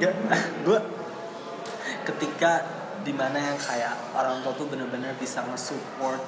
ga- 0.00 0.18
gue 0.64 0.78
ketika 2.04 2.52
di 3.04 3.12
mana 3.12 3.36
yang 3.36 3.58
kayak 3.60 3.92
orang 4.16 4.40
tua 4.40 4.52
tuh 4.56 4.68
bener-bener 4.68 5.12
bisa 5.16 5.44
nge-support 5.44 6.20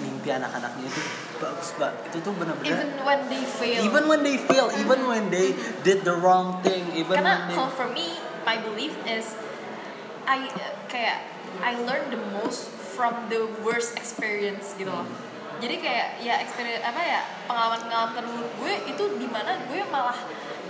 mimpi 0.00 0.28
anak-anaknya 0.28 0.88
itu 0.88 1.02
bagus 1.40 1.72
banget. 1.76 2.12
Itu 2.12 2.18
tuh 2.24 2.32
bener-bener 2.36 2.76
even 2.76 2.90
when 3.04 3.20
they 3.28 3.44
fail. 3.44 3.80
Even 3.84 4.02
when 4.08 4.20
they 4.24 4.36
fail 4.36 4.66
even 4.76 5.00
when 5.08 5.24
they 5.32 5.52
did 5.84 6.04
the 6.04 6.16
wrong 6.16 6.60
thing 6.60 6.84
even 6.96 7.16
karena 7.16 7.44
when 7.44 7.48
they 7.48 7.56
kalau 7.56 7.70
for 7.72 7.88
me 7.92 8.16
my 8.44 8.56
belief 8.60 8.92
is 9.08 9.36
I 10.26 10.48
kayak 10.92 11.24
I 11.64 11.72
learn 11.88 12.12
the 12.12 12.20
most 12.36 12.68
from 12.96 13.28
the 13.28 13.48
worst 13.64 13.96
experience 13.96 14.72
gitu 14.76 14.88
loh 14.92 15.04
jadi 15.56 15.74
kayak 15.80 16.08
ya 16.20 16.34
experience 16.40 16.84
apa 16.84 17.00
ya 17.00 17.20
pengalaman-pengalaman 17.46 18.12
terburuk 18.14 18.52
gue 18.60 18.74
itu 18.86 19.04
di 19.16 19.28
mana 19.28 19.56
gue 19.66 19.80
malah 19.88 20.18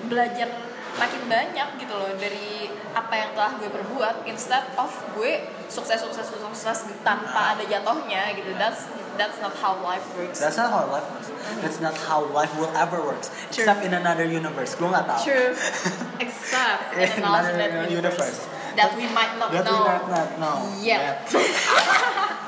belajar 0.06 0.48
makin 0.96 1.22
banyak 1.28 1.68
gitu 1.76 1.92
loh 1.92 2.08
dari 2.16 2.72
apa 2.96 3.12
yang 3.12 3.30
telah 3.36 3.52
gue 3.60 3.68
perbuat 3.68 4.24
instead 4.24 4.64
of 4.80 4.88
gue 5.12 5.44
sukses 5.68 6.00
sukses 6.00 6.24
sukses, 6.24 6.40
sukses 6.40 6.78
tanpa 7.02 7.52
ada 7.52 7.64
jatuhnya 7.66 8.32
gitu 8.32 8.54
that's 8.56 8.88
that's 9.20 9.36
not 9.40 9.52
how 9.60 9.76
life 9.84 10.04
works 10.16 10.40
That's 10.40 10.56
not 10.56 10.68
how 10.72 10.84
life 10.88 11.04
works. 11.08 11.28
That's 11.64 11.80
not 11.80 11.96
how 11.96 12.20
life 12.36 12.52
will 12.60 12.68
ever 12.76 13.00
works. 13.00 13.32
True. 13.48 13.64
Except 13.64 13.80
in 13.80 13.94
another 13.96 14.28
universe. 14.28 14.76
Gue 14.76 14.92
gak 14.92 15.08
tahu. 15.08 15.20
True. 15.24 15.50
Except 16.26 16.92
in 16.92 17.08
In 17.16 17.22
an 17.22 17.24
alternate 17.24 17.70
another 17.72 17.88
universe, 17.88 18.44
universe. 18.44 18.76
that 18.76 18.90
we 18.92 19.08
might 19.16 19.32
not 19.40 19.48
That 19.56 19.64
we 19.64 19.72
know. 19.72 19.88
might 19.88 20.06
not 20.12 20.28
know. 20.36 20.56
Yet. 20.84 21.24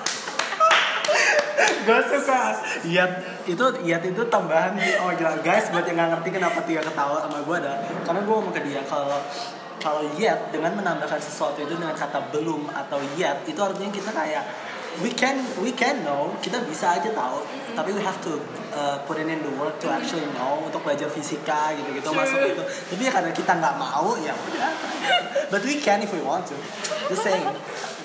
gue 1.59 2.01
suka. 2.07 2.55
Yat 2.87 3.13
itu 3.47 3.65
Yat 3.85 4.03
itu 4.07 4.23
tambahan. 4.31 4.79
Oh 5.03 5.11
gila. 5.15 5.41
Guys 5.43 5.71
buat 5.75 5.85
yang 5.87 5.99
nggak 5.99 6.11
ngerti 6.19 6.29
kenapa 6.39 6.59
dia 6.67 6.81
ketawa 6.83 7.25
sama 7.25 7.39
gue 7.43 7.57
ada 7.59 7.75
karena 8.07 8.21
gue 8.23 8.35
ngomong 8.35 8.55
ke 8.55 8.63
dia 8.65 8.81
kalau 8.87 9.19
kalau 9.79 10.03
yet 10.19 10.51
dengan 10.51 10.75
menambahkan 10.75 11.23
sesuatu 11.23 11.63
itu 11.63 11.79
dengan 11.79 11.95
kata 11.95 12.35
belum 12.35 12.67
atau 12.75 12.99
yet 13.15 13.47
itu 13.47 13.59
artinya 13.63 13.91
kita 13.95 14.11
kayak 14.11 14.45
we 15.03 15.11
can 15.15 15.39
we 15.63 15.71
can 15.71 16.03
know 16.03 16.35
kita 16.43 16.59
bisa 16.67 16.99
aja 16.99 17.11
tahu 17.15 17.39
tapi 17.75 17.95
we 17.95 18.03
have 18.03 18.19
to 18.19 18.43
uh, 18.75 18.99
put 19.07 19.15
in 19.23 19.31
the 19.31 19.53
work 19.55 19.79
to 19.79 19.87
actually 19.87 20.27
know 20.35 20.59
untuk 20.67 20.83
belajar 20.83 21.07
fisika 21.07 21.71
gitu 21.79 21.95
gitu 21.95 22.11
True. 22.11 22.19
masuk 22.19 22.39
itu 22.43 22.63
tapi 22.63 23.03
ya 23.07 23.13
karena 23.15 23.31
kita 23.31 23.53
nggak 23.55 23.75
mau 23.79 24.19
ya 24.19 24.35
udah 24.35 24.71
but 25.49 25.63
we 25.63 25.79
can 25.79 26.03
if 26.03 26.11
we 26.11 26.19
want 26.19 26.43
to 26.43 26.59
just 27.07 27.23
saying 27.23 27.47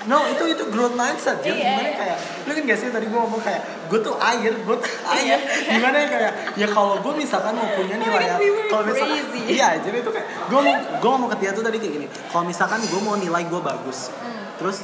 no 0.05 0.19
itu 0.27 0.43
itu 0.51 0.63
growth 0.69 0.93
mindset 0.93 1.39
ya 1.41 1.55
gimana 1.55 1.89
iya. 1.89 1.95
kayak 1.95 2.17
lu 2.43 2.51
kan 2.51 2.63
gak 2.67 2.77
sih 2.77 2.87
tadi 2.91 3.07
gue 3.07 3.15
ngomong 3.15 3.39
kayak 3.39 3.61
gue 3.87 3.99
tuh 4.03 4.15
air 4.19 4.51
gue 4.51 4.75
tuh 4.77 4.91
Iya. 5.15 5.39
air 5.39 5.39
gimana 5.79 5.95
ya 5.95 6.07
kayak 6.11 6.33
ya 6.59 6.67
kalau 6.67 6.99
gue 6.99 7.13
misalkan 7.15 7.55
mau 7.55 7.67
punya 7.71 7.95
nilai 7.97 8.25
ya 8.27 8.35
we 8.37 8.51
were 8.51 8.67
kalau 8.67 8.83
misalkan 8.83 9.23
iya 9.47 9.79
jadi 9.79 10.03
itu 10.03 10.11
kayak 10.11 10.27
gue 10.51 10.59
mau 10.59 10.75
gue 10.99 11.09
ngomong 11.09 11.29
ke 11.33 11.37
dia 11.39 11.51
tuh 11.55 11.63
tadi 11.63 11.79
kayak 11.79 11.93
gini 12.03 12.07
kalau 12.29 12.43
misalkan 12.43 12.83
gue 12.83 13.01
mau 13.01 13.15
nilai 13.15 13.43
gue 13.47 13.61
bagus 13.63 14.11
Hmm. 14.13 14.59
terus 14.59 14.83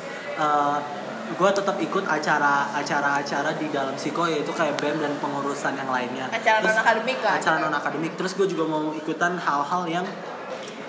gue 1.29 1.49
tetap 1.51 1.77
ikut 1.77 2.03
acara 2.03 2.73
acara-acara 2.73 3.53
di 3.53 3.69
dalam 3.69 3.93
psiko 3.93 4.25
yaitu 4.25 4.49
kayak 4.49 4.73
bem 4.75 4.97
dan 4.97 5.13
pengurusan 5.15 5.73
yang 5.73 5.87
lainnya 5.87 6.25
Acara 6.27 6.57
Terus- 6.59 6.73
non-akademik 6.73 7.17
kan? 7.19 7.37
acara 7.37 7.55
non 7.59 7.71
akademik 7.71 8.13
terus 8.15 8.33
gue 8.33 8.47
juga 8.47 8.65
mau 8.65 8.89
ikutan 8.91 9.35
hal-hal 9.35 9.83
yang 9.85 10.05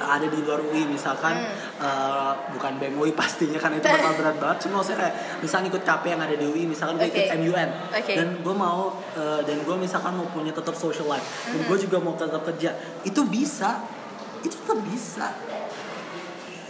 ada 0.00 0.24
di 0.24 0.40
luar 0.40 0.64
UI 0.64 0.88
misalkan 0.88 1.36
Hmm. 1.36 1.84
eh, 1.84 2.32
bukan 2.50 2.72
BEM 2.74 2.96
UI 2.96 3.12
pastinya 3.12 3.56
kan 3.56 3.68
itu 3.70 3.84
bakal 3.84 4.12
berat 4.18 4.36
banget 4.38 4.58
cuma 4.64 4.80
maksudnya 4.80 4.98
kayak 5.02 5.14
misalnya 5.38 5.68
ikut 5.68 5.82
KP 5.82 6.04
yang 6.08 6.22
ada 6.22 6.34
di 6.34 6.46
UI 6.46 6.64
misalkan 6.64 6.96
gue 6.96 7.04
ikut 7.06 7.26
Oke. 7.26 7.36
MUN 7.38 7.68
Oke. 7.92 8.12
dan 8.14 8.28
gue 8.40 8.54
mau 8.56 8.80
eh, 9.12 9.40
dan 9.42 9.58
gue 9.60 9.76
misalkan 9.76 10.12
mau 10.14 10.24
punya 10.26 10.50
tetap 10.50 10.72
social 10.72 11.04
life 11.04 11.20
Hmm. 11.44 11.52
dan 11.52 11.68
gue 11.68 11.76
juga 11.78 11.96
mau 11.98 12.16
tetap 12.16 12.40
kerja 12.42 12.72
itu 13.02 13.20
bisa 13.26 13.84
itu 14.40 14.56
tetap 14.56 14.80
bisa 14.82 15.36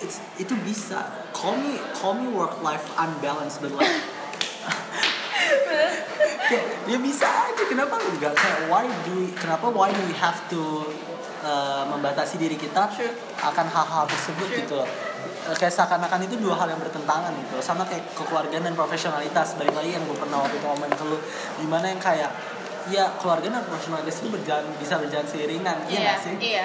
It's, 0.00 0.16
itu 0.34 0.56
bisa 0.58 1.19
call 1.30 1.54
me 1.54 1.74
call 1.92 2.12
me 2.12 2.26
work 2.28 2.58
life 2.60 2.84
unbalanced 2.96 3.58
but 3.58 3.72
like 3.72 3.90
kayak 6.46 6.64
ya 6.84 6.98
bisa 6.98 7.26
aja 7.26 7.62
kenapa 7.64 7.94
enggak 7.96 8.34
kayak 8.34 8.66
why 8.66 8.84
do 9.06 9.12
we, 9.16 9.30
kenapa 9.32 9.66
why 9.70 9.88
do 9.88 10.02
we 10.02 10.14
have 10.14 10.36
to 10.46 10.82
uh, 11.40 11.86
membatasi 11.86 12.36
diri 12.36 12.54
kita 12.54 12.90
True. 12.90 13.14
akan 13.40 13.66
hal-hal 13.66 14.04
tersebut 14.06 14.46
True. 14.46 14.60
gitu 14.60 14.74
loh 14.76 14.90
Eh, 15.40 15.56
kayak 15.56 15.72
seakan-akan 15.72 16.28
itu 16.28 16.36
dua 16.36 16.52
hal 16.52 16.68
yang 16.68 16.76
bertentangan 16.76 17.32
gitu 17.32 17.56
loh. 17.56 17.64
sama 17.64 17.80
kayak 17.84 18.04
kekeluargaan 18.12 18.60
dan 18.60 18.72
profesionalitas 18.72 19.56
balik 19.56 19.72
lagi 19.72 19.92
yang 19.92 20.04
gue 20.04 20.12
pernah 20.12 20.36
waktu 20.36 20.52
itu 20.54 20.64
ngomongin 20.64 20.92
ke 20.92 21.04
lu 21.06 21.16
di 21.56 21.64
mana 21.64 21.88
yang 21.88 21.96
kayak 21.96 22.28
ya 22.88 23.08
keluarga 23.16 23.48
dan 23.48 23.64
profesionalitas 23.64 24.20
itu 24.20 24.28
berjalan 24.28 24.68
bisa 24.76 25.00
berjalan 25.00 25.24
seiringan 25.24 25.76
iya 25.82 25.92
Iya, 25.92 26.00
nggak 26.02 26.18
sih 26.20 26.34
iya. 26.38 26.64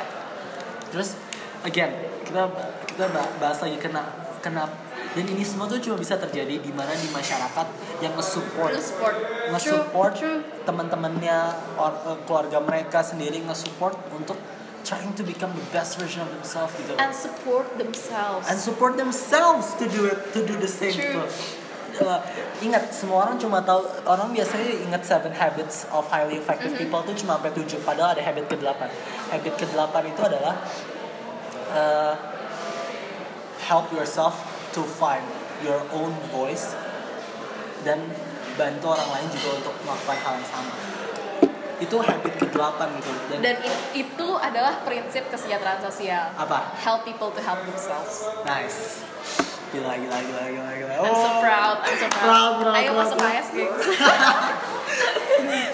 Terus 0.92 1.10
again 1.64 1.92
kita 2.28 2.52
kita 2.84 3.06
ba- 3.12 3.32
bahas 3.38 3.60
lagi 3.60 3.80
kena 3.80 4.04
kena 4.46 4.70
dan 5.16 5.26
ini 5.32 5.48
semua 5.48 5.64
tuh 5.66 5.80
cuma 5.80 5.96
bisa 5.96 6.20
terjadi 6.20 6.60
di 6.60 6.72
mana 6.76 6.92
di 6.92 7.08
masyarakat 7.08 7.68
yang 8.04 8.20
nge-support. 8.20 8.76
Nge-support. 9.48 10.14
Teman-temannya 10.68 11.38
or- 11.80 12.00
eh, 12.04 12.18
keluarga 12.28 12.60
mereka 12.60 13.00
sendiri 13.00 13.40
nge-support 13.48 13.96
untuk 14.12 14.36
trying 14.84 15.16
to 15.16 15.24
become 15.24 15.56
the 15.56 15.64
best 15.72 15.96
version 15.96 16.20
of 16.20 16.30
themselves 16.36 16.76
gitu. 16.76 17.00
And 17.00 17.16
support 17.16 17.80
themselves. 17.80 18.44
and 18.52 18.60
support 18.60 19.00
themselves 19.00 19.72
to 19.80 19.88
do 19.88 20.04
it 20.06 20.20
to 20.36 20.44
do 20.44 20.60
the 20.60 20.68
same 20.70 20.92
True. 20.92 21.24
Uh, 21.96 22.20
ingat 22.60 22.92
semua 22.92 23.24
orang 23.24 23.40
cuma 23.40 23.64
tahu 23.64 23.80
orang 24.04 24.36
biasanya 24.36 24.68
ingat 24.84 25.00
seven 25.08 25.32
habits 25.32 25.88
of 25.96 26.04
highly 26.12 26.36
effective 26.36 26.76
Mm-hmm. 26.76 26.92
people 26.92 27.08
tuh 27.08 27.16
cuma 27.16 27.40
sampai 27.40 27.56
tujuh 27.56 27.80
padahal 27.88 28.12
ada 28.12 28.20
habit 28.20 28.52
ke 28.52 28.60
delapan. 28.60 28.92
Habit 29.32 29.56
ke 29.56 29.64
delapan 29.72 30.12
itu 30.12 30.20
adalah 30.20 30.60
uh, 31.72 32.35
help 33.66 33.90
yourself 33.90 34.38
to 34.72 34.82
find 34.82 35.26
your 35.60 35.82
own 35.92 36.14
voice 36.30 36.74
dan 37.82 38.02
bantu 38.56 38.90
orang 38.90 39.10
lain 39.12 39.28
juga 39.32 39.50
untuk 39.60 39.76
melakukan 39.82 40.18
hal 40.18 40.34
yang 40.36 40.48
sama 40.48 40.74
itu 41.76 41.98
habit 42.00 42.34
ke 42.34 42.48
delapan 42.48 42.88
gitu 42.96 43.12
dan, 43.28 43.40
Dan 43.44 43.56
itu 43.92 44.30
adalah 44.34 44.80
prinsip 44.82 45.28
kesejahteraan 45.28 45.84
sosial. 45.84 46.32
apa 46.34 46.72
Help 46.78 47.04
people 47.04 47.30
to 47.30 47.42
help 47.42 47.60
themselves. 47.62 48.24
nice 48.44 49.04
gila 49.70 49.92
gila 49.94 50.18
gila 50.18 50.44
gila 50.48 50.72
gila 50.72 50.94
I'm 50.96 51.12
so 51.12 51.28
Oh. 51.28 51.44
proud, 51.44 51.78
I'm 51.84 51.98
so 51.98 52.08
proud. 52.08 52.24
Proud, 52.24 52.54
proud, 52.64 52.76
Ayo 52.78 52.90
proud, 52.90 53.02
masuk 53.04 53.18
proud. 53.20 53.36
AS, 53.36 53.48
gengs. 53.52 53.84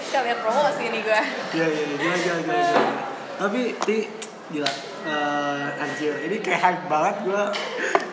Sekalian 0.02 0.38
promosi 0.40 0.84
nih 0.90 1.00
gue. 1.00 1.20
Iya 1.52 1.66
iya 1.68 1.82
iya, 1.84 1.96
gila 1.96 2.16
gila 2.18 2.36
gila 2.42 2.62
gila. 2.66 2.92
Tapi 3.38 3.60
ti 3.80 3.96
gila 4.50 4.70
Eh, 5.02 5.82
anjir 5.82 6.14
ini 6.30 6.38
kayak 6.38 6.60
hype 6.62 6.84
banget 6.86 7.16
gue 7.26 7.42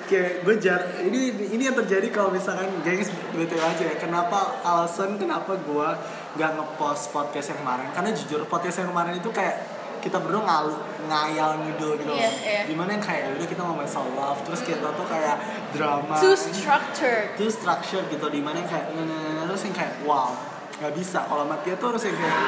kayak 0.10 0.42
gue 0.42 0.56
jar 0.58 0.82
ini 1.06 1.30
ini 1.54 1.70
yang 1.70 1.78
terjadi 1.78 2.10
kalau 2.10 2.34
misalkan 2.34 2.66
gengs 2.82 3.14
btw 3.30 3.62
aja 3.62 3.94
ya 3.94 3.96
kenapa 4.02 4.58
alasan 4.66 5.22
kenapa 5.22 5.54
gue 5.54 5.90
gak 6.34 6.52
ngepost 6.58 7.14
podcast 7.14 7.54
yang 7.54 7.62
kemarin? 7.62 7.94
Karena 7.94 8.10
jujur 8.10 8.42
podcast 8.50 8.82
yang 8.82 8.90
kemarin 8.90 9.22
itu 9.22 9.30
kayak 9.30 9.62
kita 10.02 10.18
berdua 10.18 10.42
ngalu 10.50 10.74
ngayal 11.06 11.62
ngidul 11.62 11.94
gitu 12.02 12.10
Iya, 12.10 12.30
iya. 12.42 12.62
di 12.66 12.74
mana 12.74 12.98
yang 12.98 13.04
kayak 13.06 13.38
udah 13.38 13.48
kita 13.52 13.62
ngomongin 13.62 13.92
soal 13.92 14.10
love 14.18 14.42
terus 14.48 14.66
kita 14.66 14.90
tuh 14.90 15.06
kayak 15.06 15.36
drama. 15.78 16.18
Too 16.18 16.34
structured. 16.34 17.38
too 17.38 17.52
structured 17.54 18.10
gitu 18.10 18.26
di 18.34 18.42
mana 18.42 18.66
yang 18.66 18.70
kayak 18.72 18.98
nah, 18.98 19.06
nah, 19.06 19.14
nah, 19.14 19.32
nah, 19.38 19.46
terus 19.46 19.62
yang 19.70 19.76
kayak 19.78 19.94
wow 20.10 20.34
nggak 20.82 20.94
bisa. 20.98 21.22
Kalau 21.28 21.46
Matia 21.46 21.78
tuh 21.78 21.94
harus 21.94 22.02
yang 22.08 22.18
kayak 22.18 22.40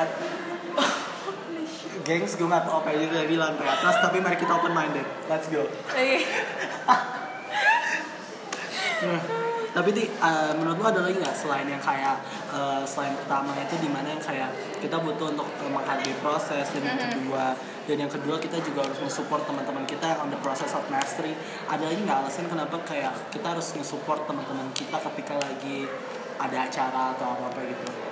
eh, 0.00 0.06
gengs 2.10 2.34
gue 2.34 2.42
nggak 2.42 2.66
tau 2.66 2.82
apa 2.82 2.90
yang 2.90 3.06
dia 3.06 3.22
bilang 3.30 3.54
di 3.54 3.62
atas 3.62 3.94
tapi 4.02 4.18
mari 4.18 4.34
kita 4.34 4.50
open 4.50 4.74
minded 4.74 5.06
let's 5.30 5.46
go. 5.46 5.62
Oke. 5.62 6.26
Nah, 9.00 9.16
tapi 9.72 9.96
di 9.96 10.04
eh, 10.10 10.52
menurut 10.58 10.76
lu 10.76 10.84
ada 10.90 11.00
lagi 11.06 11.16
nggak 11.16 11.32
selain 11.32 11.64
yang 11.70 11.80
kayak 11.80 12.18
eh, 12.50 12.82
selain 12.84 13.14
pertama 13.14 13.54
itu 13.54 13.78
di 13.78 13.88
mana 13.88 14.10
yang 14.10 14.20
kayak 14.20 14.50
kita 14.82 14.98
butuh 14.98 15.30
untuk 15.30 15.46
menghargai 15.70 16.12
proses 16.18 16.66
dan 16.74 16.82
yang 16.84 16.98
kedua 16.98 17.54
dan 17.86 17.96
yang 17.96 18.12
kedua 18.12 18.36
kita 18.42 18.58
juga 18.60 18.84
harus 18.84 18.98
mensupport 19.00 19.46
teman-teman 19.46 19.86
kita 19.86 20.04
yang 20.04 20.20
on 20.26 20.28
the 20.34 20.40
process 20.42 20.74
of 20.74 20.82
mastery. 20.90 21.32
Ada 21.70 21.94
lagi 21.94 22.00
nggak 22.02 22.18
alasan 22.26 22.50
kenapa 22.50 22.76
kayak 22.82 23.14
kita 23.30 23.54
harus 23.54 23.70
mensupport 23.78 24.26
teman-teman 24.26 24.66
kita 24.74 24.98
ketika 24.98 25.38
lagi 25.38 25.86
ada 26.42 26.66
acara 26.66 27.14
atau 27.14 27.38
apa 27.38 27.54
apa 27.54 27.60
gitu 27.70 28.09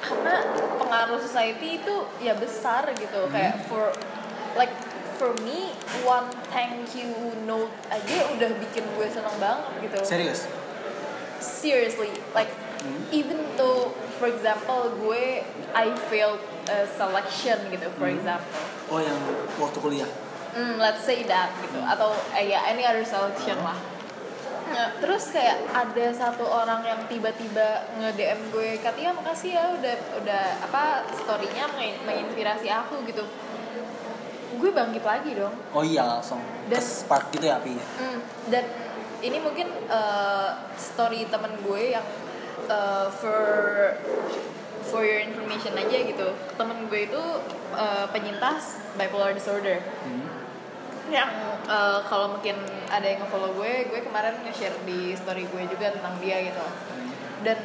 karena 0.00 0.44
pengaruh 0.80 1.20
society 1.20 1.80
itu 1.80 1.96
ya 2.20 2.34
besar 2.36 2.88
gitu. 2.96 3.28
Kayak 3.28 3.64
for 3.68 3.92
like 4.56 4.72
for 5.20 5.36
me 5.44 5.76
one 6.02 6.26
thank 6.48 6.96
you 6.96 7.12
note 7.44 7.72
aja 7.92 8.24
udah 8.36 8.50
bikin 8.56 8.84
gue 8.96 9.06
seneng 9.12 9.36
banget 9.36 9.66
gitu. 9.84 9.98
Serius? 10.02 10.48
Seriously 11.40 12.10
like 12.32 12.50
even 13.12 13.36
though 13.60 13.92
for 14.16 14.28
example 14.28 14.92
gue 15.04 15.44
I 15.76 15.86
failed 16.08 16.40
a 16.68 16.88
selection 16.88 17.68
gitu 17.68 17.88
for 18.00 18.08
example. 18.08 18.60
Oh 18.88 19.00
yang 19.00 19.20
waktu 19.60 19.78
kuliah? 19.78 20.10
Hmm, 20.50 20.80
let's 20.82 21.04
say 21.06 21.22
that 21.28 21.52
gitu. 21.62 21.78
Atau 21.78 22.16
eh, 22.34 22.50
ya 22.50 22.64
any 22.66 22.82
other 22.82 23.04
selection 23.04 23.60
lah 23.60 23.76
Nah, 24.70 24.94
terus 24.96 25.34
kayak 25.34 25.66
ada 25.68 26.06
satu 26.14 26.46
orang 26.46 26.86
yang 26.86 27.00
tiba-tiba 27.04 27.90
nge-DM 27.98 28.40
gue 28.48 28.78
Katia 28.78 29.10
makasih 29.10 29.50
ya 29.52 29.64
udah 29.74 29.94
udah 30.16 30.44
apa 30.62 30.82
storynya 31.10 31.66
meng- 31.74 31.98
menginspirasi 32.06 32.70
aku 32.70 33.02
gitu. 33.04 33.26
Gue 34.56 34.70
bangkit 34.70 35.02
lagi 35.02 35.34
dong. 35.34 35.54
Oh 35.70 35.82
iya 35.82 36.06
langsung 36.06 36.38
Dan- 36.70 36.78
spark 36.78 37.34
gitu 37.34 37.44
ya 37.44 37.58
api 37.58 37.74
Hmm, 37.74 38.18
dan 38.46 38.64
ini 39.20 39.38
mungkin 39.38 39.68
uh, 39.90 40.54
story 40.74 41.26
temen 41.26 41.50
gue 41.60 41.92
yang 41.92 42.06
uh, 42.66 43.10
for 43.10 43.36
for 44.82 45.02
your 45.02 45.18
information 45.18 45.74
aja 45.74 45.98
gitu. 45.98 46.28
Temen 46.54 46.86
gue 46.86 47.00
itu 47.04 47.22
uh, 47.74 48.06
penyintas 48.08 48.78
bipolar 48.94 49.34
disorder 49.34 49.82
yang 51.10 51.30
uh, 51.66 52.00
kalau 52.06 52.38
mungkin 52.38 52.56
ada 52.86 53.04
yang 53.04 53.20
nge-follow 53.26 53.52
gue 53.58 53.90
gue 53.90 54.00
kemarin 54.06 54.38
nge-share 54.46 54.78
di 54.86 55.12
story 55.18 55.44
gue 55.50 55.62
juga 55.66 55.92
tentang 55.92 56.14
dia 56.22 56.38
gitu. 56.46 56.64
Dan 57.42 57.58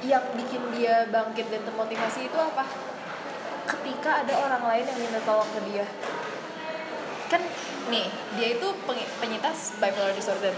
yang 0.00 0.24
bikin 0.32 0.62
dia 0.72 1.04
bangkit 1.12 1.52
dan 1.52 1.62
termotivasi 1.68 2.32
itu 2.32 2.38
apa? 2.40 2.64
Ketika 3.68 4.24
ada 4.24 4.34
orang 4.40 4.64
lain 4.64 4.84
yang 4.88 4.98
minta 4.98 5.20
tolong 5.28 5.48
ke 5.52 5.60
dia. 5.68 5.86
Kan 7.28 7.44
nih 7.92 8.08
dia 8.40 8.48
itu 8.56 8.68
penyintas 9.20 9.76
bipolar 9.76 10.16
disorder. 10.16 10.56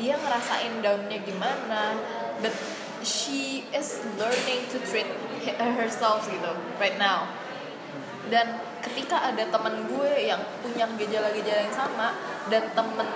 Dia 0.00 0.16
ngerasain 0.16 0.80
downnya 0.80 1.20
gimana 1.20 2.00
but 2.40 2.56
she 3.04 3.68
is 3.72 4.00
learning 4.16 4.64
to 4.72 4.80
treat 4.88 5.08
he- 5.44 5.56
herself 5.76 6.24
gitu 6.24 6.52
right 6.80 6.96
now. 6.96 7.28
Dan 8.32 8.69
ketika 8.80 9.32
ada 9.32 9.44
temen 9.48 9.74
gue 9.88 10.12
yang 10.20 10.40
punya 10.64 10.88
gejala-gejala 10.96 11.60
yang 11.68 11.76
sama 11.76 12.16
dan 12.48 12.64
temen 12.72 13.08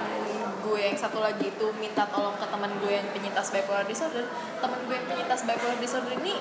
gue 0.64 0.80
yang 0.80 0.96
satu 0.96 1.20
lagi 1.20 1.52
itu 1.52 1.66
minta 1.76 2.08
tolong 2.08 2.32
ke 2.40 2.46
temen 2.48 2.72
gue 2.80 2.92
yang 2.92 3.08
penyintas 3.12 3.52
bipolar 3.52 3.84
disorder 3.84 4.24
temen 4.64 4.78
gue 4.88 4.94
yang 4.96 5.08
penyintas 5.08 5.44
bipolar 5.44 5.76
disorder 5.76 6.16
ini 6.24 6.40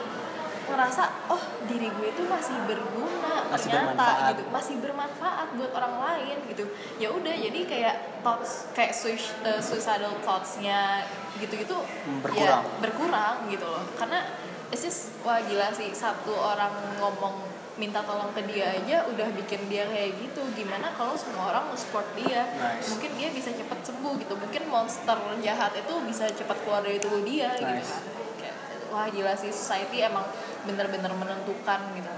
ngerasa 0.64 1.28
oh 1.28 1.44
diri 1.68 1.92
gue 1.92 2.08
itu 2.08 2.24
masih 2.24 2.56
berguna 2.64 3.52
Masih 3.52 3.68
ternyata 3.68 3.92
bermanfaat. 3.92 4.32
gitu 4.32 4.44
masih 4.48 4.76
bermanfaat 4.80 5.48
buat 5.60 5.72
orang 5.76 5.96
lain 6.00 6.38
gitu 6.48 6.66
ya 6.96 7.12
udah 7.12 7.36
jadi 7.36 7.60
kayak 7.68 7.96
thoughts 8.24 8.72
kayak 8.72 8.96
uh, 8.96 9.60
suicidal 9.60 10.16
thoughts-nya 10.24 11.04
gitu-gitu 11.44 11.76
berkurang. 12.24 12.64
ya 12.64 12.80
berkurang 12.80 13.36
gitu 13.52 13.68
loh 13.68 13.84
karena 14.00 14.24
it's 14.72 14.88
just 14.88 15.12
wah 15.28 15.44
gila 15.44 15.68
sih 15.76 15.92
satu 15.92 16.32
orang 16.32 16.72
ngomong 16.98 17.53
minta 17.74 18.00
tolong 18.02 18.30
ke 18.32 18.46
dia 18.46 18.70
aja 18.72 19.02
udah 19.08 19.28
bikin 19.34 19.66
dia 19.66 19.82
kayak 19.84 20.14
gitu 20.16 20.42
gimana 20.54 20.94
kalau 20.94 21.18
semua 21.18 21.50
orang 21.50 21.74
support 21.74 22.06
dia 22.14 22.46
Nice. 22.54 22.86
mungkin 22.88 23.18
dia 23.18 23.30
bisa 23.30 23.50
cepat 23.50 23.82
sembuh 23.82 24.14
gitu 24.18 24.34
mungkin 24.34 24.70
monster 24.70 25.18
jahat 25.40 25.74
itu 25.74 25.94
bisa 26.06 26.30
cepat 26.30 26.54
keluar 26.62 26.82
dari 26.82 27.02
tubuh 27.02 27.22
dia 27.22 27.50
gitu 27.54 27.66
Nice. 27.66 27.90
kan 27.90 28.04
Kayak, 28.38 28.56
wah 28.90 29.08
gila 29.08 29.34
sih 29.34 29.50
society 29.50 30.02
emang 30.02 30.22
bener-bener 30.64 31.10
menentukan 31.12 31.82
gitu 31.94 32.14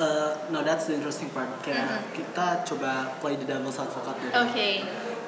Uh, 0.00 0.32
no 0.48 0.62
that's 0.62 0.86
the 0.88 0.94
interesting 0.96 1.28
part 1.28 1.50
kayak 1.60 1.82
Mhm. 1.84 2.14
kita 2.14 2.46
coba 2.64 3.10
play 3.20 3.36
the 3.36 3.44
devil's 3.44 3.76
advocate 3.76 4.16
dulu 4.16 4.32
oke 4.32 4.68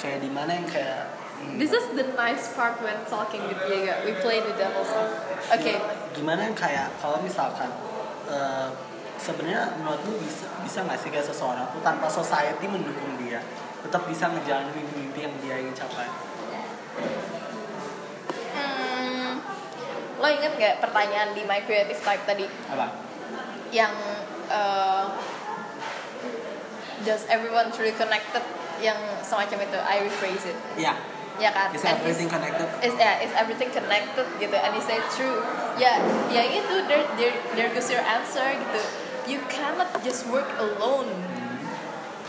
kayak 0.00 0.18
di 0.22 0.30
mana 0.32 0.50
yang 0.54 0.64
kayak 0.64 1.12
hmm, 1.42 1.58
This 1.60 1.70
is 1.70 1.92
the 1.92 2.06
nice 2.14 2.48
part 2.54 2.78
when 2.80 2.96
talking 3.04 3.42
with 3.42 3.58
Diego. 3.58 3.92
We 4.06 4.16
play 4.16 4.38
the 4.40 4.54
devil's 4.54 4.88
advocate. 4.88 5.50
Okay. 5.50 5.76
gimana 6.14 6.46
yang 6.46 6.56
kayak 6.56 6.88
kalau 7.02 7.20
misalkan 7.20 7.68
uh, 8.26 8.68
sebenarnya 9.16 9.78
menurut 9.78 10.02
lu 10.04 10.18
bisa 10.18 10.46
bisa 10.60 10.82
nggak 10.82 10.98
sih 10.98 11.08
kayak 11.08 11.24
seseorang 11.24 11.62
tuh 11.70 11.80
tanpa 11.80 12.06
society 12.06 12.66
mendukung 12.66 13.14
dia 13.16 13.38
tetap 13.82 14.06
bisa 14.06 14.26
ngejalanin 14.28 14.70
mimpi-mimpi 14.72 15.20
yang 15.22 15.34
dia 15.40 15.54
ingin 15.58 15.74
capai 15.74 16.06
Hmm, 18.52 19.40
lo 20.20 20.28
inget 20.28 20.52
gak 20.54 20.76
pertanyaan 20.78 21.32
di 21.32 21.42
My 21.44 21.64
Creative 21.64 21.96
Type 21.96 22.24
tadi 22.24 22.46
apa 22.68 22.86
yang 23.72 23.92
uh, 24.48 25.08
Does 27.02 27.26
everyone 27.26 27.74
truly 27.74 27.90
connected 27.98 28.44
yang 28.78 28.94
semacam 29.26 29.66
itu? 29.66 29.74
I 29.74 30.06
rephrase 30.06 30.46
it. 30.46 30.58
ya 30.78 30.94
Ya 31.42 31.50
kan? 31.50 31.74
is 31.74 31.82
everything 31.82 32.30
is- 32.30 32.34
connected? 32.38 32.66
is 32.86 32.94
yeah, 32.94 33.18
is 33.18 33.34
everything 33.34 33.70
connected 33.74 34.26
gitu. 34.38 34.54
And 34.54 34.78
you 34.78 34.82
say 34.86 35.02
true. 35.10 35.42
Ya 35.74 35.98
ya 36.30 36.42
itu 36.46 36.86
there 36.86 37.02
there 37.18 37.34
there 37.58 37.68
goes 37.74 37.90
your 37.90 38.04
answer 38.06 38.46
gitu. 38.46 38.80
You 39.26 39.42
cannot 39.50 39.90
just 40.06 40.30
work 40.30 40.46
alone. 40.62 41.10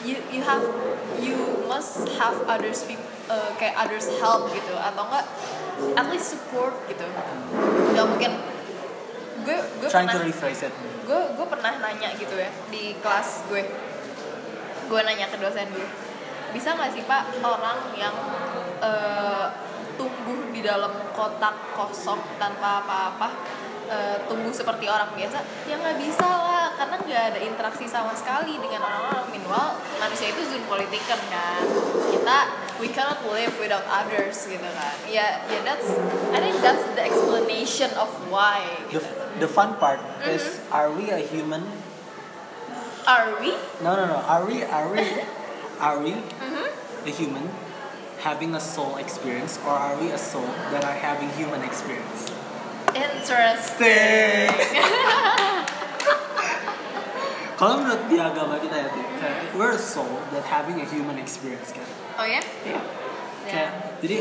You 0.02 0.18
you 0.34 0.41
have 0.41 0.65
you 1.22 1.38
must 1.69 2.10
have 2.18 2.41
others 2.49 2.81
peop- 2.90 3.06
uh, 3.30 3.53
kayak 3.61 3.77
others 3.77 4.10
help 4.18 4.49
gitu. 4.49 4.73
Atau 4.73 5.06
enggak 5.06 5.26
at 5.94 6.06
least 6.10 6.34
support 6.34 6.73
gitu. 6.90 7.06
Nggak 7.94 8.06
mungkin. 8.10 8.31
Gue 9.45 9.57
gue 9.77 9.90
trying 9.94 10.10
pernah 10.10 10.26
to 10.26 10.30
rephrase 10.34 10.65
it. 10.65 10.73
gue 11.03 11.22
gue 11.38 11.48
pernah 11.52 11.76
nanya 11.84 12.15
gitu 12.18 12.34
ya 12.34 12.49
di 12.73 12.98
kelas 12.98 13.45
gue. 13.45 13.61
Gue 14.90 14.99
nanya 15.06 15.30
ke 15.30 15.38
dosen 15.38 15.69
gue 15.69 15.88
bisa 16.53 16.73
nggak 16.73 16.91
sih 16.93 17.03
pak 17.03 17.34
orang 17.41 17.91
yang 17.97 18.13
eh, 18.80 19.45
tumbuh 19.93 20.49
di 20.49 20.61
dalam 20.61 20.89
kotak 21.11 21.53
kosong 21.73 22.21
tanpa 22.38 22.81
apa-apa 22.81 23.30
eh, 23.89 24.17
tumbuh 24.25 24.49
seperti 24.49 24.85
orang 24.85 25.11
biasa? 25.11 25.41
Ya 25.65 25.75
nggak 25.75 25.97
bisa 25.97 26.23
lah 26.23 26.71
karena 26.73 26.95
nggak 26.97 27.23
ada 27.34 27.39
interaksi 27.41 27.85
sama 27.85 28.13
sekali 28.13 28.57
dengan 28.57 28.81
orang-orang. 28.81 29.25
Minimal 29.30 29.67
manusia 29.99 30.30
itu 30.30 30.41
zoom 30.45 30.63
politikan 30.65 31.19
kan? 31.27 31.61
Kita 32.09 32.38
we 32.77 32.89
cannot 32.89 33.21
live 33.30 33.53
without 33.57 33.85
others 33.85 34.45
gitu 34.45 34.63
kan? 34.65 34.95
Ya 35.05 35.41
ya 35.45 35.59
that's 35.61 35.89
I 36.34 36.39
think 36.39 36.57
that's 36.61 36.85
the 36.93 37.03
explanation 37.03 37.89
of 37.97 38.09
why 38.30 38.61
the, 38.89 38.97
gitu. 38.97 39.09
the 39.41 39.49
fun 39.49 39.77
part 39.77 39.99
Mm-hmm. 40.23 40.39
is 40.39 40.63
are 40.71 40.88
we 40.89 41.11
a 41.11 41.19
human? 41.19 41.67
Are 43.03 43.35
we? 43.43 43.51
No 43.84 43.99
no 43.99 44.07
no. 44.07 44.19
Are 44.23 44.47
we 44.47 44.63
are 44.63 44.88
we 44.88 45.03
are 45.84 45.99
we 45.99 46.15
Mm-hmm. 46.15 46.68
a 47.03 47.11
human 47.11 47.45
having 48.23 48.55
a 48.55 48.64
soul 48.64 48.95
experience 48.95 49.60
or 49.68 49.76
are 49.76 49.99
we 49.99 50.07
a 50.15 50.18
soul 50.18 50.47
that 50.72 50.88
are 50.88 50.95
having 50.95 51.27
human 51.35 51.60
experience 51.68 52.31
Interesting. 52.93 54.53
Kalau 57.57 57.80
menurut 57.81 58.05
di 58.05 58.18
agama 58.22 58.61
kita 58.61 58.76
ya, 58.76 58.89
kayak 58.93 59.55
we're 59.57 59.73
a 59.73 59.81
soul 59.81 60.22
that 60.30 60.45
having 60.45 60.77
a 60.77 60.85
human 60.85 61.18
experience 61.18 61.73
kan. 61.73 61.85
Oh 62.22 62.26
ya? 62.26 62.38
Iya. 62.65 62.77
Ya. 62.77 62.81
Kayak 63.43 63.72
jadi 63.97 64.15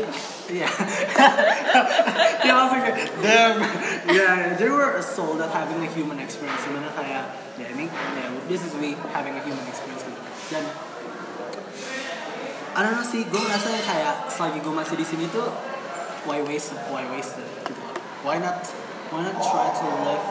iya. 0.49 0.67
Dia 2.43 2.53
langsung 2.55 2.79
kayak 2.81 2.97
damn. 3.21 3.57
Ya, 4.09 4.57
jadi 4.57 4.69
we're 4.73 4.95
a 4.97 5.05
soul 5.05 5.37
that 5.37 5.53
having 5.53 5.77
a 5.85 5.89
human 5.93 6.17
experience. 6.17 6.65
Dimana 6.65 6.89
kayak 6.97 7.29
ya 7.61 7.67
ini 7.77 7.85
ya 7.91 8.25
this 8.49 8.65
is 8.65 8.73
we 8.81 8.97
having 9.13 9.37
a 9.37 9.43
human 9.45 9.65
experience. 9.69 10.01
Dan 10.49 10.65
I 12.73 12.81
don't 12.81 12.97
know 12.97 13.05
sih, 13.05 13.21
gue 13.29 13.37
ngerasa 13.37 13.69
kayak 13.85 14.33
selagi 14.33 14.57
gue 14.65 14.73
masih 14.73 14.97
di 14.97 15.05
sini 15.05 15.29
tuh 15.29 15.45
why 16.25 16.41
waste 16.41 16.73
why 16.89 17.05
waste 17.13 17.37
it 17.37 17.45
gitu. 17.69 17.83
Why 18.25 18.41
not 18.41 18.65
why 19.13 19.21
not 19.21 19.37
try 19.37 19.69
to 19.69 19.87
live 20.09 20.25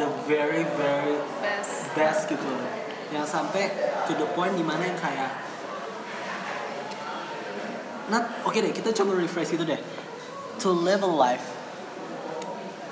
the 0.00 0.08
very 0.24 0.64
very 0.80 1.20
best. 1.44 1.92
best 1.92 2.20
gitu. 2.32 2.48
Yang 3.12 3.28
sampai 3.28 3.68
to 4.08 4.16
the 4.16 4.24
point 4.32 4.56
di 4.56 4.64
mana 4.64 4.88
yang 4.88 4.96
kayak 4.96 5.36
not 8.08 8.32
oke 8.48 8.56
deh 8.56 8.72
kita 8.72 8.96
coba 8.96 9.12
rephrase 9.12 9.52
itu 9.52 9.68
deh. 9.68 9.80
To 10.64 10.72
live 10.72 11.04
a 11.04 11.12
life 11.12 11.44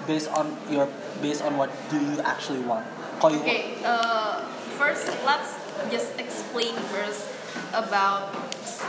based 0.05 0.28
on 0.36 0.60
your 0.68 0.92
based 1.24 1.40
on 1.40 1.56
what 1.56 1.72
do 1.88 1.97
you 1.97 2.20
actually 2.20 2.60
want. 2.68 2.84
You 3.24 3.40
okay 3.40 3.80
uh, 3.80 4.44
first 4.76 5.09
let's 5.24 5.56
just 5.88 6.20
explain 6.20 6.76
first 6.92 7.40
about 7.72 8.32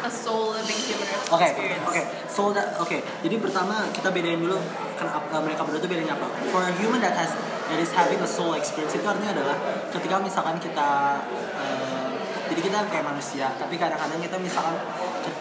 a 0.02 0.10
soul 0.10 0.56
living 0.56 0.80
human 0.88 1.08
Oke, 1.30 1.46
experience 1.46 1.84
oke. 1.86 2.02
So 2.28 2.42
that 2.56 2.80
oke. 2.80 2.98
Jadi 2.98 3.36
pertama 3.38 3.86
kita 3.92 4.10
bedain 4.10 4.40
dulu 4.40 4.58
kenapa 4.96 5.38
mereka 5.44 5.62
berdua 5.68 5.80
itu 5.84 5.90
bedanya 5.90 6.16
apa. 6.16 6.28
For 6.50 6.64
a 6.64 6.74
human 6.80 7.04
that 7.04 7.14
has 7.14 7.36
that 7.70 7.80
is 7.80 7.92
having 7.92 8.20
a 8.20 8.30
soul 8.30 8.56
experience 8.56 8.96
itu 8.96 9.04
artinya 9.04 9.36
adalah 9.36 9.56
ketika 9.92 10.16
misalkan 10.20 10.56
kita 10.58 11.22
eh, 11.60 12.10
jadi 12.52 12.62
kita 12.68 12.78
kayak 12.88 13.06
manusia, 13.08 13.48
tapi 13.56 13.80
kadang-kadang 13.80 14.20
kita 14.20 14.36
misalkan 14.36 14.76
ke- 15.24 15.40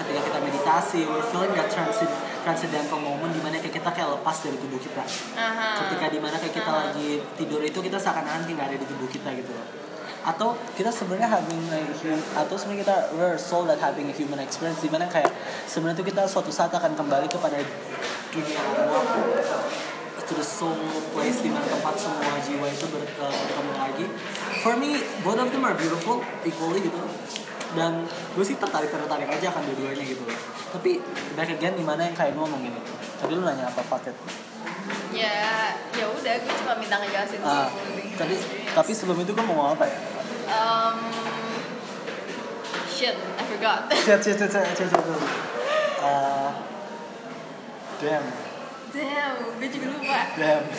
ketika 0.00 0.20
kita 0.24 0.38
meditasi, 0.40 1.04
we're 1.04 1.20
feeling 1.28 1.52
that 1.52 1.68
transcend, 1.68 2.08
transcendental 2.40 2.96
moment 2.96 3.28
di 3.28 3.40
mana 3.44 3.60
kayak 3.60 3.76
kita 3.76 3.90
kayak 3.92 4.08
lepas 4.16 4.36
dari 4.40 4.56
tubuh 4.56 4.80
kita. 4.80 5.04
Aha. 5.36 5.84
Ketika 5.84 6.08
di 6.08 6.16
mana 6.16 6.40
kayak 6.40 6.54
kita 6.56 6.70
Aha. 6.72 6.80
lagi 6.88 7.20
tidur 7.36 7.60
itu 7.60 7.78
kita 7.78 8.00
seakan-akan 8.00 8.48
kayak 8.48 8.56
nggak 8.56 8.68
ada 8.72 8.76
di 8.80 8.86
tubuh 8.88 9.08
kita 9.12 9.28
gitu 9.36 9.52
loh. 9.52 9.66
Atau 10.28 10.52
kita 10.76 10.92
sebenarnya 10.92 11.24
having 11.32 11.56
a 11.72 11.80
human, 11.96 12.20
atau 12.36 12.52
sebenarnya 12.52 12.84
kita 12.84 12.96
we're 13.16 13.40
soul 13.40 13.64
that 13.64 13.80
having 13.80 14.12
a 14.12 14.14
human 14.14 14.36
experience 14.36 14.84
di 14.84 14.92
mana 14.92 15.08
kayak 15.08 15.32
sebenarnya 15.64 16.04
tuh 16.04 16.06
kita 16.06 16.22
suatu 16.28 16.52
saat 16.52 16.68
akan 16.68 16.92
kembali 16.92 17.32
kepada 17.32 17.56
dunia 18.28 18.60
Allah 18.60 19.00
to 20.28 20.36
the 20.36 20.44
soul 20.44 20.76
place 21.16 21.40
di 21.40 21.48
mana 21.48 21.64
tempat 21.64 21.96
semua 21.96 22.36
jiwa 22.44 22.68
itu 22.68 22.84
ber- 22.92 23.08
uh, 23.16 23.32
bertemu 23.32 23.72
lagi. 23.80 24.06
For 24.60 24.76
me, 24.76 25.00
both 25.24 25.40
of 25.40 25.48
them 25.48 25.64
are 25.64 25.72
beautiful 25.72 26.20
equally 26.44 26.84
gitu. 26.84 27.00
Dan 27.72 28.04
gue 28.36 28.44
sih 28.44 28.60
tertarik 28.60 28.92
tertarik 28.92 29.24
aja 29.24 29.48
akan 29.48 29.64
dua-duanya 29.72 30.04
gitu 30.04 30.20
loh. 30.28 30.36
Tapi 30.76 31.00
back 31.32 31.56
again 31.56 31.72
di 31.72 31.84
mana 31.84 32.04
yang 32.04 32.12
kayak 32.12 32.36
gue 32.36 32.44
ngomongin 32.44 32.76
itu. 32.76 32.92
Tadi 33.16 33.32
lu 33.32 33.40
nanya 33.40 33.72
apa 33.72 33.80
Faket? 33.80 34.12
ya 35.08 35.72
ya 35.96 36.04
udah 36.08 36.34
gue 36.44 36.54
cuma 36.64 36.72
minta 36.76 36.96
ngejelasin 37.00 37.40
Ah, 37.40 37.68
living 37.92 38.12
tadi 38.16 38.36
tapi 38.72 38.92
sebelum 38.92 39.20
itu 39.20 39.32
gue 39.32 39.44
mau 39.44 39.56
ngomong 39.56 39.76
apa 39.76 39.84
ya? 39.88 39.96
Um 40.48 40.96
shit 42.88 43.14
I 43.38 43.42
forgot 43.46 43.88
Chat 43.92 44.18
chat 44.18 44.36
chat 44.38 44.50
chat 44.50 44.74
chat 44.74 44.90
dulu. 44.98 45.20
Uh, 45.98 46.50
damn, 47.98 48.24
damn 48.90 49.34
gue 49.58 49.68
juga 49.68 49.86
lupa 49.92 50.20
damn. 50.34 50.62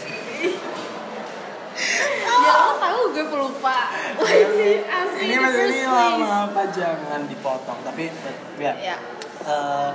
ya 2.19 2.51
lo 2.55 2.75
tahu 2.75 3.01
gue 3.15 3.25
pelupa 3.27 3.77
Asli, 4.19 4.83
ini 5.27 5.35
masih 5.39 5.63
ini 5.71 5.81
lama 5.87 6.51
apa 6.51 6.61
jangan 6.71 7.23
dipotong 7.27 7.79
tapi 7.83 8.11
ya. 8.59 8.73
ya 8.75 8.97
Eh, 9.39 9.91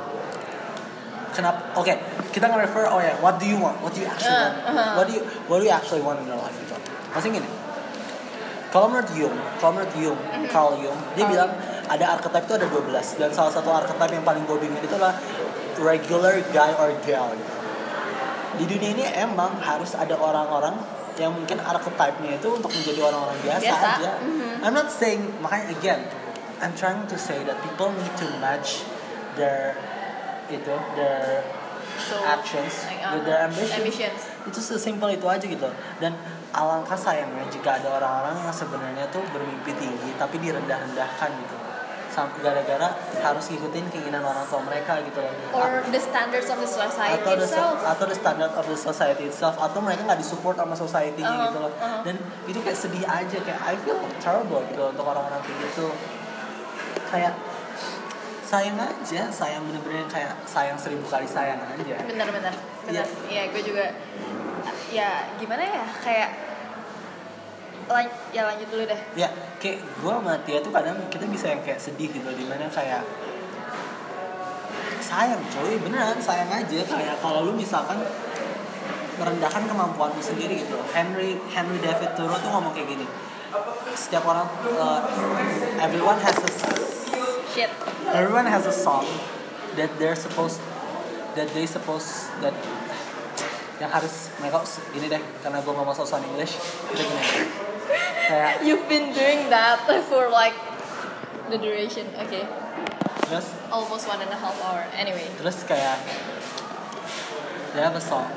kenapa? 1.31 1.77
Oke, 1.77 1.93
kita 2.33 2.49
nge-refer. 2.49 2.89
Oh 2.89 2.97
ya, 2.97 3.13
what 3.21 3.37
do 3.37 3.45
you 3.45 3.61
want? 3.61 3.77
What 3.85 3.93
do 3.93 4.01
you 4.01 4.09
actually 4.09 4.33
Uh, 4.33 4.41
want? 4.41 4.57
uh-huh. 4.73 4.91
What 4.97 5.05
do 5.05 5.13
you 5.15 5.23
What 5.47 5.59
do 5.61 5.65
you 5.69 5.75
actually 5.77 6.01
want 6.01 6.19
in 6.19 6.27
your 6.27 6.41
life 6.41 6.57
gitu? 6.57 6.73
Maksudnya 7.13 7.45
gini. 7.45 7.49
Kalau 8.75 8.91
menurut 8.91 9.07
Jung, 9.15 9.31
kalau 9.57 9.73
menurut 9.73 9.95
Jung, 9.95 10.19
Mhm. 10.19 10.51
Carl 10.51 10.75
Jung, 10.77 10.99
dia 11.15 11.23
Carl 11.23 11.31
bilang 11.31 11.51
ada 11.87 12.05
archetype 12.11 12.43
itu 12.43 12.55
ada 12.55 12.67
12 12.67 13.07
dan 13.15 13.31
salah 13.31 13.53
satu 13.53 13.71
archetype 13.71 14.11
yang 14.11 14.27
paling 14.27 14.43
gue 14.43 14.59
bingung 14.59 14.83
itu 14.83 14.91
adalah 14.91 15.15
regular 15.79 16.35
guy 16.51 16.75
or 16.75 16.91
girl 17.01 17.31
gitu. 17.31 17.53
Di 18.55 18.65
dunia 18.67 18.91
ini 18.93 19.05
emang 19.15 19.59
harus 19.59 19.95
ada 19.95 20.15
orang-orang 20.15 20.75
yang 21.15 21.31
mungkin 21.31 21.63
archetype-nya 21.63 22.35
itu 22.35 22.49
untuk 22.51 22.71
menjadi 22.71 23.01
orang-orang 23.05 23.39
biasa, 23.41 23.63
Biasa, 23.63 23.89
aja. 23.95 24.13
mhm. 24.19 24.67
I'm 24.67 24.75
not 24.75 24.91
saying 24.91 25.23
makanya 25.39 25.71
again, 25.71 26.01
I'm 26.59 26.75
trying 26.75 27.07
to 27.07 27.15
say 27.15 27.47
that 27.47 27.55
people 27.63 27.95
need 27.95 28.15
to 28.19 28.27
match 28.39 28.83
their 29.35 29.79
itu 30.51 30.75
their 30.95 31.47
So, 31.95 32.19
actions 32.27 32.91
like, 32.91 33.07
with 33.15 33.23
uh, 33.23 33.27
their 33.31 33.41
ambitions. 33.47 33.79
ambitions. 33.79 34.21
Itu 34.43 34.59
sesimpel 34.59 35.15
itu 35.15 35.31
aja 35.31 35.47
gitu. 35.47 35.71
Dan 36.03 36.19
alangkah 36.55 36.95
sayangnya 36.95 37.43
jika 37.49 37.77
ada 37.77 37.89
orang-orang 37.93 38.39
yang 38.41 38.55
sebenarnya 38.55 39.11
tuh 39.11 39.27
bermimpi 39.29 39.75
tinggi 39.75 40.15
tapi 40.15 40.39
direndah-rendahkan 40.39 41.31
gitu. 41.35 41.57
Sampai 42.07 42.47
gara-gara 42.47 42.95
harus 43.21 43.51
ngikutin 43.51 43.91
keinginan 43.91 44.23
orang 44.23 44.47
tua 44.47 44.63
mereka 44.63 45.03
gitu 45.03 45.19
loh. 45.19 45.35
or 45.51 45.83
the 45.91 45.99
standards 45.99 46.47
of 46.47 46.63
the 46.63 46.71
society 46.71 47.19
atau 47.19 47.35
the, 47.35 47.43
itself 47.43 47.77
atau 47.83 48.05
the 48.07 48.15
standard 48.15 48.53
of 48.55 48.65
the 48.65 48.79
society 48.79 49.25
itself 49.27 49.59
atau 49.59 49.83
mereka 49.83 50.07
nggak 50.07 50.23
disupport 50.23 50.55
sama 50.55 50.79
society 50.79 51.27
Uh-huh, 51.27 51.51
gitu 51.51 51.59
loh 51.59 51.75
uh-huh. 51.75 52.07
dan 52.07 52.15
itu 52.47 52.63
kayak 52.63 52.79
sedih 52.79 53.03
aja 53.03 53.35
kayak 53.43 53.59
I 53.61 53.75
feel 53.83 53.99
terrible 54.23 54.63
gitu 54.71 54.95
untuk 54.95 55.03
orang-orang 55.03 55.43
kayak 55.43 55.59
gitu 55.67 55.91
kayak 57.11 57.35
sayang 58.47 58.79
aja 58.79 59.23
sayang 59.27 59.67
bener-bener 59.67 60.07
kayak 60.07 60.39
sayang 60.47 60.79
seribu 60.79 61.11
kali 61.11 61.27
sayang 61.27 61.59
aja 61.67 61.99
bener 61.99 62.29
bener 62.31 62.55
Iya. 62.87 63.03
bener 63.03 63.07
iya 63.27 63.43
gue 63.51 63.63
juga 63.65 63.85
ya 64.87 65.11
gimana 65.35 65.67
ya 65.67 65.83
kayak 65.99 66.31
lan 67.89 68.07
ya 68.33 68.43
lanjut 68.49 68.69
dulu 68.71 68.85
deh. 68.89 69.01
Ya 69.15 69.29
kayak 69.61 69.81
gue 69.81 70.13
sama 70.13 70.35
Tia 70.45 70.59
tuh 70.61 70.73
kadang 70.73 70.97
kita 71.13 71.25
bisa 71.29 71.53
yang 71.53 71.63
kayak 71.65 71.81
sedih 71.81 72.09
gitu 72.11 72.29
di 72.33 72.45
mana 72.49 72.69
kayak 72.69 73.05
sayang 75.05 75.43
coy 75.53 75.77
beneran 75.81 76.19
sayang 76.19 76.49
aja. 76.49 76.81
Kayak 76.85 77.17
kalau 77.21 77.47
lu 77.49 77.53
misalkan 77.53 78.01
merendahkan 79.21 79.63
kemampuanmu 79.69 80.21
sendiri 80.21 80.65
gitu. 80.65 80.79
Henry 80.91 81.39
Henry 81.53 81.79
David 81.79 82.17
Thoreau 82.19 82.39
tuh 82.41 82.51
ngomong 82.51 82.73
kayak 82.75 82.89
gini. 82.89 83.07
Setiap 83.95 84.27
orang 84.27 84.49
uh, 84.75 85.01
everyone 85.79 86.19
has 86.19 86.35
a 86.43 86.51
shit. 87.55 87.71
everyone 88.11 88.51
has 88.51 88.67
a 88.67 88.75
song 88.75 89.07
that 89.79 89.91
they're 90.03 90.19
supposed 90.19 90.59
that 91.39 91.47
they 91.55 91.67
suppose 91.67 92.27
that 92.43 92.55
yang 93.79 93.91
harus 93.91 94.31
mereka 94.39 94.63
gini 94.95 95.07
deh 95.11 95.23
karena 95.43 95.59
gue 95.63 95.73
ngomong 95.75 95.95
soal 95.95 96.23
English. 96.23 96.59
Kita 96.91 97.03
gini 97.03 97.23
kayak 98.29 98.53
you've 98.67 98.87
been 98.89 99.13
doing 99.13 99.49
that 99.51 99.83
for 100.11 100.29
like 100.31 100.57
the 101.51 101.59
duration. 101.59 102.09
Okay. 102.27 102.47
Terus? 103.25 103.47
Almost 103.73 104.05
one 104.09 104.21
and 104.21 104.33
a 104.33 104.39
half 104.39 104.57
hour. 104.63 104.85
Anyway. 104.97 105.25
Terus 105.41 105.65
kayak 105.65 105.99
they 107.75 107.83
have 107.83 107.97
a 107.97 108.05
song 108.05 108.31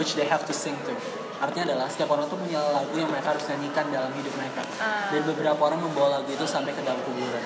which 0.00 0.14
they 0.16 0.26
have 0.26 0.46
to 0.46 0.54
sing 0.54 0.74
to. 0.86 0.94
Artinya 1.40 1.72
adalah 1.72 1.88
setiap 1.88 2.12
orang 2.12 2.28
tuh 2.28 2.36
punya 2.36 2.60
lagu 2.60 2.92
yang 3.00 3.08
mereka 3.08 3.32
harus 3.32 3.48
nyanyikan 3.48 3.88
dalam 3.88 4.12
hidup 4.12 4.34
mereka. 4.36 4.60
Ah. 4.76 5.08
dan 5.08 5.24
beberapa 5.24 5.56
orang 5.56 5.80
membawa 5.80 6.20
lagu 6.20 6.28
itu 6.28 6.44
sampai 6.44 6.76
ke 6.76 6.84
dalam 6.84 7.00
kuburan. 7.00 7.44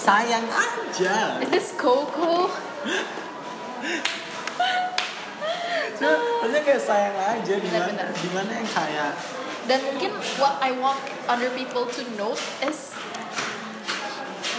Sayang 0.00 0.48
aja. 0.48 1.36
Is 1.44 1.50
this 1.52 1.76
Coco? 1.76 2.48
Cuma, 5.98 6.14
maksudnya 6.14 6.62
kayak 6.62 6.82
sayang 6.82 7.16
aja. 7.18 7.52
Benar-benar. 7.58 8.08
di 8.16 8.28
mana 8.32 8.50
yang 8.54 8.68
kayak 8.70 9.12
dan 9.68 9.84
mungkin 9.84 10.10
what 10.40 10.56
I 10.58 10.72
want 10.74 10.96
other 11.28 11.52
people 11.52 11.84
to 11.86 12.02
note 12.16 12.40
is 12.64 12.96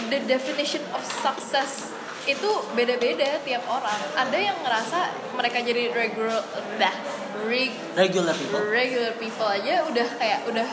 the 0.08 0.22
definition 0.24 0.80
of 0.94 1.02
success 1.02 1.90
itu 2.24 2.46
beda-beda 2.76 3.42
tiap 3.42 3.64
orang. 3.66 3.96
Ada 4.14 4.38
yang 4.38 4.56
ngerasa 4.60 4.98
mereka 5.34 5.58
jadi 5.60 5.90
regular, 5.90 6.44
dah, 6.76 6.94
reg, 7.42 7.72
regular 7.96 8.36
people 8.36 8.60
regular 8.62 9.12
people 9.16 9.48
aja 9.48 9.82
udah 9.82 10.08
kayak 10.14 10.44
udah 10.46 10.68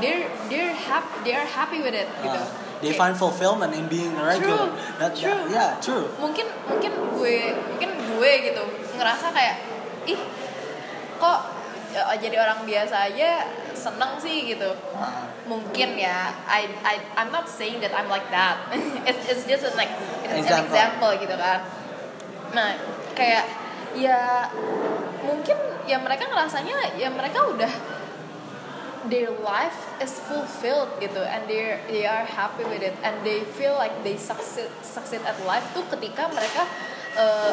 they're 0.00 0.24
they're 0.48 0.72
happy 0.72 1.12
they're 1.26 1.44
happy 1.44 1.84
with 1.84 1.92
it 1.92 2.08
gitu. 2.22 2.32
Uh, 2.32 2.48
they 2.80 2.94
Kayak- 2.94 3.02
find 3.02 3.14
fulfillment 3.14 3.76
in 3.76 3.86
being 3.86 4.14
regular 4.16 4.72
True, 4.72 4.96
That, 4.98 5.12
true. 5.12 5.36
that- 5.36 5.52
yeah 5.52 5.70
true 5.78 6.06
mungkin 6.16 6.48
mungkin 6.64 6.90
gue 7.12 7.36
mungkin 7.76 7.90
gue 8.16 8.30
gitu 8.48 8.62
ngerasa 8.96 9.26
kayak 9.30 9.56
ih 10.06 10.18
kok 11.18 11.40
ya, 11.92 12.08
jadi 12.16 12.36
orang 12.40 12.62
biasa 12.64 13.10
aja 13.12 13.46
seneng 13.82 14.14
sih 14.22 14.54
gitu. 14.54 14.70
Uh, 14.94 15.26
mungkin 15.50 15.98
ya 15.98 16.30
I 16.46 16.70
I 16.86 17.02
I'm 17.18 17.34
not 17.34 17.50
saying 17.50 17.82
that 17.82 17.90
I'm 17.90 18.06
like 18.06 18.30
that. 18.30 18.70
It's 19.10 19.26
it's 19.26 19.44
just 19.50 19.66
an, 19.66 19.74
like, 19.74 19.90
an 20.22 20.38
Example. 20.38 20.70
example 20.70 21.12
gitu 21.18 21.34
kan. 21.34 21.66
Nah 22.54 22.78
kayak 23.18 23.44
ya 23.98 24.46
mungkin 25.26 25.58
ya 25.84 25.98
mereka 25.98 26.30
ngerasanya 26.30 26.96
ya 26.96 27.10
mereka 27.10 27.44
udah 27.44 27.72
their 29.10 29.34
life 29.42 29.90
is 29.98 30.14
fulfilled 30.30 30.88
gitu 31.02 31.18
and 31.18 31.50
they 31.50 31.74
they 31.90 32.06
are 32.06 32.22
happy 32.22 32.62
with 32.62 32.80
it 32.80 32.94
and 33.02 33.18
they 33.26 33.42
feel 33.58 33.74
like 33.74 33.92
they 34.06 34.14
succeed 34.14 34.70
succeed 34.86 35.20
at 35.26 35.34
life 35.42 35.66
tuh 35.74 35.82
ketika 35.90 36.30
mereka 36.30 36.62
eh, 37.18 37.52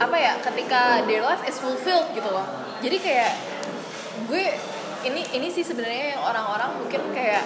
apa 0.00 0.16
ya 0.16 0.32
ketika 0.40 1.04
their 1.04 1.20
life 1.20 1.44
is 1.44 1.60
fulfilled 1.60 2.08
gitu 2.16 2.28
loh. 2.28 2.44
Jadi 2.80 2.96
kayak 3.00 3.32
gue 4.28 4.44
ini 5.06 5.22
ini 5.38 5.48
sih 5.48 5.62
sebenarnya 5.62 6.18
yang 6.18 6.22
orang-orang 6.22 6.82
mungkin 6.82 7.02
kayak 7.14 7.44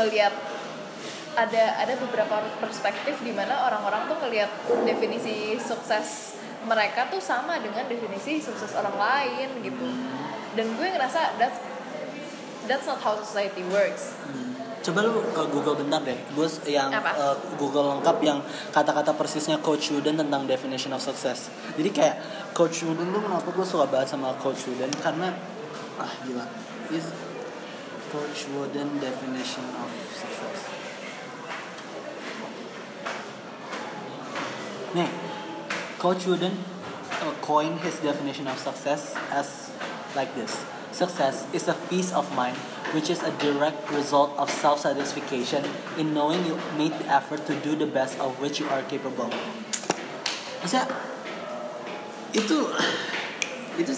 ngelihat 0.00 0.32
ada 1.36 1.64
ada 1.78 1.94
beberapa 2.00 2.42
perspektif 2.58 3.20
di 3.22 3.30
mana 3.30 3.54
orang-orang 3.70 4.10
tuh 4.10 4.18
ngelihat 4.26 4.50
definisi 4.82 5.54
sukses 5.60 6.36
mereka 6.66 7.08
tuh 7.08 7.22
sama 7.22 7.60
dengan 7.62 7.86
definisi 7.86 8.42
sukses 8.42 8.74
orang 8.76 8.96
lain 8.96 9.48
gitu 9.64 9.86
dan 10.58 10.66
gue 10.74 10.88
ngerasa 10.90 11.38
that's 11.38 11.60
that's 12.66 12.84
not 12.84 12.98
how 13.00 13.14
society 13.16 13.62
works 13.70 14.16
Coba 14.80 15.04
lu 15.04 15.20
uh, 15.20 15.44
Google 15.52 15.76
bentar 15.76 16.00
deh. 16.00 16.16
Gue 16.32 16.48
yang 16.64 16.88
Apa? 16.88 17.12
uh, 17.12 17.36
Google 17.60 18.00
lengkap 18.00 18.16
yang 18.24 18.40
kata-kata 18.72 19.12
persisnya 19.12 19.60
Coach 19.60 19.92
Wooden 19.92 20.16
tentang 20.16 20.48
definition 20.48 20.96
of 20.96 21.04
success. 21.04 21.52
Jadi 21.76 21.92
kayak 21.92 22.16
Coach 22.56 22.80
Wooden 22.88 23.12
tuh 23.12 23.20
kenapa 23.20 23.44
gue 23.52 23.66
suka 23.68 23.84
banget 23.92 24.16
sama 24.16 24.32
Coach 24.40 24.64
Wooden 24.72 24.88
karena 25.04 25.36
ah 26.00 26.12
gila. 26.24 26.44
Is 26.90 27.12
Coach 28.10 28.50
Wooden 28.50 28.98
definition 28.98 29.62
of 29.78 29.90
success. 30.10 30.58
Nih, 34.90 35.06
Coach 36.02 36.26
Wooden 36.26 36.58
uh, 37.22 37.30
coined 37.38 37.78
his 37.86 38.02
definition 38.02 38.50
of 38.50 38.58
success 38.58 39.14
as 39.30 39.70
like 40.18 40.34
this. 40.34 40.66
Success 40.90 41.46
is 41.54 41.70
a 41.70 41.78
peace 41.86 42.10
of 42.10 42.26
mind 42.34 42.58
which 42.90 43.06
is 43.06 43.22
a 43.22 43.30
direct 43.38 43.78
result 43.94 44.34
of 44.34 44.50
self-satisfaction 44.50 45.62
in 45.94 46.10
knowing 46.10 46.42
you 46.42 46.58
made 46.74 46.90
the 46.98 47.06
effort 47.06 47.46
to 47.46 47.54
do 47.62 47.78
the 47.78 47.86
best 47.86 48.18
of 48.18 48.34
which 48.42 48.58
you 48.58 48.66
are 48.66 48.82
capable. 48.90 49.30
Maksudnya 50.66 50.90
itu 52.34 52.58
itu 53.80 53.92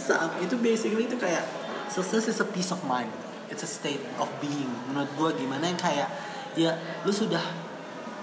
itu 0.44 0.54
basically 0.60 1.08
itu 1.08 1.16
kayak 1.16 1.61
success 1.92 2.26
is 2.26 2.40
a 2.40 2.48
peace 2.48 2.72
of 2.72 2.80
mind. 2.82 3.12
It's 3.52 3.60
a 3.60 3.68
state 3.68 4.00
of 4.16 4.32
being. 4.40 4.72
Menurut 4.88 5.12
gue 5.12 5.44
gimana 5.44 5.68
yang 5.68 5.76
kayak 5.76 6.08
ya 6.56 6.72
lu 7.04 7.12
sudah 7.12 7.40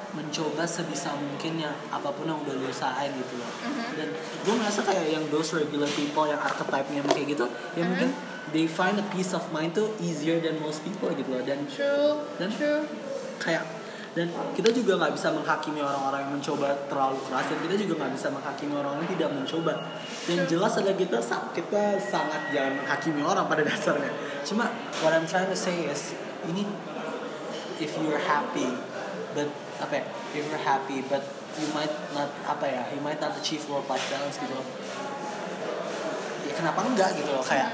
mencoba 0.09 0.65
sebisa 0.65 1.13
mungkin 1.13 1.61
yang 1.61 1.73
apa 1.93 2.09
pun 2.09 2.25
yang 2.25 2.41
udah 2.41 2.57
lu 2.57 2.65
usahain 2.65 3.13
gitu 3.13 3.37
loh. 3.37 3.51
Dan 3.93 4.09
gue 4.17 4.53
merasa 4.57 4.81
kayak 4.81 5.05
yang 5.05 5.23
those 5.29 5.53
regular 5.53 5.85
people 5.93 6.25
yang 6.25 6.41
archetype-nya 6.41 7.05
kayak 7.05 7.29
gitu 7.29 7.45
ya 7.77 7.85
mungkin 7.85 8.09
they 8.49 8.65
find 8.65 8.97
a 8.97 9.05
peace 9.13 9.37
of 9.37 9.45
mind 9.53 9.77
tuh 9.77 9.93
easier 10.01 10.41
than 10.41 10.57
most 10.65 10.81
people 10.81 11.13
gitu 11.13 11.29
loh. 11.29 11.45
Dan 11.45 11.69
true 11.69 12.25
Dan- 12.41 12.49
true. 12.49 12.81
kayak 13.37 13.61
dan 14.19 14.27
kita 14.51 14.75
juga 14.75 14.99
nggak 14.99 15.15
bisa 15.15 15.31
menghakimi 15.31 15.79
orang-orang 15.79 16.27
yang 16.27 16.33
mencoba 16.35 16.75
terlalu 16.91 17.23
keras 17.23 17.47
dan 17.47 17.59
kita 17.63 17.75
juga 17.79 17.93
nggak 18.03 18.13
bisa 18.19 18.27
menghakimi 18.27 18.75
orang 18.75 18.99
yang 18.99 19.07
tidak 19.15 19.29
mencoba. 19.31 19.73
Yang 20.27 20.43
jelas 20.51 20.75
adalah 20.75 20.97
kita 20.99 21.17
kita 21.55 21.83
sangat 22.03 22.41
jangan 22.51 22.83
menghakimi 22.83 23.23
orang 23.23 23.47
pada 23.47 23.63
dasarnya. 23.71 24.11
Cuma 24.43 24.67
what 24.99 25.15
I'm 25.15 25.23
trying 25.23 25.47
to 25.47 25.55
say 25.55 25.87
is 25.87 26.11
ini 26.51 26.67
if 27.79 27.95
you're 27.95 28.19
happy 28.19 28.67
but 29.31 29.47
apa 29.79 30.03
ya 30.03 30.05
if 30.35 30.43
you're 30.43 30.65
happy 30.67 30.99
but 31.07 31.23
you 31.55 31.71
might 31.71 31.95
not 32.11 32.27
apa 32.43 32.67
ya 32.67 32.83
you 32.91 32.99
might 32.99 33.23
not 33.23 33.31
achieve 33.39 33.63
work 33.71 33.87
life 33.87 34.03
balance 34.11 34.35
gitu 34.35 34.51
loh. 34.51 34.67
Ya 36.43 36.51
kenapa 36.59 36.83
enggak 36.83 37.15
gitu 37.15 37.31
loh 37.31 37.39
kayak 37.39 37.71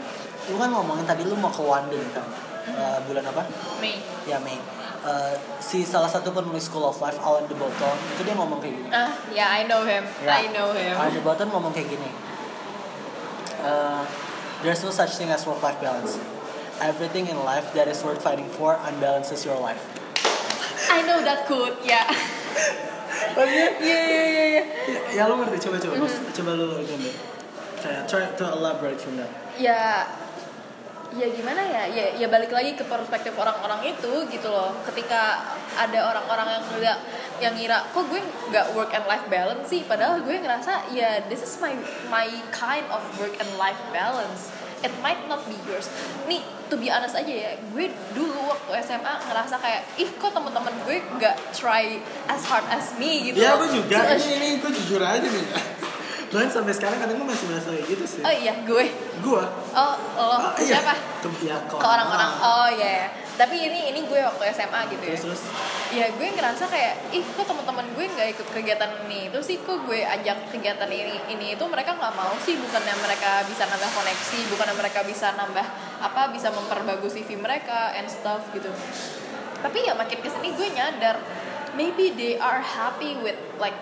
lu 0.53 0.61
kan 0.61 0.69
ngomongin 0.69 1.09
tadi 1.09 1.25
lu 1.25 1.33
mau 1.33 1.49
ke 1.49 1.65
London 1.65 2.05
kan 2.13 2.45
Eh, 2.65 2.99
bulan 3.05 3.21
apa? 3.29 3.45
Me 3.77 4.01
ya 4.25 4.41
Mei 4.41 4.57
Eh, 5.05 5.37
si 5.61 5.85
salah 5.85 6.09
satu 6.09 6.33
penulis 6.33 6.65
School 6.65 6.81
of 6.81 6.97
Life 6.97 7.21
Alan 7.21 7.45
de 7.45 7.53
Botton 7.53 7.93
itu 8.17 8.25
dia 8.25 8.33
ngomong 8.33 8.57
kayak 8.57 8.73
gini. 8.73 8.89
Ah 8.89 9.13
yeah 9.29 9.53
I 9.53 9.69
know 9.69 9.85
him. 9.85 10.01
Ya. 10.25 10.41
I 10.41 10.49
know 10.49 10.73
him. 10.73 10.97
Alan 10.97 11.13
de 11.13 11.21
Botton 11.21 11.45
ngomong 11.53 11.77
kayak 11.77 11.93
gini. 11.93 12.09
Eh, 13.61 14.01
there's 14.65 14.81
no 14.81 14.89
such 14.89 15.13
thing 15.13 15.29
as 15.29 15.45
work 15.45 15.61
life 15.61 15.77
balance. 15.77 16.17
Everything 16.81 17.29
in 17.29 17.37
life 17.45 17.69
that 17.77 17.85
is 17.85 18.01
worth 18.01 18.17
fighting 18.17 18.49
for 18.49 18.81
unbalances 18.81 19.45
your 19.45 19.61
life. 19.61 19.85
I 20.89 21.05
know 21.05 21.21
that 21.21 21.45
quote 21.45 21.85
yeah 21.85 22.09
oh 23.37 23.45
iya? 23.45 23.77
Yeah 23.77 24.03
yeah 24.09 24.25
yeah 24.25 24.47
yeah 24.57 24.65
ya, 24.89 24.99
ya 25.21 25.29
lu 25.29 25.37
ngerti. 25.37 25.69
Coba 25.69 25.77
coba. 25.77 26.01
Coba 26.33 26.51
lu 26.57 26.81
deh 26.81 27.13
kayak 27.77 28.09
try 28.09 28.25
to 28.25 28.45
elaborate 28.57 28.97
from 28.97 29.21
that. 29.21 29.29
Ya 29.61 30.09
ya 31.13 31.27
gimana 31.29 31.61
ya? 31.61 31.83
Ya 31.85 32.05
ya 32.17 32.27
balik 32.31 32.49
lagi 32.49 32.73
ke 32.73 32.83
perspektif 32.87 33.37
orang-orang 33.37 33.93
itu 33.93 34.25
gitu 34.31 34.49
loh. 34.49 34.73
Ketika 34.87 35.45
ada 35.77 35.99
orang-orang 36.09 36.47
yang 36.57 36.63
ngira 36.71 36.93
yang 37.37 37.53
ngira 37.53 37.77
kok 37.93 38.05
gue 38.09 38.21
nggak 38.49 38.73
work 38.73 38.91
and 38.95 39.05
life 39.05 39.25
balance 39.29 39.69
sih? 39.69 39.85
Padahal 39.85 40.25
gue 40.25 40.35
ngerasa 40.41 40.89
ya 40.95 41.21
this 41.29 41.45
is 41.45 41.59
my 41.61 41.75
my 42.09 42.25
kind 42.49 42.85
of 42.89 43.01
work 43.21 43.35
and 43.37 43.49
life 43.61 43.79
balance. 43.93 44.49
It 44.81 44.93
might 45.01 45.21
not 45.29 45.41
be 45.45 45.57
yours. 45.65 45.89
Nih 46.29 46.41
to 46.69 46.75
be 46.77 46.89
honest 46.89 47.13
aja 47.13 47.29
ya 47.29 47.51
gue 47.73 47.85
dulu 48.17 48.49
waktu 48.49 48.81
SMA 48.81 49.13
ngerasa 49.29 49.55
kayak 49.61 49.81
ih 50.01 50.09
kok 50.17 50.33
teman-teman 50.33 50.73
gue 50.89 50.97
nggak 51.21 51.35
try 51.53 52.01
as 52.25 52.41
hard 52.49 52.65
as 52.73 52.97
me? 52.97 53.29
gitu 53.29 53.37
ya 53.37 53.53
gue 53.61 53.69
juga. 53.69 54.01
To 54.01 54.17
ini 54.17 54.33
ini 54.41 54.47
gue 54.57 54.71
jujur 54.73 55.01
aja 55.01 55.21
nih 55.21 55.74
Bahkan 56.35 56.51
sampai 56.51 56.73
sekarang 56.75 56.99
kadang 56.99 57.15
gue 57.15 57.27
masih 57.31 57.47
merasa 57.47 57.71
kayak 57.71 57.87
gitu 57.87 58.03
sih. 58.03 58.21
Oh 58.27 58.33
iya 58.35 58.53
gue. 58.67 58.85
Gue 59.23 59.43
oh 59.71 59.95
lo 60.19 60.35
Ah, 60.35 60.51
ke 60.51 60.67
iya. 60.67 60.83
siapa? 60.83 60.93
Ke, 61.23 61.27
ya, 61.39 61.55
ke 61.63 61.75
ke 61.79 61.85
orang-orang. 61.87 62.31
Oh 62.43 62.67
iya 62.67 63.07
yeah. 63.07 63.07
tapi 63.35 63.55
ini 63.59 63.91
ini 63.91 64.03
gue 64.07 64.19
waktu 64.19 64.43
SMA 64.51 64.79
gitu 64.91 65.03
ya. 65.07 65.15
Terus 65.15 65.23
terus? 65.31 65.41
Ya 65.95 66.05
gue 66.11 66.27
ngerasa 66.27 66.67
kayak 66.67 67.15
ih 67.15 67.23
kok 67.23 67.47
teman-teman 67.47 67.87
gue 67.95 68.05
nggak 68.07 68.27
ikut 68.35 68.47
kegiatan 68.51 68.91
ini? 69.07 69.31
Itu 69.31 69.39
sih 69.39 69.63
kok 69.63 69.87
gue 69.87 70.03
ajak 70.03 70.51
kegiatan 70.51 70.91
ini 70.91 71.15
ini? 71.31 71.55
Itu 71.55 71.71
mereka 71.71 71.95
nggak 71.95 72.13
mau 72.19 72.35
sih 72.43 72.59
bukannya 72.59 72.95
mereka 72.99 73.47
bisa 73.47 73.63
nambah 73.71 73.89
koneksi 73.95 74.39
bukannya 74.51 74.75
mereka 74.75 74.99
bisa 75.07 75.27
nambah 75.39 75.65
apa 76.03 76.21
bisa 76.35 76.51
memperbagus 76.51 77.15
CV 77.15 77.39
mereka 77.39 77.95
and 77.95 78.11
stuff 78.11 78.43
gitu. 78.51 78.67
Tapi 79.63 79.87
ya 79.87 79.95
makin 79.95 80.19
ke 80.19 80.27
sini 80.27 80.51
gue 80.51 80.67
nyadar 80.75 81.15
maybe 81.75 82.15
they 82.15 82.39
are 82.39 82.63
happy 82.63 83.19
with 83.19 83.35
like 83.59 83.75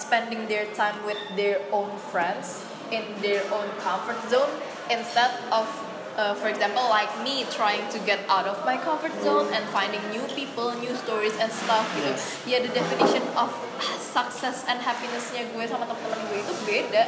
spending 0.00 0.48
their 0.48 0.64
time 0.72 0.96
with 1.04 1.20
their 1.36 1.60
own 1.70 1.92
friends 2.08 2.64
in 2.88 3.04
their 3.20 3.44
own 3.52 3.68
comfort 3.78 4.18
zone 4.32 4.50
instead 4.88 5.30
of 5.52 5.68
uh, 6.16 6.34
for 6.34 6.48
example 6.48 6.82
like 6.88 7.06
me 7.22 7.44
trying 7.52 7.84
to 7.92 7.98
get 8.02 8.18
out 8.26 8.48
of 8.48 8.58
my 8.64 8.76
comfort 8.76 9.12
zone 9.22 9.46
and 9.52 9.62
finding 9.70 10.00
new 10.10 10.24
people 10.34 10.72
new 10.80 10.96
stories 10.96 11.36
and 11.38 11.52
stuff. 11.52 11.84
Gitu 11.94 12.10
Yes. 12.10 12.22
ya 12.48 12.56
the 12.58 12.72
definition 12.72 13.22
of 13.36 13.52
success 14.00 14.64
and 14.66 14.80
happinessnya 14.82 15.46
gue 15.52 15.64
sama 15.68 15.86
teman-teman 15.86 16.18
gue 16.32 16.38
itu 16.42 16.54
beda. 16.66 17.02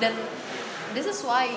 Dan 0.00 0.14
this 0.96 1.04
is 1.04 1.20
why 1.20 1.52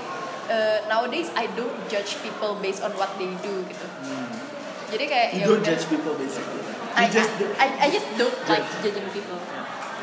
uh, 0.52 0.84
nowadays 0.92 1.32
I 1.38 1.48
don't 1.56 1.78
judge 1.88 2.20
people 2.20 2.60
based 2.60 2.84
on 2.84 2.92
what 3.00 3.16
they 3.16 3.32
do 3.40 3.64
gitu. 3.70 3.88
Jadi 4.90 5.04
kayak 5.06 5.28
you 5.38 5.46
don't 5.46 5.64
judge 5.64 5.86
people 5.88 6.18
basically. 6.20 6.60
I, 6.98 7.06
you 7.08 7.16
just 7.16 7.32
I, 7.62 7.68
I 7.86 7.88
just 7.94 8.10
don't 8.20 8.36
like 8.50 8.66
judging 8.84 9.08
people. 9.16 9.38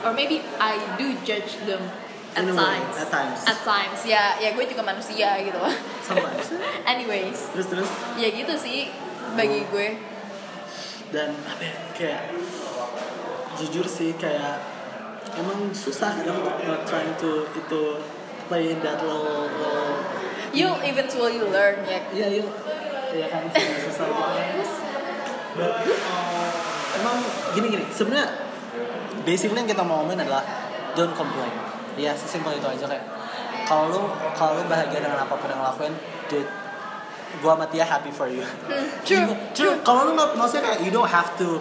Or 0.07 0.15
maybe 0.15 0.39
I 0.63 0.79
do 0.95 1.19
judge 1.27 1.59
them 1.67 1.83
at 2.31 2.47
In 2.47 2.51
a 2.51 2.55
way, 2.55 2.63
times. 2.79 2.95
at 2.97 3.09
times. 3.11 3.41
At 3.43 3.59
times. 3.61 4.01
Ya, 4.07 4.39
ya 4.39 4.55
gue 4.55 4.63
juga 4.65 4.87
manusia 4.87 5.35
gitu. 5.43 5.59
sometimes 6.01 6.47
Anyways, 6.95 7.51
terus 7.51 7.67
terus 7.67 7.91
ya 8.15 8.31
gitu 8.31 8.55
sih 8.55 8.87
bagi 9.35 9.67
gue. 9.67 9.89
dan 11.07 11.31
apa 11.43 11.63
ya, 11.63 11.75
kayak 11.95 12.23
jujur 13.57 13.83
sih 13.83 14.15
kayak 14.15 14.59
emang 15.35 15.71
susah 15.71 16.19
kadang 16.19 16.39
untuk 16.39 16.59
not 16.63 16.83
trying 16.83 17.15
to 17.15 17.47
itu 17.51 17.83
play 18.47 18.71
in 18.71 18.79
that 18.83 18.99
little, 19.03 19.47
little 19.51 20.03
You'll 20.51 20.83
eventually 20.83 21.39
learn 21.39 21.83
ya. 21.83 21.99
iya 22.11 22.27
iya 22.31 22.47
iya 23.11 23.27
kan 23.27 23.43
susah 23.51 24.07
banget 24.07 24.67
But, 25.57 25.73
uh, 25.89 26.51
emang 27.01 27.17
gini 27.55 27.67
gini 27.73 27.85
sebenarnya 27.89 28.46
basically 29.27 29.59
yang 29.59 29.67
kita 29.67 29.83
mau 29.83 30.01
ngomongin 30.01 30.23
adalah 30.23 30.47
don't 30.95 31.13
complain 31.13 31.51
ya 31.99 32.15
sesimpel 32.15 32.55
itu 32.55 32.65
aja 32.65 32.87
kayak 32.87 33.05
kalau 33.67 33.91
lu 33.91 34.01
kalau 34.39 34.57
lu 34.57 34.65
bahagia 34.71 35.03
dengan 35.03 35.19
apa 35.19 35.35
pun 35.35 35.51
yang 35.51 35.61
lakuin 35.61 35.93
dude 36.31 36.47
gua 37.43 37.59
sama 37.59 37.67
Tia 37.69 37.83
happy 37.85 38.09
for 38.09 38.31
you 38.31 38.47
True, 39.03 39.27
Gitu. 39.27 39.35
true. 39.53 39.75
Kalau 39.83 40.07
lu 40.09 40.15
nggak, 40.15 40.39
maksudnya 40.39 40.63
kayak 40.67 40.81
you 40.83 40.91
don't 40.91 41.11
have 41.11 41.35
to 41.37 41.59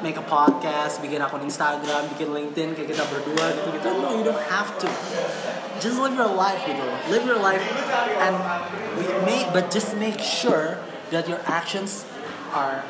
make 0.00 0.16
a 0.16 0.24
podcast, 0.24 1.04
bikin 1.04 1.20
akun 1.20 1.44
Instagram, 1.44 2.08
bikin 2.16 2.32
LinkedIn 2.32 2.72
kayak 2.72 2.88
kita 2.88 3.04
berdua 3.06 3.52
gitu 3.52 3.68
gitu. 3.76 3.86
No, 4.00 4.16
you 4.16 4.24
don't 4.24 4.44
have 4.48 4.72
to. 4.80 4.88
Just 5.76 6.00
live 6.00 6.16
your 6.16 6.32
life 6.32 6.64
gitu. 6.64 6.80
Live 7.12 7.24
your 7.28 7.36
life 7.38 7.60
and 8.18 8.34
make, 9.28 9.52
but 9.52 9.68
just 9.68 9.92
make 10.00 10.16
sure 10.20 10.80
that 11.12 11.28
your 11.28 11.40
actions 11.44 12.08
are 12.56 12.80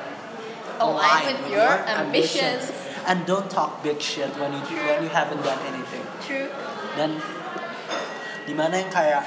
Align 0.80 1.36
with 1.44 1.52
your 1.52 1.84
ambitions. 1.84 2.72
And 3.08 3.24
don't 3.24 3.48
talk 3.48 3.82
big 3.82 4.00
shit 4.00 4.30
when 4.36 4.52
you 4.52 4.60
when 4.60 5.02
you 5.04 5.10
haven't 5.10 5.42
done 5.42 5.60
anything. 5.68 6.04
True. 6.20 6.50
dan 6.98 7.16
di 8.46 8.54
mana 8.56 8.82
yang 8.82 8.90
kayak 8.90 9.22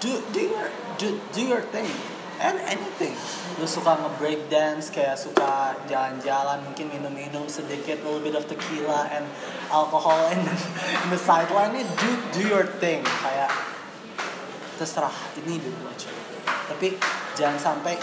do 0.00 0.22
do 0.32 0.40
your 0.40 0.68
do, 0.96 1.20
do 1.32 1.42
your 1.44 1.64
thing. 1.74 1.88
And 2.36 2.60
anything. 2.68 3.16
Lu 3.56 3.64
suka 3.64 3.96
nge-break 3.96 4.52
dance 4.52 4.92
kayak 4.92 5.16
suka 5.16 5.72
jalan-jalan 5.88 6.60
mungkin 6.68 6.92
minum-minum 6.92 7.48
sedikit 7.48 8.04
a 8.04 8.12
little 8.12 8.20
bit 8.20 8.36
of 8.36 8.44
tequila 8.44 9.08
and 9.08 9.24
alcohol 9.72 10.28
and 10.28 10.44
in 10.44 11.08
the 11.08 11.16
sideline 11.16 11.72
nih 11.72 11.88
do 11.96 12.10
do 12.36 12.42
your 12.44 12.68
thing. 12.76 13.00
Kayak 13.00 13.48
terserah 14.76 15.16
ini 15.40 15.56
dulu 15.56 15.88
aja 15.88 16.12
tapi 16.68 17.00
jangan 17.32 17.56
sampai 17.56 17.96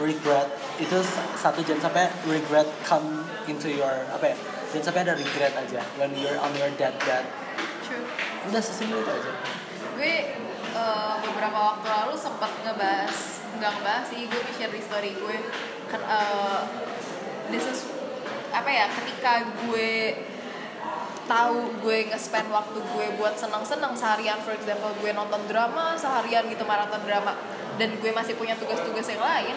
regret. 0.00 0.48
Itu 0.80 1.04
satu 1.36 1.60
jangan 1.60 1.92
sampai 1.92 2.08
regret 2.24 2.68
come 2.88 3.28
into 3.48 3.72
your 3.72 4.04
apa 4.12 4.32
ya 4.32 4.36
jangan 4.70 4.84
sampai 4.92 5.00
ada 5.08 5.14
regret 5.16 5.52
aja 5.56 5.80
when 5.96 6.12
you're 6.12 6.36
on 6.38 6.52
your 6.54 6.68
deathbed. 6.76 7.24
True. 7.88 8.04
udah 8.52 8.60
sesimpel 8.60 9.00
itu 9.00 9.10
aja. 9.10 9.32
Gue 9.96 10.14
eh, 10.76 11.14
beberapa 11.24 11.58
waktu 11.58 11.88
lalu 11.88 12.14
sempat 12.20 12.52
ngebahas 12.62 13.16
nggak 13.58 13.70
ngebahas 13.80 14.04
sih 14.12 14.28
gue 14.28 14.40
share 14.54 14.72
di 14.72 14.80
story 14.84 15.10
gue. 15.16 15.36
Kan 15.88 16.00
eh, 16.04 16.60
this 17.48 17.64
is 17.64 17.88
apa 18.52 18.68
ya 18.68 18.86
ketika 18.92 19.44
gue 19.64 20.16
tahu 21.28 21.76
gue 21.84 22.08
nge-spend 22.08 22.48
waktu 22.48 22.78
gue 22.80 23.06
buat 23.20 23.36
senang-senang 23.36 23.92
seharian 23.92 24.40
for 24.40 24.56
example 24.56 24.90
gue 25.04 25.12
nonton 25.12 25.44
drama 25.46 25.92
seharian 25.94 26.48
gitu 26.48 26.64
maraton 26.64 27.04
drama 27.04 27.36
dan 27.78 27.94
gue 28.00 28.10
masih 28.10 28.34
punya 28.34 28.58
tugas-tugas 28.58 29.06
yang 29.06 29.22
lain 29.22 29.54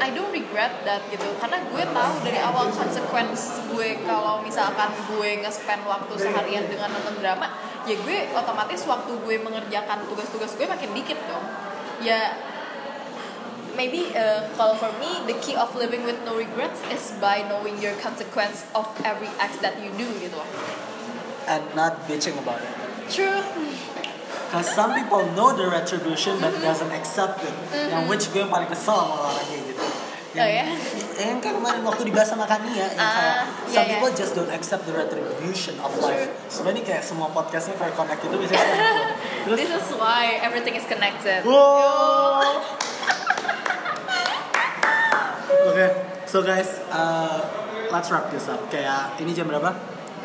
I 0.00 0.08
don't 0.14 0.32
regret 0.32 0.72
that 0.88 1.04
gitu. 1.12 1.24
Karena 1.36 1.60
gue 1.68 1.82
tahu 1.84 2.14
dari 2.24 2.40
awal 2.40 2.72
consequence 2.72 3.60
gue 3.68 4.00
kalau 4.08 4.40
misalkan 4.40 4.88
gue 5.10 5.30
nge-spend 5.44 5.84
waktu 5.84 6.14
seharian 6.16 6.64
dengan 6.70 6.94
nonton 6.94 7.20
drama 7.20 7.52
ya 7.84 7.94
gue 7.98 8.18
otomatis 8.32 8.86
waktu 8.88 9.12
gue 9.12 9.36
mengerjakan 9.42 10.06
tugas-tugas 10.08 10.56
gue 10.56 10.64
makin 10.64 10.90
dikit 10.96 11.18
dong. 11.28 11.44
Ya 12.00 12.38
maybe 13.76 14.10
uh, 14.12 14.48
kalau 14.56 14.74
for 14.74 14.90
me 14.96 15.20
the 15.28 15.36
key 15.38 15.54
of 15.54 15.70
living 15.76 16.02
with 16.02 16.16
no 16.24 16.32
regrets 16.32 16.80
is 16.88 17.12
by 17.20 17.44
knowing 17.46 17.76
your 17.78 17.92
consequence 18.00 18.64
of 18.72 18.88
every 19.04 19.28
act 19.36 19.60
that 19.60 19.76
you 19.78 19.92
do 19.94 20.08
gitu 20.18 20.34
loh 20.34 20.48
and 21.46 21.62
not 21.76 21.94
bitching 22.08 22.34
about 22.40 22.58
it 22.58 22.72
true 23.06 23.38
Cause 24.46 24.70
some 24.70 24.94
people 24.94 25.26
know 25.34 25.50
the 25.50 25.66
retribution 25.66 26.38
but 26.38 26.54
Mm-hmm. 26.54 26.62
doesn't 26.62 26.94
accept 26.94 27.42
it. 27.42 27.50
Yang 27.90 28.06
which 28.06 28.24
gue 28.30 28.46
yang 28.46 28.52
paling 28.52 28.70
kesel 28.70 28.94
sama 28.94 29.26
orang 29.26 29.42
kayak 29.42 29.62
gitu. 29.66 29.84
Oh, 30.36 30.46
ya? 30.46 30.64
Yang 31.18 31.38
kayak 31.42 31.54
kemarin 31.58 31.82
waktu 31.82 32.02
dibahas 32.06 32.28
sama 32.30 32.46
Kania, 32.46 32.86
yang 32.86 32.94
kayak 32.94 33.36
Ah, 33.42 33.66
some 33.66 33.82
iya, 33.82 33.98
people 33.98 34.06
iya. 34.06 34.20
just 34.22 34.32
don't 34.38 34.52
accept 34.54 34.86
the 34.86 34.94
retribution 34.94 35.74
of 35.82 35.90
life. 35.98 36.30
Sebenarnya 36.46 36.86
kayak 36.86 37.02
semua 37.02 37.26
podcastnya 37.34 37.74
kayak 37.74 37.98
connect 37.98 38.22
itu 38.22 38.36
gitu. 38.46 38.54
Terus, 38.54 39.58
this 39.66 39.72
is 39.74 39.88
why 39.98 40.38
everything 40.38 40.78
is 40.78 40.86
connected 40.86 41.42
wow. 41.42 42.62
Oke, 45.66 45.86
so 46.24 46.42
guys, 46.42 46.78
uh, 46.88 47.42
let's 47.90 48.06
wrap 48.08 48.30
this 48.30 48.46
up. 48.46 48.62
Kayak 48.68 49.18
ini 49.18 49.34
jam 49.34 49.46
berapa? 49.46 49.74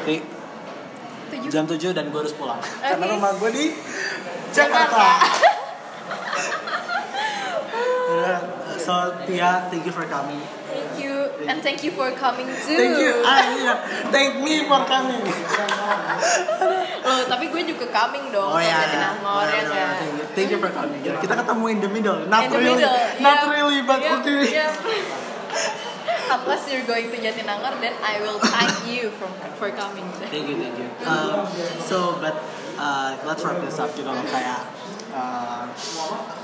Di 0.06 0.22
Tujuh. 1.32 1.50
jam 1.50 1.64
7 1.66 1.96
dan 1.96 2.12
gue 2.12 2.20
harus 2.20 2.36
pulang. 2.36 2.60
Karena 2.78 3.06
Oke. 3.08 3.14
rumah 3.16 3.32
gue 3.36 3.50
di 3.50 3.66
Jakarta. 4.52 5.08
Yeah, 8.12 8.40
so 8.76 8.94
Tia, 9.24 9.72
thank 9.72 9.82
you 9.82 9.94
for 9.96 10.04
coming. 10.06 10.38
thank 10.68 11.00
you 11.00 11.16
and 11.48 11.64
thank 11.64 11.80
you 11.82 11.92
for 11.92 12.12
coming 12.14 12.46
too 12.60 12.76
Thank 12.76 13.00
you. 13.00 13.24
Ah 13.24 13.40
iya, 13.56 13.74
thank 14.12 14.44
me 14.44 14.68
for 14.68 14.84
coming. 14.84 15.24
Loh, 17.02 17.24
tapi 17.26 17.48
gue 17.48 17.62
juga 17.66 17.88
coming 17.90 18.30
dong 18.30 18.52
Oh 18.52 18.60
ke 18.60 18.68
ya. 18.68 18.84
Jatinangor 18.84 19.48
ya 19.48 19.64
Benar, 19.64 19.72
kan 19.72 19.96
Thank 19.98 20.14
you. 20.14 20.26
Thank 20.36 20.50
you 20.52 20.60
for 20.60 20.72
coming. 20.72 21.00
Ya, 21.02 21.16
Kita 21.18 21.34
ketemu 21.34 21.64
in 21.68 21.80
the 21.80 21.90
middle. 21.90 22.20
Not 22.28 22.42
In 22.46 22.50
the 22.52 22.60
really. 22.60 22.84
middle, 22.84 23.00
Not 23.24 23.38
yep, 23.40 23.50
really, 23.50 23.80
but 23.82 24.00
yep, 24.00 24.14
okay. 24.20 24.44
yep. 24.52 24.72
Unless 26.36 26.72
you're 26.72 26.88
going 26.88 27.12
to 27.12 27.18
Jatinangor, 27.18 27.76
then 27.84 27.96
I 28.00 28.20
will 28.24 28.40
thank 28.40 28.88
you 28.88 29.12
from 29.12 29.32
for 29.60 29.70
coming. 29.72 30.08
Thank 30.32 30.48
you, 30.48 30.56
thank 30.58 30.76
you. 30.80 30.88
Um, 31.04 31.48
so, 31.84 32.18
but 32.24 32.40
uh, 32.80 33.18
let's 33.28 33.44
wrap 33.44 33.60
this 33.62 33.78
up 33.78 33.92
gitu 33.94 34.08
loh 34.08 34.24
kayak 34.26 34.64
uh, 35.12 35.68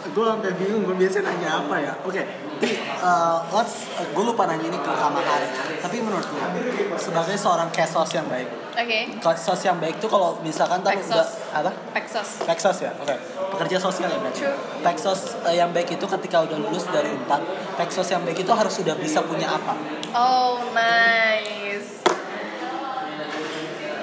gue 0.07 0.25
sampai 0.27 0.51
bingung 0.59 0.83
gue 0.83 0.95
biasanya 0.95 1.31
nanya 1.33 1.49
apa 1.63 1.75
ya. 1.79 1.93
Oke, 2.03 2.21
Ti, 2.59 2.69
uh, 2.99 3.41
let's 3.55 3.87
uh, 3.95 4.05
gue 4.11 4.23
lupa 4.23 4.43
nanya 4.45 4.67
ini 4.67 4.79
ke 4.79 4.91
Kamahari. 4.91 5.47
Tapi 5.79 5.97
menurut 6.03 6.25
gue 6.27 6.45
sebagai 6.99 7.35
seorang 7.39 7.71
kesos 7.71 8.11
yang 8.11 8.27
baik, 8.27 8.49
Oke, 8.77 9.09
kesos 9.17 9.65
yang 9.65 9.81
baik 9.81 9.97
tuh 9.97 10.05
kalau 10.05 10.37
misalkan 10.45 10.77
tahu 10.85 10.93
udah 11.01 11.25
apa? 11.49 11.71
Peksos. 11.97 12.45
Peksos 12.45 12.77
ya, 12.77 12.93
oke. 12.93 13.15
Pekerja 13.57 13.81
sosial 13.81 14.05
ya 14.05 14.21
berarti. 14.21 14.45
True. 14.45 14.53
Peksos 14.85 15.33
uh, 15.41 15.49
yang 15.49 15.73
baik 15.73 15.97
itu 15.97 16.05
ketika 16.05 16.45
udah 16.45 16.61
lulus 16.61 16.85
dari 16.85 17.09
Unpad, 17.09 17.41
Peksos 17.73 18.05
yang 18.13 18.21
baik 18.21 18.37
itu 18.37 18.53
harus 18.53 18.69
sudah 18.69 18.93
bisa 18.93 19.25
punya 19.25 19.49
apa? 19.49 19.73
Oh, 20.13 20.61
nice. 20.77 22.05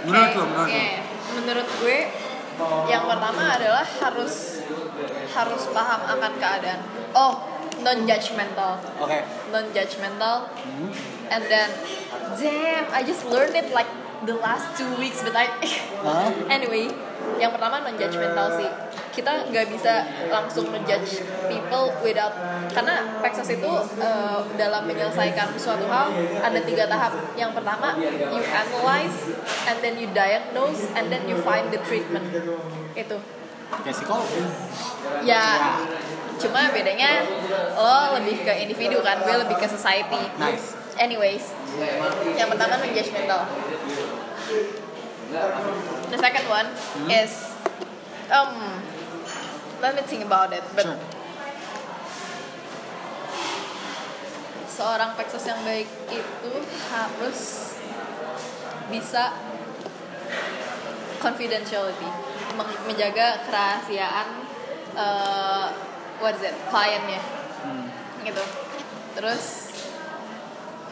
Menurut 0.03 0.27
Oke, 0.27 0.37
lo, 0.37 0.45
menurut 0.51 0.67
oke. 0.67 0.75
lo? 0.75 1.03
Menurut 1.39 1.69
gue, 1.79 1.99
yang 2.91 3.05
pertama 3.07 3.43
adalah 3.55 3.87
harus 3.87 4.35
harus 5.31 5.63
paham 5.71 6.01
akan 6.19 6.33
keadaan. 6.43 6.81
Oh, 7.15 7.47
non 7.87 8.03
judgmental, 8.03 8.83
Oke. 8.99 9.23
non 9.55 9.71
judgmental, 9.71 10.51
Hmm. 10.51 10.91
and 11.31 11.43
then, 11.47 11.71
damn, 12.35 12.91
I 12.91 13.07
just 13.07 13.23
learned 13.31 13.55
it 13.55 13.71
like 13.71 13.87
the 14.27 14.37
last 14.41 14.77
two 14.77 14.89
weeks, 14.97 15.23
but 15.23 15.37
I 15.37 15.47
Hah? 16.05 16.29
anyway, 16.49 16.89
yang 17.37 17.53
pertama 17.53 17.85
non 17.85 17.95
judgmental 17.97 18.57
sih. 18.57 18.69
Kita 19.15 19.47
nggak 19.47 19.71
bisa 19.71 20.03
langsung 20.27 20.75
menjudge 20.75 21.23
people 21.47 21.95
without 22.03 22.35
karena 22.75 23.23
Pexas 23.23 23.47
itu 23.47 23.71
eh, 24.03 24.39
dalam 24.59 24.91
menyelesaikan 24.91 25.55
suatu 25.55 25.87
hal 25.87 26.11
ada 26.43 26.59
tiga 26.67 26.91
tahap. 26.91 27.15
Yang 27.39 27.55
pertama 27.55 27.95
you 28.03 28.43
analyze, 28.43 29.19
and 29.71 29.79
then 29.79 29.95
you 30.01 30.11
diagnose, 30.11 30.91
and 30.99 31.15
then 31.15 31.23
you 31.31 31.39
find 31.47 31.71
the 31.71 31.79
treatment. 31.87 32.27
Itu. 32.99 33.23
Kayak 33.75 33.97
psikolog. 33.97 34.29
Ya, 35.27 35.43
cuma 36.39 36.71
bedanya 36.71 37.27
lo 37.75 38.19
lebih 38.19 38.43
ke 38.43 38.53
individu 38.67 39.03
kan, 39.03 39.23
gue 39.23 39.35
lebih 39.35 39.57
ke 39.59 39.67
society. 39.67 40.21
Nice. 40.39 40.79
Anyways, 40.95 41.51
yang 42.39 42.47
pertama 42.51 42.79
non 42.79 42.91
judgmental. 42.95 43.51
The 46.11 46.19
second 46.19 46.47
one 46.47 46.69
is 47.11 47.33
um 48.31 48.81
let 49.81 49.95
me 49.95 50.03
think 50.07 50.25
about 50.25 50.53
it. 50.53 50.63
But 50.75 50.87
Sure. 50.87 51.01
seorang 54.75 55.15
peksos 55.15 55.47
yang 55.47 55.63
baik 55.63 55.87
itu 56.11 56.53
harus 56.91 57.39
bisa 58.91 59.31
confidentiality, 61.23 62.11
menjaga 62.85 63.47
kerahasiaan 63.47 64.29
uh, 64.99 65.71
what 66.19 66.35
is 66.37 66.43
it 66.43 66.57
kliennya 66.69 67.23
Hmm. 67.65 67.89
gitu. 68.21 68.45
Terus 69.17 69.73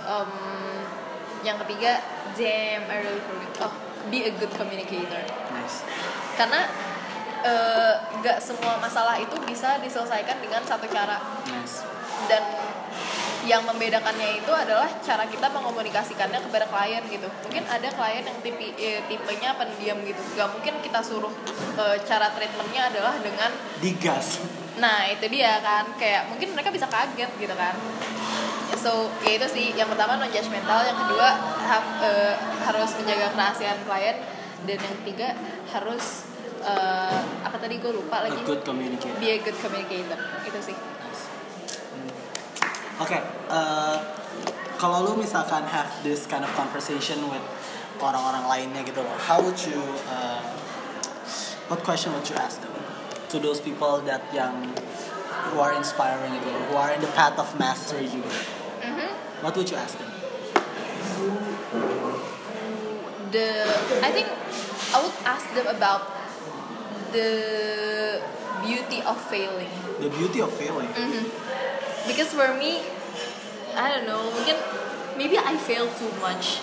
um, 0.09 0.62
yang 1.43 1.59
ketiga, 1.66 1.98
damn 2.39 2.86
I 2.86 2.97
really 3.02 3.23
forget. 3.23 3.51
Oh, 3.66 3.73
be 4.10 4.27
a 4.27 4.32
good 4.35 4.51
communicator. 4.55 5.23
Nice. 5.52 5.82
Karena 6.39 6.66
eh, 7.43 7.94
nggak 8.23 8.39
semua 8.39 8.78
masalah 8.78 9.19
itu 9.19 9.35
bisa 9.47 9.78
diselesaikan 9.82 10.39
dengan 10.39 10.62
satu 10.62 10.86
cara 10.86 11.19
Nice. 11.51 11.82
dan 12.31 12.43
yang 13.43 13.66
membedakannya 13.66 14.39
itu 14.39 14.52
adalah 14.55 14.86
cara 15.02 15.27
kita 15.27 15.51
mengomunikasikannya 15.51 16.39
kepada 16.47 16.62
klien 16.70 17.02
gitu 17.10 17.27
mungkin 17.43 17.66
ada 17.66 17.90
klien 17.90 18.23
yang 18.23 18.39
tipe 18.39 18.70
eh, 18.78 19.02
tipenya 19.10 19.59
pendiam 19.59 19.98
gitu 20.06 20.23
gak 20.39 20.47
mungkin 20.55 20.78
kita 20.78 21.02
suruh 21.02 21.35
eh, 21.74 21.98
cara 22.06 22.31
treatmentnya 22.31 22.94
adalah 22.94 23.19
dengan 23.19 23.51
Digas. 23.82 24.39
nah 24.78 25.10
itu 25.10 25.27
dia 25.27 25.59
kan 25.59 25.90
kayak 25.98 26.31
mungkin 26.31 26.55
mereka 26.55 26.70
bisa 26.70 26.86
kaget 26.86 27.31
gitu 27.43 27.55
kan 27.59 27.74
so 28.78 29.11
ya 29.24 29.36
itu 29.36 29.49
sih. 29.49 29.66
Yang 29.74 29.97
pertama 29.97 30.20
non 30.20 30.31
judgmental. 30.31 30.81
Yang 30.86 30.99
kedua 31.07 31.28
have, 31.69 31.89
eh, 32.05 32.35
harus 32.65 32.90
menjaga 33.01 33.32
kerahasiaan 33.35 33.81
klien. 33.85 34.16
Dan 34.62 34.78
yang 34.78 34.94
ketiga 35.03 35.35
harus 35.74 36.31
eh, 36.62 37.20
apa 37.43 37.57
tadi 37.59 37.82
gue 37.82 37.90
lupa 37.90 38.23
A 38.23 38.31
lagi 38.31 38.39
good 38.47 38.62
communicator. 38.62 39.19
be 39.19 39.35
a 39.35 39.39
good 39.43 39.59
communicator. 39.59 40.19
Itu 40.47 40.61
sih. 40.62 40.77
Oke, 43.03 43.19
eh, 43.51 43.97
kalau 44.78 45.03
lu 45.03 45.19
misalkan 45.19 45.66
have 45.66 45.90
this 46.07 46.31
kind 46.31 46.47
of 46.47 46.51
conversation 46.55 47.19
with 47.31 47.43
orang-orang 48.03 48.47
lainnya 48.47 48.82
gitu 48.86 49.03
loh, 49.03 49.15
how 49.27 49.39
would 49.39 49.59
you, 49.62 49.78
uh, 50.11 50.43
what 51.70 51.82
question 51.86 52.11
would 52.15 52.27
you 52.27 52.35
ask 52.35 52.59
them? 52.59 52.74
To 53.31 53.39
those 53.39 53.62
people 53.62 54.03
that 54.07 54.27
yang 54.35 54.74
who 55.51 55.62
are 55.62 55.74
inspiring 55.74 56.35
loh, 56.43 56.59
who 56.70 56.74
are 56.78 56.90
in 56.90 57.01
the 57.03 57.11
path 57.15 57.39
of 57.39 57.47
mastery 57.59 58.11
juga? 58.11 58.31
What 59.43 59.56
would 59.56 59.69
you 59.69 59.77
ask 59.77 59.98
them? 59.98 60.10
the 63.32 63.64
I 64.05 64.10
think 64.12 64.28
I 64.93 64.97
would 65.01 65.16
ask 65.24 65.48
them 65.56 65.66
about 65.66 66.02
the 67.16 67.31
beauty 68.60 69.01
of 69.02 69.16
failing 69.27 69.73
The 69.98 70.12
beauty 70.12 70.40
of 70.44 70.52
failing. 70.52 70.93
Mhm. 70.93 71.24
because 72.06 72.31
for 72.36 72.52
me 72.55 72.85
I 73.73 73.89
don't 73.89 74.06
know 74.06 74.28
mungkin 74.31 74.56
maybe 75.16 75.40
I 75.40 75.56
fail 75.56 75.89
too 75.97 76.12
much 76.20 76.60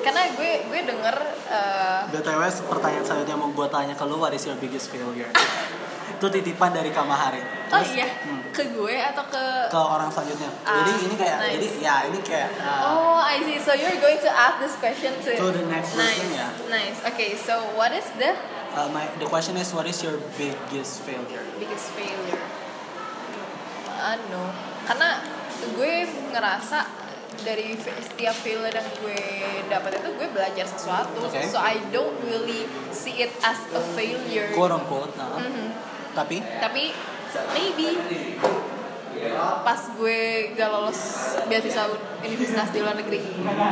karena 0.00 0.32
gue 0.38 0.70
gue 0.70 0.80
denger 0.86 1.16
uh, 1.50 2.06
BTW 2.14 2.42
pertanyaan 2.70 3.02
selanjutnya 3.02 3.36
mau 3.36 3.50
gue 3.50 3.66
tanya 3.66 3.90
ke 3.98 4.06
lu, 4.06 4.22
what 4.22 4.30
is 4.30 4.46
your 4.46 4.54
biggest 4.54 4.86
failure? 4.94 5.26
Itu 6.14 6.30
titipan 6.30 6.70
dari 6.70 6.94
Kamahari. 6.94 7.42
oh 7.42 7.82
Terus, 7.82 7.90
iya 7.98 8.06
hmm, 8.06 8.35
ke 8.56 8.72
gue 8.72 8.96
atau 8.96 9.20
ke 9.28 9.44
ke 9.68 9.76
orang 9.76 10.08
selanjutnya. 10.08 10.48
Ah, 10.64 10.80
jadi 10.80 10.92
ini 11.04 11.14
kayak, 11.14 11.36
nice. 11.38 11.52
jadi 11.52 11.68
ya 11.78 11.96
ini 12.08 12.18
kayak. 12.24 12.50
uh, 12.56 12.80
Oh, 12.88 13.20
I 13.20 13.36
see. 13.44 13.60
So 13.60 13.76
you're 13.76 14.00
going 14.00 14.16
to 14.16 14.32
ask 14.32 14.56
this 14.56 14.80
question 14.80 15.12
to 15.12 15.30
To 15.36 15.52
the 15.52 15.68
next 15.68 15.92
nice, 15.92 16.16
person, 16.16 16.32
ya. 16.32 16.48
Nice. 16.66 16.98
Okay. 17.04 17.36
So 17.36 17.60
what 17.76 17.92
is 17.92 18.08
the 18.16 18.32
Uh, 18.76 18.92
my 18.92 19.08
the 19.16 19.24
question 19.24 19.56
is 19.56 19.72
what 19.72 19.84
is 19.84 19.96
your 20.00 20.20
biggest 20.36 21.00
failure? 21.00 21.40
biggest 21.56 21.96
failure 21.96 22.44
anu 23.96 24.44
karena 24.84 25.24
gue 25.72 25.92
ngerasa 26.28 26.84
dari 27.40 27.72
setiap 27.80 28.36
failure 28.36 28.68
yang 28.68 28.88
gue 29.00 29.20
dapat 29.68 29.96
itu 29.96 30.08
gue 30.14 30.28
belajar 30.28 30.68
sesuatu 30.68 31.24
Oke. 31.24 31.40
so 31.48 31.56
I 31.56 31.80
don't 31.88 32.16
really 32.24 32.68
see 32.92 33.16
it 33.20 33.32
as 33.40 33.56
a 33.72 33.80
failure 33.96 34.52
Quote 34.52 34.72
unquote. 34.72 35.12
Nah. 35.16 35.40
Mhm. 35.40 35.66
Tapi 36.12 36.40
tapi 36.60 36.92
maybe 37.52 37.88
pas 39.62 39.80
gue 39.90 40.18
gak 40.54 40.68
lolos 40.70 41.00
beasiswa 41.44 41.84
universitas 42.20 42.68
di 42.70 42.78
luar 42.78 42.94
negeri 42.94 43.20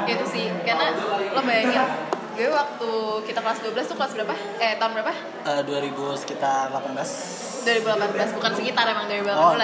itu 0.05 0.25
sih 0.27 0.51
karena 0.63 0.93
lo 1.31 1.41
bayangin 1.41 1.85
gue 2.35 2.51
waktu 2.51 2.91
kita 3.23 3.39
kelas 3.39 3.59
12 3.63 3.79
tuh 3.87 3.97
kelas 3.97 4.13
berapa? 4.13 4.35
eh 4.59 4.75
tahun 4.75 4.93
berapa? 4.93 5.13
uh, 5.47 5.63
2000 5.63 5.95
sekitar 6.19 6.75
18 6.75 7.63
2018 7.65 8.37
bukan 8.37 8.53
sekitar 8.53 8.85
emang 8.91 9.07
2018 9.07 9.33
Oh, 9.33 9.55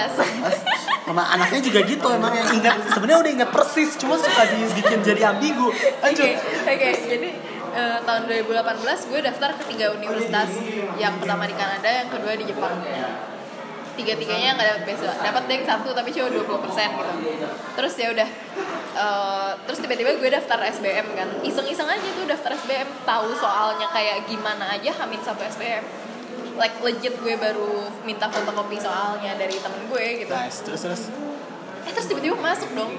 Emang 1.11 1.27
anaknya 1.27 1.59
juga 1.59 1.79
gitu 1.83 2.07
emang 2.07 2.31
yang 2.31 2.49
ingat 2.55 2.81
sebenarnya 2.87 3.19
udah 3.19 3.31
ingat 3.35 3.49
persis 3.51 3.93
cuma 3.93 4.15
suka 4.15 4.47
dibikin 4.47 5.01
jadi 5.03 5.21
ambigu. 5.27 5.67
Lanjut. 5.99 6.23
Oke, 6.23 6.71
oke. 6.71 6.89
Jadi 7.03 7.29
eh, 7.73 7.97
tahun 8.01 8.21
2018 8.25 9.09
gue 9.11 9.19
daftar 9.19 9.49
ke 9.53 9.63
tiga 9.67 9.91
universitas. 9.91 10.49
Yang 10.95 11.13
pertama 11.19 11.43
di 11.45 11.53
Kanada, 11.53 11.89
yang 11.89 12.07
kedua 12.07 12.33
di 12.33 12.45
Jepang. 12.47 12.73
Tiga-tiganya 14.01 14.49
nggak 14.57 14.67
dapat 14.67 14.83
beasiswa. 14.89 15.13
Dapat 15.21 15.43
deh 15.45 15.59
satu 15.61 15.89
tapi 15.93 16.09
cuma 16.09 16.27
20% 16.27 16.41
gitu. 17.21 17.47
Terus 17.77 17.93
ya 17.95 18.07
udah. 18.09 18.29
eh, 18.91 19.51
terus 19.63 19.79
tiba-tiba 19.79 20.09
gue 20.17 20.29
daftar 20.29 20.59
SBM 20.67 21.07
kan. 21.13 21.29
Iseng-iseng 21.41 21.85
aja 21.85 22.07
tuh 22.11 22.25
daftar 22.25 22.51
SBM, 22.57 22.89
tahu 23.05 23.31
soalnya 23.37 23.87
kayak 23.87 24.25
gimana 24.25 24.73
aja 24.73 24.91
Hamin 24.99 25.21
satu 25.21 25.45
SBM. 25.45 25.85
Like 26.57 26.75
legit 26.83 27.15
gue 27.15 27.37
baru 27.39 27.87
minta 28.03 28.27
fotokopi 28.27 28.75
soalnya 28.75 29.39
dari 29.39 29.55
temen 29.55 29.87
gue 29.87 30.05
gitu 30.25 30.33
Nice. 30.33 30.59
Terus 30.65 30.81
terus. 30.83 31.03
eh 31.81 31.89
terus 31.89 32.05
tiba-tiba 32.05 32.37
masuk 32.37 32.69
dong 32.77 32.93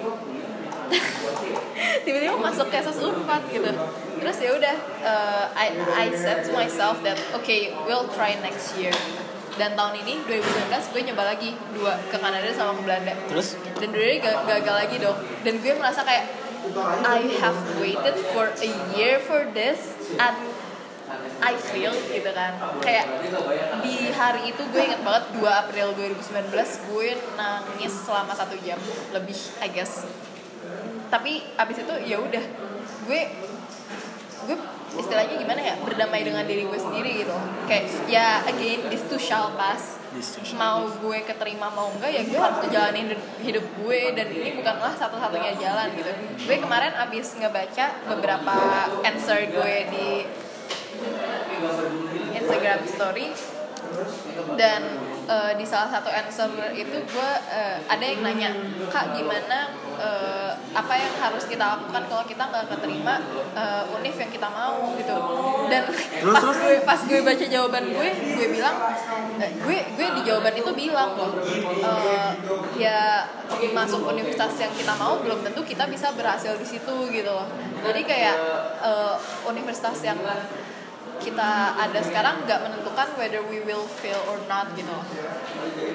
tiba-tiba 2.04 2.34
masuk 2.34 2.66
ke 2.66 2.82
SS 2.82 2.98
Unpad 2.98 3.42
gitu 3.48 3.70
terus 4.18 4.36
ya 4.42 4.50
udah 4.54 4.76
uh, 5.02 5.44
I 5.54 5.70
I 5.94 6.06
said 6.12 6.42
to 6.46 6.52
myself 6.52 6.98
that 7.06 7.14
okay 7.32 7.70
we'll 7.86 8.10
try 8.10 8.34
next 8.42 8.74
year 8.74 8.90
dan 9.54 9.76
tahun 9.76 10.00
ini 10.00 10.24
2019 10.24 10.92
gue 10.92 11.02
nyoba 11.12 11.22
lagi 11.28 11.50
dua 11.76 11.92
ke 12.08 12.16
Kanada 12.16 12.48
sama 12.50 12.72
ke 12.76 12.82
Belanda. 12.82 13.12
Terus? 13.28 13.54
Dan 13.76 13.92
dua 13.92 14.16
ga- 14.16 14.42
gagal 14.48 14.76
lagi 14.86 14.96
dong. 14.96 15.18
Dan 15.42 15.60
gue 15.60 15.72
merasa 15.76 16.00
kayak 16.02 16.24
I 17.02 17.26
have 17.42 17.58
waited 17.76 18.16
for 18.32 18.46
a 18.48 18.70
year 18.94 19.18
for 19.18 19.44
this 19.50 19.92
and 20.14 20.36
I 21.42 21.58
failed 21.58 21.98
gitu 22.08 22.30
kan. 22.32 22.56
Kayak 22.80 23.06
di 23.82 24.08
hari 24.08 24.54
itu 24.54 24.62
gue 24.70 24.80
inget 24.80 25.02
banget 25.02 25.24
2 25.36 25.44
April 25.44 25.88
2019 25.98 26.54
gue 26.88 27.08
nangis 27.36 27.92
selama 27.92 28.32
satu 28.32 28.56
jam 28.62 28.78
lebih 29.12 29.36
I 29.58 29.68
guess. 29.68 30.06
Tapi 31.10 31.44
abis 31.58 31.82
itu 31.82 31.94
ya 32.06 32.16
udah. 32.16 32.44
Gue 33.04 33.20
gue 34.42 34.56
istilahnya 34.96 35.34
gimana 35.40 35.60
ya 35.60 35.74
berdamai 35.80 36.22
dengan 36.22 36.44
diri 36.44 36.68
gue 36.68 36.80
sendiri 36.80 37.24
gitu. 37.24 37.36
Kayak 37.66 37.84
ya 38.08 38.44
again 38.46 38.86
this 38.92 39.04
too 39.08 39.20
shall 39.20 39.52
pass. 39.56 39.98
This 40.12 40.36
too 40.36 40.44
shall 40.44 40.60
mau 40.60 40.84
gue 40.88 41.18
keterima 41.24 41.72
mau 41.72 41.88
enggak 41.92 42.12
ya 42.12 42.22
gue 42.24 42.38
harus 42.38 42.58
ngejalanin 42.64 43.08
hidup 43.42 43.64
gue. 43.82 44.00
Dan 44.14 44.28
ini 44.30 44.60
bukanlah 44.60 44.92
satu-satunya 44.96 45.56
jalan 45.58 45.88
gitu. 45.96 46.12
Gue 46.46 46.56
kemarin 46.60 46.92
abis 46.96 47.36
ngebaca 47.36 47.86
beberapa 48.08 48.56
answer 49.04 49.48
gue 49.48 49.74
di 49.90 50.08
Instagram 52.36 52.80
story. 52.86 53.28
Dan 54.56 55.01
eh, 55.32 55.52
di 55.56 55.64
salah 55.64 55.88
satu 55.88 56.12
answer 56.12 56.50
itu 56.76 56.96
gue 57.08 57.30
eh, 57.48 57.76
ada 57.88 58.04
yang 58.04 58.20
nanya 58.20 58.50
kak 58.92 59.16
gimana 59.16 59.72
eh, 59.96 60.52
apa 60.72 60.94
yang 60.96 61.12
harus 61.16 61.44
kita 61.48 61.64
lakukan 61.76 62.02
kalau 62.08 62.24
kita 62.28 62.42
nggak 62.52 62.64
keterima 62.76 63.14
eh, 63.56 63.94
univ 63.96 64.14
yang 64.16 64.32
kita 64.32 64.48
mau? 64.52 64.92
Gitu. 64.96 65.16
Dan 65.72 65.82
Terus, 65.88 66.34
pas 66.36 66.42
terus? 66.44 66.58
gue 66.60 66.74
pas 66.84 67.00
gue 67.00 67.20
baca 67.24 67.44
jawaban 67.48 67.84
gue 67.88 68.08
gue 68.36 68.48
bilang 68.52 68.76
eh, 69.40 69.50
gue 69.56 69.78
gue 69.96 70.08
di 70.20 70.22
jawaban 70.28 70.54
itu 70.56 70.70
bilang 70.76 71.10
loh 71.16 71.32
eh, 71.40 72.30
ya 72.76 73.24
masuk 73.72 74.04
universitas 74.04 74.52
yang 74.60 74.72
kita 74.76 74.92
mau 75.00 75.18
belum 75.22 75.40
tentu 75.46 75.64
kita 75.64 75.88
bisa 75.88 76.12
berhasil 76.12 76.54
di 76.60 76.66
situ 76.66 76.94
gitu 77.08 77.30
loh. 77.30 77.48
Jadi 77.82 78.00
kayak 78.04 78.36
eh, 78.84 79.16
universitas 79.48 79.96
yang 80.04 80.18
kita 81.22 81.78
ada 81.78 82.00
sekarang 82.02 82.42
nggak 82.44 82.60
menentukan 82.66 83.08
whether 83.16 83.40
we 83.46 83.62
will 83.62 83.86
fail 84.02 84.18
or 84.28 84.42
not 84.50 84.74
gitu. 84.74 84.92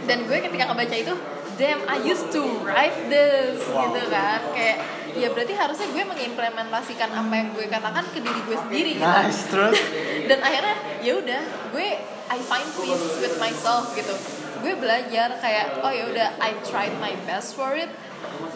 Dan 0.08 0.24
gue 0.26 0.40
ketika 0.40 0.72
ngebaca 0.72 0.96
itu 0.96 1.14
damn 1.60 1.84
I 1.90 2.00
used 2.02 2.32
to 2.32 2.42
write 2.64 2.96
this 3.12 3.60
Wow. 3.68 3.92
gitu 3.92 4.02
kan. 4.08 4.40
Kayak 4.56 4.78
ya 5.18 5.28
berarti 5.34 5.54
harusnya 5.54 5.88
gue 5.92 6.04
mengimplementasikan 6.08 7.10
apa 7.12 7.34
yang 7.34 7.50
gue 7.52 7.66
katakan 7.68 8.06
ke 8.16 8.20
diri 8.24 8.40
gue 8.48 8.58
sendiri 8.58 8.92
gitu. 8.96 9.06
Nice. 9.06 9.42
Terus? 9.52 9.76
Dan 10.30 10.40
akhirnya 10.40 10.76
ya 11.04 11.14
udah 11.20 11.42
gue 11.76 11.88
I 12.28 12.40
find 12.44 12.68
peace 12.80 13.08
with 13.20 13.36
myself 13.38 13.92
gitu. 13.94 14.16
Gue 14.64 14.74
belajar 14.80 15.38
kayak 15.38 15.84
oh 15.84 15.92
ya 15.92 16.08
udah 16.10 16.28
I 16.40 16.56
tried 16.64 16.96
my 17.04 17.14
best 17.28 17.54
for 17.58 17.76
it. 17.76 17.92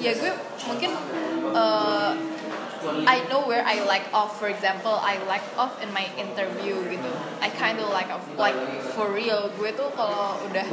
Ya 0.01 0.15
gue 0.17 0.31
mungkin 0.65 0.91
uh, 1.53 2.11
I 3.05 3.21
know 3.29 3.45
where 3.45 3.61
I 3.61 3.85
lack 3.85 4.09
off 4.09 4.41
for 4.41 4.49
example 4.49 4.97
I 4.97 5.21
lack 5.29 5.45
off 5.53 5.77
in 5.81 5.93
my 5.93 6.09
interview 6.17 6.81
gitu. 6.89 7.11
I 7.37 7.53
kind 7.53 7.77
of 7.77 7.93
like 7.93 8.09
off 8.09 8.25
like 8.37 8.57
for 8.97 9.13
real. 9.13 9.53
Gue 9.57 9.69
tuh 9.77 9.93
kalau 9.93 10.41
udah 10.49 10.65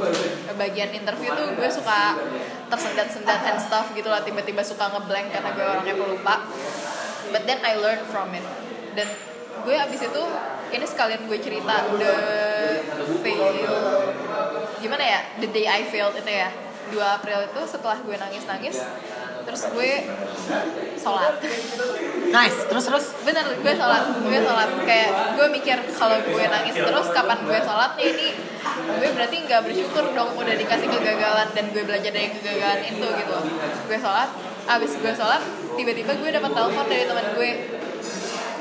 bagian 0.57 0.89
interview 0.93 1.29
tuh 1.37 1.53
gue 1.53 1.69
suka 1.69 2.17
tersendat-sendat 2.73 3.41
and 3.53 3.59
stuff 3.61 3.93
gitu 3.93 4.09
lah. 4.09 4.25
Tiba-tiba 4.25 4.65
suka 4.65 4.89
ngeblank 4.89 5.29
karena 5.29 5.49
gue 5.53 5.65
orangnya 5.65 5.95
pelupa. 5.97 6.45
But 7.29 7.45
then 7.45 7.61
I 7.61 7.77
learn 7.77 8.01
from 8.09 8.33
it. 8.33 8.45
Dan 8.97 9.05
gue 9.61 9.75
abis 9.77 10.09
itu 10.09 10.23
ini 10.73 10.85
sekalian 10.85 11.29
gue 11.29 11.37
cerita 11.41 11.85
the 11.97 12.13
fail 13.21 13.53
gimana 14.79 15.03
ya? 15.03 15.19
The 15.37 15.49
day 15.51 15.65
I 15.69 15.85
failed 15.85 16.17
itu 16.17 16.31
ya. 16.31 16.49
2 16.89 16.97
April 16.97 17.45
itu 17.45 17.61
setelah 17.69 18.01
gue 18.01 18.17
nangis-nangis 18.17 18.81
terus 19.49 19.65
gue 19.73 19.91
sholat. 20.93 21.33
Nice. 22.29 22.57
Terus 22.69 22.85
terus. 22.85 23.05
bener 23.25 23.41
gue 23.49 23.73
sholat. 23.73 24.03
Gue 24.21 24.39
sholat. 24.45 24.69
Kayak 24.85 25.09
gue 25.33 25.47
mikir 25.49 25.77
kalau 25.97 26.21
gue 26.21 26.45
nangis 26.45 26.77
terus 26.77 27.07
kapan 27.09 27.41
gue 27.49 27.59
sholat 27.65 27.97
nih 27.97 28.07
ini 28.13 28.29
gue 28.89 29.09
berarti 29.17 29.35
nggak 29.49 29.61
bersyukur 29.65 30.05
dong 30.13 30.37
udah 30.37 30.53
dikasih 30.53 30.85
kegagalan 30.91 31.49
dan 31.57 31.65
gue 31.73 31.81
belajar 31.81 32.11
dari 32.13 32.29
kegagalan 32.29 32.79
itu 32.85 33.07
gitu. 33.09 33.37
Gue 33.89 33.97
sholat. 33.97 34.29
Abis 34.69 35.01
gue 35.01 35.13
sholat 35.17 35.41
tiba-tiba 35.73 36.13
gue 36.13 36.29
dapat 36.29 36.51
telepon 36.53 36.85
dari 36.85 37.03
teman 37.09 37.25
gue. 37.33 37.51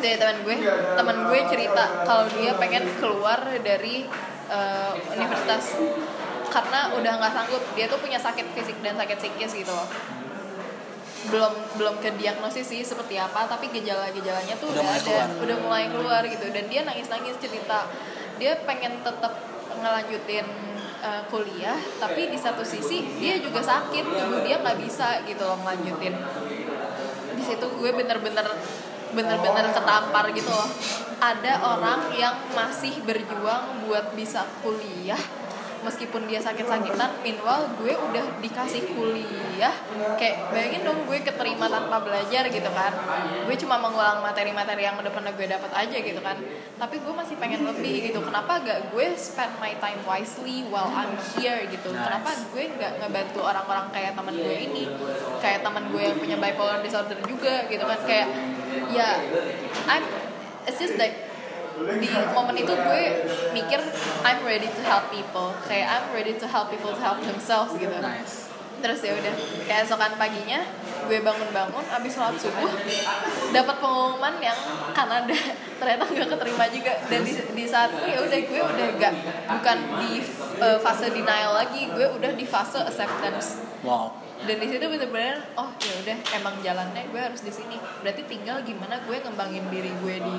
Dari 0.00 0.16
teman 0.16 0.36
gue. 0.40 0.56
Teman 0.96 1.16
gue 1.28 1.40
cerita 1.52 1.84
kalau 2.08 2.24
dia 2.32 2.56
pengen 2.56 2.88
keluar 2.96 3.44
dari 3.60 4.08
eh, 4.48 4.92
universitas. 5.12 5.76
Karena 6.48 6.96
udah 6.96 7.12
nggak 7.20 7.32
sanggup. 7.36 7.60
Dia 7.76 7.84
tuh 7.92 8.00
punya 8.00 8.16
sakit 8.16 8.56
fisik 8.56 8.80
dan 8.80 8.96
sakit 8.96 9.20
psikis 9.20 9.52
gitu. 9.52 9.68
loh 9.68 10.16
belum 11.26 11.52
belum 11.74 11.94
ke 11.98 12.14
diagnosis 12.14 12.70
sih 12.70 12.80
seperti 12.86 13.18
apa 13.18 13.50
tapi 13.50 13.66
gejala-gejalanya 13.74 14.54
tuh 14.62 14.70
Udah 14.70 14.78
udah, 14.78 14.86
mulai 14.86 14.98
ada 15.02 15.02
keluar. 15.02 15.28
udah 15.42 15.56
mulai 15.58 15.84
keluar 15.90 16.22
gitu. 16.30 16.46
Dan 16.54 16.64
dia 16.70 16.86
nangis-nangis 16.86 17.36
cerita. 17.42 17.90
Dia 18.38 18.62
pengen 18.62 19.02
tetap 19.02 19.34
ngelanjutin 19.78 20.46
uh, 21.02 21.22
kuliah 21.30 21.78
tapi 21.98 22.30
di 22.30 22.38
satu 22.38 22.62
sisi 22.62 23.06
dia 23.18 23.38
juga 23.38 23.62
sakit 23.62 24.04
tubuh 24.06 24.42
dia 24.42 24.58
nggak 24.62 24.78
bisa 24.78 25.26
gitu 25.26 25.42
loh 25.42 25.58
ngelanjutin. 25.66 26.14
Di 27.34 27.42
situ 27.42 27.66
gue 27.66 27.90
bener-bener 27.90 28.46
bener-bener 29.10 29.66
ketampar 29.74 30.30
gitu 30.30 30.50
loh. 30.54 30.70
Ada 31.18 31.66
orang 31.66 32.14
yang 32.14 32.38
masih 32.54 33.02
berjuang 33.02 33.90
buat 33.90 34.14
bisa 34.14 34.46
kuliah 34.62 35.18
meskipun 35.84 36.26
dia 36.26 36.42
sakit-sakitan 36.42 37.22
meanwhile 37.22 37.70
gue 37.78 37.92
udah 37.94 38.24
dikasih 38.42 38.82
kuliah 38.94 39.74
kayak 40.18 40.50
bayangin 40.50 40.82
dong 40.86 41.02
gue 41.06 41.18
keterima 41.22 41.66
tanpa 41.70 42.02
belajar 42.02 42.46
gitu 42.50 42.70
kan. 42.72 42.92
Gue 43.46 43.56
cuma 43.58 43.76
mengulang 43.78 44.22
materi-materi 44.22 44.86
yang 44.86 44.96
udah 44.98 45.12
pernah 45.12 45.30
gue 45.34 45.46
dapat 45.46 45.70
aja 45.74 45.98
gitu 45.98 46.20
kan. 46.22 46.38
Tapi 46.78 46.96
gue 47.02 47.12
masih 47.14 47.36
pengen 47.38 47.66
lebih 47.66 48.10
gitu 48.10 48.22
kenapa 48.22 48.62
gak 48.62 48.90
gue 48.94 49.06
spend 49.18 49.54
my 49.58 49.74
time 49.82 50.00
wisely 50.06 50.66
while 50.70 50.90
I'm 50.90 51.14
here 51.36 51.66
gitu? 51.68 51.90
Kenapa 51.92 52.34
gue 52.54 52.64
nggak 52.78 52.92
ngebantu 53.04 53.40
orang-orang 53.42 53.86
kayak 53.90 54.14
teman 54.14 54.34
gue 54.34 54.56
ini? 54.56 54.84
Kayak 55.42 55.66
teman 55.66 55.90
gue 55.90 56.02
yang 56.02 56.18
punya 56.18 56.36
bipolar 56.38 56.80
disorder 56.80 57.18
juga 57.26 57.66
gitu 57.66 57.84
kan 57.84 58.00
kayak 58.06 58.28
ya 58.94 59.20
I'm 59.88 60.04
it's 60.68 60.80
just 60.80 60.96
like 60.96 61.27
di 61.98 62.08
momen 62.34 62.54
itu 62.58 62.72
gue 62.72 63.02
mikir 63.54 63.80
I'm 64.26 64.40
ready 64.42 64.68
to 64.68 64.82
help 64.84 65.10
people. 65.14 65.54
Kayak 65.66 65.86
I'm 65.98 66.06
ready 66.14 66.34
to 66.36 66.46
help 66.46 66.72
people 66.72 66.92
to 66.94 67.02
help 67.02 67.20
themselves 67.22 67.74
gitu. 67.78 67.94
Nice. 67.98 68.48
terus 68.78 69.02
ya 69.02 69.10
udah 69.10 69.34
keesokan 69.66 70.14
paginya 70.14 70.62
gue 71.10 71.18
bangun-bangun 71.18 71.82
abis 71.98 72.14
sholat 72.14 72.38
subuh 72.38 72.70
dapat 73.50 73.76
pengumuman 73.82 74.38
yang 74.38 74.54
Kanada. 74.94 75.34
Ternyata 75.82 76.04
nggak 76.06 76.28
keterima 76.36 76.64
juga. 76.70 76.94
Dan 77.10 77.26
di, 77.26 77.32
di 77.32 77.64
saat 77.66 77.90
itu 77.90 78.06
ya 78.06 78.18
udah 78.22 78.38
gue 78.38 78.60
udah 78.60 78.86
gak 78.98 79.14
bukan 79.50 79.78
di 79.98 80.10
uh, 80.62 80.78
fase 80.78 81.10
denial 81.10 81.58
lagi. 81.58 81.90
Gue 81.90 82.06
udah 82.06 82.30
di 82.38 82.46
fase 82.46 82.78
acceptance. 82.82 83.62
Wow 83.82 84.27
dan 84.38 84.56
di 84.62 84.66
situ 84.70 84.84
bener-bener 84.86 85.42
oh 85.58 85.70
ya 85.82 85.94
udah 86.04 86.18
emang 86.38 86.54
jalannya 86.62 87.02
gue 87.10 87.20
harus 87.20 87.42
di 87.42 87.52
sini. 87.52 87.76
Berarti 88.04 88.22
tinggal 88.30 88.62
gimana 88.62 89.02
gue 89.02 89.16
ngembangin 89.18 89.66
diri 89.72 89.90
gue 89.98 90.16
di 90.22 90.38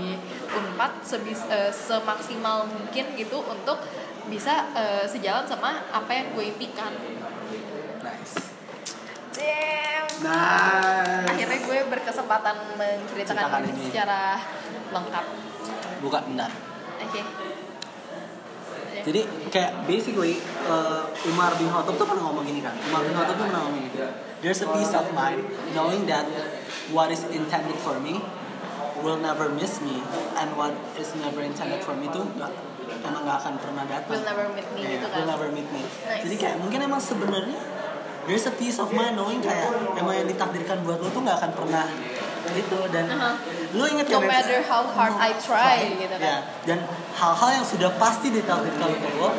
unpad 0.56 1.04
sebis 1.04 1.44
uh, 1.52 1.72
semaksimal 1.72 2.70
mungkin 2.70 3.06
gitu 3.20 3.44
untuk 3.44 3.80
bisa 4.32 4.72
uh, 4.78 5.04
sejalan 5.04 5.44
sama 5.44 5.84
apa 5.92 6.12
yang 6.16 6.28
gue 6.32 6.44
impikan. 6.48 6.94
Nice. 8.00 8.36
Damn. 9.36 10.08
nice. 10.24 11.28
Akhirnya 11.36 11.60
gue 11.60 11.80
berkesempatan 11.92 12.56
menceritakan 12.80 13.44
Ceritakan 13.44 13.62
ini 13.68 13.72
ini. 13.76 13.84
secara 13.92 14.22
lengkap. 14.96 15.26
Buka 16.00 16.20
bentar. 16.24 16.52
Oke 17.04 17.22
Jadi 19.06 19.22
kayak 19.50 19.88
basically 19.88 20.42
uh, 20.68 21.08
Umar 21.28 21.56
bin 21.56 21.72
Khattab 21.72 21.96
tuh 21.96 22.08
pernah 22.08 22.24
ngomong 22.30 22.46
gini 22.46 22.60
kan. 22.60 22.76
Umar 22.90 23.02
bin 23.06 23.14
Khattab 23.16 23.36
tuh 23.40 23.46
pernah 23.48 23.62
ngomong 23.68 23.82
gini. 23.82 23.90
There's 24.40 24.62
a 24.64 24.70
peace 24.72 24.94
of 24.96 25.12
mind 25.12 25.44
knowing 25.76 26.08
that 26.08 26.24
what 26.96 27.12
is 27.12 27.24
intended 27.30 27.76
for 27.80 28.00
me 28.00 28.24
will 29.04 29.20
never 29.20 29.48
miss 29.52 29.80
me 29.80 30.04
and 30.40 30.48
what 30.60 30.76
is 31.00 31.16
never 31.20 31.40
intended 31.44 31.80
for 31.84 31.96
me 31.96 32.12
tuh 32.12 32.28
gak, 32.36 32.52
emang 33.04 33.24
gak 33.24 33.38
akan 33.44 33.56
pernah 33.60 33.84
datang. 33.88 34.12
will 34.12 34.28
never 34.28 34.46
meet 34.52 34.68
me 34.76 34.80
Iya, 34.84 34.90
gitu 35.00 35.08
kan 35.08 35.18
will 35.24 35.30
never 35.30 35.48
meet 35.52 35.68
me. 35.72 35.82
Nice. 35.84 36.24
Jadi 36.28 36.36
kayak 36.36 36.56
mungkin 36.60 36.80
emang 36.84 37.02
sebenarnya 37.02 37.60
there's 38.28 38.46
a 38.48 38.54
peace 38.54 38.78
of 38.78 38.92
mind 38.92 39.16
knowing 39.16 39.40
kayak 39.40 39.72
emang 39.96 40.14
yang 40.20 40.28
ditakdirkan 40.28 40.84
buat 40.84 41.00
lo 41.00 41.08
tuh 41.12 41.24
gak 41.24 41.38
akan 41.40 41.52
pernah 41.56 41.86
gitu. 42.52 42.80
Dan 42.90 43.06
Uh-huh. 43.10 43.34
lo 43.74 43.84
inget 43.86 44.08
no 44.08 44.18
kan, 44.18 44.28
matter 44.28 44.60
how 44.64 44.82
hard 44.84 45.14
I 45.16 45.32
try 45.36 45.86
gitu 45.94 46.16
kan. 46.16 46.24
Ya, 46.24 46.38
dan 46.66 46.80
hal-hal 47.14 47.50
yang 47.54 47.66
sudah 47.66 47.92
pasti 47.96 48.30
ditakdirkan 48.30 48.90
untuk 48.90 49.14
lo 49.18 49.30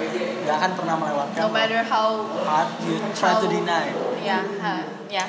gak 0.42 0.54
akan 0.56 0.70
pernah 0.78 0.94
melewatkan 0.96 1.40
no 1.40 1.48
matter 1.48 1.80
how 1.82 2.22
hard 2.42 2.70
you 2.82 2.96
try 3.12 3.34
to 3.34 3.44
how- 3.44 3.50
deny. 3.50 3.86
Ya 4.20 4.38
ha, 4.60 4.84
ya. 5.06 5.24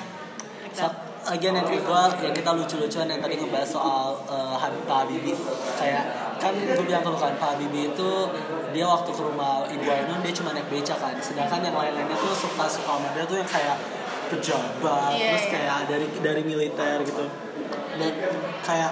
Like 0.62 0.76
so, 0.76 0.88
again 1.26 1.53
yang 1.53 1.66
kedua 1.66 2.12
yang 2.20 2.32
kita 2.32 2.52
lucu-lucuan 2.52 3.08
yang 3.08 3.20
tadi 3.20 3.36
ngebahas 3.36 3.70
soal 3.70 4.20
uh, 4.26 4.53
Habib 4.56 4.84
Pak 4.86 4.98
Habibie. 5.06 5.38
Kayak 5.76 6.03
kan 6.38 6.52
gue 6.53 6.82
bilang 6.82 7.02
ke 7.02 7.10
lu 7.10 7.18
kan 7.18 7.34
Pak 7.36 7.49
Habibie 7.56 7.90
itu 7.90 8.10
dia 8.72 8.86
waktu 8.86 9.10
ke 9.10 9.22
rumah 9.22 9.62
Ibu 9.64 9.86
Ainun 9.86 10.20
dia 10.22 10.34
cuma 10.34 10.52
naik 10.52 10.68
beca 10.68 10.94
kan. 10.94 11.14
Sedangkan 11.18 11.62
yang 11.62 11.74
lain-lainnya 11.74 12.16
tuh 12.16 12.34
suka-suka 12.34 12.84
sama 12.99 13.08
dia 13.14 13.24
tuh 13.24 13.38
yang 13.38 13.48
kayak 13.48 13.78
pejabat 14.32 15.12
Iya, 15.12 15.28
terus 15.36 15.44
iya. 15.44 15.52
kayak 15.52 15.78
dari 15.91 16.06
dari 16.24 16.41
militer 16.41 17.03
gitu 17.03 17.24
dan 18.02 18.34
kayak 18.65 18.91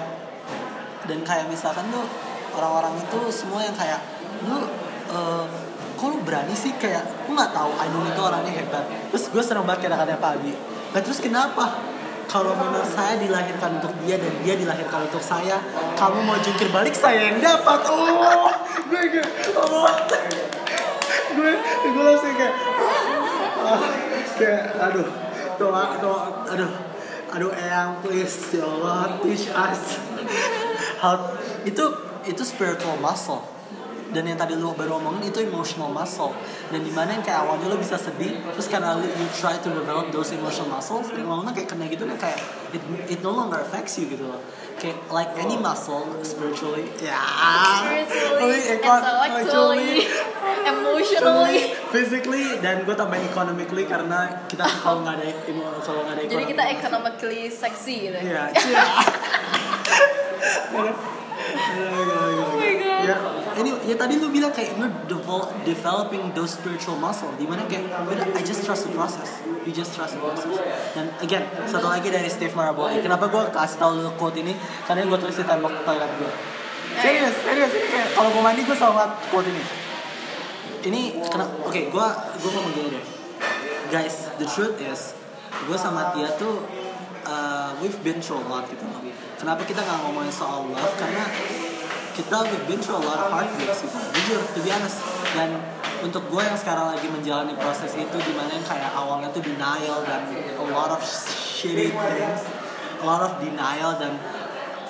dan 1.09 1.19
kayak 1.25 1.45
misalkan 1.49 1.89
tuh 1.89 2.05
orang-orang 2.53 3.01
itu 3.01 3.19
semua 3.33 3.65
yang 3.65 3.73
kayak 3.73 3.97
lu 4.45 4.61
eh, 5.09 5.45
kok 5.97 6.07
lu 6.13 6.17
berani 6.21 6.53
sih 6.53 6.71
kayak 6.77 7.01
lu 7.25 7.33
nggak 7.33 7.51
tahu 7.51 7.71
Ainun 7.81 8.05
itu 8.05 8.21
orangnya 8.21 8.53
hebat. 8.53 8.85
Terus 9.09 9.23
gue 9.33 9.43
seneng 9.43 9.65
banget 9.65 9.89
kata-kata 9.89 10.15
Pak 10.21 10.31
Abi. 10.39 10.53
Nah 10.93 11.01
terus 11.01 11.19
kenapa? 11.19 11.65
Kalau 12.29 12.53
memang 12.53 12.85
saya 12.85 13.17
dilahirkan 13.17 13.81
untuk 13.81 13.89
dia 14.05 14.21
dan 14.21 14.29
dia 14.45 14.53
dilahirkan 14.53 15.09
untuk 15.09 15.17
saya 15.17 15.57
kamu 15.97 16.21
mau 16.21 16.37
jungkir 16.37 16.69
balik 16.69 16.93
saya 16.93 17.33
yang 17.33 17.41
dapat. 17.41 17.81
Oh 17.89 18.53
gue 18.85 19.01
gue 19.17 19.25
oh 19.57 19.89
gue 21.35 21.51
gue 21.89 22.03
langsung 22.05 22.33
kayak 22.37 22.55
ah, 23.65 23.81
kayak 24.37 24.61
aduh 24.77 25.09
doa 25.57 25.83
doa 26.01 26.21
aduh 26.53 26.88
aduh 27.29 27.53
eyang 27.53 28.01
please 28.01 28.57
ya 28.57 28.65
Allah 28.65 29.21
teach 29.21 29.49
us 29.53 30.01
itu 31.69 31.85
itu 32.25 32.41
spiritual 32.43 32.97
muscle 32.97 33.58
dan 34.09 34.25
yang 34.25 34.35
tadi 34.35 34.57
lu 34.57 34.73
baru 34.73 34.97
omongin 34.97 35.29
itu 35.29 35.45
emotional 35.45 35.93
muscle 35.93 36.33
dan 36.73 36.81
di 36.81 36.89
mana 36.89 37.13
yang 37.13 37.21
kayak 37.21 37.45
awalnya 37.45 37.69
lu 37.69 37.77
bisa 37.77 37.93
sedih 37.93 38.41
terus 38.53 38.65
karena 38.65 38.97
lu 38.97 39.05
you 39.05 39.27
try 39.31 39.53
to 39.61 39.69
develop 39.69 40.09
those 40.09 40.33
emotional 40.33 40.69
muscles 40.69 41.13
dan 41.13 41.29
lama 41.29 41.53
kayak 41.53 41.69
kena 41.69 41.85
gitu 41.85 42.09
kan 42.09 42.17
kayak 42.17 42.39
it, 42.73 42.81
it 43.05 43.19
no 43.21 43.29
longer 43.29 43.61
affects 43.61 44.01
you 44.01 44.09
gitu 44.09 44.25
loh 44.25 44.41
kayak 44.79 44.95
like 45.11 45.35
any 45.35 45.59
muscle 45.59 46.07
spiritually 46.23 46.87
ya 46.97 47.19
spiritually, 47.83 48.55
eh, 48.55 48.79
intellectually, 48.79 50.07
emotionally. 50.63 51.75
physically 51.91 52.45
dan 52.63 52.87
gue 52.87 52.95
tambahin 52.95 53.27
economically 53.27 53.83
karena 53.83 54.47
kita 54.47 54.63
kalau 54.79 55.03
nggak 55.03 55.19
ada 55.19 55.27
emo- 55.51 55.83
kalau 55.83 56.07
nggak 56.07 56.15
ada 56.15 56.21
Jadi 56.31 56.45
kita 56.55 56.63
economically 56.79 57.51
sexy 57.51 58.07
gitu. 58.07 58.17
Iya, 58.23 58.55
cia. 58.55 58.83
Oh 61.49 62.59
my 62.59 62.73
God. 62.77 63.01
Ya, 63.07 63.15
ini 63.59 63.75
ya 63.85 63.95
tadi 63.99 64.15
lu 64.17 64.31
bilang 64.31 64.49
kayak 64.55 64.79
lu 64.79 64.87
devel- 65.05 65.51
developing 65.67 66.31
those 66.31 66.55
spiritual 66.55 66.95
muscle 66.95 67.29
di 67.35 67.43
mana 67.43 67.67
kayak 67.67 67.85
udah 67.87 68.25
I 68.33 68.41
just 68.41 68.63
trust 68.63 68.87
the 68.87 68.93
process. 68.95 69.43
You 69.67 69.71
just 69.75 69.91
trust 69.93 70.15
the 70.15 70.21
process. 70.23 70.49
Dan 70.95 71.11
again 71.19 71.43
satu 71.67 71.91
lagi 71.91 72.07
dari 72.09 72.31
Steve 72.31 72.55
Maraboli 72.55 73.03
kenapa 73.03 73.27
gue 73.27 73.43
kasih 73.51 73.77
tau 73.77 73.93
lu 73.93 74.11
quote 74.15 74.39
ini? 74.39 74.55
Karena 74.87 75.03
gue 75.05 75.17
tulis 75.19 75.35
di 75.35 75.45
tembok 75.45 75.73
toilet 75.83 76.11
gue 76.17 76.31
serius 76.99 77.35
serius 77.45 77.71
kalau 78.17 78.33
mau 78.33 78.49
mandi 78.49 78.65
gue 78.65 78.73
selalu 78.73 78.97
quote 79.29 79.47
ini. 79.47 79.63
Ini 80.79 81.01
kenapa 81.27 81.53
oke 81.67 81.81
gue 81.91 82.07
gue 82.39 82.49
ngomong 82.49 82.73
gini 82.73 82.89
deh. 82.95 83.05
Guys 83.91 84.31
the 84.39 84.47
truth 84.47 84.79
is 84.79 85.13
gue 85.67 85.77
sama 85.77 86.15
Tia 86.15 86.31
tuh 86.39 86.63
uh, 87.27 87.75
we've 87.83 87.99
been 88.01 88.23
through 88.23 88.41
a 88.41 88.47
lot 88.47 88.65
gitu 88.71 88.83
loh. 88.87 89.01
Kenapa 89.39 89.63
kita 89.63 89.79
nggak 89.79 89.99
ngomongin 90.03 90.33
soal 90.33 90.67
love? 90.67 90.93
Karena 90.99 91.23
kita 92.19 92.35
we've 92.51 92.67
been 92.67 92.81
through 92.83 92.99
a 92.99 93.05
lot 93.07 93.19
of 93.23 93.31
heartbreaks 93.31 93.79
gitu 93.87 93.95
jujur 93.95 94.39
to 94.51 94.59
be 94.59 94.69
honest 94.75 94.99
dan 95.31 95.55
untuk 96.03 96.27
gue 96.27 96.43
yang 96.43 96.59
sekarang 96.59 96.91
lagi 96.91 97.07
menjalani 97.07 97.55
proses 97.55 97.95
itu 97.95 98.17
di 98.19 98.33
mana 98.35 98.51
yang 98.59 98.65
kayak 98.67 98.91
awalnya 98.91 99.31
tuh 99.31 99.39
denial 99.39 100.03
dan 100.03 100.27
a 100.35 100.65
lot 100.67 100.91
of 100.91 100.99
shitty 100.99 101.95
things 101.95 102.43
a 102.99 103.05
lot 103.07 103.23
of 103.23 103.39
denial 103.39 103.95
dan 103.95 104.19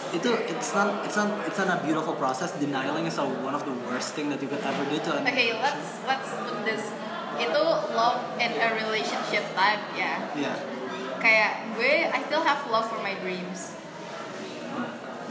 itu 0.09 0.33
it's 0.49 0.73
not 0.73 1.05
it's 1.05 1.13
not 1.13 1.29
it's 1.45 1.61
not 1.61 1.69
a 1.69 1.77
beautiful 1.85 2.17
process 2.17 2.49
denying 2.57 3.05
is 3.05 3.21
a, 3.21 3.25
one 3.45 3.53
of 3.53 3.61
the 3.61 3.75
worst 3.85 4.17
thing 4.17 4.33
that 4.33 4.41
you 4.41 4.49
could 4.49 4.61
ever 4.65 4.81
do 4.89 4.97
to 4.97 5.13
an 5.13 5.21
Okay, 5.29 5.53
let's 5.53 6.01
let's 6.09 6.33
put 6.33 6.65
this. 6.65 6.81
Itu 7.37 7.63
love 7.93 8.19
in 8.41 8.51
a 8.57 8.73
relationship 8.73 9.45
type 9.53 9.79
ya. 9.93 10.17
yeah 10.33 10.57
Kayak 11.19 11.75
gue, 11.75 12.09
I 12.09 12.19
still 12.25 12.41
have 12.41 12.63
love 12.71 12.89
for 12.89 12.97
my 13.03 13.13
dreams. 13.21 13.78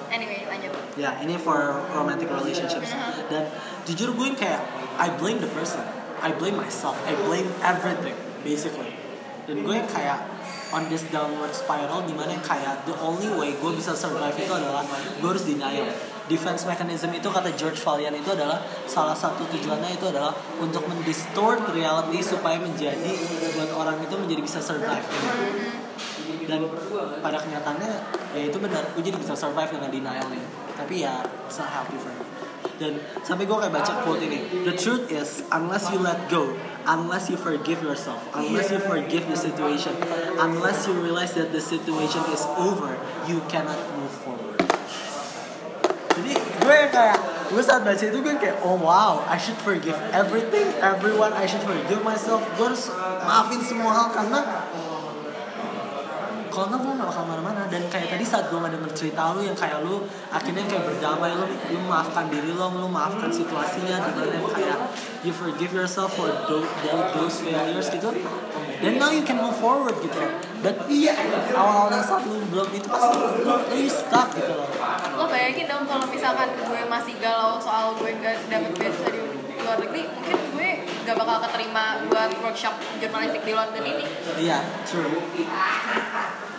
Anyway, 0.09 0.45
lanjut. 0.49 0.73
Ya, 0.97 1.15
ini 1.21 1.37
for 1.37 1.85
romantic 1.93 2.33
relationships. 2.33 2.93
Dan 3.29 3.49
jujur 3.85 4.17
gue 4.17 4.29
kayak 4.35 4.65
I 4.99 5.13
blame 5.15 5.39
the 5.39 5.51
person, 5.53 5.85
I 6.19 6.35
blame 6.35 6.59
myself, 6.59 6.97
I 7.07 7.15
blame 7.15 7.49
everything 7.63 8.17
basically. 8.43 8.97
Dan 9.49 9.65
gue 9.65 9.79
kayak 9.89 10.29
on 10.77 10.85
this 10.93 11.05
downward 11.09 11.53
spiral 11.57 12.05
di 12.05 12.13
mana 12.13 12.37
kayak 12.45 12.85
the 12.85 12.93
only 13.01 13.29
way 13.33 13.57
gue 13.57 13.73
bisa 13.73 13.97
survive 13.97 14.37
itu 14.37 14.53
adalah 14.53 14.85
gue 15.21 15.29
harus 15.29 15.45
denial. 15.45 15.89
Defense 16.29 16.69
mechanism 16.69 17.09
itu 17.17 17.33
kata 17.33 17.49
George 17.57 17.81
Valiant 17.81 18.13
itu 18.13 18.29
adalah 18.37 18.61
salah 18.85 19.17
satu 19.17 19.49
tujuannya 19.49 19.97
itu 19.97 20.13
adalah 20.13 20.37
untuk 20.61 20.85
mendistort 20.85 21.65
reality 21.73 22.21
supaya 22.21 22.61
menjadi 22.61 23.17
buat 23.57 23.73
orang 23.73 23.97
itu 24.05 24.13
menjadi 24.13 24.41
bisa 24.45 24.61
survive. 24.61 25.09
Dan 26.47 26.69
pada 27.21 27.39
kenyataannya 27.41 27.93
ya 28.37 28.43
itu 28.49 28.59
benar. 28.61 28.83
Gue 28.93 29.03
jadi 29.03 29.17
bisa 29.17 29.33
survive 29.33 29.73
dengan 29.73 29.91
denial 29.91 30.27
nih 30.29 30.45
tapi 30.79 31.03
ya 31.03 31.27
it's 31.49 31.59
not 31.59 31.71
happy 31.71 31.99
for 31.99 32.13
me. 32.15 32.25
Dan 32.79 33.03
sampai 33.27 33.43
gue 33.43 33.57
kayak 33.59 33.75
baca 33.75 33.93
quote 34.07 34.23
ini 34.23 34.63
the 34.63 34.75
truth 34.75 35.11
is 35.11 35.43
unless 35.51 35.91
you 35.91 35.99
let 35.99 36.31
go 36.31 36.55
unless 36.87 37.27
you 37.27 37.35
forgive 37.35 37.83
yourself 37.83 38.23
unless 38.39 38.71
you 38.71 38.79
forgive 38.79 39.27
the 39.27 39.35
situation 39.35 39.95
unless 40.39 40.87
you 40.87 40.95
realize 40.95 41.35
that 41.35 41.51
the 41.51 41.63
situation 41.63 42.23
is 42.31 42.47
over 42.55 42.95
you 43.27 43.43
cannot 43.51 43.79
move 43.99 44.15
forward. 44.23 44.59
Jadi 46.19 46.35
gue 46.35 46.79
kayak 46.91 47.19
gue 47.49 47.63
saat 47.63 47.83
baca 47.87 48.03
itu 48.03 48.19
gue 48.19 48.35
kayak 48.39 48.59
oh 48.67 48.79
wow 48.79 49.23
I 49.27 49.39
should 49.39 49.59
forgive 49.63 49.99
everything 50.11 50.67
everyone 50.83 51.31
I 51.35 51.47
should 51.47 51.63
forgive 51.63 52.03
myself. 52.07 52.43
Gue 52.59 52.75
harus 52.75 52.91
maafin 53.27 53.63
semua 53.63 53.91
hal 53.95 54.09
karena 54.15 54.58
kalau 56.59 56.75
nggak 56.75 56.83
gue 56.83 56.95
gak 56.99 57.09
bakal 57.15 57.25
mana-mana 57.31 57.63
dan 57.71 57.83
kayak 57.87 58.11
tadi 58.11 58.25
saat 58.27 58.51
gue 58.51 58.59
ngedenger 58.59 58.91
cerita 58.91 59.31
lu 59.31 59.47
yang 59.47 59.55
kayak 59.55 59.79
lu 59.87 60.03
akhirnya 60.27 60.67
kayak 60.67 60.91
berdamai 60.91 61.31
lu 61.39 61.47
lu 61.47 61.79
maafkan 61.87 62.27
diri 62.27 62.51
lo 62.51 62.67
lu 62.75 62.91
maafkan 62.91 63.31
situasinya 63.31 64.03
di 64.03 64.11
mana 64.11 64.35
yang 64.35 64.51
kayak 64.51 64.79
you 65.23 65.31
forgive 65.31 65.71
yourself 65.71 66.19
for 66.19 66.27
those, 66.51 66.67
those 67.15 67.37
failures 67.47 67.87
gitu. 67.95 68.11
Dan 68.83 68.99
now 68.99 69.15
you 69.15 69.23
can 69.23 69.39
move 69.39 69.55
forward 69.55 69.95
gitu. 70.03 70.19
But 70.59 70.91
iya 70.91 71.15
awal-awalnya 71.55 72.03
saat 72.03 72.27
lu 72.27 72.43
belum 72.51 72.75
itu 72.75 72.91
pasti 72.91 73.15
lu, 73.23 73.55
lu 73.55 73.87
stuck 73.87 74.35
gitu 74.35 74.51
loh. 74.59 74.67
Lo 75.15 75.31
bayangin 75.31 75.71
dong 75.71 75.87
kalau 75.87 76.11
misalkan 76.11 76.59
gue 76.59 76.81
masih 76.91 77.15
galau 77.23 77.63
soal 77.63 77.95
gue 78.03 78.19
gak 78.19 78.35
dapet 78.51 78.75
beasiswa 78.75 79.09
di 79.15 79.21
luar 79.63 79.79
negeri 79.79 80.11
mungkin 80.11 80.39
gue 80.59 80.71
gak 81.07 81.15
bakal 81.15 81.39
keterima 81.47 82.03
buat 82.11 82.35
workshop 82.43 82.75
jurnalistik 82.99 83.47
di 83.47 83.55
London 83.55 83.85
ini. 83.87 84.05
Iya, 84.43 84.59
true. 84.83 85.23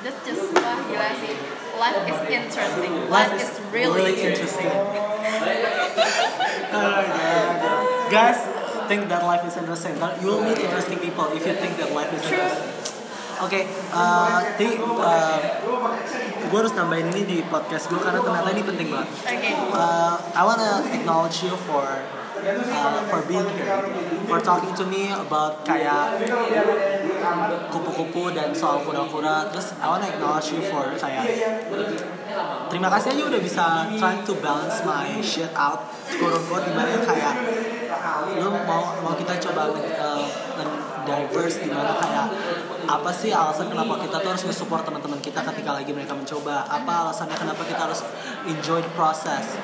Just 0.03 0.19
just 0.23 0.43
wah 0.55 0.79
gila 0.87 1.09
sih 1.19 1.33
life 1.79 2.03
is 2.07 2.19
interesting 2.27 2.91
Life 3.07 3.31
life, 3.31 3.33
is 3.35 3.47
is 3.47 3.59
really, 3.71 3.99
really 3.99 4.15
interesting. 4.19 4.71
Oh 6.69 6.85
my 6.85 7.03
God. 7.07 8.11
Guys, 8.11 8.39
think 8.89 9.07
that 9.09 9.21
life 9.23 9.43
is 9.45 9.55
interesting. 9.57 9.95
You 10.21 10.27
will 10.27 10.43
meet 10.43 10.59
interesting 10.59 10.99
people 10.99 11.25
if 11.33 11.45
you 11.45 11.53
think 11.55 11.77
that 11.77 11.89
life 11.93 12.11
is 12.13 12.21
True. 12.25 12.37
interesting. 12.37 12.69
Oke, 13.39 13.63
uh, 13.95 14.43
Ti, 14.59 14.67
uh, 14.83 15.39
gue 16.51 16.59
harus 16.59 16.75
nambahin 16.75 17.07
ini 17.15 17.23
di 17.23 17.37
podcast 17.47 17.87
gue 17.87 17.95
karena 17.95 18.19
ternyata 18.19 18.51
ini 18.51 18.63
penting 18.67 18.91
banget. 18.91 19.07
oke 19.15 19.51
Uh, 19.71 20.15
I 20.35 20.43
wanna 20.43 20.83
acknowledge 20.91 21.47
you 21.47 21.55
for 21.63 21.87
uh, 22.45 23.03
for 23.09 23.21
being 23.27 23.49
here, 23.57 23.83
for 24.27 24.39
talking 24.39 24.73
to 24.75 24.85
me 24.87 25.11
about 25.11 25.65
kayak 25.67 26.19
kupu-kupu 27.69 28.31
dan 28.31 28.55
soal 28.55 28.81
kura-kura. 28.83 29.49
Terus 29.51 29.75
I 29.79 29.85
wanna 29.91 30.07
acknowledge 30.07 30.55
you 30.55 30.61
for 30.63 30.87
kayak. 30.95 31.25
Terima 32.69 32.87
kasih 32.93 33.17
aja 33.17 33.23
udah 33.25 33.41
bisa 33.41 33.65
trying 33.97 34.21
to 34.23 34.33
balance 34.39 34.85
my 34.85 35.17
shit 35.19 35.49
out 35.57 35.89
quote 36.21 36.35
unquote 36.37 36.65
di 36.69 36.73
mana 36.73 37.01
kayak. 37.03 37.35
Lu 38.37 38.53
mau 38.63 38.95
mau 39.01 39.13
kita 39.17 39.35
coba 39.49 39.73
uh, 39.73 40.23
diverse 41.03 41.65
di 41.65 41.69
mana 41.73 41.97
kayak 41.97 42.27
apa 42.89 43.11
sih 43.13 43.29
alasan 43.33 43.69
kenapa 43.69 44.01
kita 44.01 44.17
tuh 44.21 44.29
harus 44.33 44.43
nge-support 44.49 44.81
teman-teman 44.81 45.21
kita 45.21 45.41
ketika 45.41 45.77
lagi 45.77 45.91
mereka 45.93 46.13
mencoba? 46.13 46.65
Apa 46.69 47.09
alasannya 47.09 47.37
kenapa 47.37 47.61
kita 47.65 47.81
harus 47.89 48.01
enjoy 48.45 48.81
the 48.81 48.93
process 48.93 49.57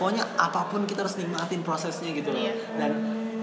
pokoknya 0.00 0.24
apa 0.40 0.72
pun 0.72 0.88
kita 0.88 1.04
harus 1.04 1.20
nikmatin 1.20 1.60
prosesnya 1.60 2.08
gitu 2.16 2.32
loh. 2.32 2.40
Iya. 2.40 2.56
dan 2.80 2.92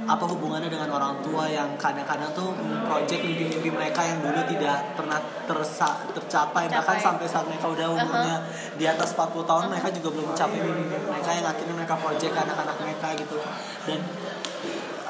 apa 0.07 0.23
hubungannya 0.23 0.71
dengan 0.71 0.87
orang 0.87 1.19
tua 1.19 1.51
yang 1.51 1.75
kadang-kadang 1.75 2.31
tuh 2.31 2.55
project 2.87 3.27
mimpi-mimpi 3.27 3.67
mereka 3.67 4.07
yang 4.07 4.23
dulu 4.23 4.39
tidak 4.47 4.95
pernah 4.95 5.19
tersa 5.43 6.07
tercapai. 6.15 6.71
Bahkan 6.71 6.95
Capai. 6.95 7.03
sampai 7.03 7.27
saat 7.27 7.45
mereka 7.51 7.67
udah 7.67 7.87
umurnya 7.91 8.39
di 8.79 8.87
atas 8.87 9.11
40 9.11 9.43
tahun 9.43 9.67
mereka 9.67 9.91
juga 9.91 10.07
belum 10.15 10.25
mencapai 10.31 10.59
mimpi 10.63 10.95
mereka 10.95 11.29
yang 11.35 11.45
akhirnya 11.51 11.75
mereka 11.75 11.95
project 11.99 12.31
ke 12.31 12.39
anak-anak 12.39 12.77
mereka 12.79 13.07
gitu. 13.19 13.37
Dan 13.83 13.99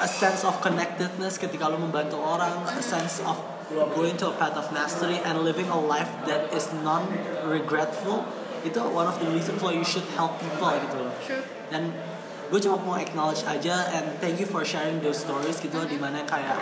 a 0.01 0.09
sense 0.09 0.41
of 0.41 0.57
connectedness 0.65 1.37
ketika 1.37 1.69
lo 1.69 1.77
membantu 1.77 2.17
orang 2.17 2.65
a 2.65 2.81
sense 2.81 3.21
of 3.21 3.37
going 3.93 4.17
to 4.17 4.33
a 4.33 4.35
path 4.41 4.57
of 4.57 4.65
mastery 4.73 5.21
and 5.21 5.45
living 5.45 5.69
a 5.69 5.77
life 5.77 6.09
that 6.25 6.49
is 6.49 6.73
non 6.81 7.05
regretful 7.45 8.25
itu 8.65 8.81
one 8.81 9.05
of 9.09 9.17
the 9.19 9.29
reasons 9.29 9.59
why 9.61 9.73
you 9.73 9.85
should 9.85 10.05
help 10.15 10.39
people 10.41 10.69
gitu 10.69 10.97
loh. 10.97 11.13
True. 11.25 11.43
Dan 11.67 11.93
gue 12.47 12.59
cuma 12.63 12.79
mau 12.79 12.95
acknowledge 12.95 13.43
aja 13.43 13.91
and 13.91 14.07
thank 14.23 14.39
you 14.39 14.47
for 14.47 14.63
sharing 14.63 15.03
those 15.03 15.19
stories 15.19 15.59
gitu 15.59 15.83
di 15.83 15.99
mana 15.99 16.23
kayak 16.23 16.55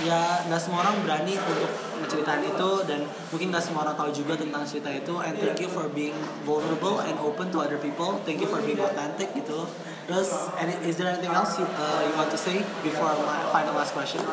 ya 0.00 0.40
nggak 0.48 0.56
semua 0.56 0.88
orang 0.88 0.96
berani 1.04 1.36
untuk 1.36 1.68
menceritain 2.00 2.40
itu 2.40 2.70
dan 2.88 3.04
mungkin 3.28 3.52
nggak 3.52 3.60
semua 3.60 3.84
orang 3.84 3.96
tahu 4.00 4.08
juga 4.08 4.40
tentang 4.40 4.64
cerita 4.64 4.88
itu 4.88 5.12
and 5.20 5.36
thank 5.36 5.60
you 5.60 5.68
for 5.68 5.84
being 5.92 6.16
vulnerable 6.48 7.04
and 7.04 7.12
open 7.20 7.52
to 7.52 7.60
other 7.60 7.76
people. 7.76 8.24
Thank 8.24 8.40
you 8.40 8.48
for 8.48 8.64
being 8.64 8.80
authentic 8.80 9.36
gitu. 9.36 9.68
Terus 10.08 10.32
and 10.56 10.72
is 10.82 10.96
there 10.96 11.12
anything 11.12 11.30
else 11.30 11.60
you, 11.60 11.68
uh, 11.68 12.00
you 12.08 12.12
want 12.16 12.32
to 12.32 12.40
say 12.40 12.64
before 12.80 13.12
my 13.28 13.44
final 13.52 13.76
last 13.76 13.92
question? 13.92 14.24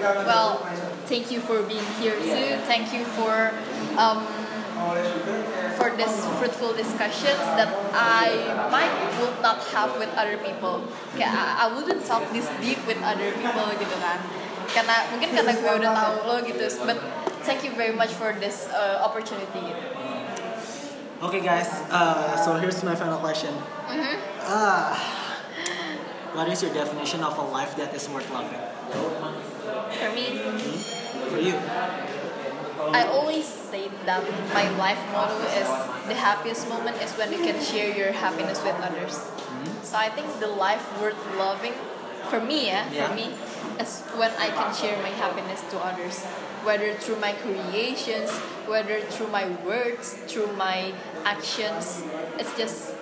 Well 0.00 0.64
thank 1.04 1.28
you 1.28 1.44
for 1.44 1.60
being 1.68 1.84
here 2.00 2.16
too. 2.16 2.56
Thank 2.64 2.96
you 2.96 3.04
for 3.12 3.52
um, 4.00 4.24
for 5.76 5.90
this 5.96 6.14
fruitful 6.38 6.72
discussions 6.74 7.42
that 7.58 7.70
I 7.92 8.30
might 8.70 8.92
would 9.18 9.38
not 9.42 9.58
have 9.74 9.98
with 9.98 10.10
other 10.14 10.36
people. 10.38 10.86
Kayak 11.18 11.32
I, 11.34 11.44
I 11.64 11.66
wouldn't 11.74 12.04
talk 12.06 12.22
this 12.30 12.46
deep 12.60 12.80
with 12.86 13.00
other 13.02 13.30
people 13.34 13.66
gitu 13.78 13.96
kan 13.98 14.20
karena 14.72 14.96
mungkin 15.12 15.28
karena 15.36 15.52
gue 15.52 15.72
udah 15.84 15.90
tahu 15.92 16.14
lo 16.26 16.36
gitu 16.40 16.64
but 16.88 16.96
thank 17.44 17.60
you 17.62 17.72
very 17.76 17.92
much 17.92 18.14
for 18.16 18.32
this 18.40 18.70
uh, 18.72 19.04
opportunity. 19.04 19.60
Gitu. 19.60 19.84
okay 21.22 21.40
guys 21.44 21.68
uh, 21.92 22.34
so 22.40 22.56
here's 22.58 22.80
my 22.82 22.96
final 22.96 23.20
question. 23.20 23.52
Uh, 24.42 24.96
what 26.32 26.48
is 26.48 26.64
your 26.64 26.72
definition 26.72 27.20
of 27.20 27.36
a 27.36 27.46
life 27.52 27.76
that 27.76 27.92
is 27.92 28.08
worth 28.08 28.26
loving? 28.32 28.58
For 29.92 30.10
me? 30.16 30.40
For 31.28 31.38
you 31.38 31.54
I 32.90 33.06
always 33.06 33.46
say 33.46 33.88
that 34.06 34.22
my 34.54 34.68
life 34.76 34.98
motto 35.12 35.38
is 35.54 35.68
the 36.08 36.14
happiest 36.14 36.68
moment 36.68 36.96
is 37.02 37.12
when 37.12 37.30
you 37.32 37.38
can 37.38 37.62
share 37.62 37.94
your 37.96 38.12
happiness 38.12 38.62
with 38.62 38.74
others. 38.82 39.14
Mm-hmm. 39.14 39.84
So 39.84 39.96
I 39.96 40.08
think 40.08 40.26
the 40.40 40.48
life 40.48 40.82
worth 41.00 41.18
loving, 41.38 41.74
for 42.28 42.40
me, 42.40 42.70
eh, 42.70 42.72
yeah, 42.72 42.92
Yeah. 42.92 43.08
for 43.08 43.14
me, 43.14 43.26
is 43.78 44.02
when 44.18 44.30
I 44.38 44.48
can 44.50 44.74
share 44.74 44.96
my 45.02 45.10
happiness 45.14 45.60
to 45.70 45.78
others, 45.78 46.24
whether 46.66 46.94
through 46.94 47.20
my 47.20 47.32
creations, 47.32 48.30
whether 48.66 49.00
through 49.12 49.28
my 49.28 49.46
words, 49.64 50.14
through 50.26 50.52
my 50.56 50.92
actions. 51.24 52.02
It's 52.38 52.54
just, 52.56 52.94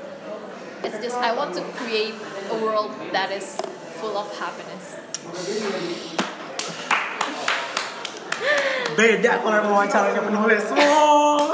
it's 0.85 0.99
just 1.05 1.17
I 1.17 1.33
want 1.35 1.55
to 1.55 1.63
create 1.81 2.15
a 2.51 2.57
world 2.57 2.93
that 3.13 3.31
is 3.33 3.57
full 4.01 4.17
of 4.17 4.29
happiness. 4.39 4.97
Beda 9.01 9.41
kalau 9.41 9.57
yang 9.57 9.69
wawancaranya 9.73 10.21
penulis 10.21 10.65
wow. 10.77 11.49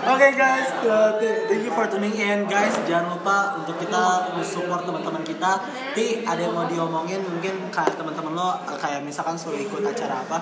Oke 0.00 0.32
guys, 0.32 0.70
uh, 0.86 1.18
th- 1.18 1.46
thank 1.46 1.62
you 1.62 1.70
for 1.70 1.84
tuning 1.86 2.14
in 2.14 2.46
guys. 2.46 2.72
Jangan 2.86 3.14
lupa 3.14 3.58
untuk 3.58 3.76
kita 3.78 4.30
support 4.42 4.82
teman-teman 4.82 5.22
kita. 5.22 5.60
Ti, 5.92 6.24
ada 6.24 6.40
yang 6.40 6.54
mau 6.56 6.66
diomongin 6.66 7.20
mungkin 7.20 7.68
kayak 7.68 7.94
teman-teman 7.94 8.32
lo 8.32 8.48
kayak 8.78 9.02
misalkan 9.02 9.36
suruh 9.36 9.58
ikut 9.58 9.82
acara 9.82 10.22
apa 10.22 10.38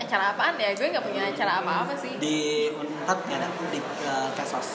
Acara 0.00 0.34
apaan 0.34 0.54
ya? 0.56 0.72
Gue 0.72 0.88
nggak 0.88 1.04
punya 1.04 1.30
acara 1.30 1.62
apa-apa 1.62 1.94
sih. 1.94 2.16
di 2.16 2.70
Unpad 2.72 3.18
nggak 3.28 3.38
ada 3.42 3.48
di 3.70 3.78
uh, 4.06 4.28
Kesos. 4.34 4.68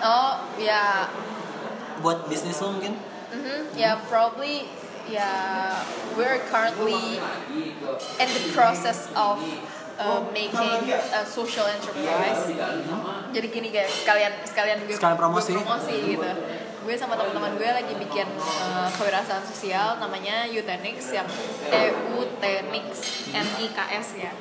Oh, 0.00 0.32
ya 0.60 1.08
Buat 2.00 2.28
bisnis 2.28 2.60
lo 2.60 2.68
mungkin? 2.70 2.94
Mm-hmm. 3.32 3.58
Yeah, 3.74 3.98
probably. 4.06 4.68
Yeah, 5.04 5.84
we're 6.16 6.40
currently 6.48 7.20
in 8.16 8.28
the 8.32 8.44
process 8.56 9.12
of 9.12 9.36
uh, 10.00 10.24
making 10.32 10.90
a 11.12 11.22
social 11.28 11.68
enterprise. 11.68 12.48
Jadi 13.36 13.46
gini 13.52 13.68
guys, 13.68 13.92
sekalian 13.92 14.32
sekalian 14.48 14.80
gue 14.88 14.96
Sekalian 14.96 15.18
promosi. 15.20 15.52
gue 15.52 15.60
promosi 15.60 15.96
gitu. 16.16 16.30
Gue 16.84 16.96
sama 17.00 17.16
teman-teman 17.16 17.56
gue 17.56 17.64
lagi 17.64 17.96
bikin 17.96 18.28
uh, 18.36 18.88
kewirausahaan 18.92 19.40
sosial 19.44 19.96
namanya 20.00 20.44
Utenix 20.48 21.16
yang 21.16 21.24
E 21.72 21.96
U 22.12 22.28
T 22.40 22.44
Nix 22.68 22.88
N 23.32 23.48
I 23.60 23.66
K 23.72 23.78
S 24.00 24.08
ya. 24.20 24.32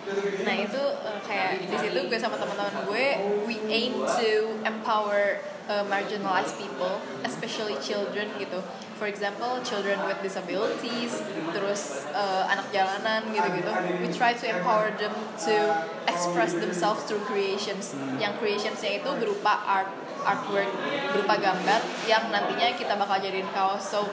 Nah 0.44 0.56
itu 0.56 0.80
uh, 0.80 1.19
kayak 1.23 1.64
di 1.64 1.76
situ 1.76 1.99
gue 2.07 2.19
sama 2.19 2.35
teman-teman 2.40 2.84
gue 2.88 3.07
we 3.48 3.56
aim 3.72 3.95
to 4.19 4.60
empower 4.68 5.40
uh, 5.72 5.88
marginalized 5.88 6.60
people, 6.60 6.99
especially 7.23 7.80
children 7.80 8.27
gitu. 8.35 8.60
For 9.04 9.12
example, 9.12 9.60
children 9.68 10.00
with 10.08 10.16
disabilities, 10.24 11.20
terus 11.52 12.08
uh, 12.16 12.48
anak 12.48 12.72
jalanan 12.72 13.36
gitu-gitu. 13.36 13.68
We 14.00 14.08
try 14.08 14.32
to 14.32 14.46
empower 14.48 14.96
them 14.96 15.12
to 15.44 15.56
express 16.08 16.56
themselves 16.56 17.04
through 17.04 17.20
creations. 17.28 17.92
Yang 18.16 18.40
creationsnya 18.40 19.04
itu 19.04 19.12
berupa 19.20 19.60
art, 19.68 19.92
artwork, 20.24 20.72
berupa 21.12 21.36
gambar 21.36 21.84
yang 22.08 22.32
nantinya 22.32 22.80
kita 22.80 22.96
bakal 22.96 23.20
jadiin 23.20 23.44
kaos. 23.52 23.84
So 23.84 24.08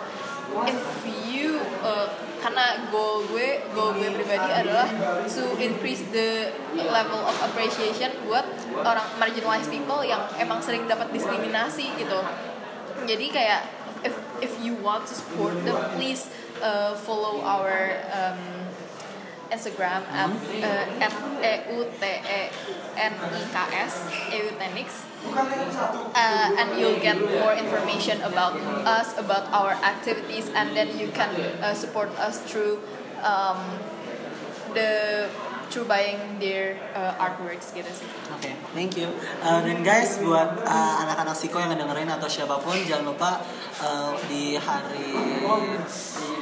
if 0.67 0.83
you 1.07 1.63
uh, 1.87 2.11
karena 2.43 2.91
goal 2.91 3.23
gue 3.31 3.63
goal 3.71 3.95
gue 3.95 4.11
pribadi 4.11 4.51
adalah 4.51 4.91
to 5.31 5.55
increase 5.63 6.03
the 6.11 6.51
level 6.75 7.23
of 7.31 7.39
appreciation 7.47 8.11
buat 8.27 8.43
orang 8.83 9.07
marginalized 9.23 9.71
people 9.71 10.03
yang 10.03 10.19
emang 10.35 10.59
sering 10.59 10.91
dapat 10.91 11.15
diskriminasi 11.15 11.95
gitu 11.95 12.19
jadi 13.07 13.27
kayak 13.31 13.63
if 14.43 14.53
you 14.65 14.75
want 14.81 15.07
to 15.07 15.15
support 15.15 15.55
them 15.65 15.77
please 15.97 16.29
uh, 16.63 16.95
follow 16.95 17.41
our 17.41 17.97
um, 18.13 18.39
Instagram 19.51 20.07
at 20.15 20.31
uh, 20.31 21.03
at 21.03 21.13
e 21.43 21.81
t 21.99 22.05
e 22.07 22.41
eutenix 24.39 24.89
uh, 26.15 26.59
and 26.59 26.69
you'll 26.79 27.03
get 27.03 27.19
more 27.19 27.55
information 27.55 28.23
about 28.23 28.55
us 28.87 29.19
about 29.19 29.51
our 29.53 29.75
activities 29.83 30.47
and 30.55 30.77
then 30.77 30.89
you 30.95 31.09
can 31.11 31.31
uh, 31.61 31.75
support 31.75 32.09
us 32.19 32.39
through 32.47 32.79
um, 33.27 33.59
the 34.75 35.27
through 35.71 35.87
buying 35.87 36.19
their 36.43 36.75
uh, 36.99 37.15
artworks 37.15 37.71
gitu 37.71 37.87
sih. 37.95 38.09
Oke, 38.35 38.51
thank 38.75 38.99
you. 38.99 39.07
Uh, 39.39 39.63
dan 39.63 39.87
guys, 39.87 40.19
buat 40.19 40.67
uh, 40.67 40.95
anak-anak 41.07 41.39
Siko 41.39 41.63
yang 41.63 41.71
ngedengerin 41.71 42.11
atau 42.11 42.27
siapa 42.27 42.59
pun, 42.59 42.75
jangan 42.83 43.15
lupa 43.15 43.39
uh, 43.85 44.13
di 44.29 44.57
hari 44.57 45.17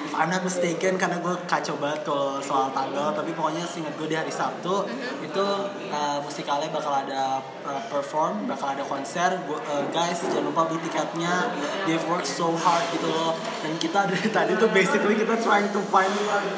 if 0.09 0.13
I'm 0.17 0.33
not 0.33 0.41
mistaken 0.41 0.97
karena 0.97 1.21
gue 1.21 1.35
kacau 1.45 1.77
banget 1.77 2.01
kalau 2.03 2.41
soal 2.41 2.73
tanggal 2.73 3.13
tapi 3.13 3.37
pokoknya 3.37 3.63
seingat 3.69 3.93
gue 4.01 4.09
di 4.09 4.17
hari 4.17 4.33
Sabtu 4.33 4.89
itu 5.21 5.47
uh, 5.93 6.19
musikalnya 6.25 6.73
bakal 6.73 6.91
ada 7.05 7.45
uh, 7.69 7.83
perform 7.93 8.49
bakal 8.49 8.73
ada 8.73 8.83
konser. 8.83 9.37
Gua- 9.45 9.61
uh, 9.69 9.85
guys 9.93 10.25
jangan 10.25 10.49
lupa 10.49 10.67
beli 10.67 10.81
tiketnya. 10.89 11.53
They've 11.85 12.03
worked 12.09 12.27
so 12.27 12.57
hard 12.57 12.85
gitu 12.91 13.07
loh. 13.07 13.37
Dan 13.61 13.77
kita 13.77 14.09
dari 14.09 14.29
tadi 14.37 14.53
tuh 14.57 14.73
basically 14.73 15.15
kita 15.15 15.37
trying 15.45 15.69
to 15.71 15.81
find 15.93 16.11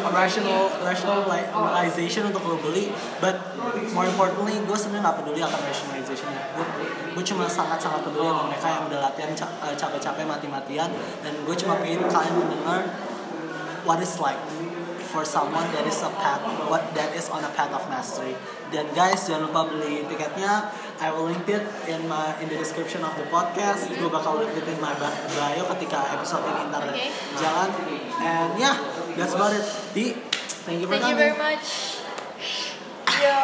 a 0.07 0.11
rational 0.15 0.71
rational 0.87 1.27
like 1.27 1.51
realization 1.51 2.31
untuk 2.31 2.47
lo 2.47 2.57
beli. 2.63 2.95
But 3.19 3.59
more 3.93 4.07
importantly 4.07 4.57
gue 4.63 4.77
sebenarnya 4.79 5.11
nggak 5.11 5.17
peduli 5.21 5.41
akan 5.43 5.61
rationalization 5.67 6.29
gue 6.31 6.67
gue 7.11 7.25
cuma 7.25 7.45
sangat 7.45 7.79
sangat 7.79 8.03
peduli 8.03 8.25
sama 8.25 8.47
mereka 8.47 8.67
yang 8.69 8.85
udah 8.87 9.01
latihan 9.03 9.31
uh, 9.61 9.75
capek-capek 9.75 10.25
mati-matian. 10.25 10.91
Dan 11.21 11.33
gue 11.43 11.55
cuma 11.57 11.79
pengen 11.79 12.05
kalian 12.05 12.35
mendengar 12.37 12.81
what 13.83 13.99
is 13.99 14.19
like 14.19 14.39
for 15.11 15.27
someone 15.27 15.67
that 15.75 15.83
is 15.83 15.99
a 16.07 16.11
path 16.23 16.39
what 16.71 16.87
that 16.95 17.11
is 17.13 17.27
on 17.29 17.43
a 17.43 17.51
path 17.53 17.71
of 17.71 17.83
mastery. 17.91 18.39
Dan 18.71 18.87
guys 18.95 19.27
jangan 19.27 19.51
lupa 19.51 19.67
beli 19.67 20.07
tiketnya. 20.07 20.71
I 21.03 21.11
will 21.11 21.27
link 21.27 21.43
it 21.51 21.65
in 21.91 22.07
my 22.07 22.37
in 22.39 22.47
the 22.47 22.55
description 22.55 23.03
of 23.03 23.11
the 23.19 23.27
podcast. 23.27 23.91
Gue 23.91 24.07
bakal 24.07 24.39
link 24.39 24.55
it 24.55 24.63
in 24.65 24.79
my 24.79 24.95
bi- 24.95 25.19
bio 25.35 25.67
ketika 25.75 26.15
episode 26.15 26.47
ini 26.47 26.71
ntar 26.71 26.87
Okay. 26.87 27.11
jalan. 27.35 27.71
And 28.23 28.51
yeah 28.55 28.77
that's 29.19 29.35
about 29.35 29.51
it. 29.51 29.67
Di 29.91 30.15
thank 30.63 30.79
you 30.79 30.87
for 30.87 30.95
Thank 30.95 31.11
you 31.11 31.19
coming. 31.19 31.35
very 31.35 31.35
much. 31.35 31.99
Yo. 33.21 33.37